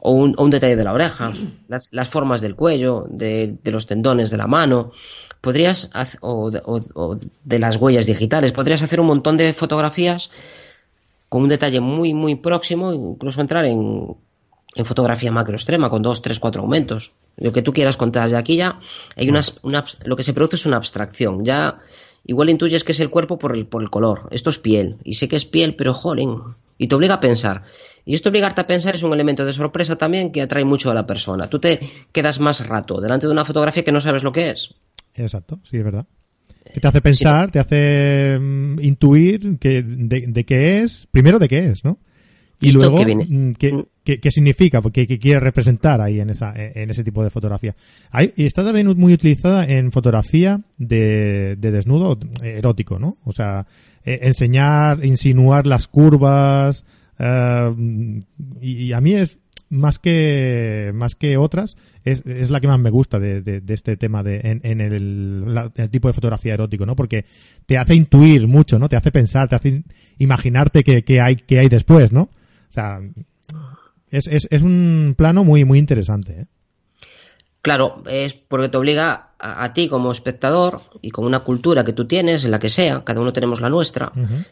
o, 0.00 0.12
un, 0.12 0.34
un, 0.38 0.50
detalle 0.50 0.76
de 0.76 0.84
la 0.84 0.94
oreja, 0.94 1.30
las, 1.68 1.88
las 1.90 2.08
formas 2.08 2.40
del 2.40 2.56
cuello, 2.56 3.06
de, 3.10 3.58
de, 3.62 3.70
los 3.70 3.86
tendones 3.86 4.30
de 4.30 4.38
la 4.38 4.46
mano. 4.46 4.92
Podrías, 5.40 5.90
o 6.20 6.50
de, 6.50 6.62
o 6.64 7.16
de 7.44 7.58
las 7.58 7.76
huellas 7.76 8.06
digitales, 8.06 8.52
podrías 8.52 8.82
hacer 8.82 9.00
un 9.00 9.06
montón 9.06 9.36
de 9.36 9.52
fotografías 9.52 10.30
con 11.28 11.42
un 11.42 11.48
detalle 11.48 11.80
muy, 11.80 12.14
muy 12.14 12.36
próximo, 12.36 12.92
incluso 12.92 13.40
entrar 13.40 13.64
en, 13.66 14.16
en 14.74 14.84
fotografía 14.84 15.32
macro 15.32 15.54
extrema 15.54 15.90
con 15.90 16.02
dos, 16.02 16.22
tres, 16.22 16.38
cuatro 16.38 16.62
aumentos. 16.62 17.12
Lo 17.36 17.52
que 17.52 17.62
tú 17.62 17.72
quieras 17.72 17.96
contar. 17.96 18.28
De 18.30 18.36
aquí 18.36 18.56
ya 18.56 18.80
hay 19.16 19.28
unas, 19.28 19.60
una, 19.62 19.84
lo 20.04 20.16
que 20.16 20.22
se 20.22 20.32
produce 20.32 20.56
es 20.56 20.66
una 20.66 20.76
abstracción. 20.76 21.44
Ya 21.44 21.78
igual 22.24 22.50
intuyes 22.50 22.84
que 22.84 22.92
es 22.92 23.00
el 23.00 23.10
cuerpo 23.10 23.38
por 23.38 23.54
el, 23.54 23.66
por 23.66 23.82
el 23.82 23.90
color. 23.90 24.28
Esto 24.30 24.50
es 24.50 24.58
piel. 24.58 24.96
Y 25.04 25.14
sé 25.14 25.28
que 25.28 25.36
es 25.36 25.44
piel, 25.44 25.74
pero 25.74 25.94
jolín. 25.94 26.42
Y 26.78 26.88
te 26.88 26.94
obliga 26.94 27.14
a 27.14 27.20
pensar. 27.20 27.64
Y 28.04 28.14
esto 28.14 28.30
obligarte 28.30 28.62
a 28.62 28.66
pensar 28.66 28.94
es 28.94 29.02
un 29.02 29.12
elemento 29.12 29.44
de 29.44 29.52
sorpresa 29.52 29.96
también 29.96 30.32
que 30.32 30.42
atrae 30.42 30.64
mucho 30.64 30.90
a 30.90 30.94
la 30.94 31.06
persona. 31.06 31.48
Tú 31.48 31.58
te 31.58 31.80
quedas 32.12 32.40
más 32.40 32.66
rato 32.66 33.00
delante 33.00 33.26
de 33.26 33.32
una 33.32 33.44
fotografía 33.44 33.84
que 33.84 33.92
no 33.92 34.00
sabes 34.00 34.22
lo 34.22 34.32
que 34.32 34.50
es. 34.50 34.74
Exacto, 35.18 35.60
sí, 35.64 35.76
es 35.76 35.84
verdad. 35.84 36.06
Que 36.72 36.80
te 36.80 36.88
hace 36.88 37.00
pensar, 37.00 37.50
te 37.50 37.58
hace 37.58 38.36
um, 38.38 38.78
intuir 38.80 39.58
que, 39.58 39.82
de, 39.82 40.26
de 40.28 40.44
qué 40.44 40.82
es, 40.82 41.06
primero 41.10 41.38
de 41.38 41.48
qué 41.48 41.70
es, 41.70 41.84
¿no? 41.84 41.98
Y 42.60 42.72
luego, 42.72 43.04
mm, 43.04 43.52
¿qué, 43.52 43.72
mm. 43.72 43.84
qué, 44.04 44.20
qué 44.20 44.30
significa? 44.30 44.82
¿Qué, 44.92 45.06
¿Qué, 45.06 45.18
quiere 45.18 45.40
representar 45.40 46.00
ahí 46.00 46.20
en, 46.20 46.30
esa, 46.30 46.52
en 46.56 46.90
ese 46.90 47.04
tipo 47.04 47.22
de 47.22 47.30
fotografía? 47.30 47.74
Hay, 48.10 48.32
y 48.36 48.46
está 48.46 48.64
también 48.64 48.88
muy 48.96 49.12
utilizada 49.12 49.64
en 49.64 49.92
fotografía 49.92 50.60
de, 50.76 51.56
de 51.56 51.70
desnudo 51.70 52.18
erótico, 52.42 52.98
¿no? 52.98 53.16
O 53.24 53.32
sea, 53.32 53.66
eh, 54.04 54.20
enseñar, 54.22 55.04
insinuar 55.04 55.66
las 55.66 55.86
curvas, 55.86 56.84
uh, 57.20 57.74
y, 58.60 58.86
y, 58.86 58.92
a 58.92 59.00
mí 59.00 59.14
es 59.14 59.38
más 59.70 59.98
que 59.98 60.92
más 60.94 61.14
que 61.14 61.36
otras 61.36 61.76
es, 62.04 62.22
es 62.24 62.50
la 62.50 62.60
que 62.60 62.68
más 62.68 62.80
me 62.80 62.90
gusta 62.90 63.18
de, 63.18 63.42
de, 63.42 63.60
de 63.60 63.74
este 63.74 63.96
tema 63.96 64.22
de 64.22 64.40
en, 64.42 64.60
en 64.64 64.80
el, 64.80 65.54
la, 65.54 65.70
el, 65.74 65.90
tipo 65.90 66.08
de 66.08 66.14
fotografía 66.14 66.54
erótico 66.54 66.86
no 66.86 66.96
porque 66.96 67.26
te 67.66 67.76
hace 67.76 67.94
intuir 67.94 68.48
mucho 68.48 68.78
no 68.78 68.88
te 68.88 68.96
hace 68.96 69.12
pensar 69.12 69.48
te 69.48 69.56
hace 69.56 69.82
imaginarte 70.18 70.82
que, 70.82 71.04
que 71.04 71.20
hay 71.20 71.36
que 71.36 71.58
hay 71.58 71.68
después 71.68 72.12
no 72.12 72.30
o 72.68 72.72
sea, 72.72 73.00
es, 74.10 74.26
es, 74.26 74.48
es 74.50 74.62
un 74.62 75.14
plano 75.16 75.44
muy, 75.44 75.64
muy 75.64 75.78
interesante. 75.78 76.40
¿eh? 76.40 76.46
Claro, 77.62 78.02
es 78.08 78.34
porque 78.34 78.68
te 78.68 78.76
obliga 78.76 79.30
a, 79.38 79.64
a, 79.64 79.72
ti 79.72 79.88
como 79.88 80.12
espectador 80.12 80.80
y 81.00 81.10
con 81.10 81.24
una 81.24 81.40
cultura 81.40 81.84
que 81.84 81.92
tú 81.92 82.06
tienes, 82.06 82.44
en 82.44 82.50
la 82.50 82.58
que 82.58 82.68
sea, 82.68 83.04
cada 83.04 83.20
uno 83.20 83.32
tenemos 83.32 83.60
la 83.60 83.68
nuestra, 83.68 84.12
uh 84.14 84.20
-huh. 84.20 84.46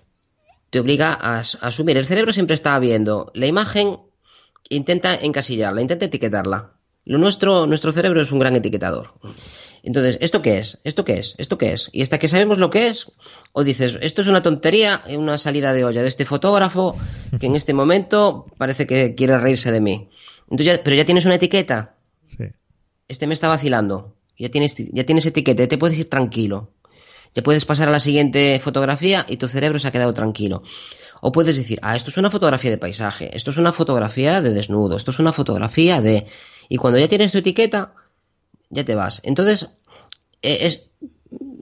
te 0.70 0.80
obliga 0.80 1.12
a, 1.12 1.36
a, 1.36 1.40
asumir. 1.40 1.96
El 1.96 2.06
cerebro 2.06 2.32
siempre 2.32 2.54
está 2.54 2.78
viendo 2.78 3.30
la 3.34 3.46
imagen, 3.46 3.98
intenta 4.68 5.14
encasillarla, 5.14 5.80
intenta 5.80 6.06
etiquetarla. 6.06 6.72
Lo 7.04 7.18
nuestro, 7.18 7.66
nuestro 7.66 7.92
cerebro 7.92 8.20
es 8.20 8.32
un 8.32 8.40
gran 8.40 8.56
etiquetador. 8.56 9.14
Entonces, 9.82 10.18
¿esto 10.20 10.42
qué 10.42 10.58
es? 10.58 10.78
¿Esto 10.82 11.04
qué 11.04 11.18
es? 11.18 11.36
¿Esto 11.38 11.58
qué 11.58 11.72
es? 11.72 11.88
Y 11.92 12.02
hasta 12.02 12.18
que 12.18 12.26
sabemos 12.26 12.58
lo 12.58 12.70
que 12.70 12.88
es, 12.88 13.12
o 13.52 13.62
dices, 13.62 13.96
esto 14.00 14.22
es 14.22 14.26
una 14.26 14.42
tontería, 14.42 15.02
una 15.16 15.38
salida 15.38 15.72
de 15.72 15.84
olla 15.84 16.02
de 16.02 16.08
este 16.08 16.24
fotógrafo 16.24 16.96
que 17.38 17.46
en 17.46 17.54
este 17.54 17.72
momento 17.72 18.46
parece 18.58 18.88
que 18.88 19.14
quiere 19.14 19.38
reírse 19.38 19.70
de 19.70 19.80
mí. 19.80 20.08
Entonces, 20.50 20.66
ya, 20.66 20.82
pero 20.82 20.96
ya 20.96 21.04
tienes 21.04 21.24
una 21.24 21.36
etiqueta. 21.36 21.94
Sí. 22.26 22.46
Este 23.06 23.28
me 23.28 23.34
está 23.34 23.46
vacilando. 23.46 24.16
Ya 24.36 24.48
tienes, 24.48 24.74
ya 24.76 25.04
tienes 25.04 25.24
etiqueta, 25.26 25.68
te 25.68 25.78
puedes 25.78 25.98
ir 25.98 26.10
tranquilo. 26.10 26.72
Ya 27.34 27.42
puedes 27.42 27.64
pasar 27.64 27.88
a 27.88 27.92
la 27.92 28.00
siguiente 28.00 28.58
fotografía 28.60 29.24
y 29.28 29.36
tu 29.36 29.46
cerebro 29.46 29.78
se 29.78 29.86
ha 29.86 29.92
quedado 29.92 30.14
tranquilo. 30.14 30.62
O 31.20 31.32
puedes 31.32 31.56
decir, 31.56 31.78
ah, 31.82 31.96
esto 31.96 32.10
es 32.10 32.16
una 32.16 32.30
fotografía 32.30 32.70
de 32.70 32.78
paisaje, 32.78 33.34
esto 33.36 33.50
es 33.50 33.56
una 33.56 33.72
fotografía 33.72 34.42
de 34.42 34.52
desnudo, 34.52 34.96
esto 34.96 35.10
es 35.10 35.18
una 35.18 35.32
fotografía 35.32 36.00
de... 36.00 36.26
Y 36.68 36.76
cuando 36.76 36.98
ya 36.98 37.08
tienes 37.08 37.32
tu 37.32 37.38
etiqueta, 37.38 37.94
ya 38.70 38.84
te 38.84 38.94
vas. 38.94 39.20
Entonces, 39.24 39.68
eh, 40.42 40.58
es, 40.62 40.82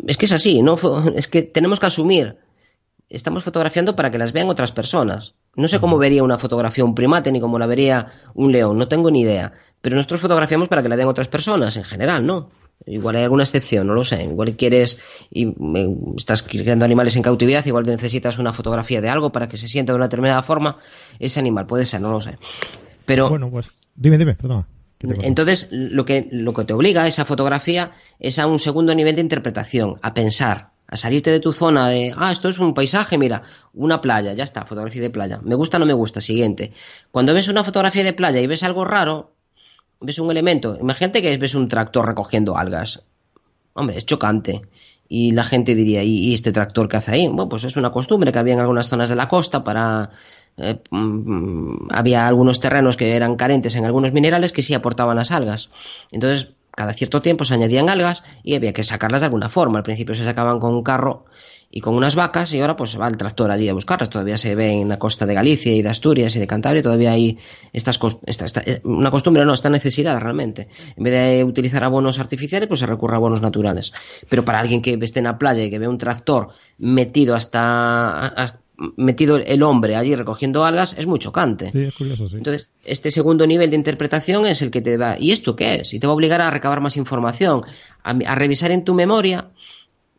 es 0.07 0.17
que 0.17 0.27
es 0.27 0.33
así, 0.33 0.63
¿no? 0.63 0.77
Es 1.15 1.29
que 1.29 1.43
tenemos 1.43 1.81
que 1.81 1.87
asumir. 1.87 2.39
Estamos 3.09 3.45
fotografiando 3.45 3.95
para 3.95 4.11
que 4.11 4.19
las 4.19 4.33
vean 4.33 4.49
otras 4.49 4.73
personas. 4.73 5.35
No 5.57 5.69
sé 5.69 5.79
cómo 5.79 5.99
vería 5.99 6.25
una 6.25 6.39
fotografía 6.39 6.85
un 6.85 6.95
primate 6.95 7.31
ni 7.31 7.41
cómo 7.41 7.59
la 7.59 7.67
vería 7.67 8.09
un 8.35 8.51
león, 8.51 8.77
no 8.77 8.89
tengo 8.89 9.11
ni 9.11 9.21
idea. 9.21 9.53
Pero 9.81 9.97
nosotros 9.97 10.21
fotografiamos 10.21 10.69
para 10.69 10.83
que 10.83 10.89
la 10.89 10.97
vean 10.97 11.09
otras 11.09 11.29
personas, 11.29 11.77
en 11.77 11.85
general, 11.85 12.27
¿no? 12.27 12.49
Igual 12.87 13.17
hay 13.17 13.23
alguna 13.23 13.45
excepción, 13.45 13.87
no 13.87 13.95
lo 13.95 14.05
sé. 14.05 14.25
Igual 14.25 14.57
quieres 14.57 14.99
y 15.31 15.55
estás 16.17 16.43
criando 16.43 16.85
animales 16.85 17.17
en 17.17 17.23
cautividad, 17.23 17.65
igual 17.65 17.87
necesitas 17.87 18.39
una 18.39 18.53
fotografía 18.53 19.01
de 19.01 19.09
algo 19.09 19.33
para 19.33 19.49
que 19.49 19.57
se 19.57 19.69
sienta 19.69 19.93
de 19.93 19.97
una 19.97 20.07
determinada 20.07 20.43
forma 20.43 20.79
ese 21.19 21.41
animal, 21.41 21.67
puede 21.67 21.87
ser, 21.87 22.01
no 22.01 22.11
lo 22.11 22.21
sé. 22.21 22.37
Pero 23.07 23.29
bueno, 23.29 23.51
pues 23.51 23.73
dime, 23.95 24.19
dime, 24.19 24.35
perdona. 24.35 24.67
Entonces, 25.23 25.69
lo 25.71 26.05
que, 26.05 26.29
lo 26.31 26.55
que 26.55 26.65
te 26.65 26.73
obliga 26.73 27.07
esa 27.07 27.25
fotografía 27.25 27.93
es 28.19 28.39
a 28.39 28.47
un 28.47 28.59
segundo 28.59 28.95
nivel 28.95 29.17
de 29.17 29.21
interpretación, 29.21 29.97
a 30.03 30.15
pensar, 30.15 30.71
a 30.87 30.97
salirte 30.97 31.31
de 31.31 31.41
tu 31.41 31.53
zona 31.53 31.89
de, 31.89 32.15
ah, 32.17 32.33
esto 32.33 32.49
es 32.49 32.59
un 32.59 32.75
paisaje, 32.75 33.19
mira, 33.19 33.43
una 33.73 34.01
playa, 34.01 34.33
ya 34.33 34.45
está, 34.45 34.65
fotografía 34.65 35.03
de 35.03 35.11
playa. 35.11 35.41
Me 35.43 35.55
gusta 35.55 35.77
o 35.77 35.81
no 35.81 35.87
me 35.87 35.93
gusta, 35.93 36.21
siguiente. 36.21 36.73
Cuando 37.11 37.35
ves 37.35 37.49
una 37.49 37.65
fotografía 37.65 38.05
de 38.05 38.13
playa 38.13 38.41
y 38.41 38.47
ves 38.47 38.63
algo 38.63 38.85
raro, 38.85 39.34
ves 40.01 40.19
un 40.19 40.31
elemento, 40.31 40.77
imagínate 40.81 41.23
que 41.23 41.37
ves 41.37 41.55
un 41.55 41.69
tractor 41.69 42.07
recogiendo 42.07 42.57
algas. 42.57 43.03
Hombre, 43.75 43.97
es 43.97 44.07
chocante. 44.07 44.63
Y 45.09 45.33
la 45.33 45.45
gente 45.45 45.75
diría, 45.75 46.03
¿y, 46.03 46.33
este 46.33 46.53
tractor 46.53 46.89
qué 46.89 46.97
hace 46.97 47.13
ahí? 47.13 47.27
Bueno, 47.27 47.49
pues 47.49 47.65
es 47.65 47.77
una 47.77 47.91
costumbre 47.91 48.33
que 48.33 48.39
había 48.39 48.55
en 48.55 48.61
algunas 48.61 48.89
zonas 48.89 49.09
de 49.09 49.17
la 49.17 49.29
costa 49.29 49.63
para 49.63 50.11
eh, 50.57 50.81
mm, 50.91 51.89
había 51.91 52.27
algunos 52.27 52.61
terrenos 52.61 52.97
que 52.97 53.17
eran 53.17 53.37
carentes 53.37 53.75
en 53.77 53.85
algunos 53.85 54.13
minerales 54.13 54.53
que 54.53 54.63
sí 54.63 54.75
aportaban 54.75 55.17
las 55.17 55.31
algas. 55.31 55.71
Entonces, 56.11 56.49
cada 56.71 56.93
cierto 56.95 57.21
tiempo 57.21 57.45
se 57.45 57.55
añadían 57.55 57.89
algas 57.89 58.25
y 58.43 58.55
había 58.55 58.73
que 58.73 58.83
sacarlas 58.83 59.21
de 59.21 59.27
alguna 59.27 59.49
forma. 59.49 59.79
Al 59.79 59.85
principio 59.85 60.15
se 60.15 60.25
sacaban 60.25 60.61
con 60.61 60.75
un 60.75 60.83
carro 60.83 61.27
y 61.77 61.81
con 61.81 61.97
unas 61.97 62.15
vacas 62.15 62.53
y 62.53 62.61
ahora 62.61 62.77
pues 62.77 62.91
se 62.91 62.99
va 62.99 63.09
el 63.09 63.17
tractor 63.17 63.51
allí 63.51 63.69
a 63.69 63.75
buscarlas. 63.75 64.09
Todavía 64.09 64.37
se 64.39 64.55
ve 64.55 64.71
en 64.71 64.89
la 64.89 64.97
costa 64.97 65.27
de 65.27 65.35
Galicia 65.35 65.75
y 65.75 65.83
de 65.83 65.89
Asturias 65.89 66.37
y 66.37 66.39
de 66.39 66.47
Cantabria, 66.47 66.85
todavía 66.85 67.11
hay 67.11 67.37
estas 67.73 67.99
esta, 68.27 68.63
eh, 68.65 68.81
una 68.85 69.11
costumbre, 69.11 69.45
no, 69.45 69.53
esta 69.53 69.71
necesidad 69.71 70.21
realmente. 70.21 70.69
En 70.97 71.03
vez 71.03 71.13
de 71.13 71.43
utilizar 71.43 71.83
abonos 71.83 72.21
artificiales, 72.21 72.69
pues 72.69 72.79
se 72.79 72.87
recurre 72.87 73.15
a 73.15 73.17
abonos 73.17 73.43
naturales. 73.43 73.93
Pero 74.29 74.45
para 74.45 74.61
alguien 74.61 74.83
que 74.83 74.97
esté 75.03 75.19
en 75.19 75.25
la 75.25 75.37
playa 75.37 75.65
y 75.65 75.71
que 75.71 75.81
ve 75.81 75.89
un 75.89 75.99
tractor 75.99 76.51
metido 76.79 77.35
hasta, 77.35 78.61
metido 78.97 79.39
el 79.39 79.63
hombre 79.65 79.97
allí 79.97 80.15
recogiendo 80.15 80.65
algas 80.65 80.95
es 80.97 81.09
muy 81.09 81.19
chocante. 81.19 81.73
Sí, 81.73 81.83
es 81.83 81.95
curioso, 81.95 82.29
sí. 82.29 82.37
Entonces, 82.37 82.69
este 82.85 83.11
segundo 83.11 83.49
nivel 83.49 83.71
de 83.71 83.77
interpretación 83.77 84.47
es 84.47 84.63
el 84.63 84.71
que 84.71 84.81
te 84.81 84.97
va, 84.97 85.17
¿y 85.19 85.33
esto 85.33 85.57
qué 85.57 85.81
es? 85.81 85.93
Y 85.93 85.99
te 85.99 86.07
va 86.07 86.13
a 86.13 86.15
obligar 86.15 86.41
a 86.41 86.51
recabar 86.51 86.81
más 86.81 86.97
información, 86.97 87.63
a 88.05 88.35
revisar 88.37 88.71
en 88.71 88.85
tu 88.85 88.95
memoria 88.95 89.49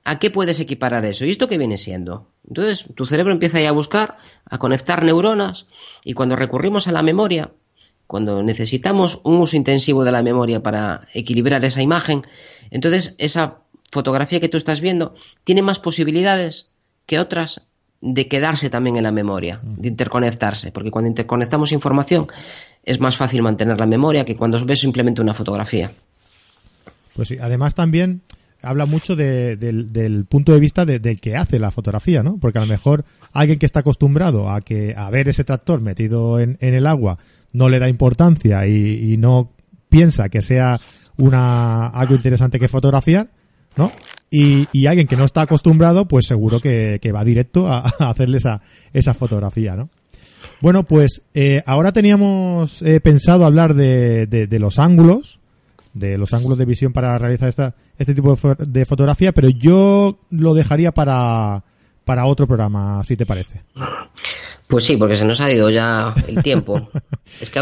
¿A 0.07 0.19
qué 0.19 0.29
puedes 0.29 0.59
equiparar 0.59 1.03
eso? 1.03 1.25
¿Y 1.25 1.31
esto 1.31 1.49
qué 1.49 1.57
viene 1.57 1.77
siendo? 1.77 2.27
Entonces, 2.47 2.85
tu 2.93 3.07
cerebro 3.07 3.33
empieza 3.33 3.57
ahí 3.57 3.65
a 3.65 3.71
buscar, 3.71 4.19
a 4.47 4.59
conectar 4.59 5.03
neuronas, 5.03 5.65
y 6.03 6.13
cuando 6.13 6.35
recurrimos 6.35 6.87
a 6.87 6.91
la 6.91 7.01
memoria, 7.01 7.49
cuando 8.05 8.43
necesitamos 8.43 9.19
un 9.23 9.37
uso 9.37 9.57
intensivo 9.57 10.03
de 10.03 10.11
la 10.11 10.21
memoria 10.21 10.61
para 10.61 11.07
equilibrar 11.15 11.65
esa 11.65 11.81
imagen, 11.81 12.21
entonces 12.69 13.15
esa 13.17 13.61
fotografía 13.91 14.39
que 14.39 14.47
tú 14.47 14.57
estás 14.57 14.79
viendo 14.79 15.15
tiene 15.43 15.63
más 15.63 15.79
posibilidades 15.79 16.69
que 17.07 17.17
otras 17.17 17.65
de 17.99 18.27
quedarse 18.27 18.69
también 18.69 18.97
en 18.97 19.03
la 19.03 19.11
memoria, 19.11 19.59
de 19.63 19.87
interconectarse, 19.87 20.71
porque 20.71 20.91
cuando 20.91 21.09
interconectamos 21.09 21.71
información 21.71 22.27
es 22.83 22.99
más 22.99 23.17
fácil 23.17 23.41
mantener 23.41 23.79
la 23.79 23.87
memoria 23.87 24.23
que 24.23 24.35
cuando 24.35 24.63
ves 24.63 24.81
simplemente 24.81 25.19
una 25.21 25.33
fotografía. 25.33 25.91
Pues 27.15 27.29
sí, 27.29 27.37
además 27.41 27.73
también 27.73 28.21
habla 28.65 28.85
mucho 28.85 29.15
del, 29.15 30.25
punto 30.27 30.53
de 30.53 30.59
vista 30.59 30.85
del 30.85 31.21
que 31.21 31.35
hace 31.35 31.59
la 31.59 31.71
fotografía, 31.71 32.23
¿no? 32.23 32.37
Porque 32.37 32.57
a 32.57 32.61
lo 32.61 32.67
mejor 32.67 33.05
alguien 33.31 33.59
que 33.59 33.65
está 33.65 33.81
acostumbrado 33.81 34.49
a 34.49 34.61
que 34.61 34.93
a 34.95 35.09
ver 35.09 35.29
ese 35.29 35.43
tractor 35.43 35.81
metido 35.81 36.39
en, 36.39 36.57
el 36.59 36.87
agua 36.87 37.17
no 37.53 37.69
le 37.69 37.79
da 37.79 37.87
importancia 37.87 38.67
y, 38.67 39.15
no 39.17 39.51
piensa 39.89 40.29
que 40.29 40.41
sea 40.41 40.79
una 41.17 41.87
algo 41.87 42.15
interesante 42.15 42.59
que 42.59 42.67
fotografiar, 42.67 43.29
¿no? 43.77 43.91
Y, 44.29 44.87
alguien 44.87 45.07
que 45.07 45.15
no 45.15 45.25
está 45.25 45.43
acostumbrado, 45.43 46.07
pues 46.07 46.25
seguro 46.25 46.59
que, 46.59 46.99
va 47.13 47.23
directo 47.23 47.67
a, 47.71 47.79
hacerle 47.99 48.37
esa, 48.37 48.61
esa 48.93 49.13
fotografía, 49.13 49.75
¿no? 49.75 49.89
Bueno, 50.61 50.83
pues 50.83 51.23
eh, 51.33 51.61
ahora 51.65 51.91
teníamos 51.91 52.81
eh, 52.81 52.99
pensado 53.01 53.45
hablar 53.45 53.73
de, 53.73 54.25
de 54.25 54.59
los 54.59 54.79
ángulos, 54.79 55.39
de 55.95 56.17
los 56.17 56.33
ángulos 56.33 56.57
de 56.57 56.65
visión 56.65 56.93
para 56.93 57.17
realizar 57.17 57.49
esta, 57.49 57.73
este 57.97 58.13
tipo 58.13 58.37
de, 58.59 58.85
fotografía, 58.85 59.31
pero 59.31 59.49
yo 59.49 60.19
lo 60.29 60.53
dejaría 60.53 60.91
para, 60.91 61.63
para 62.03 62.25
otro 62.25 62.45
programa, 62.45 63.03
si 63.03 63.15
te 63.15 63.25
parece. 63.25 63.63
Pues 64.67 64.83
sí, 64.83 64.97
porque 64.97 65.15
se 65.15 65.25
nos 65.25 65.39
ha 65.39 65.51
ido 65.51 65.69
ya 65.69 66.13
el 66.27 66.43
tiempo. 66.43 66.89
Es 67.41 67.49
que, 67.49 67.59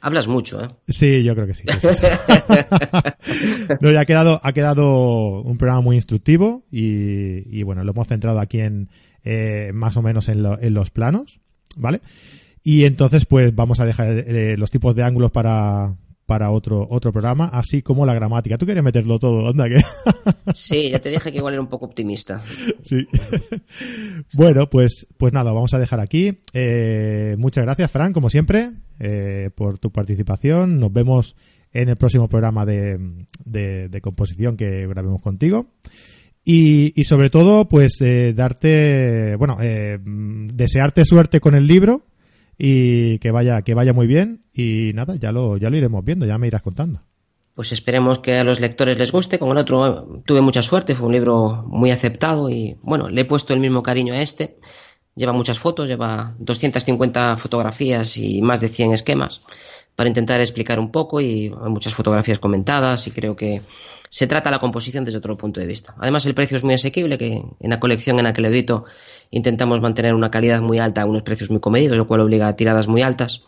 hablas, 0.00 0.28
mucho, 0.28 0.62
¿eh? 0.62 0.68
Sí, 0.86 1.24
yo 1.24 1.34
creo 1.34 1.46
que 1.46 1.54
sí. 1.54 1.64
no, 3.80 3.90
ya 3.90 4.00
ha 4.00 4.04
quedado, 4.04 4.38
ha 4.42 4.52
quedado 4.52 5.40
un 5.40 5.56
programa 5.56 5.80
muy 5.80 5.96
instructivo 5.96 6.64
y, 6.70 7.62
bueno, 7.62 7.82
lo 7.84 7.92
hemos 7.92 8.06
centrado 8.06 8.38
aquí 8.38 8.60
en 8.60 8.90
eh, 9.24 9.70
más 9.72 9.96
o 9.96 10.02
menos 10.02 10.28
en, 10.28 10.44
en 10.60 10.74
los 10.74 10.90
planos, 10.90 11.40
¿vale? 11.76 12.00
Y 12.62 12.84
entonces, 12.84 13.24
pues 13.24 13.54
vamos 13.54 13.80
a 13.80 13.86
dejar 13.86 14.08
eh, 14.08 14.56
los 14.56 14.70
tipos 14.70 14.94
de 14.94 15.04
ángulos 15.04 15.30
para, 15.30 15.96
para 16.26 16.50
otro, 16.50 16.86
otro 16.90 17.12
programa, 17.12 17.46
así 17.52 17.82
como 17.82 18.04
la 18.04 18.12
gramática. 18.12 18.58
Tú 18.58 18.66
quieres 18.66 18.82
meterlo 18.82 19.18
todo, 19.18 19.48
anda 19.48 19.68
que. 19.68 19.76
Sí, 20.54 20.90
ya 20.90 20.98
te 20.98 21.10
dije 21.10 21.30
que 21.30 21.38
igual 21.38 21.54
era 21.54 21.62
un 21.62 21.68
poco 21.68 21.86
optimista. 21.86 22.42
Sí. 22.82 23.06
Bueno, 24.34 24.68
pues, 24.68 25.06
pues 25.16 25.32
nada, 25.32 25.52
vamos 25.52 25.72
a 25.74 25.78
dejar 25.78 26.00
aquí. 26.00 26.40
Eh, 26.52 27.36
muchas 27.38 27.64
gracias, 27.64 27.90
Fran, 27.90 28.12
como 28.12 28.28
siempre, 28.28 28.72
eh, 28.98 29.50
por 29.54 29.78
tu 29.78 29.90
participación. 29.90 30.80
Nos 30.80 30.92
vemos 30.92 31.36
en 31.72 31.88
el 31.88 31.96
próximo 31.96 32.28
programa 32.28 32.66
de, 32.66 32.98
de, 33.44 34.00
composición 34.00 34.56
que 34.56 34.86
grabemos 34.86 35.22
contigo. 35.22 35.66
Y, 36.44 36.92
y 37.00 37.04
sobre 37.04 37.30
todo, 37.30 37.68
pues 37.68 38.00
eh, 38.00 38.32
darte, 38.34 39.36
bueno, 39.36 39.58
desearte 39.58 41.04
suerte 41.04 41.40
con 41.40 41.54
el 41.54 41.66
libro 41.66 42.02
y 42.58 43.18
que 43.18 43.30
vaya, 43.30 43.62
que 43.62 43.74
vaya 43.74 43.92
muy 43.92 44.06
bien 44.06 44.44
y 44.52 44.92
nada, 44.94 45.16
ya 45.16 45.32
lo, 45.32 45.56
ya 45.56 45.70
lo 45.70 45.76
iremos 45.76 46.04
viendo, 46.04 46.26
ya 46.26 46.38
me 46.38 46.46
irás 46.46 46.62
contando. 46.62 47.00
Pues 47.54 47.72
esperemos 47.72 48.18
que 48.18 48.36
a 48.36 48.44
los 48.44 48.60
lectores 48.60 48.98
les 48.98 49.12
guste. 49.12 49.38
Con 49.38 49.50
el 49.50 49.56
otro 49.58 50.22
tuve 50.26 50.42
mucha 50.42 50.62
suerte, 50.62 50.94
fue 50.94 51.06
un 51.06 51.12
libro 51.14 51.64
muy 51.66 51.90
aceptado 51.90 52.50
y 52.50 52.76
bueno, 52.82 53.08
le 53.08 53.22
he 53.22 53.24
puesto 53.24 53.54
el 53.54 53.60
mismo 53.60 53.82
cariño 53.82 54.12
a 54.12 54.20
este. 54.20 54.58
Lleva 55.14 55.32
muchas 55.32 55.58
fotos, 55.58 55.88
lleva 55.88 56.34
250 56.38 57.38
fotografías 57.38 58.18
y 58.18 58.42
más 58.42 58.60
de 58.60 58.68
100 58.68 58.92
esquemas 58.92 59.40
para 59.96 60.08
intentar 60.08 60.40
explicar 60.40 60.78
un 60.78 60.92
poco 60.92 61.20
y 61.20 61.46
hay 61.46 61.70
muchas 61.70 61.94
fotografías 61.94 62.38
comentadas 62.38 63.06
y 63.06 63.10
creo 63.10 63.34
que 63.34 63.62
se 64.10 64.26
trata 64.26 64.50
la 64.50 64.58
composición 64.58 65.04
desde 65.04 65.18
otro 65.18 65.36
punto 65.36 65.58
de 65.60 65.66
vista. 65.66 65.94
Además, 65.98 66.26
el 66.26 66.34
precio 66.34 66.56
es 66.56 66.62
muy 66.62 66.74
asequible, 66.74 67.18
que 67.18 67.42
en 67.58 67.70
la 67.70 67.80
colección 67.80 68.18
en 68.18 68.24
la 68.24 68.32
que 68.32 68.40
lo 68.40 68.48
edito 68.48 68.84
intentamos 69.30 69.80
mantener 69.80 70.14
una 70.14 70.30
calidad 70.30 70.60
muy 70.60 70.78
alta 70.78 71.02
a 71.02 71.06
unos 71.06 71.22
precios 71.22 71.50
muy 71.50 71.60
comedidos, 71.60 71.96
lo 71.96 72.06
cual 72.06 72.20
obliga 72.20 72.46
a 72.46 72.56
tiradas 72.56 72.86
muy 72.86 73.02
altas. 73.02 73.42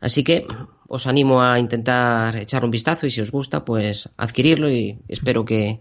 Así 0.00 0.24
que 0.24 0.46
os 0.88 1.06
animo 1.06 1.42
a 1.42 1.58
intentar 1.58 2.36
echar 2.36 2.64
un 2.64 2.70
vistazo 2.70 3.06
y 3.06 3.10
si 3.10 3.20
os 3.20 3.30
gusta, 3.30 3.64
pues 3.64 4.10
adquirirlo 4.16 4.70
y 4.70 4.98
espero 5.08 5.44
que, 5.44 5.80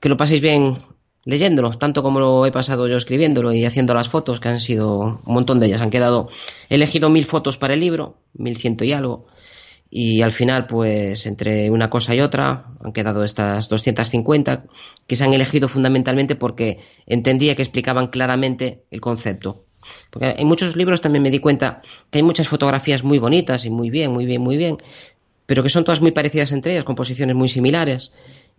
que 0.00 0.08
lo 0.08 0.16
paséis 0.16 0.40
bien 0.40 0.78
leyéndolo, 1.24 1.70
tanto 1.78 2.02
como 2.02 2.20
lo 2.20 2.46
he 2.46 2.52
pasado 2.52 2.88
yo 2.88 2.96
escribiéndolo 2.96 3.52
y 3.52 3.64
haciendo 3.64 3.94
las 3.94 4.08
fotos, 4.08 4.40
que 4.40 4.48
han 4.48 4.60
sido 4.60 4.98
un 4.98 5.20
montón 5.24 5.60
de 5.60 5.66
ellas. 5.66 5.80
Han 5.80 5.90
quedado, 5.90 6.28
he 6.68 6.76
elegido 6.76 7.10
mil 7.10 7.24
fotos 7.24 7.56
para 7.56 7.74
el 7.74 7.80
libro, 7.80 8.16
mil 8.34 8.56
ciento 8.56 8.84
y 8.84 8.92
algo, 8.92 9.26
y 9.96 10.22
al 10.22 10.32
final, 10.32 10.66
pues 10.66 11.24
entre 11.26 11.70
una 11.70 11.88
cosa 11.88 12.16
y 12.16 12.20
otra, 12.20 12.66
han 12.82 12.92
quedado 12.92 13.22
estas 13.22 13.68
250 13.68 14.64
que 15.06 15.14
se 15.14 15.22
han 15.22 15.32
elegido 15.34 15.68
fundamentalmente 15.68 16.34
porque 16.34 16.80
entendía 17.06 17.54
que 17.54 17.62
explicaban 17.62 18.08
claramente 18.08 18.82
el 18.90 19.00
concepto. 19.00 19.66
Porque 20.10 20.34
en 20.36 20.48
muchos 20.48 20.74
libros 20.74 21.00
también 21.00 21.22
me 21.22 21.30
di 21.30 21.38
cuenta 21.38 21.80
que 22.10 22.18
hay 22.18 22.24
muchas 22.24 22.48
fotografías 22.48 23.04
muy 23.04 23.18
bonitas 23.20 23.66
y 23.66 23.70
muy 23.70 23.88
bien, 23.88 24.10
muy 24.10 24.26
bien, 24.26 24.42
muy 24.42 24.56
bien, 24.56 24.78
pero 25.46 25.62
que 25.62 25.68
son 25.68 25.84
todas 25.84 26.00
muy 26.00 26.10
parecidas 26.10 26.50
entre 26.50 26.72
ellas, 26.72 26.84
con 26.84 26.96
posiciones 26.96 27.36
muy 27.36 27.48
similares 27.48 28.10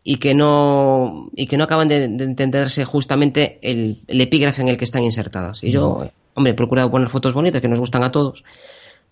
y 0.08 0.18
que 0.18 0.36
no 0.36 1.30
y 1.36 1.48
que 1.48 1.58
no 1.58 1.64
acaban 1.64 1.88
de, 1.88 2.04
entenderse 2.06 2.86
justamente 2.86 3.58
el, 3.64 4.04
el, 4.08 4.22
epígrafe 4.22 4.62
en 4.62 4.70
el 4.70 4.78
que 4.78 4.86
están 4.86 5.04
insertadas. 5.04 5.64
Y 5.64 5.72
yo, 5.72 6.08
hombre, 6.36 6.52
he 6.52 6.56
procurado 6.56 6.92
poner 6.92 7.10
fotos 7.10 7.34
bonitas 7.34 7.60
que 7.60 7.68
nos 7.68 7.80
gustan 7.80 8.04
a 8.04 8.12
todos, 8.12 8.44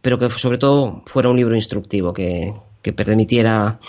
pero 0.04 0.20
que 0.20 0.30
sobre 0.30 0.60
todo 0.60 1.02
fuera 1.08 1.30
un 1.30 1.36
libro 1.36 1.56
instructivo 1.56 2.14
que, 2.14 2.54
permitiera 2.96 3.80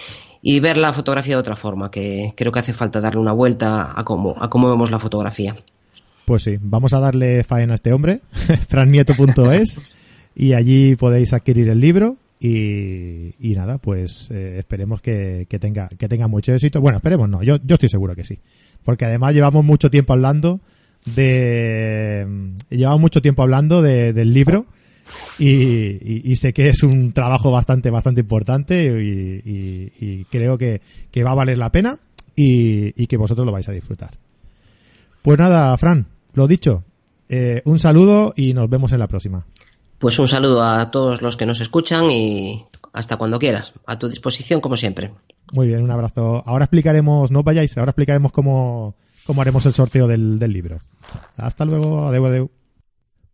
y 0.41 0.61
ver 0.61 0.79
la 0.79 0.95
fotografía 0.95 1.35
de 1.35 1.41
otra 1.41 1.57
forma, 1.57 1.91
que 1.91 2.33
creo 2.37 2.53
que 2.53 2.61
hace 2.61 2.73
falta 2.73 3.01
darle 3.03 3.21
una 3.21 3.33
vuelta 3.33 3.93
a 3.95 4.03
cómo, 4.05 4.35
a 4.41 4.49
cómo 4.49 4.71
vemos 4.71 4.91
la 4.91 4.99
fotografía. 4.99 5.57
Pues 6.25 6.45
sí, 6.45 6.57
vamos 6.59 6.95
a 6.95 7.01
darle 7.01 7.45
faena 7.45 7.73
a 7.73 7.77
este 7.77 7.93
hombre, 7.93 8.21
frannieto.es, 8.69 9.83
y 10.35 10.55
allí 10.55 10.97
podéis 10.97 11.35
adquirir 11.35 11.69
el 11.69 11.81
libro 11.81 12.17
y, 12.41 13.55
nada, 13.57 13.79
pues 13.79 14.31
eh, 14.31 14.57
esperemos 14.59 15.01
que, 15.01 15.47
tenga, 15.61 15.89
que 15.89 16.09
tenga 16.09 16.29
mucho 16.29 16.53
éxito. 16.53 16.81
Bueno, 16.81 16.99
esperemos 16.99 17.29
no, 17.29 17.43
yo, 17.43 17.57
yo 17.65 17.75
estoy 17.75 17.89
seguro 17.89 18.15
que 18.15 18.25
sí, 18.25 18.39
porque 18.83 19.05
además 19.07 19.35
llevamos 19.35 19.65
mucho 19.65 19.91
tiempo 19.91 20.13
hablando 20.13 20.61
de... 21.07 22.53
Llevamos 22.71 23.01
mucho 23.01 23.23
tiempo 23.23 23.43
hablando 23.43 23.83
del 23.83 24.33
libro 24.35 24.67
y, 25.39 26.35
sé 26.37 26.53
que 26.53 26.69
es 26.69 26.83
un 26.83 27.13
trabajo 27.13 27.51
bastante, 27.51 27.91
bastante 27.91 28.21
importante 28.21 28.85
y, 28.85 30.25
creo 30.31 30.59
que, 30.59 30.81
va 31.25 31.33
a 31.33 31.35
valer 31.35 31.59
la 31.59 31.71
pena 31.71 31.99
y, 32.37 33.07
que 33.07 33.17
vosotros 33.17 33.47
lo 33.47 33.53
vais 33.53 33.69
a 33.69 33.73
disfrutar. 33.73 34.19
Pues 35.23 35.39
nada, 35.39 35.77
Fran, 35.79 36.07
lo 36.35 36.47
dicho, 36.47 36.85
eh, 37.29 37.63
un 37.65 37.79
saludo 37.79 38.35
y 38.37 38.53
nos 38.53 38.69
vemos 38.69 38.93
en 38.93 38.99
la 38.99 39.09
próxima. 39.09 39.47
Pues 40.05 40.19
un 40.19 40.29
saludo 40.29 40.63
a 40.63 40.91
todos 40.91 41.23
los 41.23 41.39
que 41.39 41.47
nos 41.47 41.63
escuchan 41.63 42.11
y 42.11 42.67
hasta 42.93 43.17
cuando 43.17 43.39
quieras, 43.39 43.73
a 43.87 43.99
tu 43.99 44.07
disposición 44.07 44.61
como 44.61 44.77
siempre. 44.77 45.15
Muy 45.55 45.69
bien, 45.69 45.83
un 45.83 45.91
abrazo. 45.91 46.43
Ahora 46.45 46.67
explicaremos, 46.67 47.31
no 47.31 47.43
vayáis, 47.43 47.79
ahora 47.79 47.93
explicaremos 47.93 48.31
cómo, 48.31 48.97
cómo 49.25 49.41
haremos 49.41 49.65
el 49.65 49.73
sorteo 49.73 50.07
del, 50.07 50.39
del 50.39 50.53
libro. 50.53 50.77
Hasta 51.39 51.65
luego, 51.65 52.07
adeu, 52.07 52.27
adeu. 52.27 52.51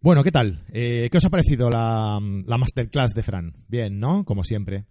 Bueno, 0.00 0.22
¿qué 0.22 0.30
tal? 0.30 0.60
Eh, 0.72 1.08
¿Qué 1.10 1.18
os 1.18 1.24
ha 1.24 1.30
parecido 1.30 1.70
la, 1.70 2.20
masterclass 2.20 3.14
de 3.14 3.24
Fran? 3.24 3.52
Bien, 3.66 3.98
¿no? 3.98 4.24
Como 4.24 4.44
siempre. 4.44 4.84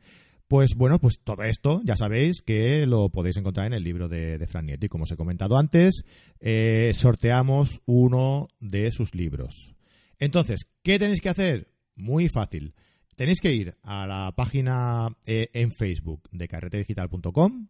Pues 0.49 0.71
bueno, 0.75 0.99
pues 0.99 1.21
todo 1.23 1.43
esto 1.43 1.79
ya 1.85 1.95
sabéis 1.95 2.41
que 2.41 2.85
lo 2.87 3.07
podéis 3.07 3.37
encontrar 3.37 3.67
en 3.67 3.73
el 3.73 3.85
libro 3.85 4.09
de, 4.09 4.45
Fran 4.49 4.65
Nieto. 4.65 4.85
Y 4.85 4.89
como 4.89 5.05
os 5.05 5.11
he 5.13 5.15
comentado 5.15 5.57
antes, 5.57 6.03
eh, 6.41 6.91
sorteamos 6.93 7.79
uno 7.85 8.49
de 8.59 8.91
sus 8.91 9.15
libros. 9.15 9.75
Entonces, 10.19 10.67
¿qué 10.83 10.99
tenéis 10.99 11.21
que 11.21 11.29
hacer? 11.29 11.68
Muy 11.99 12.29
fácil. 12.29 12.73
Tenéis 13.15 13.41
que 13.41 13.53
ir 13.53 13.75
a 13.83 14.07
la 14.07 14.33
página 14.35 15.09
eh, 15.25 15.49
en 15.53 15.71
Facebook 15.71 16.29
de 16.31 16.47
carretedigital.com 16.47 17.67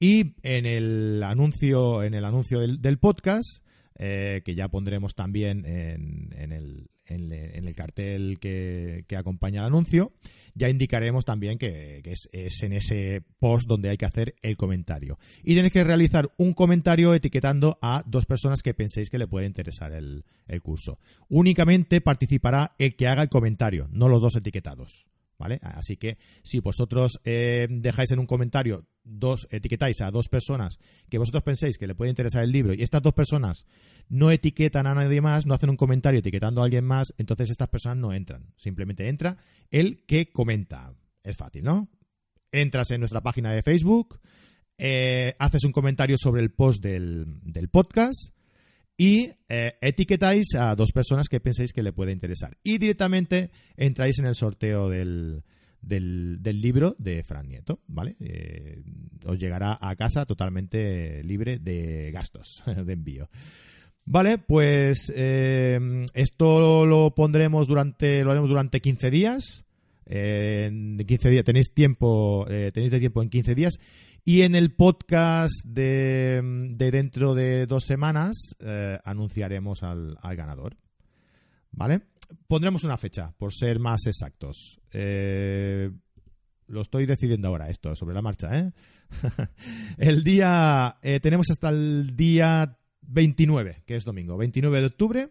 y 0.00 0.34
en 0.42 0.66
el 0.66 1.22
anuncio, 1.22 2.02
en 2.02 2.14
el 2.14 2.24
anuncio 2.24 2.58
del 2.58 2.98
podcast 2.98 3.62
eh, 3.96 4.42
que 4.44 4.56
ya 4.56 4.68
pondremos 4.68 5.14
también 5.14 5.64
en, 5.64 6.52
el, 6.52 6.90
en, 7.06 7.32
el, 7.32 7.74
cartel 7.74 8.38
que, 8.40 9.04
acompaña 9.16 9.60
al 9.60 9.66
anuncio, 9.66 10.12
ya 10.54 10.68
indicaremos 10.68 11.24
también 11.24 11.58
que, 11.58 12.02
es, 12.04 12.62
en 12.62 12.72
ese 12.72 13.22
post 13.38 13.68
donde 13.68 13.90
hay 13.90 13.96
que 13.96 14.06
hacer 14.06 14.34
el 14.42 14.56
comentario. 14.56 15.18
Y 15.42 15.54
tenéis 15.54 15.72
que 15.72 15.84
realizar 15.84 16.30
un 16.36 16.52
comentario 16.54 17.14
etiquetando 17.14 17.78
a 17.82 18.02
dos 18.06 18.26
personas 18.26 18.62
que 18.62 18.74
penséis 18.74 19.10
que 19.10 19.18
le 19.18 19.26
puede 19.26 19.46
interesar 19.46 19.92
el, 19.92 20.24
el 20.46 20.62
curso. 20.62 20.98
Únicamente 21.28 22.00
participará 22.00 22.74
el 22.78 22.96
que 22.96 23.08
haga 23.08 23.22
el 23.22 23.28
comentario, 23.28 23.88
no 23.92 24.08
los 24.08 24.22
dos 24.22 24.36
etiquetados. 24.36 25.06
¿Vale? 25.42 25.58
Así 25.60 25.96
que 25.96 26.18
si 26.44 26.60
vosotros 26.60 27.20
eh, 27.24 27.66
dejáis 27.68 28.12
en 28.12 28.20
un 28.20 28.26
comentario, 28.26 28.86
dos, 29.02 29.48
etiquetáis 29.50 30.00
a 30.00 30.12
dos 30.12 30.28
personas 30.28 30.78
que 31.10 31.18
vosotros 31.18 31.42
penséis 31.42 31.78
que 31.78 31.88
le 31.88 31.96
puede 31.96 32.10
interesar 32.10 32.44
el 32.44 32.52
libro 32.52 32.74
y 32.74 32.82
estas 32.82 33.02
dos 33.02 33.12
personas 33.12 33.66
no 34.08 34.30
etiquetan 34.30 34.86
a 34.86 34.94
nadie 34.94 35.20
más, 35.20 35.44
no 35.44 35.54
hacen 35.54 35.70
un 35.70 35.76
comentario 35.76 36.20
etiquetando 36.20 36.60
a 36.60 36.64
alguien 36.64 36.84
más, 36.84 37.12
entonces 37.18 37.50
estas 37.50 37.66
personas 37.66 37.98
no 37.98 38.12
entran. 38.12 38.54
Simplemente 38.56 39.08
entra 39.08 39.36
el 39.72 40.06
que 40.06 40.30
comenta. 40.30 40.94
Es 41.24 41.36
fácil, 41.36 41.64
¿no? 41.64 41.88
Entras 42.52 42.92
en 42.92 43.00
nuestra 43.00 43.20
página 43.20 43.50
de 43.50 43.64
Facebook, 43.64 44.20
eh, 44.78 45.34
haces 45.40 45.64
un 45.64 45.72
comentario 45.72 46.14
sobre 46.16 46.40
el 46.40 46.52
post 46.52 46.80
del, 46.84 47.40
del 47.42 47.68
podcast 47.68 48.32
y 48.96 49.30
eh, 49.48 49.74
etiquetáis 49.80 50.54
a 50.54 50.74
dos 50.76 50.92
personas 50.92 51.28
que 51.28 51.40
penséis 51.40 51.72
que 51.72 51.82
le 51.82 51.92
puede 51.92 52.12
interesar. 52.12 52.56
Y 52.62 52.78
directamente 52.78 53.50
entráis 53.76 54.18
en 54.18 54.26
el 54.26 54.34
sorteo 54.34 54.88
del, 54.88 55.42
del, 55.80 56.60
libro 56.60 56.94
de 56.98 57.22
Fran 57.24 57.48
Nieto, 57.48 57.80
¿vale? 57.86 58.16
Eh, 58.20 58.82
os 59.26 59.38
llegará 59.38 59.78
a 59.80 59.96
casa 59.96 60.26
totalmente 60.26 61.22
libre 61.24 61.58
de 61.58 62.10
gastos 62.12 62.62
de 62.84 62.92
envío. 62.92 63.28
Vale, 64.04 64.38
pues 64.38 65.12
eh, 65.14 65.78
esto 66.12 66.84
lo 66.86 67.14
pondremos 67.14 67.68
durante, 67.68 68.24
lo 68.24 68.32
haremos 68.32 68.48
durante 68.48 68.80
15 68.80 69.10
días. 69.10 69.64
en 70.04 70.98
15 70.98 71.30
días 71.30 71.44
tenéis 71.44 71.72
tiempo, 71.72 72.44
tenéis 72.46 72.90
de 72.90 72.98
tiempo 72.98 73.22
en 73.22 73.30
15 73.30 73.54
días 73.54 73.78
y 74.24 74.42
en 74.42 74.54
el 74.54 74.72
podcast 74.72 75.64
de, 75.64 76.40
dentro 76.76 77.34
de 77.34 77.66
dos 77.66 77.84
semanas 77.84 78.56
eh, 78.60 78.98
anunciaremos 79.04 79.82
al, 79.82 80.16
ganador. 80.36 80.76
¿Vale? 81.72 82.02
Pondremos 82.46 82.84
una 82.84 82.96
fecha, 82.96 83.34
por 83.36 83.52
ser 83.52 83.78
más 83.78 84.06
exactos. 84.06 84.80
Eh, 84.92 85.90
lo 86.68 86.82
estoy 86.82 87.06
decidiendo 87.06 87.48
ahora, 87.48 87.68
esto, 87.68 87.94
sobre 87.96 88.14
la 88.14 88.22
marcha, 88.22 88.56
¿eh? 88.58 88.72
el 89.98 90.22
día. 90.22 90.98
tenemos 91.20 91.50
hasta 91.50 91.70
el 91.70 92.16
día 92.16 92.78
29, 93.02 93.82
que 93.86 93.96
es 93.96 94.04
domingo, 94.04 94.36
29 94.36 94.80
de 94.80 94.86
octubre. 94.86 95.30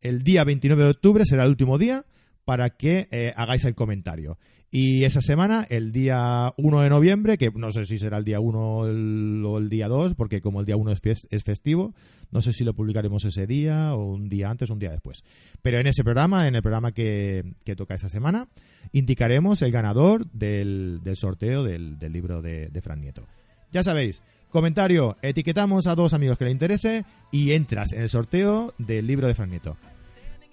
El 0.00 0.22
día 0.22 0.44
29 0.44 0.82
de 0.82 0.90
octubre 0.90 1.24
será 1.24 1.44
el 1.44 1.50
último 1.50 1.78
día 1.78 2.04
para 2.44 2.70
que 2.70 3.32
hagáis 3.36 3.64
el 3.64 3.74
comentario. 3.74 4.38
Y 4.76 5.04
esa 5.04 5.20
semana, 5.20 5.64
el 5.70 5.92
día 5.92 6.52
1 6.56 6.80
de 6.80 6.88
noviembre, 6.88 7.38
que 7.38 7.48
no 7.54 7.70
sé 7.70 7.84
si 7.84 7.96
será 7.96 8.18
el 8.18 8.24
día 8.24 8.40
1 8.40 8.58
o 8.58 9.58
el 9.58 9.68
día 9.68 9.86
2, 9.86 10.16
porque 10.16 10.40
como 10.40 10.58
el 10.58 10.66
día 10.66 10.76
1 10.76 10.94
es 11.30 11.44
festivo, 11.44 11.94
no 12.32 12.42
sé 12.42 12.52
si 12.52 12.64
lo 12.64 12.74
publicaremos 12.74 13.24
ese 13.24 13.46
día 13.46 13.94
o 13.94 14.14
un 14.14 14.28
día 14.28 14.50
antes 14.50 14.70
o 14.70 14.72
un 14.72 14.80
día 14.80 14.90
después. 14.90 15.22
Pero 15.62 15.78
en 15.78 15.86
ese 15.86 16.02
programa, 16.02 16.48
en 16.48 16.56
el 16.56 16.62
programa 16.62 16.90
que, 16.90 17.54
toca 17.76 17.94
esa 17.94 18.08
semana, 18.08 18.48
indicaremos 18.90 19.62
el 19.62 19.70
ganador 19.70 20.28
del, 20.32 21.00
sorteo 21.14 21.62
del, 21.62 21.96
libro 22.10 22.42
de, 22.42 22.66
de 22.66 22.80
Fran 22.82 23.00
Nieto. 23.00 23.28
Ya 23.70 23.84
sabéis, 23.84 24.22
comentario, 24.50 25.16
etiquetamos 25.22 25.86
a 25.86 25.94
dos 25.94 26.14
amigos 26.14 26.36
que 26.36 26.46
le 26.46 26.50
interese 26.50 27.04
y 27.30 27.52
entras 27.52 27.92
en 27.92 28.02
el 28.02 28.08
sorteo 28.08 28.74
del 28.78 29.06
libro 29.06 29.28
de 29.28 29.36
Fran 29.36 29.50
Nieto. 29.50 29.76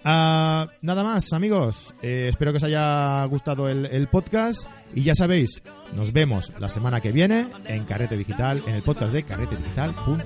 Ah, 0.04 0.68
nada 0.80 1.04
más, 1.04 1.32
amigos. 1.32 1.94
Eh, 2.02 2.28
espero 2.28 2.52
que 2.52 2.58
os 2.58 2.64
haya 2.64 3.24
gustado 3.26 3.68
el, 3.68 4.08
podcast. 4.08 4.66
Y 4.94 5.02
ya 5.02 5.14
sabéis, 5.14 5.62
nos 5.94 6.12
vemos 6.12 6.52
la 6.58 6.68
semana 6.68 7.00
que 7.00 7.12
viene 7.12 7.46
en 7.66 7.84
Carrete 7.84 8.16
Digital, 8.16 8.60
en 8.66 8.74
el 8.74 8.82
podcast 8.82 9.12
de 9.12 9.22
carretedigital.com. 9.22 10.18